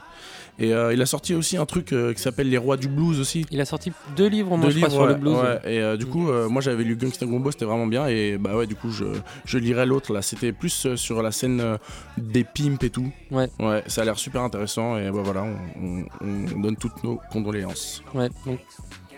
Et 0.60 0.72
euh, 0.74 0.94
il 0.94 1.02
a 1.02 1.06
sorti 1.08 1.34
aussi 1.34 1.58
un 1.58 1.66
truc 1.66 1.94
euh, 1.94 2.14
qui 2.14 2.22
s'appelle 2.22 2.48
Les 2.50 2.58
Rois 2.60 2.78
du 2.78 2.88
Blues 2.88 3.20
aussi. 3.20 3.46
Il 3.50 3.60
a 3.60 3.66
sorti 3.66 3.92
deux 4.16 4.28
livres 4.28 4.56
moins, 4.56 4.68
Deux 4.68 4.72
je 4.72 4.78
crois, 4.86 4.88
livres, 4.90 5.00
sur 5.00 5.06
le 5.08 5.14
ouais, 5.14 5.20
blues. 5.20 5.34
ouais. 5.36 5.60
Et 5.74 5.80
euh, 5.82 5.98
du 5.98 6.06
coup, 6.06 6.32
moi 6.50 6.62
j'avais 6.62 6.84
lu 6.84 6.96
Gangsta 6.96 7.26
Gumbo, 7.26 7.50
c'était 7.52 7.66
vraiment 7.66 7.88
bien. 7.88 8.08
Et 8.08 8.38
bah 8.38 8.56
ouais, 8.56 8.68
du 8.68 8.76
coup, 8.76 8.92
je, 8.92 9.06
je 9.46 9.58
lirais 9.58 9.86
l'autre 9.86 10.14
là. 10.14 10.22
C'était 10.22 10.52
plus 10.52 10.96
sur 10.96 11.24
la 11.24 11.32
scène 11.32 11.78
des 12.18 12.44
pimps 12.44 12.84
et 12.84 12.90
tout. 12.92 13.12
Ouais. 13.32 13.50
Ouais, 13.60 13.84
ça 13.88 14.04
a 14.04 14.06
l'air 14.06 14.20
super 14.20 14.42
intéressant. 14.42 14.98
Et 14.98 15.10
bah 15.12 15.22
voilà, 15.24 15.44
on, 15.44 16.02
on- 16.22 16.46
on 16.56 16.60
donne 16.60 16.76
toutes 16.78 17.04
nos 17.04 17.20
condoléances. 17.32 18.04
Ouais, 18.14 18.30
donc 18.46 18.60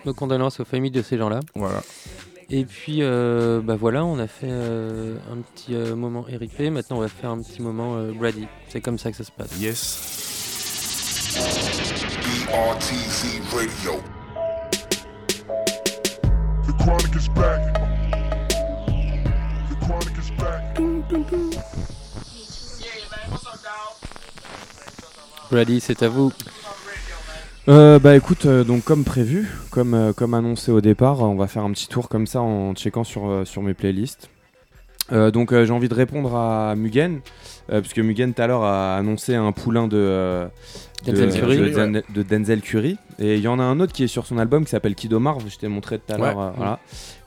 nos 0.05 0.13
condoléances 0.13 0.59
aux 0.61 0.65
familles 0.65 0.91
de 0.91 1.01
ces 1.01 1.17
gens-là. 1.17 1.41
Voilà. 1.55 1.81
Et 2.49 2.63
puis, 2.63 2.99
euh, 3.01 3.59
bah 3.59 3.75
voilà, 3.75 4.05
on 4.05 4.19
a 4.19 4.27
fait 4.27 4.47
euh, 4.49 5.17
un 5.33 5.37
petit 5.41 5.73
euh, 5.73 5.95
moment 5.95 6.21
RIP. 6.21 6.59
Maintenant, 6.71 6.97
on 6.97 7.01
va 7.01 7.07
faire 7.07 7.31
un 7.31 7.41
petit 7.41 7.61
moment 7.61 7.97
Brady. 8.13 8.45
C'est 8.69 8.81
comme 8.81 8.99
ça 8.99 9.09
que 9.11 9.17
ça 9.17 9.23
se 9.23 9.31
passe. 9.31 9.59
Yes. 9.59 10.24
BRTZ 11.35 13.21
Radio. 13.53 13.99
The 16.65 16.73
chronic 16.79 17.13
is 17.13 17.27
back. 17.27 17.61
The 19.69 19.75
chronic 19.81 20.17
is 20.17 20.31
back. 20.37 20.79
Brady, 25.51 25.81
c'est 25.81 26.03
à 26.03 26.07
vous. 26.07 26.31
Euh, 27.67 27.99
bah 27.99 28.15
écoute, 28.15 28.45
euh, 28.45 28.63
donc 28.63 28.85
comme 28.85 29.03
prévu, 29.03 29.49
comme, 29.71 29.93
euh, 29.93 30.13
comme 30.13 30.33
annoncé 30.35 30.71
au 30.71 30.79
départ, 30.79 31.19
on 31.19 31.35
va 31.35 31.47
faire 31.47 31.63
un 31.63 31.71
petit 31.71 31.89
tour 31.89 32.07
comme 32.07 32.27
ça 32.27 32.41
en 32.41 32.73
checkant 32.75 33.03
sur, 33.03 33.27
euh, 33.27 33.43
sur 33.43 33.61
mes 33.61 33.73
playlists. 33.73 34.29
Euh, 35.11 35.29
donc 35.31 35.51
euh, 35.53 35.65
j'ai 35.65 35.71
envie 35.71 35.89
de 35.89 35.93
répondre 35.93 36.35
à 36.35 36.75
Mugen, 36.75 37.19
euh, 37.71 37.79
puisque 37.81 37.99
Mugen 37.99 38.33
tout 38.33 38.41
à 38.41 38.47
l'heure 38.47 38.63
a 38.63 38.95
annoncé 38.97 39.35
un 39.35 39.51
poulain 39.51 39.87
de, 39.87 40.47
de, 41.05 41.11
Denzel 41.11 41.31
Curry. 41.39 41.57
de, 41.57 41.63
Ouais. 41.63 41.71
Den- 41.71 42.03
de 42.13 42.23
Denzel 42.23 42.61
Curry. 42.61 42.97
Et 43.19 43.35
il 43.35 43.41
y 43.41 43.47
en 43.47 43.59
a 43.59 43.63
un 43.63 43.79
autre 43.79 43.93
qui 43.93 44.03
est 44.03 44.07
sur 44.07 44.25
son 44.25 44.37
album 44.39 44.63
qui 44.65 44.71
s'appelle 44.71 44.95
Kid 44.95 45.13
Omar, 45.13 45.37
je 45.47 45.57
t'ai 45.57 45.67
montré 45.67 45.99
tout 45.99 46.13
à 46.13 46.17
l'heure. 46.17 46.37
Ouais. 46.37 46.43
euh, 46.43 46.49
voilà. 46.57 46.79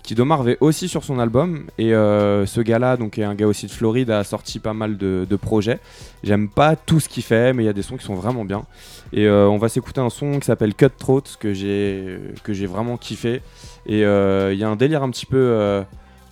Kid 0.02 0.18
Omar 0.20 0.48
est 0.48 0.56
aussi 0.60 0.88
sur 0.88 1.04
son 1.04 1.18
album. 1.18 1.66
Et 1.78 1.90
ce 1.90 2.60
gars-là, 2.60 2.96
donc 2.96 3.18
est 3.18 3.24
un 3.24 3.34
gars 3.34 3.46
aussi 3.46 3.66
de 3.66 3.70
Floride, 3.70 4.10
a 4.10 4.24
sorti 4.24 4.58
pas 4.58 4.72
mal 4.72 4.96
de, 4.96 5.26
de 5.28 5.36
projets. 5.36 5.78
J'aime 6.24 6.48
pas 6.48 6.76
tout 6.76 6.98
ce 6.98 7.08
qu'il 7.10 7.22
fait, 7.22 7.52
mais 7.52 7.62
il 7.62 7.66
y 7.66 7.68
a 7.68 7.74
des 7.74 7.82
sons 7.82 7.96
qui 7.98 8.04
sont 8.06 8.14
vraiment 8.14 8.44
bien. 8.46 8.64
Et 9.12 9.28
on 9.28 9.58
va 9.58 9.68
s'écouter 9.68 10.00
un 10.00 10.08
son 10.08 10.38
qui 10.40 10.46
s'appelle 10.46 10.74
Cutthroat, 10.74 11.22
que 11.38 11.52
j'ai 11.52 12.18
que 12.42 12.54
j'ai 12.54 12.64
vraiment 12.66 12.96
kiffé. 12.96 13.42
Et 13.86 13.98
il 14.00 14.58
y 14.58 14.64
a 14.64 14.68
un 14.68 14.76
délire 14.76 15.02
un 15.02 15.10
petit 15.10 15.26
peu 15.26 15.84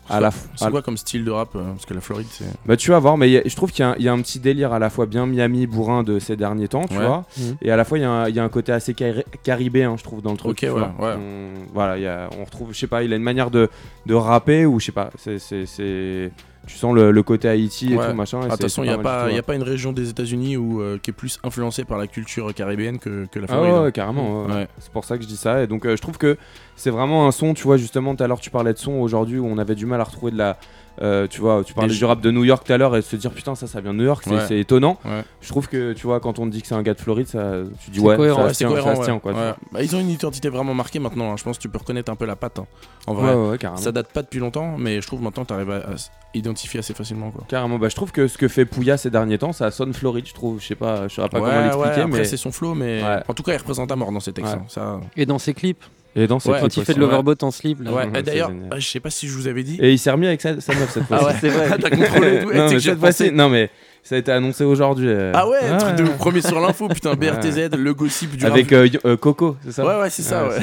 à 0.09 0.21
la 0.21 0.31
C'est 0.31 0.71
quoi 0.71 0.83
comme 0.83 0.97
style 0.97 1.25
de 1.25 1.31
rap 1.31 1.51
euh, 1.57 1.63
Parce 1.73 1.85
que 1.87 1.95
la 1.95 2.01
Floride, 2.01 2.27
c'est. 2.31 2.45
bah 2.65 2.77
tu 2.77 2.91
vas 2.91 2.99
voir, 2.99 3.17
mais 3.17 3.37
a- 3.39 3.43
je 3.45 3.57
trouve 3.57 3.73
qu'il 3.73 3.81
y, 3.85 3.87
a 3.87 3.91
un- 3.91 3.95
il 3.99 4.05
y 4.05 4.09
a 4.09 4.13
un 4.13 4.21
petit 4.21 4.39
délire 4.39 4.73
à 4.73 4.79
la 4.79 4.91
fois 4.91 5.07
bien 5.07 5.27
Miami 5.27 5.67
bourrin 5.67 6.03
de 6.03 6.19
ces 6.19 6.37
derniers 6.37 6.69
temps, 6.69 6.85
tu 6.87 6.97
Ouais. 6.99 7.05
vois, 7.07 7.25
Mhm. 7.39 7.57
et 7.63 7.71
à 7.71 7.77
la 7.77 7.85
fois 7.85 7.99
il 7.99 8.03
y, 8.03 8.05
a 8.05 8.11
un- 8.11 8.29
il 8.29 8.35
y 8.35 8.39
a 8.41 8.45
un 8.45 8.49
côté 8.49 8.73
assez 8.73 8.95
cari- 8.95 9.25
caribéen, 9.43 9.97
je 9.97 10.03
trouve, 10.05 10.23
dans 10.23 10.33
le 10.33 10.37
truc. 10.37 10.51
Ok, 10.53 10.57
tu 10.59 10.67
ouais, 10.67 10.73
vois. 10.73 10.95
ouais. 10.99 11.15
On, 11.19 11.73
voilà, 11.75 11.97
il 11.99 12.03
y 12.03 12.07
a- 12.07 12.29
on 12.41 12.45
retrouve, 12.45 12.73
je 12.73 12.79
sais 12.79 12.87
pas, 12.87 13.03
il 13.03 13.13
a 13.13 13.17
une 13.17 13.23
manière 13.23 13.51
de, 13.51 13.69
de 14.07 14.15
rapper 14.15 14.67
ou 14.67 14.79
je 14.81 14.87
sais 14.87 14.93
pas, 14.93 15.11
c'est- 15.17 16.31
tu 16.67 16.77
sens 16.77 16.95
le, 16.95 17.11
le 17.13 17.23
côté 17.23 17.49
Haïti 17.49 17.93
et 17.93 17.97
Ouais. 17.97 18.09
tout 18.11 18.15
machin. 18.17 18.41
Ah, 18.43 18.47
De 18.47 18.51
toute 18.51 18.63
façon, 18.63 18.83
il 18.83 18.89
n'y 18.89 18.93
a, 18.95 18.99
pas- 18.99 19.31
y 19.31 19.39
a 19.39 19.55
une 19.55 19.63
région 19.63 19.93
des 19.93 20.11
États-Unis 20.11 20.57
où, 20.57 20.81
euh, 20.83 20.99
qui 21.01 21.11
est 21.11 21.13
plus 21.15 21.39
influencée 21.45 21.85
par 21.85 21.97
la 21.99 22.07
culture 22.07 22.53
caribéenne 22.55 22.99
que, 22.99 23.27
que 23.31 23.39
la 23.39 23.47
Ah 23.49 23.53
Floride. 23.53 23.73
ouais, 23.73 23.79
hein. 23.79 23.83
ouais, 23.85 23.93
carrément. 23.93 24.45
ouais. 24.47 24.53
Ouais. 24.53 24.69
C'est 24.79 24.93
pour 24.93 25.05
ça 25.05 25.17
que 25.17 25.23
je 25.23 25.29
dis 25.29 25.37
ça. 25.37 25.63
Et 25.63 25.67
donc, 25.67 25.87
euh, 25.87 25.97
je 25.97 26.03
trouve 26.03 26.19
que 26.19 26.37
c'est 26.75 26.91
vraiment 26.91 27.27
un 27.27 27.31
son, 27.31 27.55
tu 27.55 27.63
vois, 27.65 27.77
justement, 27.77 28.15
tout 28.15 28.25
à 28.25 28.27
l'heure, 28.27 28.41
tu 28.41 28.51
parlais 28.51 28.73
de 28.73 28.79
son 28.79 28.93
aujourd'hui 28.95 29.39
où 29.39 29.47
on 29.47 29.59
avait 29.59 29.75
du 29.75 29.87
mal 29.87 30.01
à 30.01 30.05
retrouver 30.05 30.33
de 30.33 30.39
la. 30.39 30.59
Euh, 31.03 31.27
tu 31.27 31.41
vois, 31.41 31.63
tu 31.65 31.75
parlais 31.75 31.95
du 31.95 32.05
rap 32.05 32.21
de 32.21 32.31
New 32.31 32.45
York 32.45 32.65
tout 32.67 32.73
à 32.73 32.79
l'heure 32.79 32.97
et 32.97 33.03
se 33.03 33.17
dire 33.17 33.31
putain, 33.33 33.55
ça, 33.55 33.67
ça 33.67 33.81
vient 33.81 33.93
de 33.93 33.99
New 33.99 34.05
York, 34.05 34.23
c'est 34.27 34.35
Ouais. 34.55 34.61
étonnant. 34.61 34.99
Ouais. 35.05 35.23
Je 35.41 35.49
trouve 35.49 35.69
que, 35.69 35.93
tu 35.93 36.07
vois, 36.07 36.21
quand 36.21 36.39
on 36.39 36.47
te 36.47 36.51
dit 36.53 36.63
que 36.63 36.69
c'est 36.69 36.75
un 36.75 36.83
gars 36.83 36.95
de 36.95 37.01
Floride, 37.01 37.27
ça, 37.29 37.53
tu 37.85 37.91
dis 37.91 38.01
ouais, 38.01 38.17
cohérent, 38.17 38.47
ça 38.49 38.53
se 38.55 38.59
tient, 38.59 38.69
cohérent, 38.69 38.89
ça 38.91 38.95
se 38.95 39.01
ouais. 39.01 39.05
tient, 39.07 39.19
quoi. 39.19 39.33
Bah, 39.73 39.83
ils 39.83 39.95
ont 39.97 40.01
une 40.01 40.11
identité 40.11 40.49
vraiment 40.49 40.75
marquée 40.75 40.99
maintenant. 40.99 41.33
hein. 41.33 41.37
Je 41.37 41.45
pense 41.45 41.57
que 41.59 41.63
tu 41.63 41.69
peux 41.69 41.79
reconnaître 41.79 42.11
un 42.11 42.17
peu 42.17 42.25
la 42.27 42.37
patte. 42.37 42.59
hein. 42.59 42.67
En 43.07 43.15
vrai, 43.15 43.35
Ouais, 43.35 43.51
ouais, 43.51 43.59
carrément. 43.59 43.81
ça 43.81 43.93
date 43.93 44.13
pas 44.13 44.23
depuis 44.23 44.41
longtemps, 44.41 44.77
mais 44.79 45.01
je 45.01 45.07
trouve 45.07 45.23
maintenant 45.23 45.45
tu 45.45 45.53
arrives 45.55 45.71
à, 45.71 45.83
identifier 46.35 46.81
assez 46.81 46.93
facilement. 46.93 47.31
Quoi. 47.31 47.45
Carrément, 47.49 47.79
bah, 47.79 47.89
je 47.89 47.95
trouve 47.97 48.13
que 48.13 48.27
ce 48.29 48.37
que 48.37 48.49
fait 48.49 48.65
Pouya 48.67 48.97
ces 48.97 49.11
derniers 49.11 49.39
temps, 49.39 49.53
ça 49.53 49.71
sonne 49.71 49.95
Floride, 49.95 50.27
je 50.27 50.35
trouve. 50.35 50.61
Je 50.61 50.67
sais 50.67 50.75
pas, 50.75 51.09
je 51.09 51.15
saurais 51.15 51.29
pas 51.29 51.41
Ouais, 51.41 51.49
comment 51.51 51.63
l'expliquer, 51.63 52.11
ouais, 52.13 52.19
mais. 52.19 52.25
c'est 52.25 52.37
son 52.37 52.53
flow, 52.53 52.75
mais 52.75 53.03
Ouais. 53.03 53.23
en 53.29 53.33
tout 53.35 53.43
cas, 53.43 53.53
il 53.53 53.57
représente 53.59 53.91
à 53.93 53.97
mort 53.97 54.13
dans 54.13 54.21
ses 54.21 54.33
textes. 54.33 54.53
Ouais. 54.55 54.59
hein. 54.61 54.67
Ça... 54.69 55.01
Et 55.17 55.25
dans 55.27 55.39
ses 55.39 55.55
clips. 55.55 55.83
Et 56.17 56.27
dans 56.27 56.39
ses 56.39 56.51
Ouais, 56.51 56.61
Quand 56.61 56.77
il 56.77 56.85
fait 56.85 56.95
de 56.95 57.01
l'overboat 57.01 57.37
en 57.43 57.51
slip. 57.51 57.83
Là. 57.83 57.93
Ouais, 57.93 58.09
et 58.19 58.23
d'ailleurs, 58.23 58.51
bah, 58.51 58.79
je 58.79 58.87
sais 58.89 59.01
pas 59.01 59.11
si 59.11 59.29
je 59.29 59.35
vous 59.35 59.47
avais 59.49 59.63
dit. 59.63 59.79
Et 59.81 59.93
il 59.93 59.99
s'est 59.99 60.11
remis 60.11 60.27
avec 60.27 60.41
sa, 60.41 60.61
sa 60.61 60.75
meuf 60.75 60.91
cette 60.91 61.05
fois-ci. 61.05 61.25
Ah 61.25 61.29
ouais, 61.29 61.37
C'est 61.41 61.49
vrai. 61.51 61.69
T'as 61.81 61.91
contrôlé 61.91 62.41
tout. 62.41 62.53
non, 62.53 62.71
mais 62.71 62.81
cette 62.81 62.99
fois-ci, 62.99 63.31
non, 63.33 63.49
mais 63.51 63.71
ça 64.03 64.15
a 64.15 64.19
été 64.19 64.33
annoncé 64.33 64.65
aujourd'hui. 64.65 65.09
euh. 65.09 65.33
Ah 65.35 65.47
ouais, 65.49 65.59
truc 65.79 65.97
de 65.97 66.05
premier 66.17 66.41
sur 66.41 66.59
l'info, 66.61 66.89
putain, 66.89 67.15
BRTZ, 67.15 67.71
le 67.77 67.93
gossip 67.93 68.37
du 68.37 68.47
Avec 68.47 68.73
euh, 68.73 68.89
euh, 69.05 69.17
Coco, 69.17 69.57
c'est 69.65 69.73
ça 69.73 69.85
Ouais, 69.85 70.01
ouais, 70.01 70.11
c'est 70.11 70.23
ça, 70.23 70.47
ouais. 70.49 70.57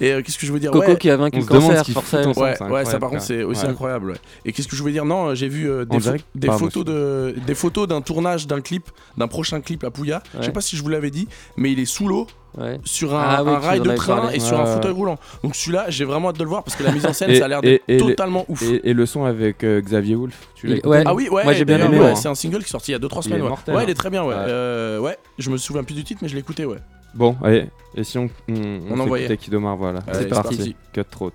Et 0.00 0.12
euh, 0.12 0.22
qu'est-ce 0.22 0.38
que 0.38 0.46
je 0.46 0.52
veux 0.52 0.60
dire 0.60 0.70
Coco 0.70 0.86
ouais. 0.92 0.96
qui 0.98 1.10
a 1.10 1.16
vaincu 1.16 1.38
le 1.40 1.44
cancer, 1.44 1.84
forcément. 1.86 2.32
Ouais, 2.32 2.54
c'est 2.58 2.64
ouais, 2.64 2.84
ça 2.84 2.98
par 2.98 3.10
contre 3.10 3.22
c'est 3.22 3.42
aussi 3.42 3.64
Ouais. 3.64 3.70
incroyable. 3.70 4.10
Ouais. 4.10 4.16
Et 4.44 4.52
qu'est-ce 4.52 4.68
que 4.68 4.76
je 4.76 4.80
voulais 4.82 4.92
dire 4.92 5.06
Non, 5.06 5.34
j'ai 5.34 5.48
vu 5.48 5.68
euh, 5.68 5.84
des, 5.86 6.46
Pardon, 6.46 6.58
photos 6.66 6.84
de 6.84 7.34
des 7.46 7.54
photos 7.54 7.88
d'un 7.88 8.00
tournage 8.02 8.46
d'un 8.46 8.60
clip, 8.60 8.90
d'un 9.16 9.28
prochain 9.28 9.60
clip 9.60 9.82
à 9.82 9.90
Pouya. 9.90 10.22
Je 10.38 10.44
sais 10.44 10.52
pas 10.52 10.60
si 10.60 10.76
je 10.76 10.82
vous 10.82 10.88
l'avais 10.90 11.10
dit, 11.10 11.26
mais 11.56 11.72
il 11.72 11.80
est 11.80 11.86
sous 11.86 12.06
l'eau 12.06 12.26
Ouais. 12.56 12.78
sur 12.84 13.14
un, 13.14 13.20
Ah 13.26 13.42
oui, 13.44 13.50
un 13.50 13.58
rail 13.58 13.80
de 13.80 13.90
train 13.94 14.16
parlé. 14.16 14.36
et 14.36 14.40
sur 14.40 14.58
un 14.60 14.66
fauteuil 14.66 14.92
roulant. 14.92 15.18
Donc 15.42 15.56
celui-là, 15.56 15.86
j'ai 15.88 16.04
vraiment 16.04 16.28
hâte 16.28 16.38
de 16.38 16.44
le 16.44 16.48
voir 16.48 16.62
parce 16.62 16.76
que 16.76 16.82
la 16.84 16.92
mise 16.92 17.04
en 17.04 17.12
scène, 17.12 17.30
Et- 17.30 17.36
ça 17.38 17.46
a 17.46 17.48
l'air 17.48 17.60
d'être 17.62 17.84
totalement 17.98 18.44
ouf. 18.48 18.62
Et, 18.62 18.90
et 18.90 18.92
le 18.94 19.06
son 19.06 19.24
avec 19.24 19.64
euh, 19.64 19.80
Xavier 19.80 20.14
Wolf, 20.14 20.36
tu 20.54 20.68
l'as 20.68 20.76
Il- 20.76 20.86
ouais. 20.86 21.02
Ah 21.06 21.14
oui, 21.14 21.28
ouais, 21.28 21.42
Moi, 21.44 21.52
j'ai 21.52 21.64
bien 21.64 21.78
aimé, 21.84 21.98
ouais, 21.98 22.10
hein. 22.10 22.14
C'est 22.14 22.28
un 22.28 22.34
single 22.34 22.58
qui 22.60 22.66
est 22.66 22.70
sorti 22.70 22.90
il 22.90 22.94
y 22.94 22.96
a 22.96 22.98
2-3 23.00 23.18
Il 23.20 23.22
semaines. 23.24 23.42
mortel, 23.42 23.74
ouais, 23.74 23.80
hein. 23.80 23.84
il 23.86 23.90
est 23.90 23.94
très 23.94 24.10
bien, 24.10 24.22
ouais. 24.22 24.34
Ouais. 24.34 24.40
Euh, 24.46 24.98
ouais, 25.00 25.18
je 25.38 25.50
me 25.50 25.56
souviens 25.56 25.82
plus 25.84 25.94
du 25.94 26.04
titre, 26.04 26.20
mais 26.22 26.28
je 26.28 26.34
l'ai 26.34 26.40
écouté, 26.40 26.64
ouais. 26.64 26.78
Bon, 27.14 27.36
allez, 27.42 27.66
et 27.96 28.02
si 28.04 28.18
on, 28.18 28.28
on, 28.48 28.80
On 28.90 29.00
envoyait. 29.00 29.26
s'écoutait 29.28 29.44
Kidomar, 29.44 29.76
voilà. 29.76 30.00
C'est 30.12 30.28
parti. 30.28 30.56
parti. 30.56 30.76
Cutthroat. 30.92 31.32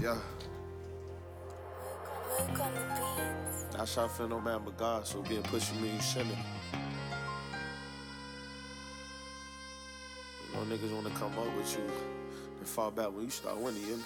Yeah. 0.00 0.14
I 3.80 3.84
shot 3.86 4.08
for 4.16 4.28
no 4.28 4.38
man 4.40 4.60
but 4.64 4.76
God, 4.78 5.04
so 5.04 5.22
being 5.28 5.42
pushing 5.42 5.80
me, 5.82 5.88
you 5.88 6.00
shouldn't. 6.00 6.36
Know, 10.54 10.76
niggas 10.76 10.94
wanna 10.94 11.10
come 11.10 11.32
up 11.38 11.56
with 11.56 11.72
you 11.76 11.84
and 12.58 12.68
fall 12.68 12.90
back 12.90 13.12
when 13.12 13.24
you 13.24 13.30
start 13.30 13.56
winning, 13.56 13.82
you 13.82 13.96
know? 13.96 14.02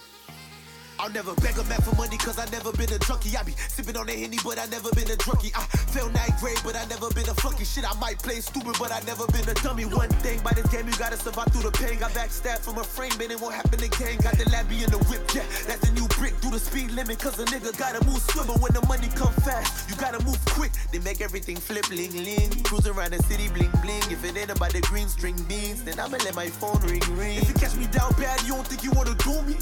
I'll 0.99 1.11
never 1.11 1.35
beg 1.37 1.59
a 1.59 1.65
man 1.65 1.81
for 1.83 1.95
money 1.97 2.17
cause 2.17 2.39
I 2.39 2.47
never 2.51 2.73
been 2.73 2.93
a 2.93 2.99
junkie. 2.99 3.37
I 3.37 3.43
be 3.43 3.53
sipping 3.69 3.97
on 3.97 4.09
a 4.09 4.13
henny, 4.13 4.39
but 4.43 4.59
I 4.59 4.67
never 4.67 4.91
been 4.91 5.11
a 5.11 5.17
drunkie. 5.17 5.53
I 5.55 5.65
failed 5.93 6.15
ninth 6.15 6.41
grade, 6.41 6.59
but 6.65 6.77
I 6.77 6.85
never 6.87 7.11
been 7.11 7.29
a 7.29 7.35
flunky. 7.35 7.65
Shit, 7.65 7.85
I 7.85 7.93
might 8.01 8.19
play 8.19 8.41
stupid, 8.41 8.77
but 8.79 8.93
I 8.93 9.01
never 9.07 9.27
been 9.29 9.49
a 9.49 9.55
dummy. 9.55 9.85
One 9.85 10.09
thing 10.25 10.41
by 10.41 10.53
this 10.53 10.67
game, 10.69 10.87
you 10.89 10.97
gotta 10.97 11.17
survive 11.17 11.53
through 11.53 11.69
the 11.69 11.73
pain. 11.73 11.99
Got 11.99 12.13
backstabbed 12.13 12.61
from 12.65 12.79
a 12.79 12.85
frame, 12.85 13.13
man, 13.19 13.31
it 13.31 13.41
won't 13.41 13.55
happen 13.55 13.83
again. 13.83 14.17
Got 14.19 14.39
the 14.39 14.49
labby 14.51 14.85
in 14.85 14.91
the 14.91 14.99
whip, 15.09 15.23
yeah. 15.35 15.45
That's 15.67 15.85
the 15.85 15.93
new 15.93 16.09
brick, 16.17 16.35
through 16.41 16.53
the 16.53 16.61
speed 16.61 16.91
limit, 16.93 17.19
cause 17.19 17.39
a 17.39 17.45
nigga 17.45 17.77
gotta 17.77 18.05
move 18.07 18.21
swivel 18.33 18.57
when 18.57 18.73
the 18.73 18.85
money 18.87 19.09
come 19.15 19.33
fast. 19.45 19.91
You 19.91 19.97
gotta 19.97 20.25
move 20.25 20.43
quick, 20.47 20.73
they 20.93 20.99
make 21.01 21.21
everything 21.21 21.57
flip, 21.57 21.91
ling 21.91 22.17
ling. 22.25 22.51
Cruise 22.65 22.87
around 22.87 23.13
the 23.13 23.23
city, 23.25 23.49
bling 23.49 23.73
bling. 23.83 24.03
If 24.11 24.25
it 24.25 24.37
ain't 24.37 24.51
about 24.51 24.73
the 24.73 24.81
green 24.81 25.09
string 25.09 25.37
beans, 25.49 25.85
then 25.85 26.01
I'ma 26.01 26.17
let 26.25 26.35
my 26.35 26.49
phone 26.49 26.81
ring 26.89 27.05
ring. 27.17 27.37
If 27.39 27.49
you 27.49 27.55
catch 27.55 27.77
me 27.77 27.87
down 27.89 28.13
bad, 28.17 28.41
you 28.43 28.55
don't 28.55 28.67
think 28.67 28.83
you 28.83 28.93
wanna 28.93 29.15
do 29.15 29.43
me? 29.43 29.57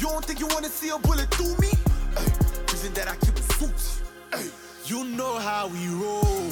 You 0.00 0.06
don't 0.06 0.24
think 0.24 0.40
you 0.40 0.46
wanna 0.46 0.70
see 0.70 0.88
a 0.88 0.98
bullet 0.98 1.30
through 1.34 1.54
me? 1.58 1.68
Ay, 2.16 2.24
reason 2.72 2.90
that 2.94 3.06
I 3.06 3.16
keep 3.16 3.36
a 3.36 3.42
suit. 3.52 4.02
You 4.86 5.04
know 5.04 5.38
how 5.38 5.68
we 5.68 5.88
roll 5.88 6.50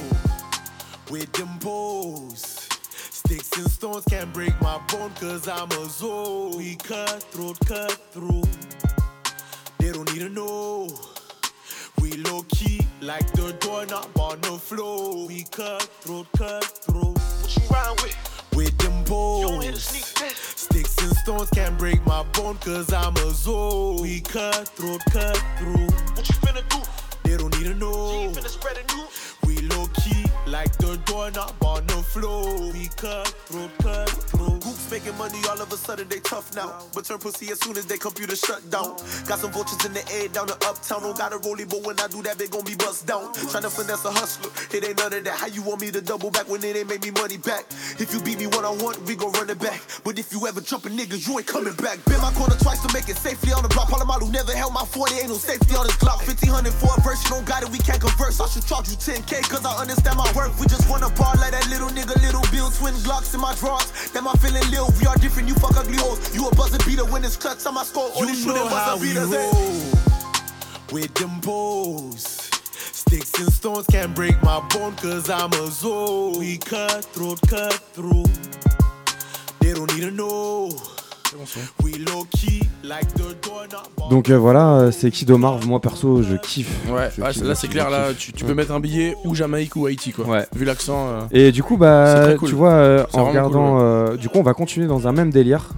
with 1.10 1.32
them 1.32 1.58
poles. 1.58 2.68
Sticks 3.10 3.50
and 3.56 3.70
stones 3.70 4.04
can't 4.04 4.30
break 4.34 4.52
my 4.60 4.78
bone 4.88 5.12
cause 5.18 5.48
I'm 5.48 5.70
a 5.70 5.86
Zoe. 5.86 6.58
We 6.58 6.76
cut 6.76 7.22
throat, 7.22 7.58
cut 7.64 7.92
through. 8.12 8.44
They 9.78 9.92
don't 9.92 10.12
need 10.12 10.20
to 10.20 10.28
know. 10.28 10.90
We 12.02 12.12
low 12.18 12.42
key 12.50 12.82
like 13.00 13.32
the 13.32 13.54
door 13.60 13.86
not 13.86 14.10
on 14.18 14.42
the 14.42 14.58
floor. 14.58 15.26
We 15.26 15.44
cut 15.44 15.84
throat, 16.02 16.26
cut 16.36 16.64
through. 16.64 17.14
What 17.14 17.56
you 17.56 17.62
round 17.70 18.00
with? 18.02 18.16
With 18.54 18.76
them 18.76 19.04
poles. 19.04 20.18
Sticks 20.98 21.10
and 21.12 21.18
stones 21.18 21.50
can't 21.50 21.78
break 21.78 22.04
my 22.06 22.24
bone 22.32 22.56
cause 22.56 22.92
I'm 22.92 23.14
a 23.16 23.30
Zoe. 23.30 24.02
We 24.02 24.20
cut 24.20 24.68
throat, 24.68 25.00
cut 25.10 25.36
through. 25.56 25.86
What 26.16 26.28
you 26.28 26.34
finna 26.34 26.68
do? 26.68 26.78
They 27.22 27.36
don't 27.36 27.56
need 27.56 27.66
to 27.66 27.74
know. 27.74 28.32
spread 28.32 28.76
the 28.76 28.94
news. 28.94 28.98
We 28.98 28.98
low 28.98 29.18
key 29.28 29.37
like 30.50 30.76
the 30.78 30.96
door 31.04 31.30
knob 31.30 31.54
on 31.62 31.86
the 31.86 32.00
floor. 32.02 32.72
We 32.72 32.88
cut 32.96 33.28
throat, 33.48 33.70
cut 33.82 34.08
through. 34.08 34.60
Goops 34.60 34.90
making 34.90 35.16
money 35.16 35.38
all 35.48 35.60
of 35.60 35.72
a 35.72 35.76
sudden 35.76 36.08
they 36.08 36.20
tough 36.20 36.54
now. 36.54 36.82
But 36.94 37.04
turn 37.04 37.18
pussy 37.18 37.50
as 37.50 37.60
soon 37.60 37.76
as 37.76 37.86
they 37.86 37.98
computer 37.98 38.36
shut 38.36 38.68
down. 38.70 38.96
Got 39.26 39.38
some 39.40 39.52
vultures 39.52 39.84
in 39.84 39.92
the 39.92 40.04
air 40.12 40.28
down 40.28 40.46
the 40.46 40.54
uptown. 40.66 41.02
Don't 41.02 41.16
got 41.16 41.32
a 41.32 41.38
rollie, 41.38 41.68
but 41.68 41.82
when 41.84 41.98
I 42.00 42.08
do 42.08 42.22
that, 42.22 42.38
they 42.38 42.48
gon' 42.48 42.64
be 42.64 42.74
bust 42.76 43.06
down. 43.06 43.32
Tryna 43.34 43.70
finesse 43.70 44.04
a 44.04 44.12
hustler. 44.12 44.50
It 44.76 44.84
ain't 44.84 44.98
none 44.98 45.12
of 45.12 45.24
that. 45.24 45.34
How 45.34 45.46
you 45.46 45.62
want 45.62 45.80
me 45.80 45.90
to 45.90 46.00
double 46.00 46.30
back 46.30 46.48
when 46.48 46.62
it 46.64 46.76
ain't 46.76 46.88
make 46.88 47.02
me 47.02 47.10
money 47.10 47.36
back? 47.38 47.64
If 47.98 48.12
you 48.12 48.20
beat 48.20 48.38
me 48.38 48.46
one 48.46 48.64
on 48.64 48.78
one, 48.78 48.96
we 49.04 49.16
gon' 49.16 49.32
run 49.32 49.50
it 49.50 49.58
back. 49.58 49.80
But 50.04 50.18
if 50.18 50.32
you 50.32 50.46
ever 50.46 50.60
jump 50.60 50.86
a 50.86 50.88
nigga, 50.88 51.16
you 51.20 51.38
ain't 51.38 51.46
coming 51.46 51.74
back. 51.74 52.02
Been 52.06 52.20
my 52.20 52.32
corner 52.32 52.56
twice 52.56 52.80
to 52.86 52.92
make 52.92 53.08
it 53.08 53.16
safely 53.16 53.52
on 53.52 53.62
the 53.62 53.68
block. 53.68 53.88
Palomalo 53.88 54.30
never 54.30 54.52
held 54.52 54.72
my 54.72 54.84
40, 54.84 55.14
ain't 55.16 55.28
no 55.28 55.34
safety 55.34 55.74
on 55.76 55.86
this 55.86 55.96
Glock. 55.96 56.24
1500 56.26 56.72
for 56.72 56.92
a 56.96 57.00
verse, 57.02 57.22
you 57.24 57.30
don't 57.30 57.46
got 57.46 57.62
it, 57.62 57.68
we 57.70 57.78
can't 57.78 58.00
converse. 58.00 58.40
I 58.40 58.46
should 58.48 58.66
charge 58.66 58.88
you 58.88 58.96
10k 58.96 59.48
cause 59.48 59.64
I 59.64 59.74
understand 59.80 60.16
my 60.16 60.30
worth. 60.38 60.60
We 60.60 60.66
just 60.66 60.88
wanna 60.88 61.08
apart 61.08 61.40
like 61.40 61.50
that 61.50 61.66
little 61.68 61.88
nigga, 61.88 62.14
little 62.22 62.46
Bill, 62.52 62.70
twin 62.70 62.94
Glocks 63.02 63.34
in 63.34 63.40
my 63.40 63.54
drawers. 63.56 63.90
Them 64.12 64.28
I 64.28 64.34
feeling 64.34 64.62
lil, 64.70 64.88
we 65.00 65.06
are 65.06 65.16
different, 65.16 65.48
you 65.48 65.54
fuck 65.54 65.76
ugly 65.76 65.98
hoes. 65.98 66.18
You 66.34 66.46
a 66.46 66.54
buzzer 66.54 66.78
beater 66.86 67.04
when 67.04 67.24
it's 67.24 67.36
clutch, 67.36 67.66
I'm 67.66 67.74
my 67.74 67.84
score. 67.84 68.10
Only 68.14 68.34
You 68.38 68.54
know 68.54 68.68
how 68.68 68.96
we 68.96 69.10
eh? 69.18 69.24
roll 69.24 69.74
with 70.92 71.12
them 71.14 71.40
poles. 71.40 72.50
Sticks 73.02 73.32
and 73.40 73.52
stones 73.52 73.86
can't 73.86 74.14
break 74.14 74.40
my 74.42 74.60
bone 74.68 74.94
cause 74.96 75.28
I'm 75.28 75.52
a 75.52 75.66
Zoe. 75.70 76.38
We 76.38 76.58
cut 76.58 77.04
throat, 77.06 77.40
cut 77.48 77.74
through. 77.94 78.30
They 79.60 79.74
don't 79.74 79.92
need 79.94 80.02
to 80.02 80.10
know. 80.10 80.70
Donc 84.10 84.30
euh, 84.30 84.38
voilà, 84.38 84.72
euh, 84.74 84.90
c'est 84.90 85.10
Kid 85.10 85.30
Omar. 85.30 85.58
Moi 85.66 85.80
perso, 85.80 86.22
je 86.22 86.36
kiffe. 86.36 86.70
Ouais, 86.88 87.10
Je 87.16 87.22
ouais, 87.22 87.30
kiffe, 87.32 87.44
là 87.44 87.54
c'est 87.54 87.68
clair, 87.68 87.90
là 87.90 88.08
tu, 88.16 88.32
tu 88.32 88.44
peux 88.44 88.54
mettre 88.54 88.72
un 88.72 88.80
billet 88.80 89.14
ou 89.24 89.34
Jamaïque 89.34 89.76
ou 89.76 89.86
Haïti 89.86 90.12
quoi. 90.12 90.26
Ouais. 90.26 90.46
Vu 90.54 90.64
l'accent. 90.64 91.08
euh, 91.08 91.20
Et 91.30 91.52
du 91.52 91.62
coup, 91.62 91.76
bah, 91.76 92.34
cool. 92.38 92.48
tu 92.48 92.54
vois, 92.54 92.72
euh, 92.72 93.04
en 93.12 93.26
regardant, 93.26 93.72
cool, 93.74 93.78
ouais. 93.78 93.84
euh, 93.84 94.16
du 94.16 94.28
coup, 94.28 94.38
on 94.38 94.42
va 94.42 94.54
continuer 94.54 94.86
dans 94.86 95.06
un 95.06 95.12
même 95.12 95.30
délire, 95.30 95.70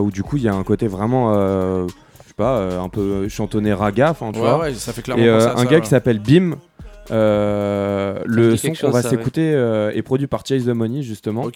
où 0.00 0.10
du 0.10 0.22
coup, 0.22 0.36
il 0.36 0.44
y 0.44 0.48
a 0.48 0.54
un 0.54 0.62
côté 0.62 0.86
vraiment, 0.86 1.32
euh, 1.34 1.86
je 2.22 2.28
sais 2.28 2.34
pas, 2.36 2.56
euh, 2.58 2.80
un 2.80 2.88
peu 2.88 3.28
chantonné 3.28 3.72
raga, 3.72 4.10
enfin, 4.10 4.30
tu 4.32 4.38
Ouais, 4.38 4.44
vois. 4.48 4.58
ouais, 4.60 4.74
ça 4.74 4.92
fait 4.92 5.02
clairement 5.02 5.22
Et 5.24 5.28
euh, 5.28 5.48
à 5.48 5.52
un 5.54 5.56
ça, 5.58 5.64
gars 5.64 5.70
ouais. 5.76 5.80
qui 5.80 5.88
s'appelle 5.88 6.20
Bim. 6.20 6.54
Euh, 7.10 8.20
le 8.24 8.56
son 8.56 8.72
qu'on 8.72 8.90
va 8.90 9.00
ouais. 9.00 9.08
s'écouter 9.08 9.52
euh, 9.54 9.90
est 9.94 10.02
produit 10.02 10.26
par 10.26 10.44
Chase 10.46 10.64
the 10.64 10.68
Money 10.68 11.02
justement. 11.02 11.44
Ouais. 11.44 11.52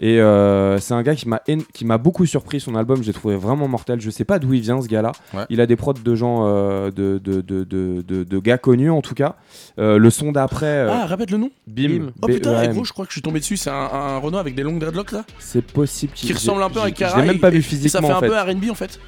Et 0.00 0.20
euh, 0.20 0.78
c'est 0.78 0.94
un 0.94 1.02
gars 1.02 1.14
qui 1.14 1.28
m'a 1.28 1.40
en- 1.48 1.58
qui 1.72 1.84
m'a 1.84 1.98
beaucoup 1.98 2.26
surpris. 2.26 2.60
Son 2.60 2.74
album, 2.74 3.02
j'ai 3.02 3.12
trouvé 3.12 3.36
vraiment 3.36 3.68
mortel. 3.68 4.00
Je 4.00 4.10
sais 4.10 4.24
pas 4.24 4.38
d'où 4.38 4.52
il 4.54 4.60
vient 4.60 4.80
ce 4.80 4.88
gars-là. 4.88 5.12
Ouais. 5.32 5.44
Il 5.50 5.60
a 5.60 5.66
des 5.66 5.76
prods 5.76 5.92
de 5.94 6.14
gens, 6.14 6.44
euh, 6.46 6.90
de, 6.90 7.18
de, 7.22 7.40
de, 7.40 7.64
de, 7.64 8.02
de- 8.06 8.24
de 8.24 8.38
gars 8.38 8.58
connus 8.58 8.90
en 8.90 9.00
tout 9.02 9.14
cas. 9.14 9.36
Euh, 9.78 9.98
le 9.98 10.10
son 10.10 10.32
d'après. 10.32 10.66
euh, 10.66 10.90
Ah, 10.92 11.06
répète 11.06 11.30
le 11.30 11.38
nom 11.38 11.50
Bim. 11.66 12.10
Oh 12.22 12.26
putain, 12.26 12.52
B-E-A-M. 12.52 12.72
gros, 12.74 12.84
je 12.84 12.92
crois 12.92 13.04
que 13.04 13.10
je 13.10 13.14
suis 13.14 13.22
tombé 13.22 13.40
dessus. 13.40 13.56
C'est 13.56 13.70
un, 13.70 13.74
un 13.74 14.18
Renault 14.18 14.38
avec 14.38 14.54
des 14.54 14.62
longues 14.62 14.78
dreadlocks 14.78 15.12
là 15.12 15.24
C'est 15.38 15.62
possible 15.64 16.12
qu'il 16.12 16.28
Qui 16.28 16.34
ressemble 16.34 16.62
un 16.62 16.70
peu 16.70 16.80
à 16.80 16.86
j'ai- 16.86 16.92
Cara. 16.92 17.16
Je 17.16 17.20
l'ai 17.22 17.26
même 17.28 17.38
pas 17.40 17.48
et- 17.48 17.52
vu 17.52 17.58
et 17.58 17.62
physiquement. 17.62 18.00
Ça 18.00 18.00
fait 18.08 18.12
un 18.12 18.16
en 18.16 18.20
fait. 18.20 18.28
peu 18.28 18.66
RB 18.66 18.70
en 18.70 18.74
fait. 18.74 18.98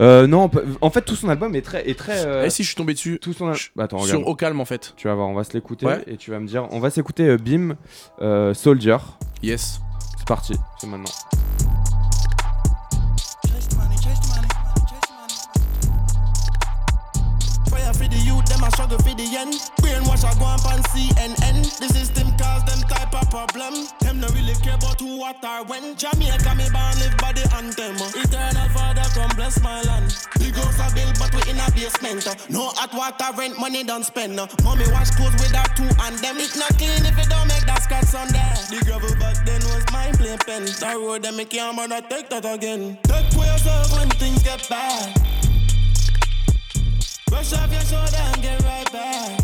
Euh, 0.00 0.26
non, 0.26 0.50
en 0.80 0.90
fait, 0.90 1.02
tout 1.02 1.16
son 1.16 1.28
album 1.28 1.54
est 1.56 1.62
très. 1.62 1.88
Est 1.88 1.98
très 1.98 2.24
euh, 2.24 2.44
Eh 2.46 2.50
si, 2.50 2.62
je 2.62 2.68
suis 2.68 2.76
tombé 2.76 2.94
dessus. 2.94 3.18
Tout 3.20 3.32
son 3.32 3.48
al- 3.48 3.56
Bah, 3.74 3.84
Attends, 3.84 3.98
regarde. 3.98 4.20
Sur 4.20 4.28
Au 4.28 4.34
Calme 4.36 4.60
en 4.60 4.64
fait. 4.64 4.92
Tu 4.96 5.08
vas 5.08 5.14
voir, 5.14 5.28
on 5.28 5.34
va 5.34 5.44
se 5.44 5.52
l'écouter 5.54 5.86
Ouais. 5.86 6.02
et 6.06 6.16
tu 6.16 6.30
vas 6.30 6.38
me 6.38 6.46
dire. 6.46 6.68
On 6.70 6.78
va 6.80 6.90
s'écouter 6.90 7.24
euh, 7.28 7.36
Bim 7.36 7.74
euh, 8.22 8.54
Soldier. 8.54 8.98
Yes. 9.42 9.80
C'est 10.18 10.26
parti, 10.26 10.54
c'est 10.80 10.86
maintenant. 10.86 11.10
Fire 17.70 17.92
for 17.94 18.08
the 18.08 18.18
youth, 18.24 18.44
them 18.46 18.64
a 18.64 18.70
struggle 18.70 18.98
for 18.98 19.14
the 19.14 19.28
end. 19.36 19.54
Brainwash 19.82 20.24
a 20.24 20.32
go 20.38 20.46
up 20.46 20.64
on 20.66 20.82
CNN. 20.90 21.62
The 21.78 21.88
system 21.92 22.26
cause 22.38 22.64
them 22.64 22.80
of 23.20 23.30
problem. 23.30 23.74
Them 24.00 24.20
no 24.20 24.28
really 24.28 24.54
care 24.62 24.74
about 24.74 25.00
who, 25.00 25.18
what, 25.18 25.42
or 25.44 25.64
when. 25.64 25.96
Jamaica 25.96 26.54
me 26.54 26.66
born 26.70 26.94
live 27.02 27.16
by 27.18 27.32
the 27.32 27.44
anthem. 27.54 27.96
Eternal 28.14 28.68
Father 28.70 29.06
come 29.14 29.30
bless 29.36 29.60
my 29.62 29.82
land. 29.82 30.14
Big 30.38 30.54
house 30.54 30.78
a 30.78 30.94
build, 30.94 31.18
but 31.18 31.34
we 31.34 31.42
in 31.50 31.58
a 31.58 31.66
basement. 31.72 32.26
No 32.50 32.70
hot 32.74 32.92
water, 32.94 33.36
rent, 33.36 33.58
money 33.58 33.84
don't 33.84 34.04
spend. 34.04 34.36
Mommy 34.36 34.86
wash 34.92 35.10
clothes 35.12 35.34
with 35.42 35.54
her 35.54 35.68
two 35.74 35.88
and 36.06 36.16
them. 36.18 36.36
It 36.38 36.56
not 36.56 36.74
clean 36.78 37.04
if 37.04 37.18
it 37.18 37.28
don't 37.28 37.48
make 37.48 37.66
that 37.66 37.82
scratch 37.82 38.14
on 38.14 38.28
there. 38.32 38.54
The 38.70 38.84
gravel 38.84 39.14
back 39.18 39.44
then 39.44 39.62
was 39.72 39.84
mine 39.92 40.14
play 40.14 40.36
pen. 40.46 40.64
That 40.80 40.96
road 40.96 41.22
them 41.22 41.36
make 41.36 41.50
can't 41.50 41.76
man 41.76 41.90
take 42.08 42.28
that 42.30 42.44
again. 42.44 42.98
Take 43.04 43.32
for 43.32 43.44
yourself 43.44 43.92
when 43.96 44.08
things 44.20 44.42
get 44.42 44.66
bad. 44.68 45.14
Brush 47.26 47.52
off 47.52 47.70
your 47.72 47.82
shoulder 47.82 48.16
and 48.16 48.42
get 48.42 48.62
right 48.62 48.92
back. 48.92 49.40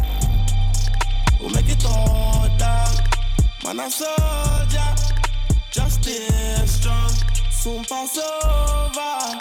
We'll 1.41 1.51
make 1.51 1.69
it 1.69 1.85
all. 1.87 2.14
Man, 3.65 3.81
a 3.81 3.91
soldier. 3.91 4.93
Just 5.73 6.03
stay 6.03 6.67
strong. 6.67 7.09
Soon 7.51 7.83
pass 7.85 8.19
over. 8.19 9.41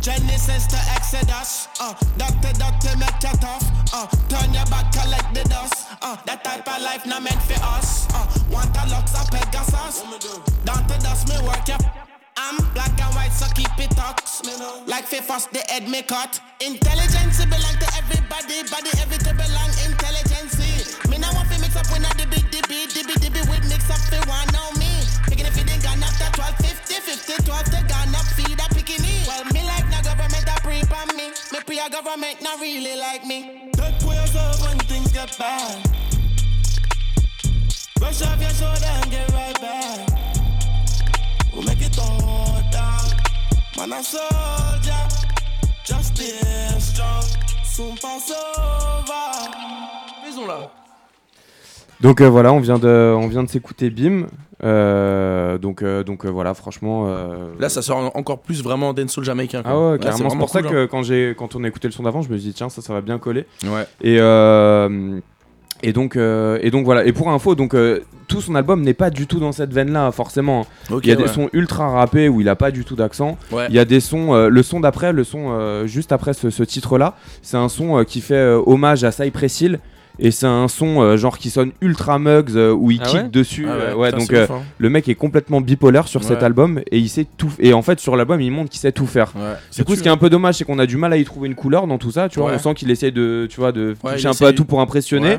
Genesis 0.00 0.68
to 0.68 0.78
Exodus. 0.94 1.66
Uh, 1.80 1.94
doctor, 2.16 2.52
doctor, 2.58 2.96
make 2.96 3.10
you 3.22 3.36
tough. 3.42 3.66
Uh, 3.92 4.06
turn 4.30 4.54
your 4.54 4.64
back, 4.66 4.92
collect 4.92 5.34
the 5.34 5.42
dust. 5.48 5.88
Uh, 6.00 6.16
that 6.26 6.44
type 6.44 6.68
of 6.68 6.80
life 6.80 7.04
not 7.04 7.24
meant 7.24 7.42
for 7.42 7.58
us. 7.74 8.06
Uh, 8.14 8.26
want 8.52 8.70
a 8.70 8.86
lux 8.88 9.18
of 9.18 9.28
Pegasus. 9.32 10.02
Down 10.64 10.86
to 10.86 10.98
dust, 11.02 11.28
me 11.28 11.34
work 11.42 11.66
ya. 11.66 11.78
I'm 12.36 12.56
black 12.72 12.94
and 13.02 13.14
white, 13.16 13.32
so 13.32 13.46
keep 13.54 13.76
it 13.78 13.90
tucked. 13.96 14.46
Like 14.86 15.06
Fifos, 15.06 15.50
the 15.50 15.58
head 15.72 15.88
me 15.88 16.02
cut. 16.02 16.40
Intelligence 16.60 17.44
belong 17.46 17.76
to 17.82 17.88
everybody, 17.98 18.62
body 18.70 18.90
everything 19.02 19.36
belong 19.36 19.70
intelligence. 19.90 20.54
Me 21.10 21.18
now 21.18 21.34
want 21.34 21.50
to 21.50 21.60
mix 21.60 21.74
up 21.74 21.90
with 21.90 22.06
a 22.06 22.14
dibby 22.14 22.41
dibby 22.72 22.86
dibby 22.88 23.14
dibby 23.20 23.40
with 23.50 23.68
mix 23.68 23.90
up 23.90 24.00
for 24.08 24.22
one 24.28 24.48
know 24.52 24.72
me. 24.80 24.88
Picking 25.28 25.46
if 25.46 25.56
it 25.58 25.70
ain't 25.70 25.82
gone 25.82 26.02
after 26.02 26.28
12, 26.32 26.56
50, 26.56 26.94
50, 26.94 27.42
12 27.44 27.64
to 27.64 27.80
gone 27.84 28.14
up, 28.16 28.26
feed 28.32 28.58
a 28.58 28.66
picking 28.72 29.04
Well, 29.28 29.44
me 29.52 29.62
like 29.64 29.84
no 29.90 30.00
government 30.00 30.48
a 30.48 30.56
pre 30.60 30.80
on 30.80 31.08
me. 31.16 31.28
Me 31.52 31.58
pre 31.66 31.78
a 31.78 31.88
government 31.90 32.40
not 32.40 32.60
really 32.60 32.96
like 32.96 33.26
me. 33.26 33.70
Take 33.76 34.00
for 34.00 34.14
yourself 34.14 34.62
when 34.64 34.78
things 34.88 35.12
get 35.12 35.36
bad. 35.38 35.84
Brush 37.98 38.22
off 38.22 38.40
your 38.40 38.50
shoulder 38.50 38.92
and 39.00 39.10
get 39.10 39.28
right 39.32 39.60
back. 39.60 40.08
We'll 41.52 41.62
make 41.62 41.82
it 41.82 41.98
all 41.98 42.62
down. 42.72 43.08
Man, 43.76 43.92
a 43.92 44.02
soldier. 44.02 45.04
Just 45.84 46.16
stay 46.16 46.78
strong. 46.78 47.24
Soon 47.64 47.96
pass 47.96 48.30
over. 48.30 49.22
Maison 50.24 50.46
là. 50.46 50.81
Donc 52.02 52.20
euh, 52.20 52.28
voilà, 52.28 52.52
on 52.52 52.60
vient 52.60 52.78
de, 52.78 53.14
on 53.16 53.28
vient 53.28 53.42
de 53.42 53.48
s'écouter 53.48 53.88
Bim. 53.88 54.26
Euh, 54.64 55.56
donc 55.58 55.82
euh, 55.82 56.04
donc 56.04 56.26
voilà, 56.26 56.52
franchement. 56.54 57.08
Là, 57.58 57.68
ça 57.68 57.80
sort 57.80 58.10
encore 58.14 58.40
plus 58.40 58.62
vraiment 58.62 58.92
dancehall 58.92 59.24
jamaïcain. 59.24 59.62
quoi. 59.62 59.72
Ah 59.72 59.90
ouais, 59.92 59.98
carrément. 59.98 60.30
C'est 60.30 60.36
pour 60.36 60.50
ça 60.50 60.62
que 60.62 60.84
hein. 60.84 60.88
quand 60.90 61.02
j'ai 61.02 61.34
quand 61.38 61.56
on 61.56 61.64
a 61.64 61.68
écouté 61.68 61.88
le 61.88 61.92
son 61.92 62.02
d'avant, 62.02 62.20
je 62.20 62.28
me 62.28 62.36
suis 62.36 62.48
dit 62.48 62.54
tiens 62.54 62.68
ça 62.68 62.82
ça 62.82 62.92
va 62.92 63.00
bien 63.00 63.18
coller. 63.18 63.46
Ouais. 63.64 63.86
Et 64.02 64.20
et 65.82 65.92
donc 65.92 66.16
euh, 66.16 66.58
et 66.62 66.70
donc 66.70 66.84
voilà. 66.84 67.04
Et 67.04 67.12
pour 67.12 67.30
info, 67.30 67.54
donc 67.54 67.74
euh, 67.74 68.00
tout 68.28 68.40
son 68.40 68.54
album 68.54 68.82
n'est 68.82 68.94
pas 68.94 69.10
du 69.10 69.26
tout 69.26 69.40
dans 69.40 69.52
cette 69.52 69.72
veine 69.72 69.92
là 69.92 70.12
forcément. 70.12 70.64
Ok, 70.90 71.04
il 71.04 71.08
y 71.08 71.12
a 71.12 71.16
des 71.16 71.26
sons 71.26 71.48
ultra 71.52 71.90
rappés 71.90 72.28
où 72.28 72.40
il 72.40 72.48
a 72.48 72.56
pas 72.56 72.70
du 72.70 72.84
tout 72.84 72.94
d'accent. 72.94 73.36
Ouais. 73.50 73.66
Il 73.68 73.74
y 73.74 73.78
a 73.80 73.84
des 73.84 74.00
sons, 74.00 74.32
euh, 74.32 74.48
le 74.48 74.62
son 74.62 74.80
d'après, 74.80 75.12
le 75.12 75.24
son 75.24 75.86
juste 75.86 76.12
après 76.12 76.34
ce, 76.34 76.50
ce 76.50 76.62
titre 76.62 76.98
là, 76.98 77.16
c'est 77.42 77.56
un 77.56 77.68
son 77.68 78.04
qui 78.04 78.20
fait 78.20 78.42
hommage 78.66 79.04
à 79.04 79.10
Cypress 79.10 79.60
Hill. 79.60 79.80
Et 80.24 80.30
c'est 80.30 80.46
un 80.46 80.68
son 80.68 81.02
euh, 81.02 81.16
genre 81.16 81.36
qui 81.36 81.50
sonne 81.50 81.72
ultra 81.80 82.18
mugs 82.20 82.54
euh, 82.56 82.72
où 82.72 82.92
il 82.92 83.00
Ah 83.02 83.06
kick 83.06 83.14
ouais 83.22 83.28
dessus. 83.28 83.66
Ah 83.68 83.96
ouais, 83.96 84.08
euh, 84.08 84.10
putain, 84.12 84.18
donc 84.18 84.32
euh, 84.32 84.46
hein. 84.48 84.62
le 84.78 84.88
mec 84.88 85.08
est 85.08 85.16
complètement 85.16 85.60
bipolaire 85.60 86.06
sur 86.06 86.22
cet 86.22 86.44
album 86.44 86.80
et 86.92 86.98
il 86.98 87.08
sait 87.08 87.26
tout. 87.36 87.52
Et 87.58 87.72
en 87.72 87.82
fait 87.82 87.98
sur 87.98 88.14
l'album 88.14 88.40
il 88.40 88.50
montre 88.52 88.70
qu'il 88.70 88.78
sait 88.80 88.92
tout 88.92 89.06
faire. 89.06 89.32
Ouais. 89.34 89.42
Du 89.42 89.56
C'est 89.72 89.84
coup, 89.84 89.96
ce 89.96 90.02
qui 90.02 90.06
est 90.08 90.12
un 90.12 90.16
peu 90.16 90.30
dommage, 90.30 90.54
c'est 90.56 90.64
qu'on 90.64 90.78
a 90.78 90.86
du 90.86 90.96
mal 90.96 91.12
à 91.12 91.16
y 91.16 91.24
trouver 91.24 91.48
une 91.48 91.56
couleur 91.56 91.86
dans 91.88 91.98
tout 91.98 92.12
ça. 92.12 92.28
Tu 92.28 92.38
vois, 92.38 92.50
Ouais. 92.50 92.54
on 92.56 92.58
sent 92.60 92.74
qu'il 92.74 92.90
essaye 92.92 93.10
de, 93.12 93.46
tu 93.50 93.58
vois, 93.60 93.72
de 93.72 93.96
Ouais, 94.04 94.12
toucher 94.14 94.28
un 94.28 94.34
peu 94.34 94.46
à 94.46 94.52
tout 94.52 94.64
pour 94.64 94.80
impressionner. 94.80 95.38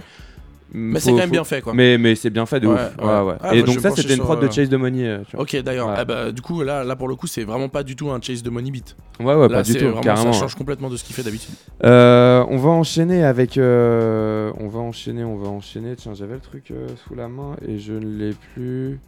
Mais 0.73 0.99
c'est 0.99 1.11
quand 1.11 1.17
même 1.17 1.29
bien 1.29 1.43
fait, 1.43 1.61
quoi. 1.61 1.73
Mais, 1.73 1.97
mais 1.99 2.15
c'est 2.15 2.29
bien 2.31 2.45
fait 2.47 2.59
de 2.59 2.67
Ouais, 2.67 2.73
ouf. 2.73 2.79
ouais. 2.99 3.05
Ouais, 3.05 3.21
ouais. 3.21 3.35
Ah, 3.41 3.53
Et 3.55 3.61
bah, 3.61 3.67
donc 3.67 3.79
ça, 3.79 3.91
c'était 3.91 4.15
une 4.15 4.21
prod 4.21 4.39
sur, 4.39 4.47
de 4.49 4.53
Chase 4.53 4.69
de 4.69 4.77
Money. 4.77 5.07
euh. 5.07 5.19
Ok, 5.37 5.55
d'ailleurs. 5.61 5.87
Ouais. 5.89 6.03
Bah, 6.05 6.31
du 6.31 6.41
coup, 6.41 6.63
là, 6.63 6.83
là, 6.83 6.95
pour 6.95 7.07
le 7.07 7.15
coup, 7.15 7.27
c'est 7.27 7.43
vraiment 7.43 7.69
pas 7.69 7.83
du 7.83 7.95
tout 7.95 8.09
un 8.09 8.19
chase 8.19 8.41
de 8.41 8.49
money 8.49 8.71
beat. 8.71 8.95
Ouais, 9.19 9.35
ouais, 9.35 9.47
Là, 9.47 9.57
pas 9.57 9.63
du 9.63 9.73
tout, 9.75 9.85
vraiment- 9.85 10.01
carrément. 10.01 10.33
Ça 10.33 10.39
change 10.39 10.55
complètement 10.55 10.89
de 10.89 10.97
ce 10.97 11.03
qu'il 11.03 11.15
fait 11.15 11.21
d'habitude. 11.23 11.53
Euh, 11.83 12.43
on 12.49 12.57
va 12.57 12.69
enchaîner 12.71 13.23
avec. 13.23 13.57
euh, 13.57 14.51
on 14.59 14.67
va 14.67 14.79
enchaîner, 14.79 15.23
on 15.23 15.37
va 15.37 15.47
enchaîner. 15.49 15.95
Tiens, 15.95 16.13
j'avais 16.15 16.33
le 16.35 16.39
truc 16.39 16.71
euh, 16.71 16.87
sous 17.07 17.13
la 17.15 17.27
main 17.27 17.55
et 17.67 17.77
je 17.77 17.93
ne 17.93 18.17
l'ai 18.17 18.33
plus. 18.55 18.99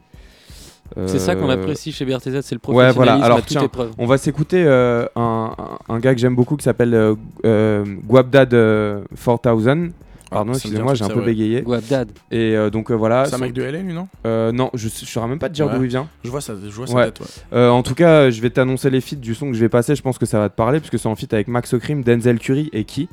C'est 1.07 1.17
ça 1.17 1.35
qu'on 1.35 1.49
Euh, 1.49 1.53
apprécie 1.53 1.91
chez 1.91 2.05
BRTZ, 2.05 2.41
c'est 2.41 2.53
le 2.53 2.59
Ouais, 2.67 2.91
voilà. 2.91 2.93
professionnalisme 2.93 3.23
Alors 3.23 3.37
à 3.39 3.41
toute 3.41 3.49
tiens, 3.49 3.63
épreuve. 3.63 3.91
on 3.97 4.05
va 4.05 4.19
s'écouter 4.19 4.63
euh, 4.67 5.07
un, 5.15 5.51
un, 5.89 5.93
un 5.95 5.99
gars 5.99 6.13
que 6.13 6.21
j'aime 6.21 6.35
beaucoup 6.35 6.55
qui 6.57 6.63
s'appelle 6.63 6.93
euh, 6.93 7.15
euh, 7.43 7.83
Guabdad 8.05 8.53
euh, 8.53 9.01
4000. 9.15 9.93
Pardon, 10.35 10.53
excusez-moi, 10.53 10.93
j'ai 10.93 11.03
un 11.05 11.07
peu 11.09 11.19
ouais. 11.19 11.25
bégayé. 11.25 11.61
Guabdad. 11.61 12.09
Et 12.31 12.55
euh, 12.55 12.69
donc 12.69 12.91
euh, 12.91 12.93
voilà. 12.93 13.25
C'est 13.25 13.35
un 13.35 13.39
mec 13.39 13.53
de 13.53 13.63
LA, 13.63 13.79
lui, 13.81 13.93
non? 13.93 14.07
Euh, 14.25 14.51
Non, 14.51 14.69
je 14.73 14.85
ne 14.85 14.89
saurais 14.91 15.27
même 15.27 15.39
pas 15.39 15.49
te 15.49 15.53
dire 15.53 15.65
Ouais. 15.67 15.77
d'où 15.77 15.83
il 15.83 15.89
vient. 15.89 16.07
Je 16.23 16.29
vois 16.29 16.41
ça, 16.41 16.53
je 16.61 16.69
vois 16.71 16.87
sa 16.87 16.93
Ouais. 16.93 17.05
tête, 17.05 17.19
ouais. 17.21 17.25
Euh, 17.53 17.69
en 17.69 17.81
tout 17.83 17.95
cas, 17.95 18.29
je 18.29 18.41
vais 18.41 18.49
t'annoncer 18.49 18.89
les 18.89 19.01
feats 19.01 19.15
du 19.15 19.33
son 19.33 19.47
que 19.47 19.53
je 19.53 19.59
vais 19.61 19.69
passer. 19.69 19.95
Je 19.95 20.01
pense 20.01 20.17
que 20.17 20.25
ça 20.25 20.39
va 20.39 20.49
te 20.49 20.55
parler 20.55 20.79
puisque 20.79 20.99
c'est 20.99 21.07
en 21.07 21.15
feat 21.15 21.33
avec 21.33 21.47
Max 21.47 21.73
O'Crim, 21.73 22.03
Denzel 22.03 22.39
Curry 22.39 22.69
et 22.73 22.83
qui. 22.83 23.07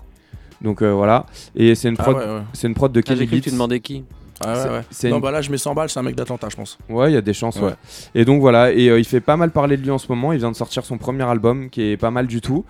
Donc 0.60 0.82
euh, 0.82 0.92
voilà. 0.92 1.26
Et 1.56 1.74
c'est 1.74 1.88
une 1.88 1.96
Ah 1.98 2.02
prod, 2.02 2.16
ouais, 2.16 2.24
ouais. 2.24 2.40
c'est 2.52 2.68
une 2.68 2.74
prod 2.74 2.92
de 2.92 2.98
Ah, 3.00 3.02
Kelly 3.02 3.20
j'ai 3.20 3.26
cru 3.26 3.38
que 3.38 3.44
tu 3.44 3.50
demandais 3.50 3.80
qui 3.80 4.04
Ah 4.44 4.48
ouais, 4.54 4.54
C'est- 4.62 4.68
ouais. 4.70 4.80
c'est 4.90 5.08
non, 5.10 5.16
une- 5.16 5.22
bah 5.22 5.30
là, 5.30 5.40
je 5.42 5.50
mets 5.50 5.58
100 5.58 5.74
balles, 5.74 5.88
c'est 5.88 6.00
un 6.00 6.02
mec 6.02 6.14
d'Atlanta, 6.16 6.48
je 6.50 6.56
pense. 6.56 6.78
Ouais, 6.88 7.10
il 7.10 7.14
y 7.14 7.16
a 7.16 7.20
des 7.20 7.32
chances, 7.34 7.56
ouais. 7.56 7.64
Ouais. 7.66 7.74
Et 8.14 8.24
donc 8.24 8.40
voilà, 8.40 8.72
et 8.72 8.88
euh, 8.88 8.98
il 8.98 9.04
fait 9.04 9.20
pas 9.20 9.36
mal 9.36 9.50
parler 9.50 9.76
de 9.76 9.82
lui 9.82 9.90
en 9.90 9.98
ce 9.98 10.08
moment. 10.08 10.32
Il 10.32 10.38
vient 10.38 10.50
de 10.50 10.56
sortir 10.56 10.84
son 10.84 10.98
premier 10.98 11.22
album 11.24 11.70
qui 11.70 11.82
est 11.92 11.96
pas 11.96 12.10
mal 12.10 12.26
du 12.26 12.40
tout. 12.40 12.64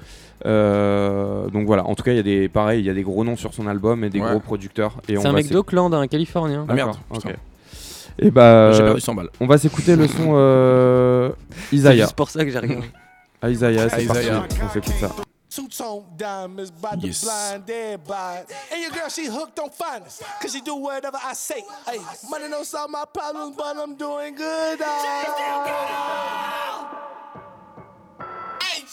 Euh, 0.45 1.49
donc 1.49 1.67
voilà, 1.67 1.87
en 1.87 1.95
tout 1.95 2.03
cas, 2.03 2.11
il 2.13 2.17
y 2.17 2.21
a 2.21 2.23
des 2.25 2.49
pareil, 2.49 2.81
il 2.81 2.87
y 2.87 2.91
a 2.91 2.95
des 2.95 3.03
gros 3.03 3.25
noms 3.25 3.37
sur 3.37 3.55
son 3.55 3.67
album 3.69 4.03
et 4.05 4.11
des 4.11 4.21
Ouais. 4.21 4.29
gros 4.31 4.41
producteurs. 4.41 4.97
C'est 5.07 5.25
un 5.25 5.33
mec 5.33 5.49
d'Oakland, 5.51 5.95
un 5.95 6.07
Californien. 6.09 6.67
Ah, 6.69 6.75
merde, 6.75 6.97
ok. 7.11 7.33
Et 8.19 8.31
bah, 8.31 8.73
J'ai 8.73 8.83
perdu 8.83 9.01
100 9.01 9.15
balles. 9.15 9.31
on 9.41 9.47
va 9.47 9.57
s'écouter 9.57 9.97
le 9.97 10.07
son 10.07 10.33
euh, 10.35 11.31
C'est 11.71 11.77
Isaiah. 11.77 11.95
juste 12.05 12.13
pour 12.15 12.29
ça 12.29 12.45
que 12.45 12.51
j'ai 12.51 12.59
regardé. 12.59 12.87
Ah, 13.45 13.51
Isaiah, 13.51 13.89
c'est 13.89 14.07
parti. 14.07 14.23
Isaiah. 14.23 14.45
On 14.65 14.69
s'écoute 14.73 14.93
ça. 15.01 15.11
Two-tone 15.55 16.07
diamonds 16.16 16.70
by 16.70 16.96
the 16.96 17.09
Yes. 17.09 17.24
blind 17.24 17.66
dead 17.66 18.03
by. 18.05 18.46
And 18.70 18.80
your 18.80 18.90
girl, 18.90 19.11
she 19.11 19.26
hooked 19.26 19.59
on 19.59 19.68
finance. 19.68 20.22
Cause 20.40 20.53
she 20.53 20.62
do 20.62 20.76
whatever 20.76 21.18
I 21.22 21.34
say. 21.34 21.62
Hey, 21.84 21.98
money 22.30 22.48
don't 22.48 22.64
solve 22.64 22.90
my 22.90 23.05
problems, 23.05 23.55
but 23.55 23.76
I'm 23.76 23.94
doing 23.96 24.34
good. 24.34 24.80
Hey, 28.62 28.84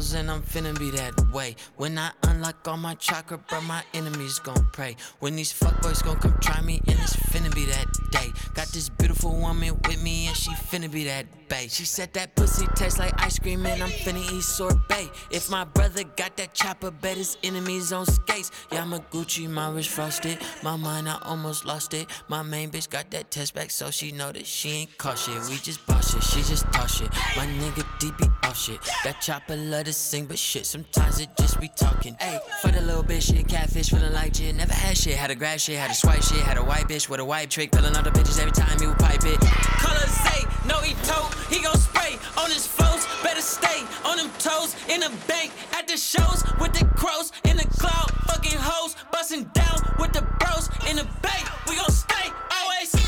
psychos 0.00 0.18
and 0.18 0.30
I'm 0.30 0.42
finna 0.42 0.78
be 0.78 0.90
that 0.90 1.14
way. 1.32 1.56
When 1.76 1.98
I 1.98 2.10
unlock 2.24 2.66
all 2.66 2.76
my 2.76 2.94
chakra, 2.94 3.38
bro, 3.38 3.60
my 3.62 3.82
enemies 3.94 4.38
gon' 4.38 4.66
pray. 4.72 4.96
When 5.20 5.36
these 5.36 5.52
fuckboys 5.52 6.02
gon' 6.04 6.16
come 6.16 6.36
try 6.40 6.60
me, 6.60 6.80
and 6.86 6.98
it's 6.98 7.16
finna 7.16 7.54
be 7.54 7.64
that 7.66 7.86
day. 8.10 8.32
Got 8.54 8.68
this 8.68 8.88
beautiful 8.88 9.32
woman 9.36 9.78
with 9.86 10.02
me, 10.02 10.26
and 10.28 10.36
she 10.36 10.50
finna 10.52 10.90
be 10.90 11.04
that 11.04 11.26
bae. 11.48 11.66
She 11.68 11.84
said 11.84 12.12
that 12.14 12.34
pussy 12.34 12.66
tastes 12.74 12.98
like 12.98 13.12
ice 13.22 13.38
cream, 13.38 13.66
and 13.66 13.82
I'm 13.82 13.90
finna 13.90 14.22
eat 14.32 14.42
sorbet. 14.42 15.10
If 15.30 15.50
my 15.50 15.64
brother 15.64 16.04
got 16.16 16.36
that 16.36 16.54
chopper, 16.54 16.90
bet 16.90 17.16
his 17.16 17.36
enemies 17.42 17.92
on 17.92 18.06
skates. 18.06 18.50
A 18.70 18.76
Gucci, 19.12 19.48
my 19.48 19.70
wrist 19.70 19.90
frosted. 19.90 20.38
My 20.62 20.76
mind, 20.76 21.08
I 21.08 21.18
almost 21.22 21.64
lost 21.64 21.94
it. 21.94 22.08
My 22.28 22.42
main 22.42 22.70
bitch 22.70 22.88
got 22.88 23.10
that 23.10 23.30
test 23.30 23.54
back, 23.54 23.70
so 23.70 23.90
she 23.90 24.10
know 24.12 24.32
that 24.32 24.46
she 24.46 24.70
ain't 24.70 24.98
caught 24.98 25.18
shit. 25.18 25.40
We 25.48 25.56
just 25.56 25.86
boss 25.86 26.12
shit, 26.12 26.22
she 26.22 26.42
just 26.42 26.64
toss 26.72 26.96
shit. 26.98 27.12
My 27.36 27.46
nigga 27.46 27.84
DB 27.98 28.32
off 28.44 28.58
shit. 28.58 28.80
That 29.04 29.20
chopper 29.20 29.56
love 29.56 29.89
to 29.90 29.98
sing, 29.98 30.26
but 30.26 30.38
shit, 30.38 30.66
sometimes 30.66 31.18
it 31.18 31.28
just 31.36 31.58
be 31.58 31.66
talking. 31.66 32.16
Hey, 32.20 32.38
for 32.62 32.70
the 32.70 32.80
little 32.80 33.02
bitch 33.02 33.34
shit, 33.34 33.48
catfish 33.48 33.90
feeling 33.90 34.12
like 34.12 34.36
shit. 34.36 34.54
Never 34.54 34.72
had 34.72 34.96
shit, 34.96 35.16
had 35.16 35.32
a 35.32 35.34
grab 35.34 35.58
shit, 35.58 35.78
had 35.78 35.90
a 35.90 35.94
swipe 35.94 36.22
shit, 36.22 36.40
had 36.42 36.58
a 36.58 36.62
white 36.62 36.86
bitch 36.86 37.08
with 37.08 37.18
a 37.18 37.24
white 37.24 37.50
trick, 37.50 37.72
pulling 37.72 37.96
all 37.96 38.02
the 38.02 38.10
bitches 38.10 38.38
every 38.38 38.52
time 38.52 38.78
he 38.78 38.86
would 38.86 38.98
pipe 38.98 39.24
it. 39.24 39.40
Color 39.40 40.06
say, 40.06 40.46
no 40.68 40.78
he 40.78 40.94
told, 41.02 41.34
he 41.50 41.60
gon' 41.60 41.76
spray 41.76 42.18
on 42.38 42.50
his 42.50 42.66
foes. 42.66 43.04
Better 43.24 43.42
stay 43.42 43.82
on 44.04 44.16
them 44.16 44.30
toes 44.38 44.76
in 44.88 45.00
the 45.00 45.10
bank 45.26 45.50
at 45.72 45.88
the 45.88 45.96
shows 45.96 46.44
with 46.60 46.72
the 46.72 46.84
crows 46.94 47.32
in 47.44 47.56
the 47.56 47.66
cloud, 47.80 48.10
fucking 48.28 48.58
hoes, 48.58 48.94
busting 49.10 49.44
down 49.54 49.78
with 49.98 50.12
the 50.12 50.22
bros 50.38 50.68
in 50.88 50.96
the 50.96 51.06
bank. 51.20 51.44
We 51.68 51.74
gon' 51.74 51.90
stay 51.90 52.30
always. 52.52 53.00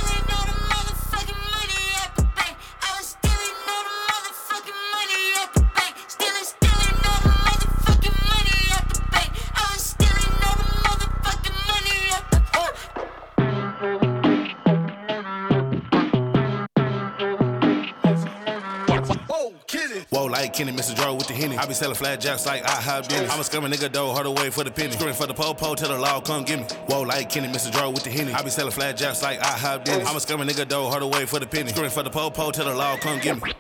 Whoa, 20.22 20.28
like 20.28 20.52
Kenny, 20.52 20.70
Mr. 20.70 20.94
Joe 20.94 21.14
with 21.14 21.26
the 21.26 21.34
Henny. 21.34 21.56
I 21.56 21.66
be 21.66 21.74
selling 21.74 21.96
flat 21.96 22.20
jacks 22.20 22.46
like 22.46 22.64
I 22.64 22.80
have 22.80 23.08
Dennis. 23.08 23.28
I'm 23.32 23.40
a 23.40 23.42
scumming 23.42 23.72
nigga 23.72 23.92
though, 23.92 24.12
hard 24.12 24.26
away 24.26 24.50
for 24.50 24.62
the 24.62 24.70
penny. 24.70 24.92
Screaming 24.92 25.16
for 25.16 25.26
the 25.26 25.34
po-po 25.34 25.74
till 25.74 25.88
the 25.88 25.98
law 25.98 26.20
come 26.20 26.44
get 26.44 26.60
me. 26.60 26.76
Whoa, 26.86 27.02
like 27.02 27.28
Kenny, 27.28 27.48
Mr. 27.48 27.72
Joe 27.72 27.90
with 27.90 28.04
the 28.04 28.10
Henny. 28.10 28.32
I 28.32 28.40
be 28.42 28.50
selling 28.50 28.70
flat 28.70 28.96
jacks 28.96 29.20
like 29.20 29.40
I 29.40 29.58
have 29.58 29.82
Dennis. 29.82 30.08
I'm 30.08 30.14
a 30.14 30.20
scumming 30.20 30.48
nigga 30.48 30.68
though, 30.68 30.88
hard 30.88 31.02
away 31.02 31.26
for 31.26 31.40
the 31.40 31.46
penny. 31.48 31.70
Screaming 31.70 31.90
for 31.90 32.04
the 32.04 32.10
po-po 32.10 32.52
till 32.52 32.66
the 32.66 32.74
law 32.74 32.96
come 32.98 33.18
get 33.18 33.42
me. 33.42 33.52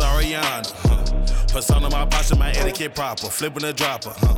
Yana. 0.00 0.72
Huh. 0.88 1.46
Persona 1.52 1.88
my 1.88 2.04
posture, 2.06 2.36
my 2.36 2.50
etiquette 2.50 2.94
proper. 2.94 3.28
Flipping 3.28 3.64
a 3.64 3.72
dropper. 3.72 4.12
Huh. 4.16 4.34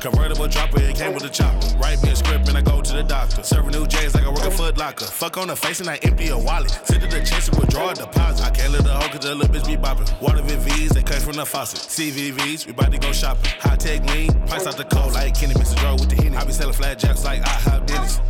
Convertible 0.00 0.48
dropper, 0.48 0.80
it 0.80 0.96
came 0.96 1.14
with 1.14 1.24
a 1.24 1.28
chopper. 1.28 1.66
Write 1.78 2.02
me 2.02 2.10
a 2.10 2.16
script 2.16 2.48
and 2.48 2.58
I 2.58 2.62
go 2.62 2.80
to 2.82 2.92
the 2.92 3.02
doctor. 3.02 3.42
Serving 3.42 3.72
new 3.72 3.86
J's 3.86 4.14
like 4.14 4.24
I 4.24 4.28
work 4.28 4.44
a 4.44 4.50
foot 4.50 4.76
locker. 4.76 5.06
Fuck 5.06 5.38
on 5.38 5.48
the 5.48 5.56
face 5.56 5.80
and 5.80 5.88
I 5.88 5.96
empty 6.02 6.28
a 6.28 6.38
wallet. 6.38 6.70
Sit 6.84 7.00
to 7.00 7.06
the 7.06 7.24
chest 7.24 7.48
and 7.48 7.58
withdraw 7.58 7.90
a 7.90 7.94
deposit. 7.94 8.44
I 8.44 8.50
can't 8.50 8.72
let 8.72 8.84
the 8.84 8.92
hoe 8.92 9.08
cause 9.08 9.20
the 9.20 9.34
little 9.34 9.54
bitch 9.54 9.66
be 9.66 9.76
bopping. 9.76 10.20
Water 10.20 10.42
VVs, 10.42 10.90
they 10.90 11.02
came 11.02 11.20
from 11.20 11.34
the 11.34 11.46
faucet. 11.46 11.80
CVVs, 11.80 12.66
we 12.66 12.72
bout 12.72 12.92
to 12.92 12.98
go 12.98 13.12
shopping. 13.12 13.50
High 13.60 13.76
tech 13.76 14.04
lean, 14.10 14.32
price 14.46 14.66
out 14.66 14.76
the 14.76 14.84
cold 14.84 15.12
like 15.12 15.34
Kenny, 15.34 15.54
Mr. 15.54 15.76
Joe 15.80 15.94
with 15.94 16.10
the 16.10 16.16
Henny. 16.16 16.36
I 16.36 16.44
be 16.44 16.52
selling 16.52 16.74
flat 16.74 16.98
jacks 16.98 17.24
like 17.24 17.42
I 17.42 17.48
have 17.48 17.86
Dennis. 17.86 18.20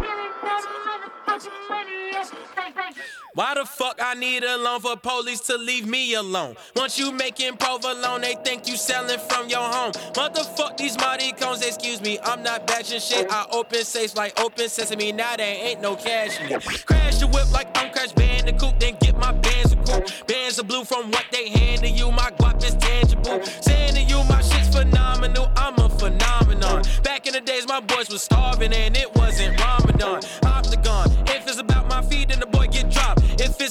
Why 3.35 3.55
the 3.55 3.65
fuck 3.65 4.01
I 4.02 4.15
need 4.15 4.43
a 4.43 4.57
loan 4.57 4.81
for 4.81 4.97
police 4.97 5.40
to 5.43 5.57
leave 5.57 5.86
me 5.86 6.15
alone? 6.15 6.57
Once 6.74 6.98
you 6.98 7.12
making 7.12 7.57
provolone, 7.59 8.23
they 8.23 8.35
think 8.44 8.66
you 8.66 8.77
selling 8.77 9.20
from 9.28 9.48
your 9.48 9.61
home. 9.61 9.93
Motherfuck 10.15 10.77
these 10.77 10.97
muddy 10.97 11.31
cones, 11.32 11.62
excuse 11.62 12.01
me, 12.01 12.19
I'm 12.24 12.43
not 12.43 12.66
batching 12.66 12.98
shit. 12.98 13.31
I 13.31 13.47
open 13.52 13.85
safes 13.85 14.16
like 14.16 14.40
open 14.40 14.69
sesame, 14.69 15.12
now 15.12 15.36
there 15.36 15.55
ain't 15.65 15.81
no 15.81 15.94
cash 15.94 16.40
in 16.40 16.51
it. 16.51 16.86
Crash 16.86 17.19
the 17.19 17.28
whip 17.28 17.52
like 17.52 17.69
I'm 17.77 17.93
Crash 17.93 18.12
Bandicoot, 18.12 18.81
then 18.81 18.97
get 19.01 19.16
my 19.16 19.32
bands 19.32 19.73
a 19.73 19.77
coupe. 19.77 20.27
Bands 20.27 20.59
are 20.59 20.65
blue 20.65 20.85
from 20.85 21.11
what 21.12 21.27
they 21.31 21.51
hand 21.51 21.82
to 21.82 21.89
you, 21.89 22.11
my 22.11 22.31
guap 22.32 22.65
is 22.65 22.74
tangible. 22.74 23.44
Saying 23.62 23.94
to 23.94 24.02
you, 24.02 24.24
my 24.24 24.40
shit's 24.43 24.74
phenomenal, 24.74 25.52
I'm 25.57 25.78
a 25.78 25.89
phenomenon. 25.89 26.82
Back 27.05 27.28
in 27.28 27.35
the 27.35 27.40
days, 27.40 27.69
my 27.69 27.81
boys 27.81 28.11
was 28.11 28.23
starving 28.23 28.73
and 28.73 28.97
it 28.97 29.15
wasn't 29.15 29.61
Ramadan. 29.61 30.20
Octagon, 30.44 31.11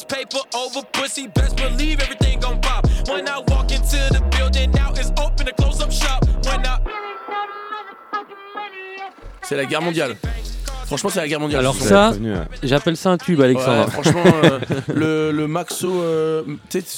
paper 0.10 0.40
over 0.56 0.81
pussy, 0.91 1.27
best 1.27 1.56
believe 1.56 2.02
everything 2.02 2.40
gon' 2.40 2.60
pop. 2.60 2.86
When 3.07 3.27
I 3.27 3.40
walk 3.48 3.72
into 3.72 3.98
the 4.11 4.22
building, 4.36 4.72
now 4.72 4.91
it's 4.94 5.11
open 5.22 5.45
to 5.45 5.53
close 5.53 5.81
up 5.81 5.91
shop. 5.91 6.26
When 6.45 6.65
I 6.65 6.80
C'est 9.44 9.56
la 9.56 9.65
guerre 9.65 9.81
mondiale. 9.81 10.15
Franchement, 10.89 11.11
c'est 11.11 11.19
la 11.21 11.27
guerre 11.27 11.39
mondiale. 11.39 11.59
Alors 11.59 11.75
ça, 11.75 12.13
j'appelle 12.63 12.97
ça 12.97 13.11
un 13.11 13.17
tube, 13.17 13.39
Alexandre. 13.41 13.85
Ouais, 13.85 13.91
franchement, 13.91 14.23
euh, 14.43 14.59
le, 14.91 15.31
le 15.31 15.47
Maxo, 15.47 15.87
euh, 16.01 16.41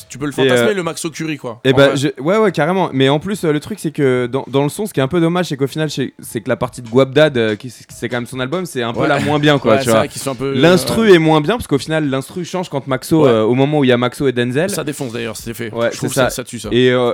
tu 0.09 0.17
peux 0.17 0.25
le 0.25 0.31
fantasmer, 0.31 0.69
euh, 0.69 0.73
le 0.73 0.81
Maxo 0.83 1.09
Curie, 1.09 1.35
quoi. 1.37 1.59
Et 1.65 1.73
En 1.73 1.75
bah, 1.75 1.87
vrai. 1.89 1.97
je- 1.97 2.21
ouais, 2.21 2.37
ouais, 2.37 2.51
carrément. 2.53 2.89
Mais 2.93 3.09
en 3.09 3.19
plus, 3.19 3.43
euh, 3.43 3.51
le 3.51 3.59
truc, 3.59 3.79
c'est 3.79 3.91
que 3.91 4.27
dans, 4.27 4.45
dans 4.47 4.63
le 4.63 4.69
son, 4.69 4.85
ce 4.85 4.93
qui 4.93 5.01
est 5.01 5.03
un 5.03 5.09
peu 5.09 5.19
dommage, 5.19 5.47
c'est 5.47 5.57
qu'au 5.57 5.67
final, 5.67 5.89
c'est 5.91 6.41
que 6.41 6.47
la 6.49 6.55
partie 6.55 6.81
de 6.81 6.87
Guabdad, 6.87 7.37
euh, 7.37 7.55
qui 7.57 7.69
c'est 7.69 8.07
quand 8.07 8.17
même 8.17 8.27
son 8.27 8.39
album, 8.39 8.65
c'est 8.65 8.81
un 8.81 8.93
peu 8.93 9.01
Ouais. 9.01 9.07
la 9.09 9.19
moins 9.19 9.39
bien, 9.39 9.59
quoi. 9.59 9.77
Tu 9.79 9.89
vois. 9.89 10.05
L'instru 10.53 11.09
ouais. 11.09 11.15
est 11.15 11.19
moins 11.19 11.41
bien, 11.41 11.57
parce 11.57 11.67
qu'au 11.67 11.77
final, 11.77 12.09
l'instru 12.09 12.45
change 12.45 12.69
quand 12.69 12.87
Maxo, 12.87 13.23
Ouais. 13.25 13.29
euh, 13.29 13.43
au 13.43 13.55
moment 13.55 13.79
où 13.79 13.83
il 13.83 13.87
y 13.89 13.91
a 13.91 13.97
Maxo 13.97 14.25
et 14.27 14.31
Denzel. 14.31 14.69
Ça 14.69 14.85
défonce 14.85 15.11
d'ailleurs, 15.11 15.35
c'est 15.35 15.53
fait. 15.53 15.71
Ouais, 15.73 15.89
Je 15.91 15.97
trouve 15.97 16.13
ça. 16.13 16.29
ça, 16.29 16.37
ça 16.37 16.43
tue 16.45 16.59
ça. 16.59 16.69
Et 16.71 16.89
euh, 16.91 17.11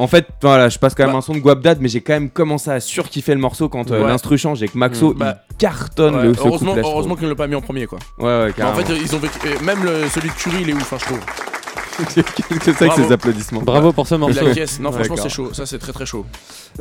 en 0.00 0.06
fait, 0.06 0.26
voilà, 0.42 0.68
je 0.68 0.78
passe 0.78 0.94
quand 0.94 1.06
même 1.06 1.14
un 1.16 1.20
son 1.20 1.34
de 1.34 1.38
Guabdad, 1.38 1.78
mais 1.80 1.88
j'ai 1.88 2.00
quand 2.00 2.12
même 2.14 2.30
commencé 2.30 2.70
à 2.70 2.80
surkiffer 2.80 3.34
le 3.34 3.40
morceau 3.40 3.68
quand 3.68 3.90
euh, 3.90 4.02
Ouais. 4.02 4.08
l'instru 4.08 4.38
change 4.38 4.62
et 4.62 4.68
que 4.68 4.76
Maxo 4.78 5.10
Mm. 5.14 5.18
Bah, 5.18 5.36
il 5.50 5.56
cartonne 5.56 6.14
Ouais, 6.16 6.22
le 6.24 6.34
ce 6.34 6.40
heureusement, 6.40 6.74
qu'ils 7.16 7.24
ne 7.24 7.30
l'ont 7.30 7.36
pas 7.36 7.46
mis 7.46 7.54
en 7.54 7.60
premier, 7.60 7.86
quoi. 7.86 7.98
Ouais, 8.18 8.24
ouais, 8.24 8.44
Mais 8.46 8.50
en 8.64 8.72
carrément. 8.72 8.86
fait, 8.86 8.96
ils 8.96 9.14
ont 9.14 9.18
vécu- 9.18 9.64
même 9.64 9.84
le- 9.84 10.08
celui 10.08 10.28
de 10.28 10.34
Curie, 10.34 10.58
il 10.62 10.70
est 10.70 10.72
ouf, 10.74 10.92
hein, 10.92 10.96
je 11.00 11.04
trouve. 11.04 11.20
Qu'est-ce 12.14 12.22
que 12.22 12.64
c'est 12.64 12.72
que 12.72 12.84
Bravo. 12.86 13.02
ces 13.04 13.12
applaudissements 13.12 13.60
Bravo 13.60 13.92
pour 13.92 14.06
ce 14.06 14.14
morceau. 14.14 14.42
La 14.46 14.54
caisse, 14.54 14.80
non, 14.80 14.90
franchement, 14.90 15.16
c'est 15.16 15.28
chaud. 15.28 15.50
Ça, 15.52 15.66
c'est 15.66 15.78
très 15.78 15.92
très 15.92 16.06
chaud. 16.06 16.24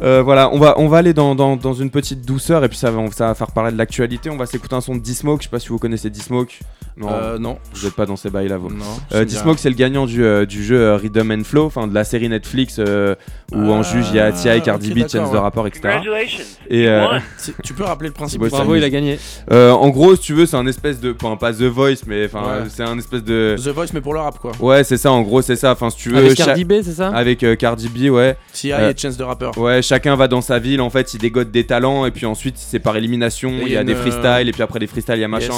Euh, 0.02 0.22
voilà, 0.22 0.50
on 0.54 0.60
va, 0.60 0.76
on 0.78 0.88
va 0.88 1.00
aller 1.00 1.14
dans, 1.14 1.36
dans, 1.36 1.58
dans 1.58 1.74
une 1.74 1.90
petite 1.90 2.26
douceur 2.26 2.64
et 2.64 2.70
puis 2.70 2.78
ça 2.78 2.90
va, 2.90 3.02
ça 3.12 3.28
va 3.28 3.36
faire 3.36 3.52
parler 3.52 3.74
de 3.74 3.78
l'actualité. 3.78 4.30
On 4.30 4.38
va 4.38 4.46
s'écouter 4.46 4.76
un 4.76 4.82
son 4.82 4.96
de 4.96 5.00
D-Smoke. 5.02 5.40
Je 5.41 5.48
sais 5.48 5.50
pas 5.52 5.60
si 5.60 5.68
vous 5.70 5.78
connaissez 5.80 6.10
D-Smoke. 6.10 6.60
Non, 7.00 7.08
Euh, 7.12 7.38
non. 7.40 7.58
Vous 7.74 7.86
êtes 7.88 7.94
pas 7.96 8.06
dans 8.06 8.16
ces 8.18 8.30
bails 8.30 8.50
là, 8.50 8.58
vous. 8.58 8.70
Euh, 9.14 9.26
rien. 9.26 9.56
c'est 9.58 9.70
le 9.70 9.76
gagnant 9.76 10.06
du, 10.06 10.24
euh, 10.24 10.46
du 10.46 10.64
jeu 10.64 10.80
euh, 10.80 10.96
Rhythm 10.98 11.32
and 11.32 11.44
Flow, 11.46 11.66
enfin 11.66 11.88
de 11.88 11.94
la 11.94 12.04
série 12.04 12.28
Netflix 12.28 12.76
euh, 12.80 13.16
où 13.54 13.72
en 13.72 13.84
juge 13.84 14.08
il 14.12 14.18
y 14.18 14.20
a 14.20 14.32
T.I., 14.32 14.62
Cardi 14.62 14.94
B, 14.94 15.00
Chance 15.08 15.32
ouais. 15.32 15.40
Rapper, 15.40 15.62
etc. 15.68 15.80
Congratulations. 15.84 16.44
Et 16.70 16.88
euh, 16.88 17.06
tu 17.64 17.74
peux 17.74 17.84
rappeler 17.84 18.10
le 18.10 18.14
principe 18.14 18.42
Bravo, 18.42 18.72
me- 18.74 18.78
il 18.78 18.84
a 18.84 18.90
gagné. 18.90 19.18
Euh, 19.52 19.72
en 19.72 19.90
gros, 19.90 20.16
si 20.16 20.22
tu 20.22 20.34
veux, 20.34 20.46
c'est 20.46 20.58
un 20.58 20.68
espèce 20.68 21.00
de, 21.00 21.16
enfin 21.22 21.38
pas 21.38 21.54
The 21.54 21.64
Voice, 21.64 22.04
mais 22.06 22.26
enfin 22.26 22.42
Ouais. 22.42 22.68
c'est 22.70 22.84
un 22.84 22.98
espèce 22.98 23.24
de. 23.24 23.56
The 23.58 23.68
Voice, 23.70 23.88
mais 23.94 24.02
pour 24.02 24.14
le 24.14 24.20
rap, 24.20 24.38
quoi. 24.40 24.52
Ouais, 24.60 24.84
c'est 24.84 24.98
ça. 24.98 25.12
En 25.12 25.22
gros, 25.22 25.42
c'est 25.42 25.56
ça. 25.56 25.72
Enfin, 25.72 25.90
si 25.90 25.98
tu 25.98 26.10
veux. 26.10 26.18
Avec 26.18 26.36
Cardi 26.36 26.66
B, 26.66 26.74
c'est 26.84 26.94
ça 26.94 27.10
Avec 27.10 27.44
euh, 27.44 27.56
Cardi 27.56 27.88
B, 27.90 28.10
ouais. 28.12 28.36
T.I. 28.54 28.74
Euh, 28.74 28.92
et 28.92 28.98
Chance 28.98 29.18
the 29.18 29.22
Rapper. 29.22 29.52
Ouais, 29.58 29.82
chacun 29.82 30.16
va 30.16 30.28
dans 30.28 30.42
sa 30.42 30.60
ville. 30.60 30.82
En 30.82 30.90
fait, 30.90 31.14
il 31.14 31.20
dégote 31.20 31.50
des 31.52 31.66
talents 31.66 32.06
et 32.06 32.12
puis 32.12 32.26
ensuite 32.26 32.56
c'est 32.58 32.80
par 32.80 32.98
élimination. 32.98 33.54
Il 33.66 33.72
y 33.72 33.78
a 33.78 33.82
une, 33.82 33.88
des 33.88 33.96
freestyles 33.96 34.48
et 34.48 34.52
puis 34.52 34.62
après 34.64 34.80
des 34.80 34.88
freestyles, 34.88 35.16
il 35.16 35.22
y 35.22 35.24
a 35.24 35.28
machin. 35.28 35.54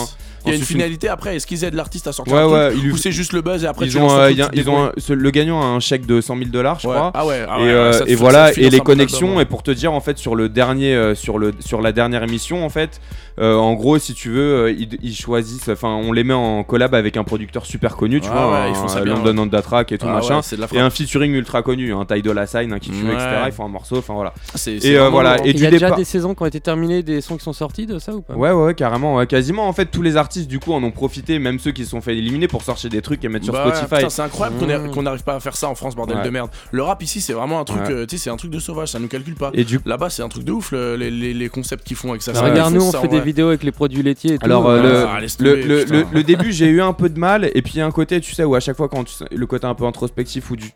Il 0.46 0.50
y 0.52 0.54
a 0.54 0.58
une 0.58 0.64
finalité 0.64 1.08
après. 1.10 1.36
Est-ce 1.36 1.46
qu'ils 1.48 1.64
aident 1.64 1.74
l'artiste 1.76 2.08
à 2.08 2.12
sortir 2.12 2.34
Ouais, 2.36 2.42
un 2.42 2.48
ouais, 2.48 2.72
truc 2.72 2.94
Ou 2.94 2.98
c'est 2.98 3.12
juste 3.12 3.34
le 3.34 3.42
buzz 3.42 3.64
et 3.64 3.68
après 3.68 3.86
ils 3.86 3.92
tu 3.92 3.98
ont, 4.00 4.12
euh, 4.12 4.32
y 4.32 4.42
a- 4.42 4.50
ils 4.54 4.60
ont 4.70 4.74
débrouilles 4.74 4.88
un- 4.88 4.92
ce- 4.98 5.14
le 5.14 5.32
gagnant 5.32 5.62
a 5.62 5.66
un 5.66 5.80
chèque 5.80 6.06
de 6.06 6.20
100 6.22 6.38
000 6.38 6.50
dollars, 6.50 6.80
je 6.80 6.88
Ouais. 6.88 6.96
crois. 6.96 7.12
Ah 7.14 7.26
ouais, 7.26 7.46
ah 7.48 7.60
et 7.60 7.64
ouais, 7.64 7.70
euh, 7.70 7.92
ça 7.94 8.04
et 8.08 8.10
ça 8.12 8.16
voilà, 8.16 8.52
et 8.58 8.70
les 8.70 8.80
connexions. 8.80 9.40
Et 9.40 9.46
pour 9.46 9.64
te 9.64 9.72
dire, 9.72 9.94
en 9.94 10.00
fait, 10.02 10.18
sur 10.18 10.36
le 10.36 10.50
dernier, 10.50 10.96
euh, 10.96 11.16
sur 11.16 11.38
le, 11.38 11.52
sur 11.60 11.82
la 11.82 11.92
dernière 11.92 12.24
émission, 12.24 12.66
en 12.66 12.70
fait, 12.70 13.00
euh, 13.40 13.56
en 13.56 13.74
gros, 13.74 13.98
si 14.00 14.14
tu 14.14 14.30
veux, 14.30 14.66
euh, 14.66 14.72
ils, 14.72 14.90
ils 15.02 15.16
choisissent, 15.16 15.70
enfin, 15.70 15.90
on 15.90 16.12
les 16.12 16.24
met 16.24 16.34
en 16.34 16.64
collab 16.64 16.94
avec 16.96 17.18
un 17.18 17.24
producteur 17.24 17.66
super 17.66 17.96
connu, 17.96 18.20
tu 18.22 18.28
Ah 18.32 18.34
vois, 18.36 18.52
ouais, 18.52 18.58
un- 18.58 18.68
ils 18.70 18.76
font 18.76 18.88
ça 18.88 19.00
un 19.00 19.04
bien, 19.04 19.24
London 19.24 19.50
Track 19.62 19.92
et 19.92 19.98
tout 19.98 20.06
Ah 20.10 20.14
machin, 20.16 20.38
ouais, 20.38 20.42
c'est 20.44 20.56
de 20.58 20.62
la 20.62 20.68
et 20.74 20.80
un 20.80 20.90
featuring 20.90 21.32
ultra 21.34 21.62
connu, 21.62 21.94
un 21.94 22.06
Ty 22.06 22.22
Dolla 22.22 22.46
Sign, 22.48 22.72
un 22.74 22.76
Ouais. 22.76 23.14
etc. 23.14 23.28
Ils 23.48 23.52
font 23.52 23.66
un 23.66 23.70
morceau, 23.70 23.98
enfin 23.98 24.14
voilà. 24.14 24.34
C'est- 24.56 24.84
Et 24.86 24.98
voilà. 24.98 25.38
Et 25.46 25.52
Il 25.52 25.60
y 25.60 25.66
a 25.66 25.72
déjà 25.72 25.92
des 25.92 26.04
saisons 26.06 26.34
qui 26.36 26.44
ont 26.44 26.46
été 26.46 26.60
terminées, 26.60 27.04
des 27.04 27.22
sons 27.22 27.38
qui 27.38 27.44
sont 27.44 27.54
sortis 27.54 27.86
de 27.86 28.00
ça 28.00 28.14
ou 28.14 28.22
pas? 28.22 28.34
Ouais, 28.36 28.52
ouais, 28.52 28.74
carrément, 28.74 29.24
quasiment. 29.26 29.68
En 29.68 29.74
fait, 29.74 29.86
tous 29.86 30.02
les 30.02 30.18
artistes, 30.18 30.31
du 30.40 30.60
coup, 30.60 30.74
en 30.74 30.84
ont 30.84 30.92
profité, 30.92 31.40
même 31.40 31.60
ceux 31.60 31.72
qui 31.72 31.84
se 31.86 31.92
sont 31.92 32.02
fait 32.02 32.18
éliminer 32.18 32.48
pour 32.48 32.62
sortir 32.64 32.90
des 32.90 33.02
trucs 33.02 33.24
et 33.24 33.30
mettre 33.30 33.46
sur 33.46 33.54
Bah 33.54 33.74
Spotify. 33.76 34.06
c'est 34.10 34.22
incroyable 34.22 34.58
qu'on 34.60 34.66
Mmh. 34.68 34.92
qu'on 34.92 35.04
n'arrive 35.04 35.24
pas 35.24 35.36
à 35.36 35.40
faire 35.40 35.56
ça 35.56 35.68
en 35.70 35.76
France, 35.76 35.96
bordel 35.96 36.18
Ouais. 36.18 36.24
de 36.24 36.30
merde. 36.30 36.50
Le 36.72 36.82
rap 36.84 37.02
ici, 37.04 37.22
c'est 37.22 37.34
vraiment 37.34 37.60
un 37.60 37.64
truc, 37.66 37.82
Ouais. 37.82 37.92
euh, 37.92 38.06
tu 38.06 38.18
sais, 38.18 38.24
c'est 38.26 38.30
un 38.30 38.38
truc 38.38 38.52
de 38.52 38.60
sauvage, 38.60 38.90
ça 38.90 39.00
nous 39.00 39.08
calcule 39.08 39.36
pas. 39.36 39.52
Et 39.54 39.64
du- 39.64 39.80
Là-bas, 39.86 40.10
c'est 40.10 40.22
un 40.24 40.30
truc 40.30 40.44
de 40.44 40.52
ouf, 40.52 40.72
le- 40.72 40.96
les, 40.96 41.12
les- 41.12 41.34
les 41.34 41.50
concepts 41.50 41.84
qu'ils 41.86 41.98
font 41.98 42.10
avec 42.12 42.22
ça. 42.22 42.32
Bah, 42.34 42.42
Regarde, 42.42 42.74
nous, 42.74 42.82
on 42.84 42.92
ça, 42.92 43.02
fait 43.02 43.08
des 43.08 43.20
vidéos 43.22 43.48
avec 43.50 43.64
les 43.64 43.72
produits 43.72 44.04
laitiers 44.04 44.34
et 44.34 44.38
tout. 44.38 44.46
Alors, 44.46 44.68
euh, 44.68 44.82
le, 44.82 45.06
Ah, 45.08 45.20
le, 45.20 45.28
tomber, 45.28 45.64
le, 45.64 45.78
putain. 45.84 45.94
le- 45.96 46.06
le 46.12 46.24
début, 46.24 46.52
j'ai 46.52 46.68
eu 46.68 46.82
un 46.82 46.94
peu 46.94 47.10
de 47.10 47.20
mal, 47.20 47.50
et 47.54 47.62
puis 47.62 47.74
il 47.76 47.78
y 47.78 47.82
a 47.82 47.86
un 47.86 47.92
côté, 47.92 48.20
tu 48.22 48.34
sais, 48.34 48.44
où 48.44 48.56
à 48.56 48.60
chaque 48.60 48.78
fois, 48.78 48.88
quand 48.90 49.04
tu 49.04 49.14
sais, 49.14 49.26
le 49.32 49.46
côté 49.46 49.66
un 49.68 49.76
peu 49.76 49.86
introspectif 49.86 50.50
ou 50.52 50.56
du 50.56 50.72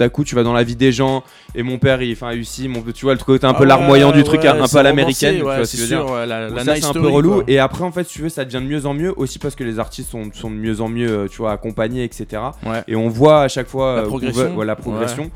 tout 0.00 0.04
à 0.04 0.08
coup 0.08 0.24
tu 0.24 0.34
vas 0.34 0.42
dans 0.42 0.52
la 0.54 0.62
vie 0.62 0.76
des 0.76 0.92
gens 0.92 1.22
et 1.54 1.62
mon 1.62 1.78
père 1.78 2.00
il 2.02 2.12
enfin 2.12 2.32
ici 2.32 2.68
mon 2.68 2.82
tu 2.82 3.04
vois 3.04 3.12
le 3.14 3.20
côté 3.20 3.46
un 3.46 3.52
peu 3.54 3.64
Ah 3.64 3.66
larmoyant 3.66 4.08
ouais, 4.10 4.16
du 4.16 4.24
truc 4.24 4.40
ouais, 4.42 4.48
un 4.48 4.66
peu 4.66 4.78
à 4.78 4.82
l'américaine 4.82 5.42
ouais, 5.42 5.64
ce 5.64 5.76
c'est 5.76 5.94
ouais, 5.94 6.26
la- 6.26 6.48
la 6.48 6.74
nice 6.74 6.84
un 6.84 6.92
peu 6.92 7.06
relou. 7.08 7.34
quoi. 7.36 7.44
et 7.48 7.58
après 7.58 7.84
en 7.84 7.92
fait 7.92 8.04
tu 8.04 8.22
veux 8.22 8.28
ça 8.30 8.44
devient 8.44 8.64
de 8.64 8.70
mieux 8.70 8.86
en 8.86 8.94
mieux 8.94 9.12
aussi 9.16 9.38
parce 9.38 9.54
que 9.54 9.64
les 9.64 9.78
artistes 9.78 10.10
sont, 10.10 10.30
sont 10.32 10.50
de 10.50 10.56
mieux 10.56 10.80
en 10.80 10.88
mieux 10.88 11.10
euh, 11.10 11.28
tu 11.28 11.38
vois 11.38 11.52
accompagnés 11.52 12.04
etc 12.04 12.42
et 12.88 12.96
on 12.96 13.08
voit 13.08 13.42
à 13.42 13.48
chaque 13.48 13.68
fois 13.68 13.96
La 13.96 14.02
euh, 14.02 14.06
progression. 14.06 14.42
veut- 14.44 14.48
voilà, 14.54 14.76
progression. 14.76 15.30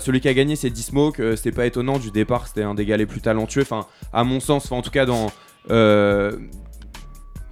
Celui 0.00 0.20
qui 0.20 0.28
a 0.28 0.34
gagné 0.34 0.56
c'est 0.56 0.70
D-Smoke 0.70 1.20
euh, 1.20 1.36
c'était 1.36 1.52
pas 1.52 1.66
étonnant 1.66 1.98
du 1.98 2.10
départ 2.10 2.46
c'était 2.46 2.62
un 2.62 2.74
des 2.74 2.84
gars 2.84 2.96
les 2.96 3.06
plus 3.06 3.20
talentueux. 3.20 3.62
Enfin 3.62 3.86
à 4.12 4.24
mon 4.24 4.40
sens 4.40 4.70
en 4.72 4.82
tout 4.82 4.90
cas 4.90 5.06
dans 5.06 5.28
euh, 5.70 6.32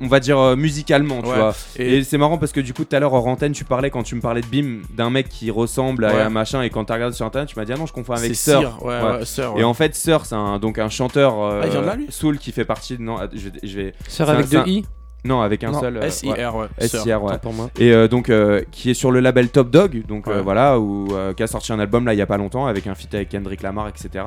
on 0.00 0.06
va 0.06 0.20
dire 0.20 0.38
euh, 0.38 0.56
musicalement, 0.56 1.22
tu 1.22 1.28
Ouais. 1.28 1.36
vois. 1.36 1.54
Et- 1.76 1.98
Et, 1.98 2.04
c'est 2.04 2.18
marrant 2.18 2.38
parce 2.38 2.52
que 2.52 2.60
du 2.60 2.72
coup, 2.74 2.84
tout 2.84 2.94
à 2.96 3.00
l'heure, 3.00 3.12
hors 3.12 3.26
antenne, 3.26 3.52
tu 3.52 3.64
parlais 3.64 3.90
quand 3.90 4.02
tu 4.02 4.14
me 4.14 4.20
parlais 4.20 4.40
de 4.40 4.46
Bim 4.46 4.82
d'un 4.96 5.10
mec 5.10 5.28
qui 5.28 5.50
ressemble 5.50 6.04
à 6.04 6.14
Ouais. 6.14 6.20
un 6.22 6.30
machin, 6.30 6.62
et 6.62 6.70
quand 6.70 6.84
tu 6.84 6.92
regardes 6.92 7.14
sur 7.14 7.26
internet, 7.26 7.48
tu 7.48 7.58
m'as 7.58 7.64
dit 7.64 7.72
ah 7.72 7.78
non, 7.78 7.86
je 7.86 7.92
confonds 7.92 8.12
avec 8.14 8.34
Sir. 8.34 8.58
Sir, 8.60 8.84
ouais, 8.84 9.00
ouais, 9.00 9.24
Sir, 9.24 9.54
ouais. 9.54 9.60
Et 9.60 9.64
en 9.64 9.74
fait, 9.74 9.94
Sir, 9.94 10.24
c'est 10.26 10.34
un, 10.34 10.58
donc 10.58 10.78
un 10.78 10.88
chanteur 10.88 11.40
euh, 11.42 11.62
Ah, 11.64 11.80
là, 11.82 11.96
soul 12.10 12.38
qui 12.38 12.52
fait 12.52 12.64
partie 12.64 12.96
de. 12.96 13.02
Non, 13.02 13.16
je 13.32 13.48
vais. 13.48 13.58
Je 13.62 13.76
vais 13.80 13.94
Sir 14.08 14.28
avec 14.30 14.48
deux 14.48 14.58
un- 14.58 14.64
I 14.66 14.84
Non, 15.24 15.40
avec 15.40 15.64
un 15.64 15.72
Non, 15.72 15.80
seul. 15.80 15.96
euh, 15.96 16.02
S-I-R, 16.02 16.54
ouais. 16.54 16.68
Sir, 16.86 17.00
S-I-R, 17.00 17.22
ouais. 17.24 17.38
pour 17.38 17.52
moi. 17.52 17.68
Et 17.80 17.92
euh, 17.92 18.06
donc, 18.06 18.30
euh, 18.30 18.62
qui 18.70 18.90
est 18.90 18.94
sur 18.94 19.10
le 19.10 19.18
label 19.18 19.48
Top 19.48 19.68
Dog, 19.68 20.06
donc 20.06 20.28
euh, 20.28 20.36
Ouais. 20.36 20.42
voilà, 20.42 20.78
où, 20.78 21.08
euh, 21.12 21.34
qui 21.34 21.42
a 21.42 21.48
sorti 21.48 21.72
un 21.72 21.80
album 21.80 22.06
là 22.06 22.14
il 22.14 22.18
y 22.18 22.22
a 22.22 22.26
pas 22.26 22.36
longtemps 22.36 22.66
avec 22.66 22.86
un 22.86 22.94
feat 22.94 23.12
avec 23.16 23.28
Kendrick 23.30 23.62
Lamar, 23.62 23.88
etc. 23.88 24.24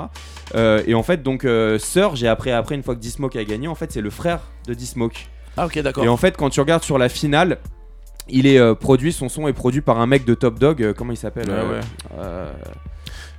Euh, 0.53 0.84
et 0.85 0.93
en 0.93 1.02
fait, 1.02 1.23
donc, 1.23 1.45
euh, 1.45 1.80
Sir, 1.80 2.18
j'ai 2.18 2.27
appris 2.27 2.52
après, 2.52 2.76
une 2.76 2.84
fois 2.84 2.93
que 2.95 2.99
D-Smoke 2.99 3.38
a 3.39 3.43
gagné, 3.45 3.69
en 3.69 3.73
fait, 3.76 3.89
c'est 3.93 4.02
le 4.02 4.10
frère 4.10 4.41
de 4.68 4.73
D-Smoke. 4.73 5.27
Ah, 5.57 5.65
ok, 5.65 5.80
d'accord. 5.80 6.03
Et 6.03 6.07
en 6.07 6.18
fait, 6.18 6.38
quand 6.38 6.49
tu 6.49 6.60
regardes 6.60 6.84
sur 6.84 6.98
la 6.98 7.10
finale, 7.10 7.57
il 8.30 8.48
est 8.48 8.57
euh, 8.60 8.73
produit, 8.76 9.11
son 9.11 9.30
son 9.30 9.48
est 9.48 9.53
produit 9.53 9.82
par 9.82 9.99
un 9.99 10.07
mec 10.07 10.26
de 10.26 10.34
Top 10.34 10.60
Dog, 10.60 10.82
euh, 10.82 10.94
comment 10.94 11.11
il 11.11 11.18
s'appelle 11.18 11.49
Ouais, 11.49 11.80
euh, 12.18 12.52
ouais. 12.52 12.57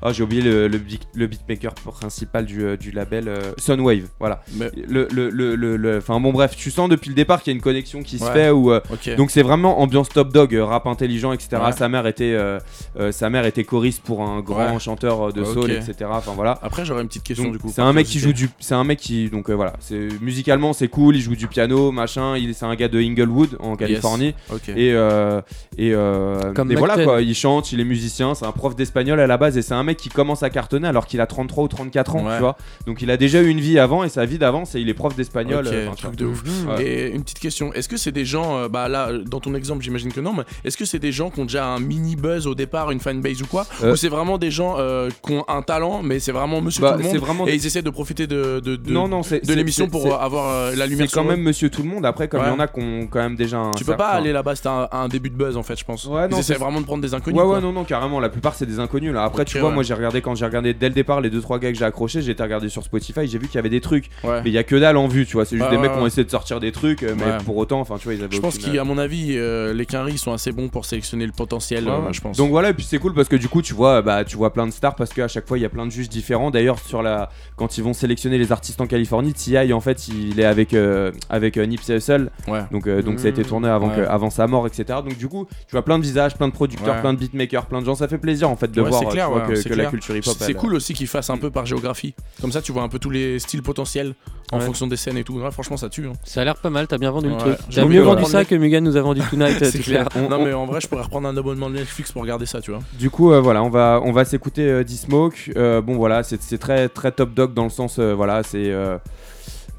Ah, 0.05 0.13
j'ai 0.13 0.23
oublié 0.23 0.43
le, 0.43 0.69
le, 0.69 0.79
beat- 0.79 1.07
le 1.15 1.27
beatmaker 1.27 1.75
principal 1.75 2.45
du, 2.45 2.65
euh, 2.65 2.77
du 2.77 2.91
label 2.91 3.29
euh, 3.29 3.53
Sunwave, 3.59 4.09
voilà. 4.19 4.43
Le, 4.59 5.07
le, 5.13 5.31
le, 5.31 5.55
le- 5.55 5.77
le- 5.77 5.99
enfin 5.99 6.19
bon 6.21 6.33
bref, 6.33 6.57
tu 6.57 6.71
sens 6.71 6.89
depuis 6.89 7.09
le 7.09 7.15
départ 7.15 7.43
qu'il 7.43 7.53
y 7.53 7.55
a 7.55 7.57
une 7.57 7.63
connexion 7.63 8.03
qui 8.03 8.19
se 8.19 8.25
fait 8.25 8.51
où, 8.51 8.73
euh, 8.73 8.81
donc 9.17 9.31
c'est 9.31 9.43
vraiment 9.43 9.81
ambiance 9.81 10.09
Top 10.09 10.33
Dog, 10.33 10.55
rap 10.61 10.87
intelligent, 10.87 11.33
etc. 11.33 11.63
Ouais. 11.65 11.73
Sa 11.73 11.89
mère 11.89 12.07
était, 12.07 12.33
euh, 12.35 12.59
euh, 12.99 13.13
sa 13.13 13.31
mère 13.31 13.45
était 13.47 13.65
choriste 13.65 14.03
pour 14.03 14.23
un 14.23 14.41
grand 14.41 14.73
Ouais. 14.75 14.79
chanteur 14.81 15.33
de 15.33 15.45
soul, 15.45 15.71
etc. 15.71 15.95
Enfin 16.11 16.33
voilà. 16.35 16.59
Après, 16.63 16.85
j'aurais 16.85 17.03
une 17.03 17.09
petite 17.09 17.23
question 17.25 17.45
Donc, 17.45 17.53
du 17.55 17.59
coup. 17.59 17.71
C'est 17.75 17.83
un 17.83 17.93
mec 17.93 18.07
qui 18.07 18.19
joue 18.19 18.33
du, 18.33 18.49
c'est 18.61 18.75
un 18.75 18.85
mec 18.85 18.99
qui 18.99 19.29
donc 19.31 19.51
euh, 19.51 19.55
voilà, 19.55 19.75
c'est 19.81 20.09
musicalement 20.21 20.73
c'est 20.73 20.89
cool, 20.89 21.17
il 21.17 21.23
joue 21.23 21.37
du 21.37 21.47
piano, 21.49 21.93
machin. 21.93 22.37
Il 22.37 22.55
c'est 22.55 22.65
un 22.67 22.75
gars 22.75 22.89
de 22.89 22.99
Inglewood 23.01 23.57
en 23.61 23.77
Californie. 23.77 24.35
Et 24.69 24.93
euh, 24.93 25.41
et, 25.79 25.93
euh, 25.95 26.53
Comme 26.55 26.71
et 26.73 26.75
voilà 26.75 27.03
quoi, 27.05 27.23
il 27.23 27.35
chante, 27.35 27.73
il 27.73 27.81
est 27.81 27.85
musicien, 27.85 28.35
c'est 28.35 28.45
un 28.47 28.53
prof 28.53 28.75
d'espagnol 28.77 29.19
à 29.21 29.27
la 29.27 29.37
base 29.37 29.57
et 29.57 29.63
c'est 29.63 29.75
un 29.75 29.83
mec 29.83 29.92
qui 29.95 30.09
commence 30.09 30.43
à 30.43 30.51
cartonner 30.51 30.89
alors 30.89 31.07
qu'il 31.07 31.21
a 31.21 31.27
33 31.27 31.65
ou 31.65 31.69
34 31.69 32.17
ans, 32.17 32.25
Ouais. 32.27 32.35
tu 32.35 32.41
vois. 32.41 32.57
Donc 32.87 33.03
il 33.03 33.11
a 33.11 33.17
déjà 33.17 33.41
eu 33.43 33.49
une 33.49 33.61
vie 33.61 33.79
avant 33.79 34.05
et 34.05 34.09
sa 34.09 34.25
vie 34.25 34.39
d'avant 34.39 34.65
c'est 34.65 34.81
il 34.81 34.89
est 34.89 34.95
prof 34.95 35.15
d'espagnol. 35.17 35.67
Ok, 35.67 35.73
euh, 35.73 35.87
enfin, 35.89 35.97
truc 35.97 36.11
tu 36.17 36.25
de 36.25 36.27
ouf. 36.27 36.43
Ouais. 36.69 36.85
Et 36.85 37.11
une 37.15 37.23
petite 37.23 37.39
question, 37.41 37.73
est-ce 37.73 37.89
que 37.89 37.97
c'est 37.97 38.13
des 38.13 38.25
gens, 38.25 38.57
euh, 38.59 38.69
bah 38.69 38.89
là, 38.89 39.09
euh, 39.09 39.23
dans 39.25 39.41
ton 39.41 39.55
exemple, 39.55 39.83
j'imagine 39.83 40.13
que 40.13 40.21
non, 40.21 40.33
mais 40.33 40.43
est-ce 40.65 40.77
que 40.77 40.85
c'est 40.85 40.99
des 40.99 41.13
gens 41.13 41.31
qui 41.31 41.41
ont 41.41 41.45
déjà 41.45 41.67
un 41.67 41.79
mini 41.81 42.17
buzz 42.17 42.47
au 42.47 42.55
départ, 42.55 42.91
une 42.91 43.01
fanbase 43.01 43.43
ou 43.43 43.47
quoi 43.47 43.67
Euh. 43.83 43.93
Ou 43.93 43.97
c'est 43.97 44.09
vraiment 44.09 44.39
des 44.39 44.51
gens 44.51 44.77
euh, 44.79 45.09
qui 45.25 45.33
ont 45.33 45.45
un 45.49 45.63
talent, 45.63 46.03
mais 46.03 46.19
c'est 46.21 46.33
vraiment 46.33 46.61
monsieur 46.61 46.83
Bah, 46.83 46.93
tout 46.93 46.99
le 46.99 47.05
monde 47.05 47.17
vraiment- 47.19 47.47
et 47.47 47.55
ils 47.55 47.67
essaient 47.67 47.83
de 47.83 47.91
profiter 47.91 48.27
de, 48.27 48.61
de, 48.61 48.77
de- 48.77 48.93
non, 48.93 49.09
non, 49.09 49.21
de 49.21 49.55
l'émission 49.55 49.89
pour 49.89 50.07
euh, 50.07 50.17
avoir 50.19 50.49
euh, 50.49 50.75
la 50.77 50.87
lumière 50.87 51.09
C'est 51.09 51.15
quand 51.15 51.25
même 51.25 51.43
Monsieur 51.43 51.71
Tout 51.71 51.83
le 51.83 51.89
Monde. 51.89 52.07
Après, 52.07 52.29
comme 52.29 52.43
il 52.45 52.49
y 52.49 52.51
en 52.51 52.61
a 52.61 52.67
qui 52.69 52.81
ont 52.81 53.07
quand 53.11 53.21
même 53.21 53.37
déjà 53.37 53.59
un. 53.59 53.71
Tu 53.73 53.85
peux 53.85 53.97
pas 53.97 54.09
aller 54.11 54.33
là-bas, 54.33 54.55
c'est 54.57 54.67
un, 54.69 54.89
un 54.93 55.09
début 55.09 55.31
de 55.31 55.37
buzz 55.37 55.57
en 55.57 55.63
fait, 55.63 55.79
je 55.79 55.85
pense. 55.85 56.05
Ouais, 56.07 56.29
non, 56.29 56.37
ils 56.37 56.41
essaient 56.41 56.55
c'est- 56.55 56.59
vraiment 56.59 56.81
de 56.81 56.87
prendre 56.87 57.03
des 57.03 57.15
inconnus. 57.15 57.39
Ouais, 57.41 57.47
ouais, 57.47 57.61
non, 57.61 57.73
non, 57.73 57.85
carrément. 57.85 58.21
La 58.21 58.29
plupart, 58.29 58.55
c'est 58.55 58.67
des 58.67 58.79
inconnus 58.79 59.13
là. 59.13 59.25
Après, 59.25 59.45
tu 59.45 59.59
vois, 59.59 59.69
ouais. 59.71 59.75
Moi 59.83 59.87
j'ai 59.89 59.95
regardé 59.95 60.21
quand 60.23 60.35
j'ai 60.37 60.45
regardé 60.45 60.75
dès 60.75 60.89
le 60.89 60.95
départ 60.95 61.21
les 61.21 61.29
2-3 61.31 61.59
gars 61.59 61.73
que 61.73 61.79
j'ai 61.79 61.85
accrochés, 61.85 62.23
j'ai 62.23 62.33
été 62.33 62.43
regardé 62.43 62.69
sur 62.69 62.83
Spotify, 62.85 63.27
j'ai 63.27 63.39
vu 63.39 63.47
qu'il 63.47 63.57
y 63.57 63.59
avait 63.59 63.69
des 63.69 63.81
trucs. 63.81 64.11
Ouais. 64.23 64.41
Mais 64.45 64.51
il 64.51 64.53
y 64.53 64.59
a 64.59 64.63
que 64.63 64.77
dalle 64.77 64.97
en 64.97 65.09
vue, 65.09 65.27
tu 65.27 65.33
vois. 65.35 65.45
C'est 65.45 65.57
juste 65.57 65.71
des 65.71 65.79
mecs 65.79 65.93
qui 65.93 65.99
ont 65.99 66.07
essayé 66.07 66.25
de 66.25 66.31
sortir 66.31 66.61
des 66.61 66.71
trucs, 66.73 67.03
euh, 67.03 67.15
mais 67.19 67.25
Ouais. 67.25 67.39
pour 67.45 67.57
autant, 67.57 67.81
enfin, 67.81 67.97
tu 67.99 68.05
vois, 68.05 68.15
ils 68.15 68.23
avaient 68.23 68.35
Je 68.37 68.41
pense 68.41 68.59
qu'à 68.59 68.85
mon 68.85 68.99
avis, 68.99 69.37
euh, 69.37 69.73
les 69.75 69.87
Quinry 69.87 70.19
sont 70.19 70.33
assez 70.33 70.53
bons 70.53 70.69
pour 70.69 70.85
sélectionner 70.85 71.27
le 71.27 71.33
potentiel, 71.33 71.85
Ouais, 71.85 71.91
euh, 71.91 72.13
je 72.13 72.21
pense. 72.21 72.37
Donc 72.37 72.51
voilà, 72.51 72.71
et 72.71 72.75
puis 72.75 72.85
c'est 72.85 72.99
cool 72.99 73.15
parce 73.15 73.29
que 73.29 73.37
du 73.37 73.49
coup, 73.49 73.63
tu 73.63 73.75
vois, 73.75 74.03
bah, 74.03 74.25
tu 74.25 74.37
vois 74.37 74.53
plein 74.53 74.67
de 74.67 74.73
stars 74.73 74.95
parce 74.95 75.13
qu'à 75.13 75.29
chaque 75.29 75.47
fois, 75.49 75.59
il 75.59 75.63
y 75.63 75.65
a 75.65 75.69
plein 75.69 75.87
de 75.87 75.91
juges 75.91 76.09
différents. 76.09 76.51
D'ailleurs, 76.51 76.79
sur 76.79 77.03
la, 77.03 77.29
quand 77.57 77.77
ils 77.79 77.83
vont 77.85 77.93
sélectionner 77.93 78.39
les 78.39 78.53
artistes 78.53 78.81
en 78.81 78.87
Californie, 78.87 79.33
T.I. 79.33 79.73
en 79.73 79.81
fait, 79.81 80.09
il 80.09 80.39
est 80.39 80.45
avec 80.45 80.75
euh, 80.75 81.11
avec 81.31 81.57
euh, 81.57 81.67
Nipsey 81.67 81.97
Hussle. 81.97 82.31
Donc 82.71 82.87
euh, 82.87 83.03
donc 83.03 83.19
ça 83.19 83.27
a 83.27 83.31
été 83.31 83.43
tourné 83.43 83.69
avant 83.69 83.89
que- 83.91 84.01
avant 84.03 84.31
sa 84.31 84.47
mort, 84.47 84.67
etc. 84.67 84.85
Donc 85.05 85.17
du 85.19 85.29
coup, 85.29 85.47
tu 85.67 85.73
vois 85.73 85.83
plein 85.85 85.99
de 85.99 86.05
visages, 86.05 86.37
plein 86.37 86.49
de 86.49 86.53
producteurs, 86.53 87.01
plein 87.01 87.13
de 87.15 87.19
beatmakers, 87.19 87.67
plein 87.67 87.81
de 87.81 87.87
gens. 87.87 87.95
Ça 87.95 88.09
fait 88.09 88.19
plaisir 88.19 88.51
en 88.51 88.57
fait 88.57 88.71
de 88.71 88.81
voir 88.81 89.01
c'est 89.01 89.07
clair, 89.07 89.27
tu 89.27 89.33
vois, 89.33 89.49
ouais, 89.49 89.57
que, 89.63 89.69
c'est 89.69 89.69
que 89.71 89.75
la 89.75 89.83
clair. 89.85 89.91
culture 89.91 90.17
hip-hop. 90.17 90.37
C'est 90.39 90.51
elle- 90.51 90.57
cool 90.57 90.75
aussi 90.75 90.95
qu'ils 90.95 91.07
fassent 91.07 91.31
un 91.31 91.39
peu 91.39 91.51
par 91.51 91.67
géographie. 91.67 92.15
Comme 92.41 92.53
ça, 92.53 92.63
tu 92.63 92.73
vois 92.73 92.83
un 92.83 92.89
peu 92.89 92.99
tous 92.99 93.11
les 93.11 93.39
styles 93.39 93.63
potentiels 93.63 94.15
en 94.53 94.59
Ouais. 94.59 94.67
fonction 94.67 94.87
des 94.87 94.97
scènes 94.97 95.17
et 95.17 95.25
tout. 95.25 95.35
Ouais, 95.39 95.51
franchement, 95.51 95.77
ça 95.77 95.89
tue. 95.89 96.07
hein. 96.07 96.13
Ça 96.25 96.43
a 96.43 96.45
l'air 96.45 96.57
pas 96.57 96.69
mal, 96.71 96.87
t'as 96.87 96.99
bien 96.99 97.11
vendu 97.11 97.29
Ouais. 97.29 97.35
le 97.35 97.39
truc. 97.41 97.57
J'ai 97.71 97.81
T'as 97.83 97.87
mieux 97.89 98.03
vendu 98.03 98.25
ça 98.27 98.45
que 98.45 98.55
Mugan 98.55 98.81
nous 98.83 98.97
a 98.97 99.01
vendu 99.01 99.23
Tonight, 99.31 99.65
C'est 99.65 99.79
clair. 99.79 100.09
Non, 100.31 100.45
mais 100.45 100.53
en 100.53 100.67
vrai, 100.67 100.81
je 100.81 100.89
pourrais 100.89 101.03
reprendre 101.03 101.27
un 101.29 101.37
abonnement 101.37 101.71
de 101.71 101.77
Netflix 101.77 102.13
pour 102.13 102.23
regarder 102.23 102.47
ça, 102.47 102.61
tu 102.61 102.71
vois. 102.71 102.81
Du 102.99 103.09
coup, 103.11 103.33
euh, 103.33 103.41
voilà, 103.41 103.63
on 103.63 103.71
va, 103.71 104.01
on 104.05 104.13
va 104.13 104.25
s'écouter 104.25 104.63
euh, 104.69 104.85
D-Smoke. 104.85 105.53
Euh, 105.57 105.81
bon, 105.81 105.97
voilà, 105.97 106.23
c'est 106.23 106.43
c'est 106.43 106.59
très, 106.59 106.89
très 106.89 107.13
top 107.13 107.33
dog 107.35 107.55
dans 107.55 107.65
le 107.65 107.71
sens, 107.71 107.97
euh, 107.99 108.13
voilà, 108.15 108.43
c'est. 108.43 108.71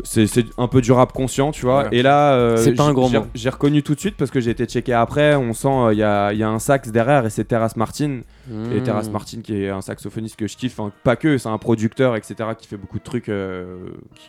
C'est 0.04 0.28
c'est 0.28 0.46
un 0.58 0.68
peu 0.68 0.82
du 0.82 0.92
rap 0.92 1.12
conscient, 1.14 1.52
tu 1.52 1.66
vois. 1.66 1.84
Ouais. 1.84 1.90
Et 1.92 2.02
là, 2.02 2.34
euh, 2.34 2.58
C'est 2.58 2.74
pas 2.74 2.84
un 2.84 2.94
gros 2.94 3.10
j'ai- 3.10 3.20
mot. 3.20 3.26
J'ai 3.36 3.50
reconnu 3.50 3.84
tout 3.84 3.94
de 3.96 4.00
suite 4.00 4.16
parce 4.18 4.32
que 4.32 4.40
j'ai 4.40 4.52
été 4.52 4.66
checké 4.66 4.94
après. 4.94 5.36
On 5.36 5.54
sent, 5.54 5.68
euh, 5.68 5.94
il 5.94 6.00
y, 6.00 6.04
a, 6.04 6.34
il 6.34 6.40
y 6.40 6.44
a 6.44 6.50
un 6.50 6.60
sax 6.60 6.90
derrière 6.90 7.26
et 7.26 7.30
c'est 7.30 7.44
Terrace 7.46 7.76
Martin. 7.76 8.22
Et 8.50 8.54
Mm. 8.80 8.84
Terrace 8.84 9.10
Martin 9.10 9.42
qui 9.42 9.64
est 9.64 9.70
un 9.70 9.82
saxophoniste 9.82 10.36
que 10.36 10.48
je 10.48 10.58
kiffe, 10.58 10.80
enfin, 10.80 10.92
pas 11.04 11.16
que, 11.16 11.38
c'est 11.38 11.50
un 11.50 11.58
producteur, 11.58 12.16
etc. 12.16 12.36
qui 12.58 12.68
fait 12.68 12.78
beaucoup 12.78 13.00
de 13.00 13.04
trucs, 13.04 13.30
euh, 13.30 13.78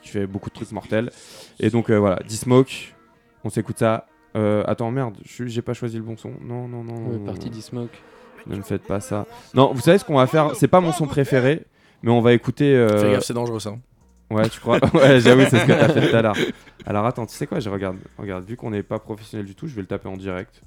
qui 0.03 0.09
fait 0.11 0.27
beaucoup 0.27 0.51
de 0.51 0.55
trucs 0.55 0.71
mortels. 0.73 1.11
Et 1.61 1.71
donc 1.71 1.91
euh, 1.91 1.99
voilà, 1.99 2.17
D-Smoke, 2.29 2.93
on 3.43 3.51
s'écoute 3.51 3.79
ça. 3.79 4.07
Euh, 4.37 4.63
attends, 4.67 4.91
merde, 4.91 5.15
j'ai 5.25 5.63
pas 5.63 5.75
choisi 5.75 5.97
le 5.97 6.03
bon 6.03 6.17
son. 6.17 6.33
Non, 6.41 6.67
non, 6.69 6.83
non. 6.85 6.95
Ouais, 7.11 7.19
partie 7.25 7.49
non. 7.51 7.57
D-Smoke. 7.57 7.97
Ne 8.47 8.57
me 8.57 8.63
faites 8.63 8.83
pas 8.83 9.01
ça. 9.01 9.27
Non, 9.55 9.73
vous 9.73 9.81
savez 9.81 9.97
ce 9.99 10.05
qu'on 10.05 10.17
va 10.17 10.27
faire? 10.27 10.55
C'est 10.55 10.69
pas 10.69 10.81
mon 10.81 10.93
son 10.93 11.07
préféré, 11.07 11.63
mais 12.03 12.11
on 12.11 12.21
va 12.21 12.33
écouter. 12.35 12.75
euh, 12.77 12.99
Fais 12.99 13.13
gaffe, 13.13 13.25
c'est 13.25 13.33
dangereux 13.33 13.61
ça. 13.61 13.75
Ouais, 14.31 14.49
tu 14.49 14.59
crois? 14.61 14.79
Ouais, 14.95 15.21
j'avoue, 15.21 15.43
c'est 15.51 15.59
ce 15.61 15.65
que 15.67 15.73
t'as 15.73 15.89
fait 15.89 16.11
tout 16.11 16.17
à 16.17 16.23
l'heure. 16.23 16.37
Alors 16.87 17.07
attends, 17.07 17.27
tu 17.27 17.35
sais 17.35 17.47
quoi? 17.47 17.61
Je 17.61 17.69
regarde, 17.71 17.97
regarde, 18.19 18.45
vu 18.45 18.57
qu'on 18.57 18.71
n'est 18.71 18.83
pas 18.83 18.99
professionnel 18.99 19.47
du 19.47 19.55
tout, 19.55 19.67
je 19.69 19.75
vais 19.75 19.83
le 19.83 19.87
taper 19.87 20.09
en 20.09 20.17
direct. 20.17 20.61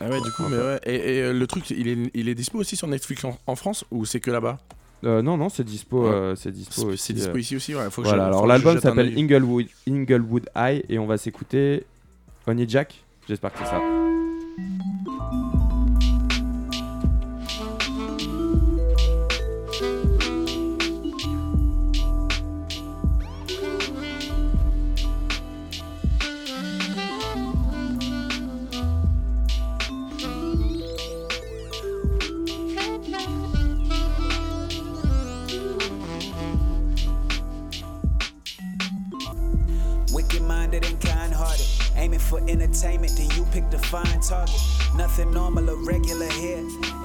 Ah 0.00 0.08
ouais, 0.08 0.20
du 0.20 0.30
coup, 0.32 0.42
mais 0.50 0.56
ouais. 0.58 0.80
Et, 0.84 0.94
et, 1.18 1.22
euh, 1.22 1.32
le 1.32 1.46
truc, 1.46 1.70
il 1.70 1.86
est, 1.88 1.96
il 2.14 2.28
est 2.28 2.34
dispo 2.34 2.58
aussi 2.58 2.76
sur 2.76 2.88
Netflix 2.88 3.24
en, 3.24 3.38
en 3.46 3.54
France 3.56 3.84
ou 3.92 4.04
c'est 4.04 4.20
que 4.20 4.30
là-bas? 4.30 4.58
Euh, 5.04 5.22
non, 5.22 5.36
non, 5.36 5.48
c'est 5.48 5.64
dispo, 5.64 6.04
Ouais. 6.04 6.10
euh, 6.14 6.34
c'est 6.34 6.50
dispo 6.50 6.72
C'est- 6.80 6.86
aussi. 6.86 7.02
c'est 7.06 7.12
dispo 7.12 7.36
euh. 7.36 7.40
ici 7.40 7.56
aussi, 7.56 7.74
ouais, 7.74 7.90
faut 7.90 8.02
que 8.02 8.08
voilà, 8.08 8.24
je- 8.24 8.28
alors 8.28 8.46
l'album 8.46 8.78
s'appelle. 8.80 9.16
Inglewood, 9.18 9.66
Inglewood 9.88 10.48
High 10.56 10.82
et 10.88 10.98
on 10.98 11.06
va 11.06 11.16
s'écouter 11.16 11.84
Honey 12.46 12.64
Jack. 12.68 13.04
J'espère 13.28 13.52
que 13.52 13.58
c'est 13.60 13.66
ça. 13.66 13.80
Hearted. 41.44 41.73
Aiming 42.04 42.18
for 42.18 42.38
entertainment, 42.50 43.16
then 43.16 43.30
you 43.30 43.46
pick 43.46 43.70
the 43.70 43.78
fine 43.78 44.20
target. 44.20 44.60
Nothing 44.94 45.32
normal 45.32 45.70
or 45.70 45.76
regular 45.86 46.28
here. 46.32 46.58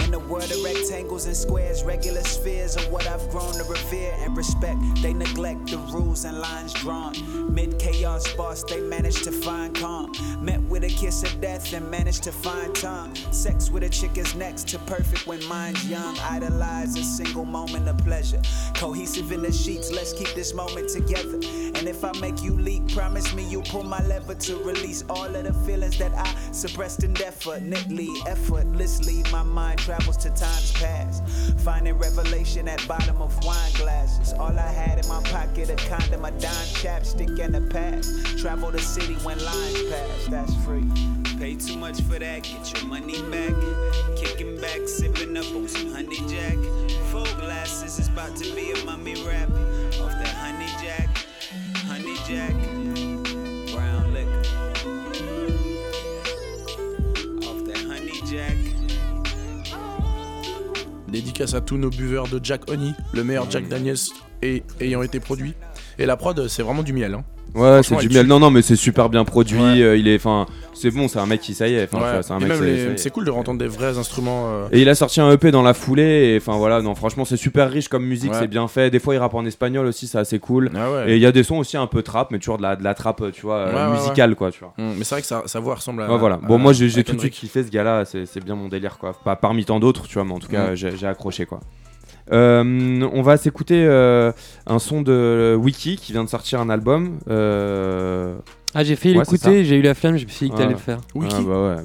In 0.04 0.12
the 0.12 0.20
world 0.20 0.52
of 0.52 0.62
rectangles 0.62 1.26
and 1.26 1.38
squares, 1.38 1.84
regular 1.84 2.22
spheres 2.24 2.76
are 2.76 2.84
what 2.92 3.08
I've 3.08 3.30
grown 3.30 3.54
to 3.54 3.64
revere 3.64 4.14
and 4.20 4.36
respect. 4.36 4.78
They 5.02 5.14
neglect 5.14 5.72
the 5.72 5.78
rules 5.78 6.26
and 6.26 6.38
lines 6.38 6.74
drawn. 6.74 7.14
Mid 7.54 7.80
chaos 7.80 8.30
boss, 8.34 8.64
they 8.64 8.82
manage 8.82 9.22
to 9.24 9.32
find 9.32 9.74
calm. 9.74 10.12
Met 10.42 10.62
with 10.64 10.84
a 10.84 10.90
kiss 10.90 11.24
of 11.24 11.40
death 11.40 11.72
and 11.72 11.90
managed 11.90 12.24
to 12.24 12.34
find 12.34 12.76
time. 12.76 13.16
Sex 13.32 13.72
with 13.72 13.84
a 13.84 13.90
chick 13.90 14.18
is 14.18 14.36
next 14.36 14.68
to 14.68 14.80
perfect 14.80 15.28
when 15.28 15.42
mine's 15.46 15.88
young. 15.88 16.18
Idolize 16.20 16.98
a 16.98 17.04
single 17.04 17.46
moment 17.46 17.88
of 17.88 17.98
pleasure. 18.00 18.42
Cohesive 18.76 19.32
in 19.32 19.44
the 19.44 19.52
sheets, 19.54 19.94
let's 19.94 20.12
keep 20.12 20.34
this 20.36 20.54
moment 20.54 20.90
together. 20.90 21.36
And 21.36 21.88
if 21.88 22.04
I 22.04 22.12
make 22.20 22.44
you 22.44 22.52
leak, 22.60 22.94
promise 22.94 23.34
me 23.34 23.44
you'll 23.46 23.64
pull 23.64 23.84
my 23.84 24.06
lever 24.06 24.36
to 24.36 24.58
release 24.58 24.89
all 25.10 25.36
of 25.36 25.44
the 25.44 25.54
feelings 25.66 25.98
that 26.00 26.14
I 26.14 26.34
suppressed 26.52 27.04
in 27.04 27.14
death 27.14 27.44
for. 27.44 27.58
Nigga, 27.60 27.80
deliberately, 27.90 28.10
effortlessly, 28.28 29.24
my 29.32 29.44
mind 29.44 29.80
travels 29.80 30.18
to 30.18 30.30
times 30.30 30.72
past. 30.74 31.24
Finding 31.60 31.98
revelation 31.98 32.68
at 32.68 32.86
bottom 32.88 33.22
of 33.22 33.36
wine 33.44 33.72
glasses. 33.74 34.34
All 34.34 34.58
I 34.58 34.72
had 34.72 35.00
in 35.00 35.08
my 35.08 35.22
pocket, 35.24 35.70
a 35.70 35.76
condom, 35.88 36.26
a 36.26 36.32
dime 36.32 36.68
chapstick, 36.82 37.40
and 37.40 37.56
a 37.56 37.62
pass. 37.62 38.12
Travel 38.38 38.72
the 38.72 38.80
city 38.80 39.16
when 39.16 39.44
lines 39.44 39.84
pass, 39.90 40.28
that's 40.30 40.56
free. 40.66 40.86
Pay 41.38 41.56
too 41.56 41.78
much 41.78 42.02
for 42.02 42.20
that, 42.20 42.44
get 42.44 42.74
your 42.74 42.86
money 42.90 43.22
back. 43.32 43.54
Kicking 44.18 44.60
back, 44.60 44.88
sipping 44.88 45.38
up 45.38 45.46
on 45.56 45.68
some 45.68 45.92
honey 45.92 46.20
jack. 46.28 46.58
Four 47.12 47.26
glasses 47.40 48.00
is 48.00 48.08
about 48.10 48.36
to 48.38 48.56
be 48.56 48.72
a 48.72 48.86
mummy 48.86 49.16
rap. 49.26 49.50
Off 50.02 50.12
that 50.12 50.36
honey 50.36 50.68
jack, 50.82 51.10
honey 51.88 52.16
jack. 52.28 52.79
Dédicace 61.10 61.54
à 61.54 61.62
tous 61.62 61.78
nos 61.78 61.90
buveurs 61.90 62.28
de 62.28 62.40
Jack 62.42 62.70
Honey, 62.70 62.94
le 63.14 63.24
meilleur 63.24 63.50
Jack 63.50 63.68
Daniels 63.68 63.98
ayant 64.80 65.02
été 65.02 65.20
produit. 65.20 65.54
Et 65.98 66.06
la 66.06 66.18
prod, 66.18 66.48
c'est 66.48 66.64
vraiment 66.64 66.84
du 66.84 66.94
miel. 66.94 67.14
Hein. 67.14 67.24
Ouais, 67.56 67.82
c'est 67.84 67.96
du 67.98 68.10
miel. 68.10 68.28
Non, 68.28 68.40
non, 68.40 68.52
mais 68.52 68.62
c'est 68.62 68.76
super 68.76 69.10
bien 69.10 69.24
produit. 69.26 69.60
Ouais. 69.60 69.82
euh, 69.82 69.98
il 69.98 70.08
est, 70.08 70.16
enfin, 70.16 70.46
c'est 70.74 70.92
bon, 70.92 71.08
c'est 71.08 71.20
un 71.20 71.26
mec 71.26 71.42
qui 71.42 71.54
ça 71.54 71.68
y 71.68 71.74
est. 71.74 71.94
Ouais. 71.94 72.00
c'est 72.22 72.32
un 72.32 72.40
mec. 72.40 72.52
c'est- 72.98 73.10
cool 73.10 73.26
de 73.26 73.32
entendre 73.32 73.60
des 73.60 73.68
vrais 73.68 73.98
instruments. 73.98 74.46
euh, 74.48 74.68
Et 74.72 74.82
il 74.82 74.90
a 74.90 74.96
sorti 74.96 75.20
un 75.20 75.32
EP 75.32 75.52
dans 75.52 75.62
la 75.64 75.74
foulée. 75.74 76.34
Et 76.34 76.38
enfin 76.38 76.58
voilà, 76.58 76.82
non, 76.82 76.94
franchement, 76.96 77.26
c'est 77.26 77.38
super 77.38 77.70
riche 77.72 77.88
comme 77.88 78.06
musique, 78.06 78.32
Ouais. 78.32 78.38
c'est 78.40 78.48
bien 78.48 78.68
fait. 78.68 78.90
Des 78.92 79.00
fois, 79.00 79.16
il 79.16 79.18
rappe 79.18 79.34
en 79.34 79.46
espagnol 79.46 79.86
aussi, 79.88 80.08
c'est 80.08 80.18
assez 80.20 80.40
cool. 80.40 80.70
Ah. 80.76 81.06
Et 81.08 81.16
il 81.16 81.22
y 81.22 81.26
a 81.26 81.32
des 81.32 81.44
sons 81.44 81.58
aussi 81.58 81.76
un 81.78 81.88
peu 81.88 82.04
trap, 82.04 82.30
mais 82.32 82.40
toujours 82.40 82.58
de 82.58 82.64
la, 82.64 82.76
de 82.76 82.84
la 82.84 82.94
trap, 82.94 83.24
tu 83.34 83.42
vois, 83.42 83.56
euh, 83.58 83.94
musicale, 83.94 84.36
quoi, 84.36 84.52
tu 84.52 84.60
vois. 84.60 84.74
Hum, 84.78 84.94
Mais 84.98 85.04
c'est 85.04 85.16
vrai 85.16 85.22
que 85.22 85.28
sa, 85.28 85.44
sa 85.48 85.60
voix 85.60 85.76
ressemble 85.76 86.04
à. 86.04 86.08
Voilà. 86.08 86.38
Bon, 86.38 86.56
à- 86.56 86.58
moi, 86.60 86.74
j'ai 86.74 87.04
tout 87.04 87.14
de 87.16 87.20
suite 87.20 87.34
kiffé 87.34 87.64
ce 87.64 87.70
gars-là. 87.72 88.04
C'est 88.06 88.44
bien 88.44 88.56
mon 88.56 88.68
délire, 88.68 88.98
quoi. 88.98 89.14
Pas 89.24 89.36
parmi 89.36 89.66
tant 89.66 89.80
d'autres, 89.80 90.08
tu 90.08 90.14
vois, 90.16 90.24
mais 90.24 90.34
en 90.34 90.40
tout 90.40 90.48
cas, 90.50 90.72
Mm. 90.72 90.76
j'ai 90.76 90.96
j'ai 90.98 91.08
accroché, 91.08 91.46
quoi. 91.46 91.60
Euh, 92.32 93.10
on 93.14 93.22
va 93.22 93.38
s'écouter 93.38 93.84
euh, 93.86 94.32
un 94.68 94.80
son 94.80 95.02
de 95.02 95.56
Wiki 95.60 95.96
qui 95.98 96.12
vient 96.12 96.24
de 96.24 96.30
sortir 96.30 96.60
un 96.62 96.70
album. 96.70 97.20
Euh... 97.30 98.36
Ah, 98.76 98.84
j'ai 98.84 98.96
fait 98.96 99.10
ouais, 99.14 99.20
l'écouter, 99.20 99.66
j'ai 99.66 99.78
eu 99.78 99.82
la 99.82 99.96
flamme, 99.96 100.18
je 100.18 100.26
me 100.26 100.30
suis 100.30 100.46
dit 100.46 100.52
que 100.52 100.58
t'allais 100.58 100.68
Ouais. 100.70 100.74
le 100.74 100.80
faire. 100.80 101.00
Wiki 101.16 101.36
Ah, 101.38 101.42
bah 101.48 101.76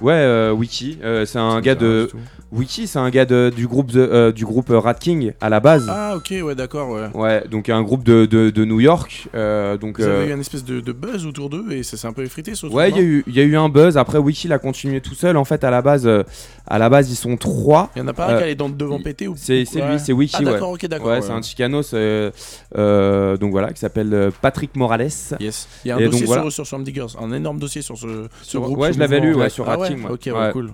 ouais. 0.00 0.12
Euh, 0.12 0.52
Wiki, 0.52 0.98
euh, 1.02 1.24
c'est 1.26 1.38
un 1.38 1.60
gars 1.60 1.74
de. 1.74 2.10
Wiki, 2.50 2.86
c'est 2.86 2.98
un 2.98 3.10
gars 3.10 3.26
de- 3.26 3.52
du 3.54 3.66
groupe, 3.66 3.90
euh, 3.94 4.32
du 4.32 4.46
groupe 4.46 4.68
Rat 4.70 4.94
King 4.94 5.32
à 5.38 5.50
la 5.50 5.60
base. 5.60 5.86
Ah, 5.90 6.14
ok, 6.16 6.32
ouais, 6.42 6.54
d'accord, 6.54 6.88
ouais. 6.88 7.08
Ouais, 7.12 7.44
donc 7.46 7.68
un 7.68 7.82
groupe 7.82 8.04
de, 8.04 8.24
de, 8.24 8.48
de 8.48 8.64
New 8.64 8.80
York. 8.80 9.28
euh, 9.34 9.76
donc, 9.76 9.98
Vous 10.00 10.06
avez 10.06 10.14
euh, 10.14 10.26
eu 10.28 10.32
une 10.32 10.40
espèce 10.40 10.64
de, 10.64 10.80
de 10.80 10.92
buzz 10.92 11.26
autour 11.26 11.50
d'eux 11.50 11.66
et 11.72 11.82
ça 11.82 11.98
s'est 11.98 12.06
un 12.06 12.14
peu 12.14 12.22
effrité 12.24 12.54
ce 12.54 12.66
Ouais, 12.66 12.88
il 12.88 12.96
y, 12.96 13.00
a 13.00 13.02
eu- 13.02 13.22
il 13.26 13.34
y 13.34 13.40
a 13.40 13.42
eu 13.42 13.54
un 13.54 13.68
buzz. 13.68 13.98
Après, 13.98 14.16
Wiki 14.16 14.46
il 14.46 14.52
a 14.54 14.58
continué 14.58 15.02
tout 15.02 15.14
seul. 15.14 15.36
En 15.36 15.44
fait, 15.44 15.62
à 15.62 15.70
la 15.70 15.82
base, 15.82 16.06
euh, 16.06 16.22
à 16.66 16.78
la 16.78 16.88
base 16.88 17.10
ils 17.10 17.16
sont 17.16 17.36
trois. 17.36 17.90
Il 17.94 17.98
y 17.98 18.02
en 18.02 18.08
a 18.08 18.14
pas 18.14 18.28
un 18.28 18.30
Euh, 18.32 18.38
qui 18.38 18.42
allait 18.44 18.54
dans 18.54 18.70
devant 18.70 18.98
péter 18.98 19.28
ou 19.28 19.34
C'est 19.36 19.64
Ouais. 19.74 19.90
lui, 19.92 19.98
c'est 19.98 20.14
Wiki. 20.14 20.36
Ah, 20.38 20.42
ouais. 20.44 20.52
d'accord, 20.52 20.70
ok, 20.70 20.86
d'accord. 20.86 21.08
Ouais, 21.08 21.14
ouais. 21.16 21.20
c'est 21.22 21.32
un 21.32 21.42
Chicanos. 21.42 21.90
euh, 21.92 22.30
euh, 22.78 23.36
donc 23.36 23.50
voilà, 23.50 23.74
qui 23.74 23.80
s'appelle 23.80 24.14
euh, 24.14 24.30
Patrick 24.40 24.74
Morales. 24.74 25.10
Yes. 25.38 25.68
Il 25.84 25.88
y 25.88 25.90
a 25.90 25.96
un 25.96 25.98
Et 25.98 26.04
dossier 26.06 26.20
donc, 26.20 26.26
voilà. 26.28 26.42
sur, 26.44 26.52
sur 26.52 26.66
Swamp 26.66 26.80
Diggers, 26.82 27.06
un 27.20 27.30
énorme 27.32 27.58
dossier 27.58 27.82
sur 27.82 27.98
ce, 27.98 28.26
ce 28.40 28.56
groupe. 28.56 28.78
ouais, 28.78 28.94
je 28.94 28.98
l'avais 28.98 29.20
lu 29.20 29.34
ouais, 29.34 29.50
sur 29.50 29.68
Ah 29.68 29.72
Rat 29.72 29.80
ouais 29.80 29.88
King, 29.88 30.04
ouais. 30.04 30.10
Ok, 30.12 30.20
ouais, 30.26 30.32
Ouais. 30.32 30.52
cool. 30.52 30.70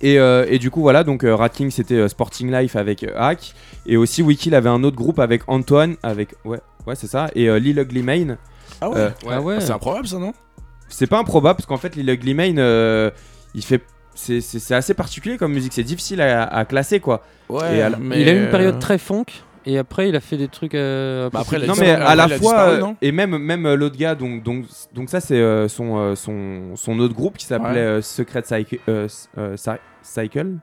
Et, 0.00 0.18
euh, 0.18 0.46
et 0.48 0.58
du 0.58 0.70
coup, 0.70 0.80
voilà, 0.80 1.04
donc 1.04 1.24
euh, 1.24 1.34
Rat 1.34 1.48
King 1.50 1.70
c'était 1.70 1.94
euh, 1.94 2.08
Sporting 2.08 2.50
Life 2.52 2.76
avec 2.76 3.02
euh, 3.04 3.12
Hack. 3.16 3.54
Et 3.86 3.96
aussi, 3.96 4.22
Wiki 4.22 4.48
il 4.50 4.54
avait 4.54 4.68
un 4.68 4.82
autre 4.84 4.96
groupe 4.96 5.18
avec 5.18 5.42
Antoine, 5.46 5.96
avec. 6.02 6.34
Ouais, 6.44 6.58
ouais 6.86 6.94
c'est 6.94 7.06
ça. 7.06 7.30
Et 7.34 7.48
euh, 7.48 7.58
Lil 7.58 7.78
Ugly 7.78 8.02
Mane. 8.02 8.36
Ah 8.80 8.90
ouais, 8.90 8.96
Euh, 8.98 9.10
Ah 9.30 9.40
ouais. 9.40 9.60
C'est 9.60 9.70
improbable 9.72 10.06
ça, 10.08 10.18
non? 10.18 10.32
C'est 10.88 11.06
pas 11.06 11.18
improbable 11.18 11.56
parce 11.56 11.66
qu'en 11.66 11.76
fait, 11.78 11.96
Lil 11.96 12.08
Ugly 12.10 12.34
Mane, 12.34 12.58
euh, 12.58 13.10
il 13.54 13.64
fait. 13.64 13.82
C'est 14.16 14.40
c'est- 14.40 14.60
c'est 14.60 14.74
assez 14.76 14.94
particulier 14.94 15.36
comme 15.38 15.52
musique, 15.52 15.72
c'est 15.72 15.82
difficile 15.82 16.20
à, 16.20 16.44
à 16.44 16.64
classer 16.64 17.00
quoi. 17.00 17.22
Ouais, 17.48 17.78
Et 17.78 17.82
à 17.82 17.88
la- 17.90 17.96
mais 17.96 18.20
Il 18.20 18.28
a 18.28 18.32
eu 18.32 18.44
une 18.44 18.50
période 18.50 18.78
très 18.78 18.96
funk 18.96 19.24
et 19.66 19.78
après 19.78 20.08
il 20.08 20.16
a 20.16 20.20
fait 20.20 20.36
des 20.36 20.48
trucs. 20.48 20.74
euh, 20.74 21.30
Bah 21.30 21.40
après, 21.40 21.58
Non 21.66 21.74
mais 21.78 21.90
à 21.90 22.14
la 22.14 22.28
fois 22.28 22.36
disparu, 22.68 22.82
euh, 22.82 22.94
et 23.02 23.12
même 23.12 23.36
même 23.38 23.66
euh, 23.66 23.76
l'autre 23.76 23.96
gars 23.96 24.14
donc 24.14 24.42
donc 24.42 24.64
donc 24.94 25.08
ça 25.10 25.20
c'est 25.20 25.36
euh, 25.40 25.68
son, 25.68 25.96
euh, 25.98 26.14
son 26.14 26.76
son 26.76 26.98
autre 27.00 27.14
groupe 27.14 27.36
qui 27.36 27.46
s'appelait 27.46 27.70
Ouais. 27.70 27.78
euh, 27.78 28.02
Secret 28.02 28.42
Cycle 28.44 28.78
euh, 28.88 29.08
euh, 29.38 29.56
Cy- 29.56 29.80
Cycle 30.02 30.56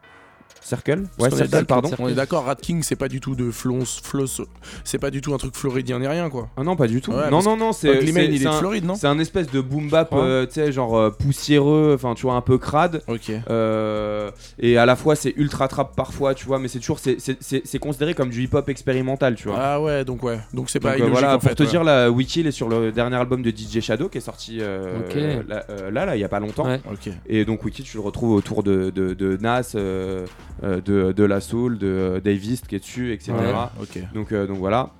Circle 0.62 1.04
ouais 1.20 1.30
Circle 1.32 1.66
pardon 1.66 1.90
On 2.00 2.08
est 2.08 2.14
d'accord, 2.14 2.46
Rat 2.46 2.56
King, 2.56 2.84
c'est 2.84 2.96
pas 2.96 3.08
du 3.08 3.20
tout 3.20 3.36
de 3.36 3.52
flons, 3.52 3.84
floss, 4.04 4.42
c'est 4.84 5.00
pas 5.00 5.10
du 5.12 5.20
tout 5.22 5.34
un 5.34 5.38
truc 5.38 5.56
floridien 5.56 6.00
ni 6.00 6.08
rien 6.08 6.30
quoi. 6.30 6.50
ah 6.56 6.64
non 6.64 6.76
pas 6.76 6.88
du 6.88 7.02
tout 7.02 7.12
Ouais, 7.12 7.30
non 7.32 7.42
non 7.42 7.58
non 7.58 7.74
c'est 7.74 8.00
il 8.04 8.18
est 8.44 8.46
un- 8.46 8.52
Floride, 8.54 8.86
non 8.86 8.96
c'est 8.96 9.08
un 9.08 9.18
espèce 9.20 9.48
de 9.52 9.60
boom 9.60 9.90
bap 9.90 10.12
Ouais. 10.12 10.20
euh, 10.22 10.46
tu 10.46 10.54
sais 10.54 10.72
genre 10.72 10.96
euh, 10.98 11.10
poussiéreux 11.10 11.94
enfin 11.96 12.14
tu 12.16 12.24
vois 12.24 12.36
un 12.36 12.42
peu 12.42 12.58
crade 12.58 13.02
Ok. 13.08 13.32
Euh, 13.50 14.30
et 14.60 14.78
à 14.78 14.86
la 14.86 14.96
fois 14.96 15.16
c'est 15.16 15.34
ultra 15.38 15.68
trap 15.68 15.96
parfois 15.96 16.34
tu 16.34 16.46
vois 16.46 16.60
mais 16.60 16.68
c'est 16.68 16.80
toujours 16.80 17.00
c'est- 17.00 17.20
c'est 17.20 17.38
c'est- 17.42 17.62
c'est 17.66 17.80
considéré 17.80 18.14
comme 18.14 18.30
du 18.30 18.44
hip 18.44 18.50
hop 18.54 18.70
expérimental 18.70 19.36
tu 19.36 19.48
vois 19.48 19.58
Ah 19.60 19.82
ouais, 19.82 20.06
donc 20.06 20.24
ouais. 20.24 20.40
Donc 20.54 20.70
c'est 20.70 20.80
pas 20.80 20.92
Donc, 20.92 20.96
euh, 20.96 20.98
illogique 21.06 21.14
voilà, 21.20 21.36
en 21.36 21.40
pour 21.40 21.50
fait. 21.50 21.56
te 21.56 21.64
ouais. 21.64 21.70
dire, 21.70 21.84
la 21.84 22.12
Wiki 22.12 22.42
il 22.42 22.48
est 22.48 22.52
sur 22.52 22.70
le 22.70 22.92
dernier 22.92 23.16
album 23.18 23.42
de 23.42 23.50
DJ 23.50 23.80
Shadow 23.82 24.10
qui 24.10 24.18
est 24.20 24.22
sorti 24.22 24.58
euh, 24.62 25.00
là, 25.48 25.64
euh, 25.70 25.92
là, 25.92 26.06
là, 26.06 26.16
il 26.16 26.20
y 26.20 26.24
a 26.24 26.30
pas 26.30 26.40
longtemps. 26.40 26.66
Ouais. 26.66 26.80
Ok. 26.92 27.10
Et 27.28 27.46
donc 27.46 27.64
Wiki, 27.64 27.84
tu 27.84 27.98
le 27.98 28.02
retrouves 28.04 28.34
autour 28.36 28.64
de, 28.64 28.90
de, 28.90 29.14
de 29.14 29.38
Nas, 29.42 29.74
de, 30.64 31.12
de 31.12 31.24
La 31.24 31.40
Soul, 31.42 31.78
de 31.78 31.88
euh, 31.88 32.20
Davis 32.20 32.62
qui 32.62 32.76
est 32.76 32.80
dessus, 32.80 33.14
etc. 33.14 33.34
Ouais, 33.34 33.54
ok. 33.82 34.00
Donc, 34.14 34.32
euh, 34.32 34.46
donc 34.48 34.58
voilà. 34.58 34.92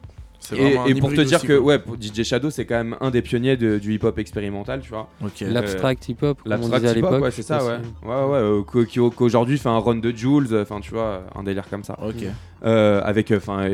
Et, 0.58 0.76
et 0.88 0.96
pour 0.96 1.12
te 1.12 1.22
dire 1.22 1.38
aussi, 1.38 1.46
que 1.48 1.56
ouais, 1.58 1.78
pour 1.78 1.96
DJ 2.02 2.24
Shadow, 2.24 2.50
c'est 2.50 2.66
quand 2.66 2.76
même 2.76 2.96
un 3.00 3.12
des 3.12 3.22
pionniers 3.22 3.58
de- 3.58 3.78
du 3.78 3.94
hip-hop 3.94 4.18
expérimental, 4.18 4.82
tu 4.82 4.90
vois. 4.90 5.08
Ok. 5.24 5.42
L'abstract 5.42 6.10
hip-hop, 6.10 6.40
L'abstract 6.48 6.84
hip-hop, 6.84 6.96
l'époque. 6.96 7.22
ouais, 7.24 7.30
c'est 7.32 7.44
ça, 7.44 7.64
ouais. 7.64 7.78
Ouais, 8.04 8.26
ouais, 8.26 8.38
euh, 8.40 9.10
qu'aujourd'hui 9.12 9.60
fait 9.60 9.70
un 9.70 9.78
run 9.78 9.98
de 9.98 10.10
Jules, 10.10 10.48
enfin, 10.60 10.80
tu 10.80 10.92
vois, 10.96 11.22
un 11.36 11.44
délire 11.44 11.70
comme 11.70 11.84
ça. 11.84 11.96
Ok. 12.04 12.26
Euh, 12.66 13.02
avec, 13.04 13.32
enfin, 13.32 13.68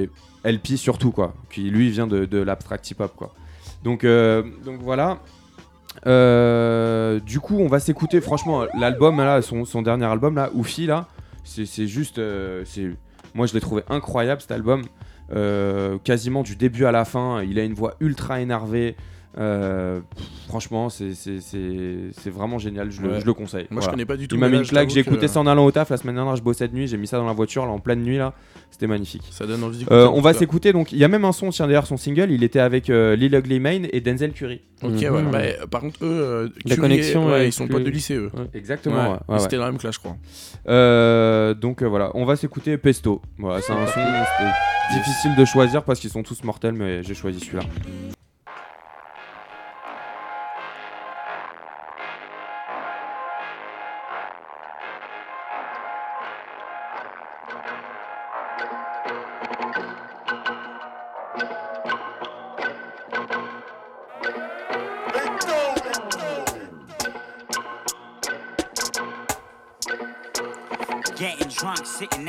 LP 0.43 0.75
surtout, 0.75 1.11
quoi. 1.11 1.33
Qui 1.49 1.69
lui 1.69 1.89
vient 1.89 2.05
de, 2.05 2.25
de 2.25 2.37
l'abstract 2.39 2.91
hip-hop, 2.91 3.13
quoi. 3.15 3.33
Donc, 3.85 4.03
euh, 4.03 4.43
donc 4.65 4.81
voilà. 4.81 5.19
Euh, 6.05 7.19
du 7.21 7.39
coup, 7.39 7.57
on 7.59 7.67
va 7.67 7.79
s'écouter, 7.79 8.21
franchement, 8.21 8.65
l'album, 8.77 9.17
là, 9.17 9.41
son, 9.41 9.65
son 9.65 9.81
dernier 9.81 10.05
album, 10.05 10.35
là, 10.35 10.49
Oufi, 10.53 10.85
là, 10.85 11.07
c'est 11.47 11.87
juste. 11.87 12.19
euh, 12.19 12.63
c'est 12.65 12.91
moi, 13.33 13.45
je 13.45 13.53
l'ai 13.53 13.61
trouvé 13.61 13.83
incroyable, 13.89 14.41
cet 14.41 14.51
album. 14.51 14.83
Euh, 15.31 15.97
quasiment 16.03 16.43
du 16.43 16.55
début 16.55 16.85
à 16.85 16.91
la 16.91 17.05
fin, 17.05 17.43
il 17.43 17.59
a 17.59 17.63
une 17.63 17.73
voix 17.73 17.95
ultra 17.99 18.39
énervée. 18.41 18.95
Euh, 19.39 19.99
pff, 20.15 20.25
franchement, 20.47 20.89
c'est 20.89 22.29
vraiment 22.31 22.57
génial, 22.57 22.89
je, 22.91 23.01
le, 23.01 23.09
Ouais. 23.09 23.19
je 23.21 23.25
le 23.25 23.33
conseille. 23.33 23.67
Moi, 23.69 23.81
je 23.83 23.89
connais 23.89 24.05
pas 24.05 24.17
du 24.17 24.27
tout, 24.27 24.35
Il 24.35 24.39
m'a 24.39 24.47
mais 24.49 24.57
mis 24.57 24.63
une 24.63 24.67
claque, 24.67 24.89
j'ai 24.89 25.03
que- 25.03 25.09
écouté 25.09 25.27
ça 25.27 25.39
en 25.39 25.47
allant 25.47 25.65
au 25.65 25.71
taf. 25.71 25.89
La 25.91 25.97
semaine 25.97 26.15
dernière, 26.15 26.35
je 26.35 26.41
bossais 26.41 26.67
de 26.67 26.73
nuit, 26.73 26.87
j'ai 26.87 26.97
mis 26.97 27.05
ça 27.07 27.17
dans 27.17 27.25
la 27.27 27.33
voiture, 27.33 27.65
là, 27.65 27.71
en 27.71 27.79
pleine 27.79 28.01
nuit, 28.01 28.17
là. 28.17 28.33
C'était 28.71 28.87
magnifique. 28.87 29.23
Ça 29.31 29.45
donne 29.45 29.63
envie 29.63 29.85
Euh, 29.91 30.07
on 30.13 30.21
va 30.21 30.33
s'écouter, 30.33 30.73
donc 30.73 30.91
il 30.91 30.97
y 30.97 31.03
a 31.03 31.07
même 31.07 31.23
un 31.25 31.31
son, 31.31 31.49
tiens 31.51 31.67
d'ailleurs, 31.67 31.87
son 31.87 31.97
single, 31.97 32.31
il 32.31 32.43
était 32.43 32.59
avec 32.59 32.89
euh, 32.89 33.15
Lil 33.15 33.33
Ugly 33.33 33.59
Mane 33.59 33.87
et 33.93 34.01
Denzel 34.01 34.33
Curry. 34.33 34.61
Ok, 34.83 34.91
Mhm. 34.91 35.15
ouais. 35.15 35.23
Bah, 35.31 35.37
euh, 35.39 35.67
par 35.67 35.81
contre, 35.81 36.03
eux, 36.03 36.07
euh, 36.09 36.49
La 36.65 36.75
Curie, 36.75 36.89
connexion, 36.89 37.25
ouais, 37.27 37.31
ouais, 37.31 37.47
ils 37.47 37.53
sont 37.53 37.67
potes 37.67 37.83
de 37.83 37.89
lycée, 37.89 38.15
eux. 38.15 38.29
Ouais. 38.35 38.45
Exactement, 38.53 38.95
Ouais, 38.95 39.03
ouais, 39.03 39.09
ouais, 39.13 39.17
mais 39.29 39.39
C'était 39.39 39.55
ouais. 39.57 39.63
la 39.63 39.71
même 39.71 39.79
classe, 39.79 39.95
je 39.95 39.99
crois. 39.99 40.17
Euh, 40.67 41.53
donc 41.53 41.81
euh, 41.81 41.85
voilà, 41.87 42.11
on 42.15 42.25
va 42.25 42.35
s'écouter 42.35 42.77
Pesto. 42.77 43.21
Voilà, 43.37 43.61
c'est 43.61 43.71
un 43.73 43.85
son, 43.87 43.93
c'était 43.93 44.97
difficile 44.99 45.35
de 45.35 45.45
choisir 45.45 45.83
parce 45.83 45.99
qu'ils 45.99 46.09
sont 46.09 46.23
tous 46.23 46.43
mortels, 46.43 46.73
mais 46.73 47.03
j'ai 47.03 47.13
choisi 47.15 47.39
celui-là. 47.39 47.63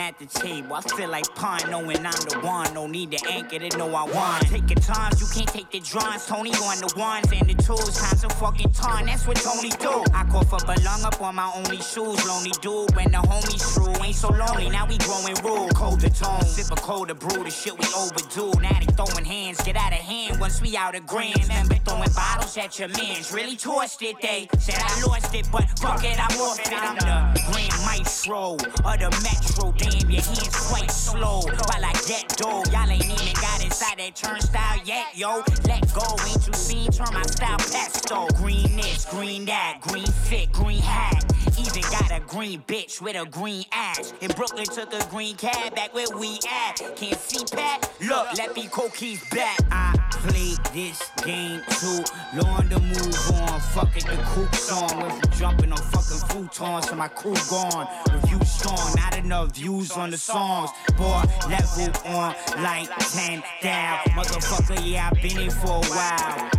At 0.09 0.19
the 0.19 0.27
table. 0.27 0.73
I 0.73 0.81
feel 0.81 1.11
like 1.11 1.27
pine, 1.35 1.71
knowing 1.71 1.99
I'm 1.99 2.21
the 2.33 2.41
one. 2.43 2.73
No 2.73 2.87
need 2.87 3.11
to 3.13 3.29
anchor 3.29 3.59
to 3.59 3.77
know 3.77 3.95
I 3.95 4.05
won. 4.05 4.41
Take 4.41 4.71
your 4.71 4.81
times, 4.81 5.21
you 5.21 5.27
can't 5.35 5.49
take 5.49 5.71
the 5.71 5.81
drawings. 5.81 6.25
Tony 6.27 6.51
on 6.51 6.79
the 6.81 6.93
ones 6.97 7.31
and 7.31 7.47
the 7.47 7.55
twos. 7.63 7.93
Times 7.95 8.25
a 8.25 8.31
fucking 8.41 8.73
ton, 8.73 9.07
that's 9.07 9.27
what 9.27 9.37
Tony 9.37 9.69
do. 9.69 10.03
I 10.15 10.25
cough 10.31 10.53
up 10.55 10.65
a 10.65 10.81
lung 10.81 11.05
up 11.05 11.21
on 11.21 11.35
my 11.35 11.53
only 11.55 11.77
shoes. 11.79 12.19
Lonely 12.27 12.53
dude 12.63 12.95
when 12.97 13.13
the 13.13 13.19
homies 13.19 13.65
true. 13.75 13.93
Ain't 14.03 14.17
so 14.17 14.31
lonely, 14.31 14.71
now 14.71 14.87
we 14.87 14.97
growing 14.99 15.37
rude. 15.45 15.75
Colder 15.75 16.09
tone, 16.09 16.43
sip 16.43 16.73
a 16.73 16.81
colder 16.81 17.15
brew. 17.15 17.45
The 17.45 17.51
shit 17.51 17.77
we 17.79 17.87
overdue. 17.95 18.53
Now 18.63 18.81
they 18.81 18.89
throwing 18.97 19.27
hands, 19.27 19.61
get 19.61 19.77
out 19.77 19.93
of 19.93 19.99
hand 19.99 20.41
once 20.41 20.63
we 20.63 20.77
out 20.77 20.95
of 20.95 21.07
grams. 21.07 21.49
Remember 21.49 21.77
throwing 21.85 22.13
bottles 22.13 22.57
at 22.57 22.79
your 22.79 22.89
mans. 22.89 23.31
Really 23.33 23.57
tossed 23.57 24.01
it, 24.03 24.17
they 24.23 24.49
said 24.59 24.79
I 24.79 25.05
lost 25.07 25.35
it, 25.35 25.47
but 25.53 25.69
fuck 25.79 26.03
it, 26.03 26.17
I'm 26.17 26.41
off 26.41 26.61
it. 26.61 26.73
I'm 26.73 26.97
the 26.97 27.41
grand 27.53 27.77
maestro 27.85 28.55
of 28.55 28.97
the 28.97 29.11
metro. 29.23 29.75
Damn, 29.99 30.11
your 30.11 30.23
hands 30.23 30.69
quite 30.69 30.91
slow. 30.91 31.41
While 31.41 31.85
I 31.85 31.93
get 32.07 32.29
dough, 32.37 32.63
y'all 32.71 32.91
ain't 32.91 33.05
even 33.05 33.35
got 33.35 33.65
inside 33.65 33.99
that 33.99 34.15
turnstile 34.15 34.81
yet, 34.85 35.07
yo. 35.15 35.43
Let 35.67 35.93
go, 35.95 36.05
ain't 36.27 36.47
you 36.47 36.53
seen? 36.53 36.91
Turn 36.91 37.13
my 37.13 37.23
style 37.23 37.59
pesto. 37.59 38.29
Green 38.37 38.77
this, 38.77 39.07
green 39.07 39.45
that, 39.47 39.79
green 39.81 40.07
fit, 40.07 40.53
green 40.53 40.83
hat. 40.83 41.25
Even 41.59 41.83
got 41.91 42.11
a 42.11 42.21
green 42.27 42.63
bitch 42.67 43.01
with 43.01 43.17
a 43.17 43.27
green 43.27 43.65
ass. 43.73 44.13
In 44.21 44.31
Brooklyn, 44.33 44.65
took 44.65 44.93
a 44.93 45.05
green 45.11 45.37
cab 45.37 45.75
back 45.75 45.95
where 45.95 46.07
we 46.17 46.39
at. 46.49 46.77
Can't 46.97 47.19
see 47.19 47.45
Pat? 47.55 47.91
Look, 48.01 48.27
let 48.37 48.55
me 48.55 48.69
Cokeys 48.69 49.29
back. 49.35 49.59
I 49.71 49.95
played 50.13 50.59
this 50.73 51.11
game 51.25 51.61
too 51.81 52.03
long 52.35 52.69
to 52.69 52.79
move 52.81 53.31
on. 53.41 53.61
Fuck 53.73 53.97
it, 53.97 54.05
the 54.05 54.17
coupe 54.27 54.55
song. 54.55 54.89
From 54.89 55.31
jumping 55.33 55.73
on 55.73 55.79
fucking 55.79 56.29
futons 56.29 56.89
to 56.89 56.97
my 56.97 57.09
crew 57.09 57.35
gone. 57.51 57.89
Review 58.13 58.45
strong, 58.45 58.95
not 58.97 59.17
enough 59.17 59.55
views 59.55 59.91
on 59.93 60.11
the 60.11 60.19
songs. 60.19 60.71
Boy, 60.97 61.23
level 61.49 61.91
on 62.07 62.35
like 62.63 62.89
10 62.99 63.43
down. 63.63 63.99
Motherfucker, 64.11 64.81
yeah, 64.85 65.11
I've 65.11 65.23
been 65.23 65.37
here 65.37 65.51
for 65.51 65.77
a 65.77 65.87
while. 65.87 66.51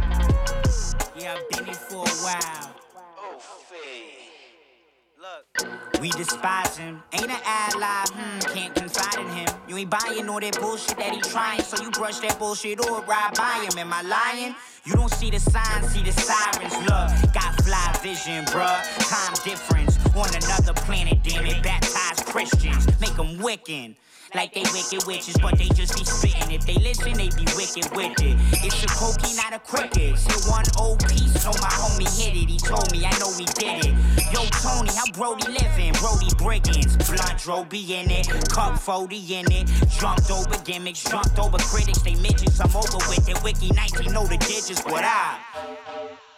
Yeah, 1.17 1.35
I've 1.35 1.49
been 1.49 1.65
here 1.65 1.73
for 1.75 2.05
a 2.05 2.09
while. 2.23 2.78
We 5.99 6.09
despise 6.11 6.77
him. 6.77 7.03
Ain't 7.11 7.25
an 7.25 7.41
ally, 7.43 8.05
hmm, 8.07 8.39
can't 8.53 8.73
confide 8.73 9.19
in 9.19 9.27
him. 9.27 9.49
You 9.67 9.75
ain't 9.77 9.89
buying 9.89 10.29
all 10.29 10.39
that 10.39 10.57
bullshit 10.61 10.97
that 10.97 11.13
he 11.13 11.19
trying, 11.19 11.61
so 11.61 11.83
you 11.83 11.91
brush 11.91 12.19
that 12.19 12.39
bullshit 12.39 12.79
or 12.79 13.01
ride 13.01 13.33
by 13.35 13.67
him. 13.67 13.77
Am 13.77 13.91
I 13.91 14.01
lying? 14.03 14.55
You 14.85 14.93
don't 14.93 15.11
see 15.11 15.29
the 15.29 15.39
signs, 15.39 15.89
see 15.89 16.03
the 16.03 16.13
sirens. 16.13 16.73
Look, 16.73 17.33
got 17.33 17.53
fly 17.63 17.99
vision, 18.01 18.45
bruh. 18.45 18.79
Time 19.09 19.35
difference 19.43 19.88
on 20.19 20.35
another 20.35 20.73
planet, 20.73 21.23
damn 21.23 21.45
it. 21.45 21.63
Baptize 21.63 22.21
Christians, 22.25 22.87
make 22.99 23.15
them 23.15 23.37
wicked. 23.39 23.95
Like 24.35 24.53
they 24.53 24.61
wicked 24.73 25.07
witches, 25.07 25.35
but 25.41 25.57
they 25.57 25.69
just 25.69 25.97
be 25.97 26.05
spitting. 26.05 26.51
If 26.51 26.65
they 26.65 26.75
listen, 26.75 27.13
they 27.13 27.29
be 27.29 27.47
wicked 27.55 27.89
with 27.95 28.13
it. 28.21 28.37
It's 28.61 28.83
a 28.83 28.87
cookie, 28.87 29.33
not 29.35 29.53
a 29.53 29.59
cricket. 29.59 30.19
Hit 30.19 30.45
one 30.45 30.65
old 30.77 30.99
piece, 31.07 31.41
so 31.41 31.49
my 31.63 31.71
homie 31.73 32.05
hit 32.19 32.35
it. 32.35 32.49
He 32.49 32.57
told 32.59 32.91
me, 32.91 33.05
I 33.05 33.17
know 33.17 33.31
he 33.33 33.45
did 33.57 33.87
it. 33.87 33.93
Yo, 34.31 34.45
Tony, 34.61 34.91
how 34.93 35.09
Brody 35.13 35.47
living? 35.47 35.93
Brody 35.97 36.29
Briggins, 36.37 36.93
blunt 37.07 37.39
Droby 37.39 37.89
in 37.89 38.11
it, 38.11 38.27
cup 38.49 38.77
40 38.77 39.15
in 39.15 39.51
it. 39.51 39.67
Jumped 39.99 40.29
over 40.29 40.57
gimmicks, 40.63 41.03
jumped 41.03 41.39
over 41.39 41.57
critics. 41.57 42.01
They 42.03 42.15
midgets, 42.15 42.59
I'm 42.59 42.75
over 42.75 42.97
with 43.09 43.27
it. 43.27 43.41
Wiki 43.43 43.71
19 43.71 44.13
know 44.13 44.27
the 44.27 44.37
digits, 44.37 44.83
what 44.85 45.03
I. 45.03 46.28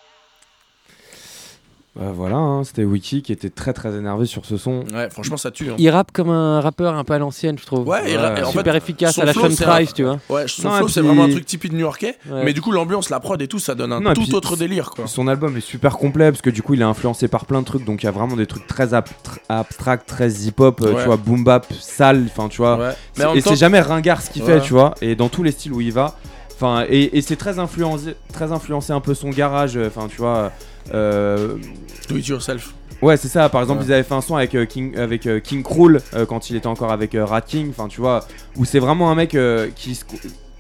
Bah, 1.94 2.14
voilà, 2.16 2.38
hein, 2.38 2.64
c'était 2.64 2.86
Wiki 2.86 3.22
qui 3.22 3.34
était 3.34 3.50
très 3.50 3.74
très 3.74 3.94
énervé 3.98 4.26
sur 4.26 4.46
ce 4.46 4.56
son. 4.56 4.86
Ouais, 4.94 5.10
franchement, 5.10 5.36
ça 5.36 5.52
tue. 5.52 5.70
hein. 5.72 5.76
Il 5.78 5.90
rappe 5.90 6.14
comme 6.14 6.30
un 6.30 6.62
rappeur 6.62 6.96
un 6.96 7.04
peu 7.04 7.14
à 7.14 7.20
l'ancienne, 7.20 7.60
je 7.60 7.66
trouve. 7.66 7.86
Ouais, 7.86 8.10
et 8.10 8.16
ra- 8.16 8.40
et 8.40 8.44
en 8.44 8.50
super 8.50 8.72
fait, 8.72 8.78
efficace 8.78 9.16
son 9.16 9.22
à 9.24 9.26
la 9.26 9.34
flow, 9.34 9.50
Sean 9.50 9.56
c'est 9.58 9.66
un- 9.66 9.72
Price, 9.74 9.94
tu 9.94 10.04
vois. 10.04 10.18
Ouais, 10.30 10.46
son 10.48 10.70
Non, 10.70 10.76
flow, 10.78 10.88
c'est 10.88 11.02
puis- 11.02 11.08
vraiment 11.10 11.26
un 11.26 11.30
truc 11.30 11.46
typique 11.46 11.74
new-yorkais. 11.74 12.18
Ouais. 12.30 12.46
Mais 12.46 12.54
du 12.54 12.62
coup, 12.62 12.72
l'ambiance, 12.72 13.10
la 13.10 13.20
prod 13.20 13.42
et 13.42 13.48
tout, 13.50 13.60
ça 13.60 13.76
donne 13.76 13.92
un 13.92 14.00
Non, 14.00 14.14
tout 14.14 14.22
puis, 14.22 14.34
autre 14.34 14.56
délire, 14.56 14.92
quoi. 14.92 15.06
Son 15.08 15.28
album 15.28 15.58
est 15.58 15.60
super 15.62 15.98
complet 15.98 16.32
parce 16.32 16.42
que 16.42 16.50
du 16.50 16.62
coup 16.62 16.76
il 16.76 16.82
est 16.82 16.86
influencé 16.86 17.28
par 17.28 17.46
plein 17.46 17.60
de 17.60 17.66
trucs 17.66 17.84
donc 17.84 18.04
il 18.04 18.06
y 18.06 18.10
a 18.10 18.12
vraiment 18.14 18.38
des 18.38 18.48
trucs 18.48 18.68
très 18.68 18.94
ab- 18.94 19.04
tr- 19.26 19.40
abstracts, 19.50 20.08
très 20.08 20.32
hip-hop, 20.32 20.80
euh, 20.82 20.94
Ouais. 20.94 21.00
tu 21.02 21.06
vois, 21.08 21.18
boom 21.18 21.44
bap, 21.44 21.66
sale, 21.78 22.24
enfin 22.28 22.48
tu 22.48 22.60
vois. 22.60 22.94
Mais 23.18 23.26
et 23.36 23.42
temps- 23.42 23.50
c'est 23.50 23.58
jamais 23.58 23.82
ringard 23.82 24.22
ce 24.22 24.30
qu'il 24.30 24.44
Ouais. 24.44 24.60
fait, 24.60 24.62
tu 24.62 24.72
vois, 24.72 24.94
et 25.02 25.16
dans 25.16 25.28
tous 25.28 25.44
les 25.44 25.52
styles 25.52 25.74
où 25.74 25.82
il 25.82 25.92
va. 25.92 26.16
Enfin, 26.56 26.86
et, 26.88 27.18
et 27.18 27.22
c'est 27.22 27.36
très 27.36 27.60
influencé, 27.60 28.16
très 28.32 28.54
influencé 28.54 28.94
un 28.94 29.02
peu 29.02 29.14
son 29.14 29.30
garage, 29.32 29.76
euh, 29.76 29.88
enfin 29.94 30.08
tu 30.08 30.16
vois. 30.18 30.54
Euh, 30.94 31.56
Do 32.10 32.16
it 32.18 32.28
yourself. 32.28 32.74
Ouais, 33.02 33.18
c'est 33.18 33.28
ça. 33.30 33.50
Par 33.50 33.62
exemple, 33.62 33.80
Ouais. 33.82 33.88
ils 33.88 33.94
avaient 33.94 34.04
fait 34.04 34.14
un 34.14 34.22
son 34.22 34.36
avec 34.36 34.54
euh, 34.54 34.66
King, 34.66 34.96
avec 34.98 35.26
euh, 35.26 35.40
King 35.40 35.64
Krul 35.64 36.02
euh, 36.14 36.26
quand 36.28 36.50
il 36.52 36.56
était 36.56 36.68
encore 36.68 36.92
avec 36.92 37.16
euh, 37.16 37.26
Rat 37.26 37.42
King. 37.42 37.70
Enfin, 37.72 37.88
tu 37.88 38.00
vois, 38.00 38.26
où 38.58 38.66
c'est 38.66 38.78
vraiment 38.80 39.10
un 39.12 39.16
mec 39.16 39.34
euh, 39.36 39.70
qui 39.76 40.00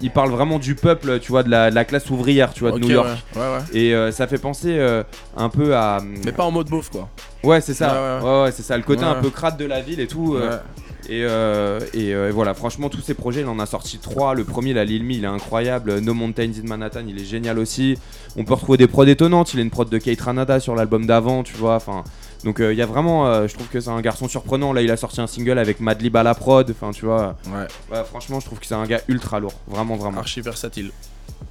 il 0.03 0.09
parle 0.09 0.31
vraiment 0.31 0.57
du 0.57 0.73
peuple, 0.73 1.19
tu 1.19 1.31
vois, 1.31 1.43
de 1.43 1.49
la, 1.51 1.69
de 1.69 1.75
la 1.75 1.85
classe 1.85 2.09
ouvrière, 2.09 2.53
tu 2.53 2.61
vois, 2.61 2.71
de 2.71 2.79
New 2.79 2.89
York. 2.89 3.07
ouais, 3.35 3.41
ouais, 3.41 3.47
ouais. 3.47 3.79
Et 3.79 3.93
euh, 3.93 4.11
ça 4.11 4.25
fait 4.25 4.39
penser 4.39 4.75
euh, 4.79 5.03
un 5.37 5.49
peu 5.49 5.75
à. 5.75 5.99
Mais 6.25 6.31
pas 6.31 6.43
en 6.43 6.49
mode 6.49 6.67
beauf, 6.69 6.89
quoi. 6.89 7.07
Ouais, 7.43 7.61
c'est 7.61 7.75
ça. 7.75 7.93
Ouais, 7.93 8.25
Ouais, 8.25 8.31
ouais. 8.31 8.43
ouais, 8.45 8.51
c'est 8.51 8.63
ça. 8.63 8.75
Le 8.77 8.81
côté 8.83 9.03
Ouais, 9.03 9.11
un 9.11 9.21
peu 9.21 9.29
crade 9.29 9.57
de 9.57 9.65
la 9.65 9.79
ville 9.81 9.99
et 9.99 10.07
tout. 10.07 10.35
Euh, 11.09 11.09
et, 11.09 11.23
euh, 11.23 11.79
et, 11.93 12.13
euh, 12.13 12.29
et 12.29 12.31
voilà, 12.31 12.53
franchement, 12.53 12.89
tous 12.89 13.01
ces 13.01 13.13
projets, 13.13 13.41
il 13.41 13.47
en 13.47 13.59
a 13.59 13.65
sorti 13.65 13.97
trois. 13.97 14.33
Le 14.35 14.43
premier, 14.43 14.73
la 14.73 14.85
Lil 14.85 15.03
Me, 15.03 15.13
il 15.13 15.23
est 15.23 15.27
incroyable. 15.27 15.99
No 15.99 16.13
Mountains 16.13 16.51
in 16.63 16.67
Manhattan, 16.67 17.03
il 17.07 17.19
est 17.19 17.25
génial 17.25 17.59
aussi. 17.59 17.97
On 18.37 18.43
peut 18.43 18.53
retrouver 18.53 18.77
des 18.77 18.87
prods 18.87 19.05
étonnantes. 19.05 19.53
Il 19.53 19.59
a 19.59 19.63
une 19.63 19.69
prod 19.69 19.89
de 19.89 19.97
Kate 19.97 20.21
Ranada 20.21 20.59
sur 20.59 20.75
l'album 20.75 21.05
d'avant, 21.05 21.43
tu 21.43 21.55
vois. 21.55 21.75
Enfin, 21.75 22.03
donc 22.43 22.59
euh, 22.59 22.73
il 22.73 22.77
y 22.77 22.81
a 22.81 22.85
vraiment, 22.85 23.27
euh, 23.27 23.47
je 23.47 23.53
trouve 23.53 23.67
que 23.67 23.79
c'est 23.79 23.89
un 23.89 24.01
garçon 24.01 24.27
surprenant. 24.27 24.73
Là, 24.73 24.81
il 24.81 24.91
a 24.91 24.97
sorti 24.97 25.21
un 25.21 25.27
single 25.27 25.57
avec 25.57 25.79
Madlib 25.79 26.15
à 26.15 26.23
la 26.23 26.35
prod. 26.35 26.69
Enfin, 26.69 26.91
tu 26.91 27.05
vois. 27.05 27.35
Ouais. 27.47 28.03
franchement, 28.05 28.39
je 28.39 28.45
trouve 28.45 28.59
que 28.59 28.65
c'est 28.65 28.75
un 28.75 28.85
gars 28.85 29.01
ultra 29.07 29.39
lourd. 29.39 29.53
Vraiment, 29.67 29.95
vraiment. 29.95 30.19
Archi 30.19 30.41
versatile. 30.41 30.91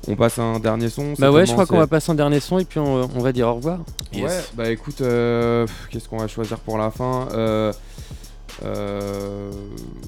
On 0.08 0.16
passe 0.16 0.38
à 0.38 0.42
un 0.42 0.60
dernier 0.60 0.88
son. 0.88 1.14
Bah 1.18 1.30
ouais, 1.30 1.44
je 1.44 1.52
crois 1.52 1.66
qu'on 1.66 1.76
va 1.76 1.86
passer 1.86 2.10
en 2.10 2.14
dernier 2.14 2.40
son 2.40 2.58
et 2.58 2.64
puis 2.64 2.78
on, 2.78 3.02
on 3.14 3.20
va 3.20 3.32
dire 3.32 3.48
au 3.48 3.54
revoir. 3.54 3.80
Ouais, 4.14 4.28
bah 4.54 4.70
écoute, 4.70 5.00
euh, 5.02 5.66
qu'est-ce 5.90 6.08
qu'on 6.08 6.18
va 6.18 6.28
choisir 6.28 6.58
pour 6.58 6.78
la 6.78 6.90
fin 6.90 7.28
Euh, 8.64 9.50
euh, 9.50 9.50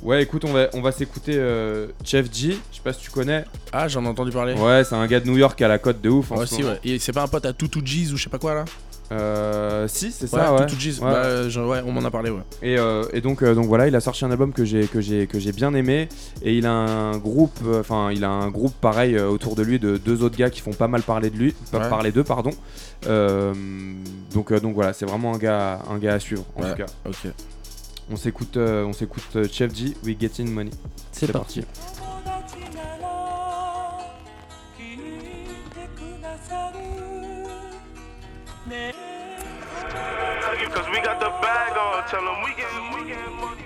Ouais, 0.03 0.23
écoute, 0.23 0.45
on 0.45 0.53
va, 0.53 0.67
on 0.75 0.81
va 0.83 0.91
s'écouter 0.91 1.35
euh, 1.37 1.87
Chef 2.05 2.27
G, 2.33 2.59
je 2.71 2.77
sais 2.77 2.83
pas 2.83 2.93
si 2.93 3.01
tu 3.03 3.11
connais. 3.11 3.45
Ah, 3.73 3.87
j'en 3.87 4.05
ai 4.05 4.09
entendu 4.09 4.33
parler. 4.33 4.55
Ouais, 4.55 4.83
c'est 4.85 4.97
un 4.97 5.07
gars 5.07 5.21
de 5.21 5.29
New 5.29 5.37
York 5.39 5.57
qui 5.57 5.63
a 5.65 5.69
la 5.69 5.79
cote 5.79 6.01
de 6.01 6.09
ouf. 6.11 6.33
en 6.33 6.39
Ouais, 6.39 6.47
ce 6.47 6.57
si, 6.57 6.63
moment. 6.63 6.75
ouais. 6.75 6.81
Et 6.91 6.99
c'est 6.99 7.13
pas 7.13 7.23
un 7.23 7.29
pote 7.29 7.47
à 7.47 7.53
Tutu 7.53 7.81
G's 7.85 8.13
ou 8.13 8.17
je 8.17 8.25
sais 8.25 8.31
pas 8.31 8.39
quoi, 8.39 8.55
là 8.55 8.65
Euh, 9.13 9.87
si, 9.89 10.11
c'est 10.11 10.27
ça, 10.27 10.55
ouais. 10.55 10.61
Ouais. 10.63 10.67
Bah, 11.01 11.07
euh, 11.25 11.51
je- 11.51 11.61
ouais, 11.61 11.83
on 11.87 11.93
m'en 11.93 12.03
a 12.05 12.11
parlé, 12.11 12.31
ouais. 12.31 12.41
Et, 12.63 12.79
euh, 12.79 13.05
et 13.13 13.21
donc, 13.21 13.43
euh, 13.43 13.55
donc 13.55 13.67
voilà, 13.67 13.87
il 13.87 13.95
a 13.95 14.01
sorti 14.01 14.25
un 14.25 14.31
album 14.31 14.53
que 14.53 14.65
j'ai 14.65 14.87
que 14.89 15.01
j'ai 15.03 15.27
que 15.27 15.39
j'ai 15.39 15.53
bien 15.53 15.73
aimé 15.75 16.09
et 16.43 16.57
il 16.57 16.65
a 16.67 16.73
un 16.73 17.19
groupe, 17.19 17.59
euh, 17.65 17.81
enfin 17.81 18.11
il 18.11 18.25
a 18.25 18.31
un 18.31 18.49
groupe 18.51 18.73
pareil 18.81 19.15
euh, 19.17 19.29
autour 19.29 19.55
de 19.55 19.63
lui 19.63 19.79
de 19.79 19.99
deux 19.99 20.23
autres 20.23 20.37
gars 20.39 20.49
qui 20.51 20.63
font 20.63 20.73
pas 20.73 20.89
mal 20.89 21.03
parler 21.03 21.29
de 21.31 21.37
lui, 21.37 21.55
pas 21.71 21.89
parler 21.89 22.11
d'eux 22.11 22.25
pardon. 22.25 22.53
Euh, 23.07 23.53
donc 24.35 24.51
euh, 24.51 24.61
donc 24.61 24.75
voilà, 24.75 24.93
c'est 24.95 25.05
vraiment 25.07 25.35
un 25.35 25.39
gars 25.39 25.81
un 25.91 25.99
gars 25.99 26.15
à 26.15 26.19
suivre 26.19 26.45
en 26.57 26.63
tout 26.63 26.75
cas. 26.77 26.87
Ok. 27.07 27.33
On 28.13 28.17
s'écoute 28.17 28.59
euh, 28.59 28.85
on 28.85 28.93
s'écoute 28.93 29.25
euh, 29.37 29.49
Chef 29.51 29.75
G, 29.75 29.97
We 30.05 30.15
Getting 30.21 30.51
Money. 30.51 30.71
C'est 31.13 31.33
parti. 31.33 31.65
Cause 40.75 40.89
we 40.91 41.01
got 41.03 41.21
the 41.21 41.31
bag 41.43 41.77
on, 41.77 42.03
tell 42.09 42.21
them 42.21 42.43
we 42.43 42.55
getting, 42.55 42.93
we 42.95 43.05
getting 43.09 43.37
money. 43.37 43.63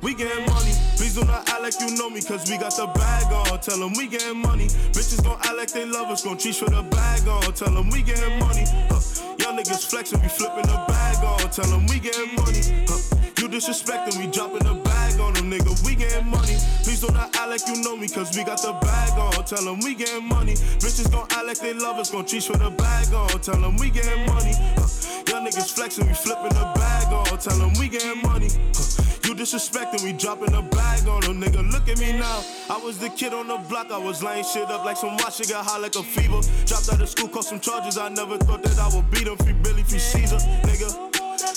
We 0.00 0.14
getting 0.14 0.46
money. 0.46 0.72
Please 0.96 1.14
do 1.14 1.24
not 1.24 1.48
act 1.48 1.62
like 1.62 1.80
you 1.80 1.96
know 1.96 2.10
me, 2.10 2.20
cause 2.22 2.48
we 2.48 2.56
got 2.58 2.76
the 2.76 2.86
bag 2.86 3.32
on. 3.32 3.60
Tell 3.60 3.78
them 3.78 3.92
we 3.96 4.06
getting 4.06 4.38
money. 4.38 4.66
Bitches 4.92 5.22
gon' 5.22 5.38
act 5.42 5.56
like 5.56 5.72
they 5.72 5.86
love 5.86 6.08
us, 6.10 6.24
gon' 6.24 6.38
treat 6.38 6.54
for 6.54 6.68
the 6.70 6.82
bag 6.82 7.26
on. 7.28 7.52
Tell 7.52 7.72
them 7.72 7.90
we 7.90 8.02
getting 8.02 8.38
money. 8.38 8.64
Huh. 8.90 9.13
Niggas 9.54 9.86
flexing, 9.88 10.20
we 10.20 10.28
flipping 10.28 10.66
the 10.66 10.84
bag 10.88 11.22
on. 11.24 11.48
Tell 11.50 11.64
them 11.66 11.86
we 11.86 12.00
getting 12.00 12.34
money. 12.34 12.58
Huh. 12.88 12.98
You 13.38 13.48
disrespecting, 13.48 14.18
we 14.18 14.26
dropping 14.26 14.66
the 14.66 14.74
bag 14.82 15.20
on 15.20 15.34
them, 15.34 15.48
nigga. 15.48 15.70
We 15.86 15.94
getting 15.94 16.26
money. 16.26 16.56
Please 16.82 17.00
do 17.00 17.12
not 17.12 17.34
act 17.36 17.48
like 17.48 17.62
you 17.68 17.80
know 17.82 17.96
me, 17.96 18.08
cause 18.08 18.36
we 18.36 18.42
got 18.42 18.60
the 18.60 18.72
bag 18.72 19.12
on. 19.16 19.44
Tell 19.44 19.62
them 19.62 19.78
we 19.80 19.94
getting 19.94 20.26
money. 20.26 20.54
Bitches 20.82 21.08
gon' 21.12 21.28
act 21.30 21.46
like 21.46 21.60
they 21.60 21.72
love 21.72 21.98
us, 21.98 22.10
gon' 22.10 22.26
treat 22.26 22.42
for 22.42 22.56
the 22.56 22.70
bag 22.70 23.14
on. 23.14 23.28
Tell 23.40 23.60
them 23.60 23.76
we 23.76 23.90
getting 23.90 24.26
money. 24.26 24.54
Huh. 24.74 24.90
Young 25.30 25.46
niggas 25.46 25.72
flexing, 25.72 26.08
we 26.08 26.14
flipping 26.14 26.50
the 26.50 26.72
bag 26.74 27.12
on. 27.12 27.38
Tell 27.38 27.56
them 27.56 27.72
we 27.78 27.88
getting 27.88 28.22
money. 28.22 28.48
Huh. 28.74 28.83
You 29.24 29.34
disrespecting, 29.34 30.04
we 30.04 30.12
dropping 30.12 30.52
a 30.52 30.60
bag 30.60 31.08
on 31.08 31.22
them, 31.22 31.40
nigga. 31.40 31.72
Look 31.72 31.88
at 31.88 31.98
me 31.98 32.12
now. 32.12 32.44
I 32.68 32.78
was 32.84 32.98
the 32.98 33.08
kid 33.08 33.32
on 33.32 33.48
the 33.48 33.56
block, 33.70 33.90
I 33.90 33.96
was 33.96 34.22
laying 34.22 34.44
shit 34.44 34.70
up 34.70 34.84
like 34.84 34.98
some 34.98 35.16
watch, 35.16 35.36
shit 35.36 35.48
got 35.48 35.64
high 35.64 35.78
like 35.78 35.94
a 35.94 36.02
fever. 36.02 36.40
Dropped 36.66 36.92
out 36.92 37.00
of 37.00 37.08
school, 37.08 37.28
caught 37.28 37.46
some 37.46 37.58
charges, 37.58 37.96
I 37.96 38.10
never 38.10 38.36
thought 38.36 38.62
that 38.62 38.78
I 38.78 38.94
would 38.94 39.10
beat 39.10 39.24
them. 39.24 39.38
Free 39.38 39.54
Billy, 39.54 39.82
free 39.82 39.98
Caesar, 39.98 40.36
nigga. 40.36 40.92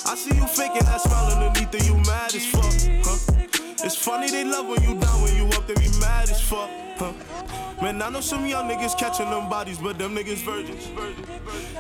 I 0.08 0.16
see 0.16 0.34
you 0.34 0.48
faking 0.48 0.86
that 0.86 1.02
smile 1.02 1.26
underneath 1.34 1.76
it, 1.76 1.86
you 1.86 1.96
mad 2.08 2.34
as 2.34 2.46
fuck, 2.46 2.64
huh? 3.04 3.84
It's 3.84 3.98
funny 3.98 4.32
they 4.32 4.46
love 4.46 4.66
when 4.66 4.82
you 4.84 4.98
down, 4.98 5.22
when 5.22 5.36
you 5.36 5.46
up, 5.48 5.68
they 5.68 5.74
be 5.74 5.90
mad 6.00 6.30
as 6.30 6.40
fuck, 6.40 6.70
huh? 6.96 7.12
Man, 7.82 8.02
I 8.02 8.10
know 8.10 8.22
some 8.22 8.46
young 8.46 8.70
niggas 8.70 8.98
catching 8.98 9.30
them 9.30 9.50
bodies, 9.50 9.78
but 9.78 9.98
them 9.98 10.16
niggas 10.16 10.38
virgins. 10.38 10.90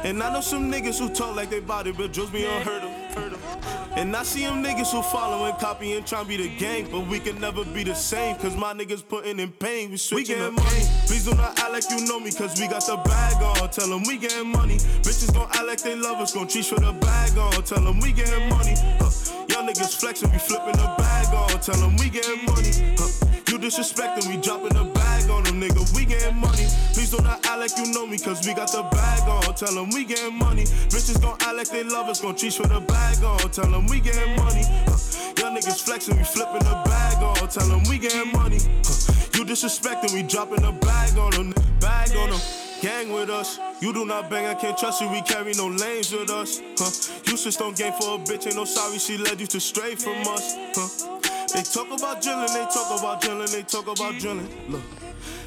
And 0.03 0.22
I 0.22 0.34
know 0.34 0.41
some 0.41 0.69
niggas 0.69 0.99
who 0.99 1.07
talk 1.14 1.34
like 1.35 1.49
they 1.49 1.61
body, 1.61 1.93
but 1.93 2.11
just 2.11 2.34
be 2.34 2.45
unheard 2.45 2.84
of. 2.84 3.86
And 3.98 4.15
I 4.15 4.22
see 4.22 4.44
them 4.44 4.64
niggas 4.64 4.91
who 4.91 5.02
follow 5.02 5.45
and 5.45 5.57
copy 5.57 5.94
and 5.94 6.06
try 6.06 6.22
to 6.22 6.28
be 6.28 6.38
the 6.38 6.56
gang, 6.57 6.88
but 6.91 7.07
we 7.07 7.19
can 7.19 7.41
never 7.41 7.65
be 7.65 7.84
the 7.84 7.95
same, 7.95 8.36
cause 8.36 8.56
my 8.56 8.72
niggas 8.72 9.03
putting 9.07 9.40
in 9.40 9.52
pain. 9.52 9.90
We 9.90 9.98
switching 9.98 10.40
up 10.40 10.53
money. 10.53 10.84
Please 11.07 11.26
do 11.26 11.34
not 11.34 11.60
act 11.60 11.72
like 11.72 11.84
you 11.90 12.06
know 12.06 12.19
me, 12.19 12.32
cause 12.32 12.60
we 12.60 12.68
got 12.68 12.86
the 12.86 12.98
bag 12.98 13.41
on. 13.41 13.69
Tell 13.72 13.90
them 13.90 14.03
we 14.07 14.18
getting 14.18 14.52
money. 14.52 14.78
Bitches 15.02 15.34
gon' 15.34 15.49
act 15.49 15.65
like 15.65 15.82
they 15.82 15.95
love 15.95 16.19
us, 16.19 16.32
gon' 16.32 16.48
treat 16.48 16.65
for 16.65 16.80
the 16.80 16.94
bag 16.94 17.36
on. 17.40 17.64
Tell 17.64 17.84
them 17.84 17.99
we 17.99 18.11
getting 18.11 18.48
money. 18.49 18.76
Huh. 18.99 19.10
Young 19.49 19.68
niggas 19.68 19.99
flexing, 19.99 20.32
we 20.32 20.38
flipping 20.38 20.74
the 20.74 20.94
bag 20.99 21.34
on. 21.34 21.60
Tell 21.60 21.76
them 21.78 21.95
we 21.98 22.11
getting 22.11 22.45
money. 22.45 22.95
Huh. 22.99 23.26
You 23.68 23.73
disrespecting, 23.73 24.30
we 24.30 24.38
dropping 24.38 24.80
the 24.80 24.85
bag 24.95 25.30
on 25.30 25.44
them, 25.44 25.60
nigga. 25.60 25.94
We 25.94 26.06
getting 26.06 26.38
money. 26.39 26.64
Please 26.95 27.11
do 27.11 27.22
not 27.22 27.45
act 27.45 27.60
like 27.60 27.77
you 27.77 27.91
know 27.91 28.07
me, 28.07 28.18
cause 28.18 28.48
we 28.48 28.53
got 28.53 28.72
the 28.72 28.81
bag 28.95 29.27
on. 29.27 29.53
Tell 29.56 29.76
them 29.76 29.89
we 29.89 30.06
getting 30.06 30.39
money. 30.39 30.64
Bitches 30.88 31.22
gon' 31.22 31.35
act 31.41 31.53
like 31.53 31.68
they 31.68 31.84
love 31.84 32.07
us, 32.07 32.22
gon' 32.22 32.38
treat 32.38 32.53
for 32.53 32.65
the 32.65 32.80
bag 32.80 33.22
on. 33.26 33.39
Tell 33.52 33.69
them 33.69 33.85
we 33.88 33.99
getting 33.99 34.38
money. 34.38 34.64
Huh. 34.88 34.95
Young 35.35 35.57
niggas 35.57 35.84
flexing, 35.84 36.15
we 36.15 36.23
flipping 36.23 36.64
the 36.64 36.81
bag 36.85 37.22
on. 37.22 37.35
Tell 37.49 37.68
them 37.68 37.84
we 37.89 37.99
getting 37.99 38.31
money. 38.31 38.60
Huh. 38.85 39.14
You 39.35 39.44
disrespecting, 39.44 40.14
we 40.14 40.23
dropping 40.23 40.61
the 40.61 40.72
bag 40.72 41.18
on 41.18 41.31
them. 41.31 41.53
Bag 41.81 42.15
on 42.15 42.30
them. 42.30 42.39
gang 42.81 43.11
with 43.11 43.30
us. 43.30 43.60
You 43.81 43.91
do 43.91 44.06
not 44.06 44.30
bang, 44.30 44.45
I 44.45 44.56
can't 44.56 44.77
trust 44.77 45.02
you, 45.02 45.10
we 45.11 45.22
carry 45.23 45.52
no 45.56 45.68
lanes 45.68 46.14
with 46.14 46.30
us. 46.30 46.61
Huh? 46.77 46.88
You 47.27 47.35
on 47.65 47.73
game 47.73 47.91
for 47.99 48.15
a 48.15 48.18
bitch, 48.18 48.48
ain't 48.48 48.56
no 48.56 48.64
sorry, 48.64 48.98
she 48.98 49.18
led 49.18 49.41
you 49.41 49.48
to 49.48 49.60
stray 49.60 49.95
from 49.95 50.22
us. 50.22 50.56
Huh? 50.73 51.16
They 51.53 51.64
talk 51.64 51.88
about 51.91 52.22
drilling, 52.22 52.53
they 52.53 52.65
talk 52.74 52.99
about 52.99 53.22
drilling, 53.22 53.49
they 53.52 53.64
talk 53.64 53.88
about 53.88 54.19
drilling. 54.19 54.49
Look. 54.69 54.82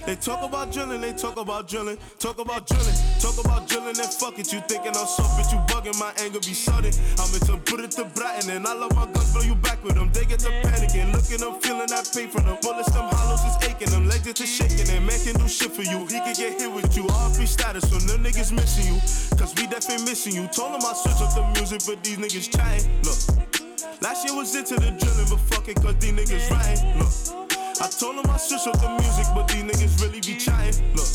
They 0.06 0.16
talk 0.16 0.42
about 0.42 0.72
drilling, 0.72 1.00
they 1.02 1.12
talk 1.12 1.36
about 1.36 1.68
drilling, 1.68 1.98
talk 2.18 2.38
about 2.38 2.66
drilling, 2.66 2.94
talk 3.20 3.36
about 3.38 3.68
drilling, 3.68 3.98
and 4.00 4.12
fuck 4.12 4.38
it. 4.38 4.50
You 4.52 4.60
thinking 4.60 4.96
I'm 4.96 5.06
soft, 5.06 5.36
bitch, 5.36 5.52
you 5.52 5.60
bugging, 5.68 5.98
my 6.00 6.12
anger 6.24 6.40
be 6.40 6.54
sudden. 6.54 6.92
I'm 7.18 7.28
into 7.34 7.56
put 7.70 7.80
it 7.80 7.90
to 7.92 8.04
Brighton, 8.04 8.50
and 8.50 8.66
I 8.66 8.72
love 8.72 8.94
my 8.96 9.04
guns, 9.12 9.32
blow 9.32 9.42
you 9.42 9.54
back 9.54 9.84
with 9.84 9.94
them. 9.94 10.10
They 10.12 10.24
get 10.24 10.40
to 10.40 10.48
panicking, 10.64 11.12
looking 11.12 11.46
up, 11.46 11.62
feeling 11.62 11.86
that 11.88 12.10
pain 12.14 12.28
from 12.28 12.46
them. 12.46 12.56
Bullets, 12.62 12.90
them 12.90 13.08
hollows 13.12 13.44
is 13.44 13.68
aching, 13.68 13.90
them 13.90 14.08
legs 14.08 14.32
to 14.32 14.46
shaking, 14.46 14.88
and 14.88 15.06
man 15.06 15.20
can 15.20 15.36
do 15.36 15.48
shit 15.48 15.70
for 15.70 15.82
you. 15.82 16.00
He 16.08 16.18
can 16.18 16.32
get 16.32 16.60
hit 16.60 16.72
with 16.72 16.96
you, 16.96 17.06
free 17.36 17.46
status, 17.46 17.84
so 17.88 17.98
them 17.98 18.24
niggas 18.24 18.52
missing 18.52 18.94
you. 18.94 18.98
Cause 19.36 19.54
we 19.54 19.66
definitely 19.66 20.06
missing 20.06 20.34
you. 20.34 20.48
Told 20.48 20.72
them 20.72 20.80
I 20.80 20.94
switch 20.94 21.20
up 21.20 21.34
the 21.36 21.44
music, 21.60 21.82
but 21.86 22.02
these 22.02 22.16
niggas 22.16 22.50
trying. 22.50 22.82
Look. 23.04 23.59
Last 24.00 24.26
year 24.26 24.34
was 24.34 24.56
into 24.56 24.76
the 24.76 24.90
drilling, 24.96 25.28
but 25.28 25.40
fuck 25.52 25.68
it, 25.68 25.76
cause 25.76 25.94
these 26.00 26.12
niggas 26.12 26.50
right. 26.50 26.80
Look. 26.96 27.48
I 27.82 27.88
told 27.88 28.16
them 28.16 28.30
I 28.30 28.38
switch 28.38 28.66
up 28.66 28.80
the 28.80 28.88
music, 28.96 29.26
but 29.34 29.46
these 29.48 29.62
niggas 29.62 30.00
really 30.00 30.20
be 30.20 30.40
trying. 30.40 30.72
Look. 30.96 31.08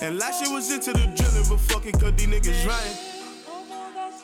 And 0.00 0.18
last 0.18 0.40
year 0.42 0.52
was 0.54 0.72
into 0.72 0.92
the 0.92 1.04
drilling, 1.12 1.44
but 1.48 1.60
fuck 1.60 1.84
it, 1.84 2.00
cause 2.00 2.14
these 2.16 2.28
niggas 2.28 2.64
right. 2.66 2.96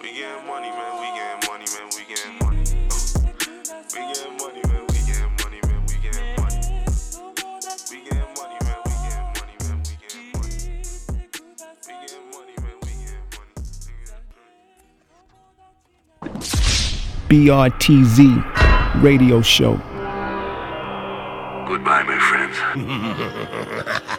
We 0.01 0.15
getting 0.15 0.47
money, 0.47 0.71
man. 0.73 0.97
We 0.97 1.13
getting 1.13 1.45
money, 1.45 1.50
BRTZ 17.31 19.03
Radio 19.05 19.41
Show. 19.41 19.75
Goodbye, 21.65 22.03
my 22.03 22.19
friends. 22.19 24.03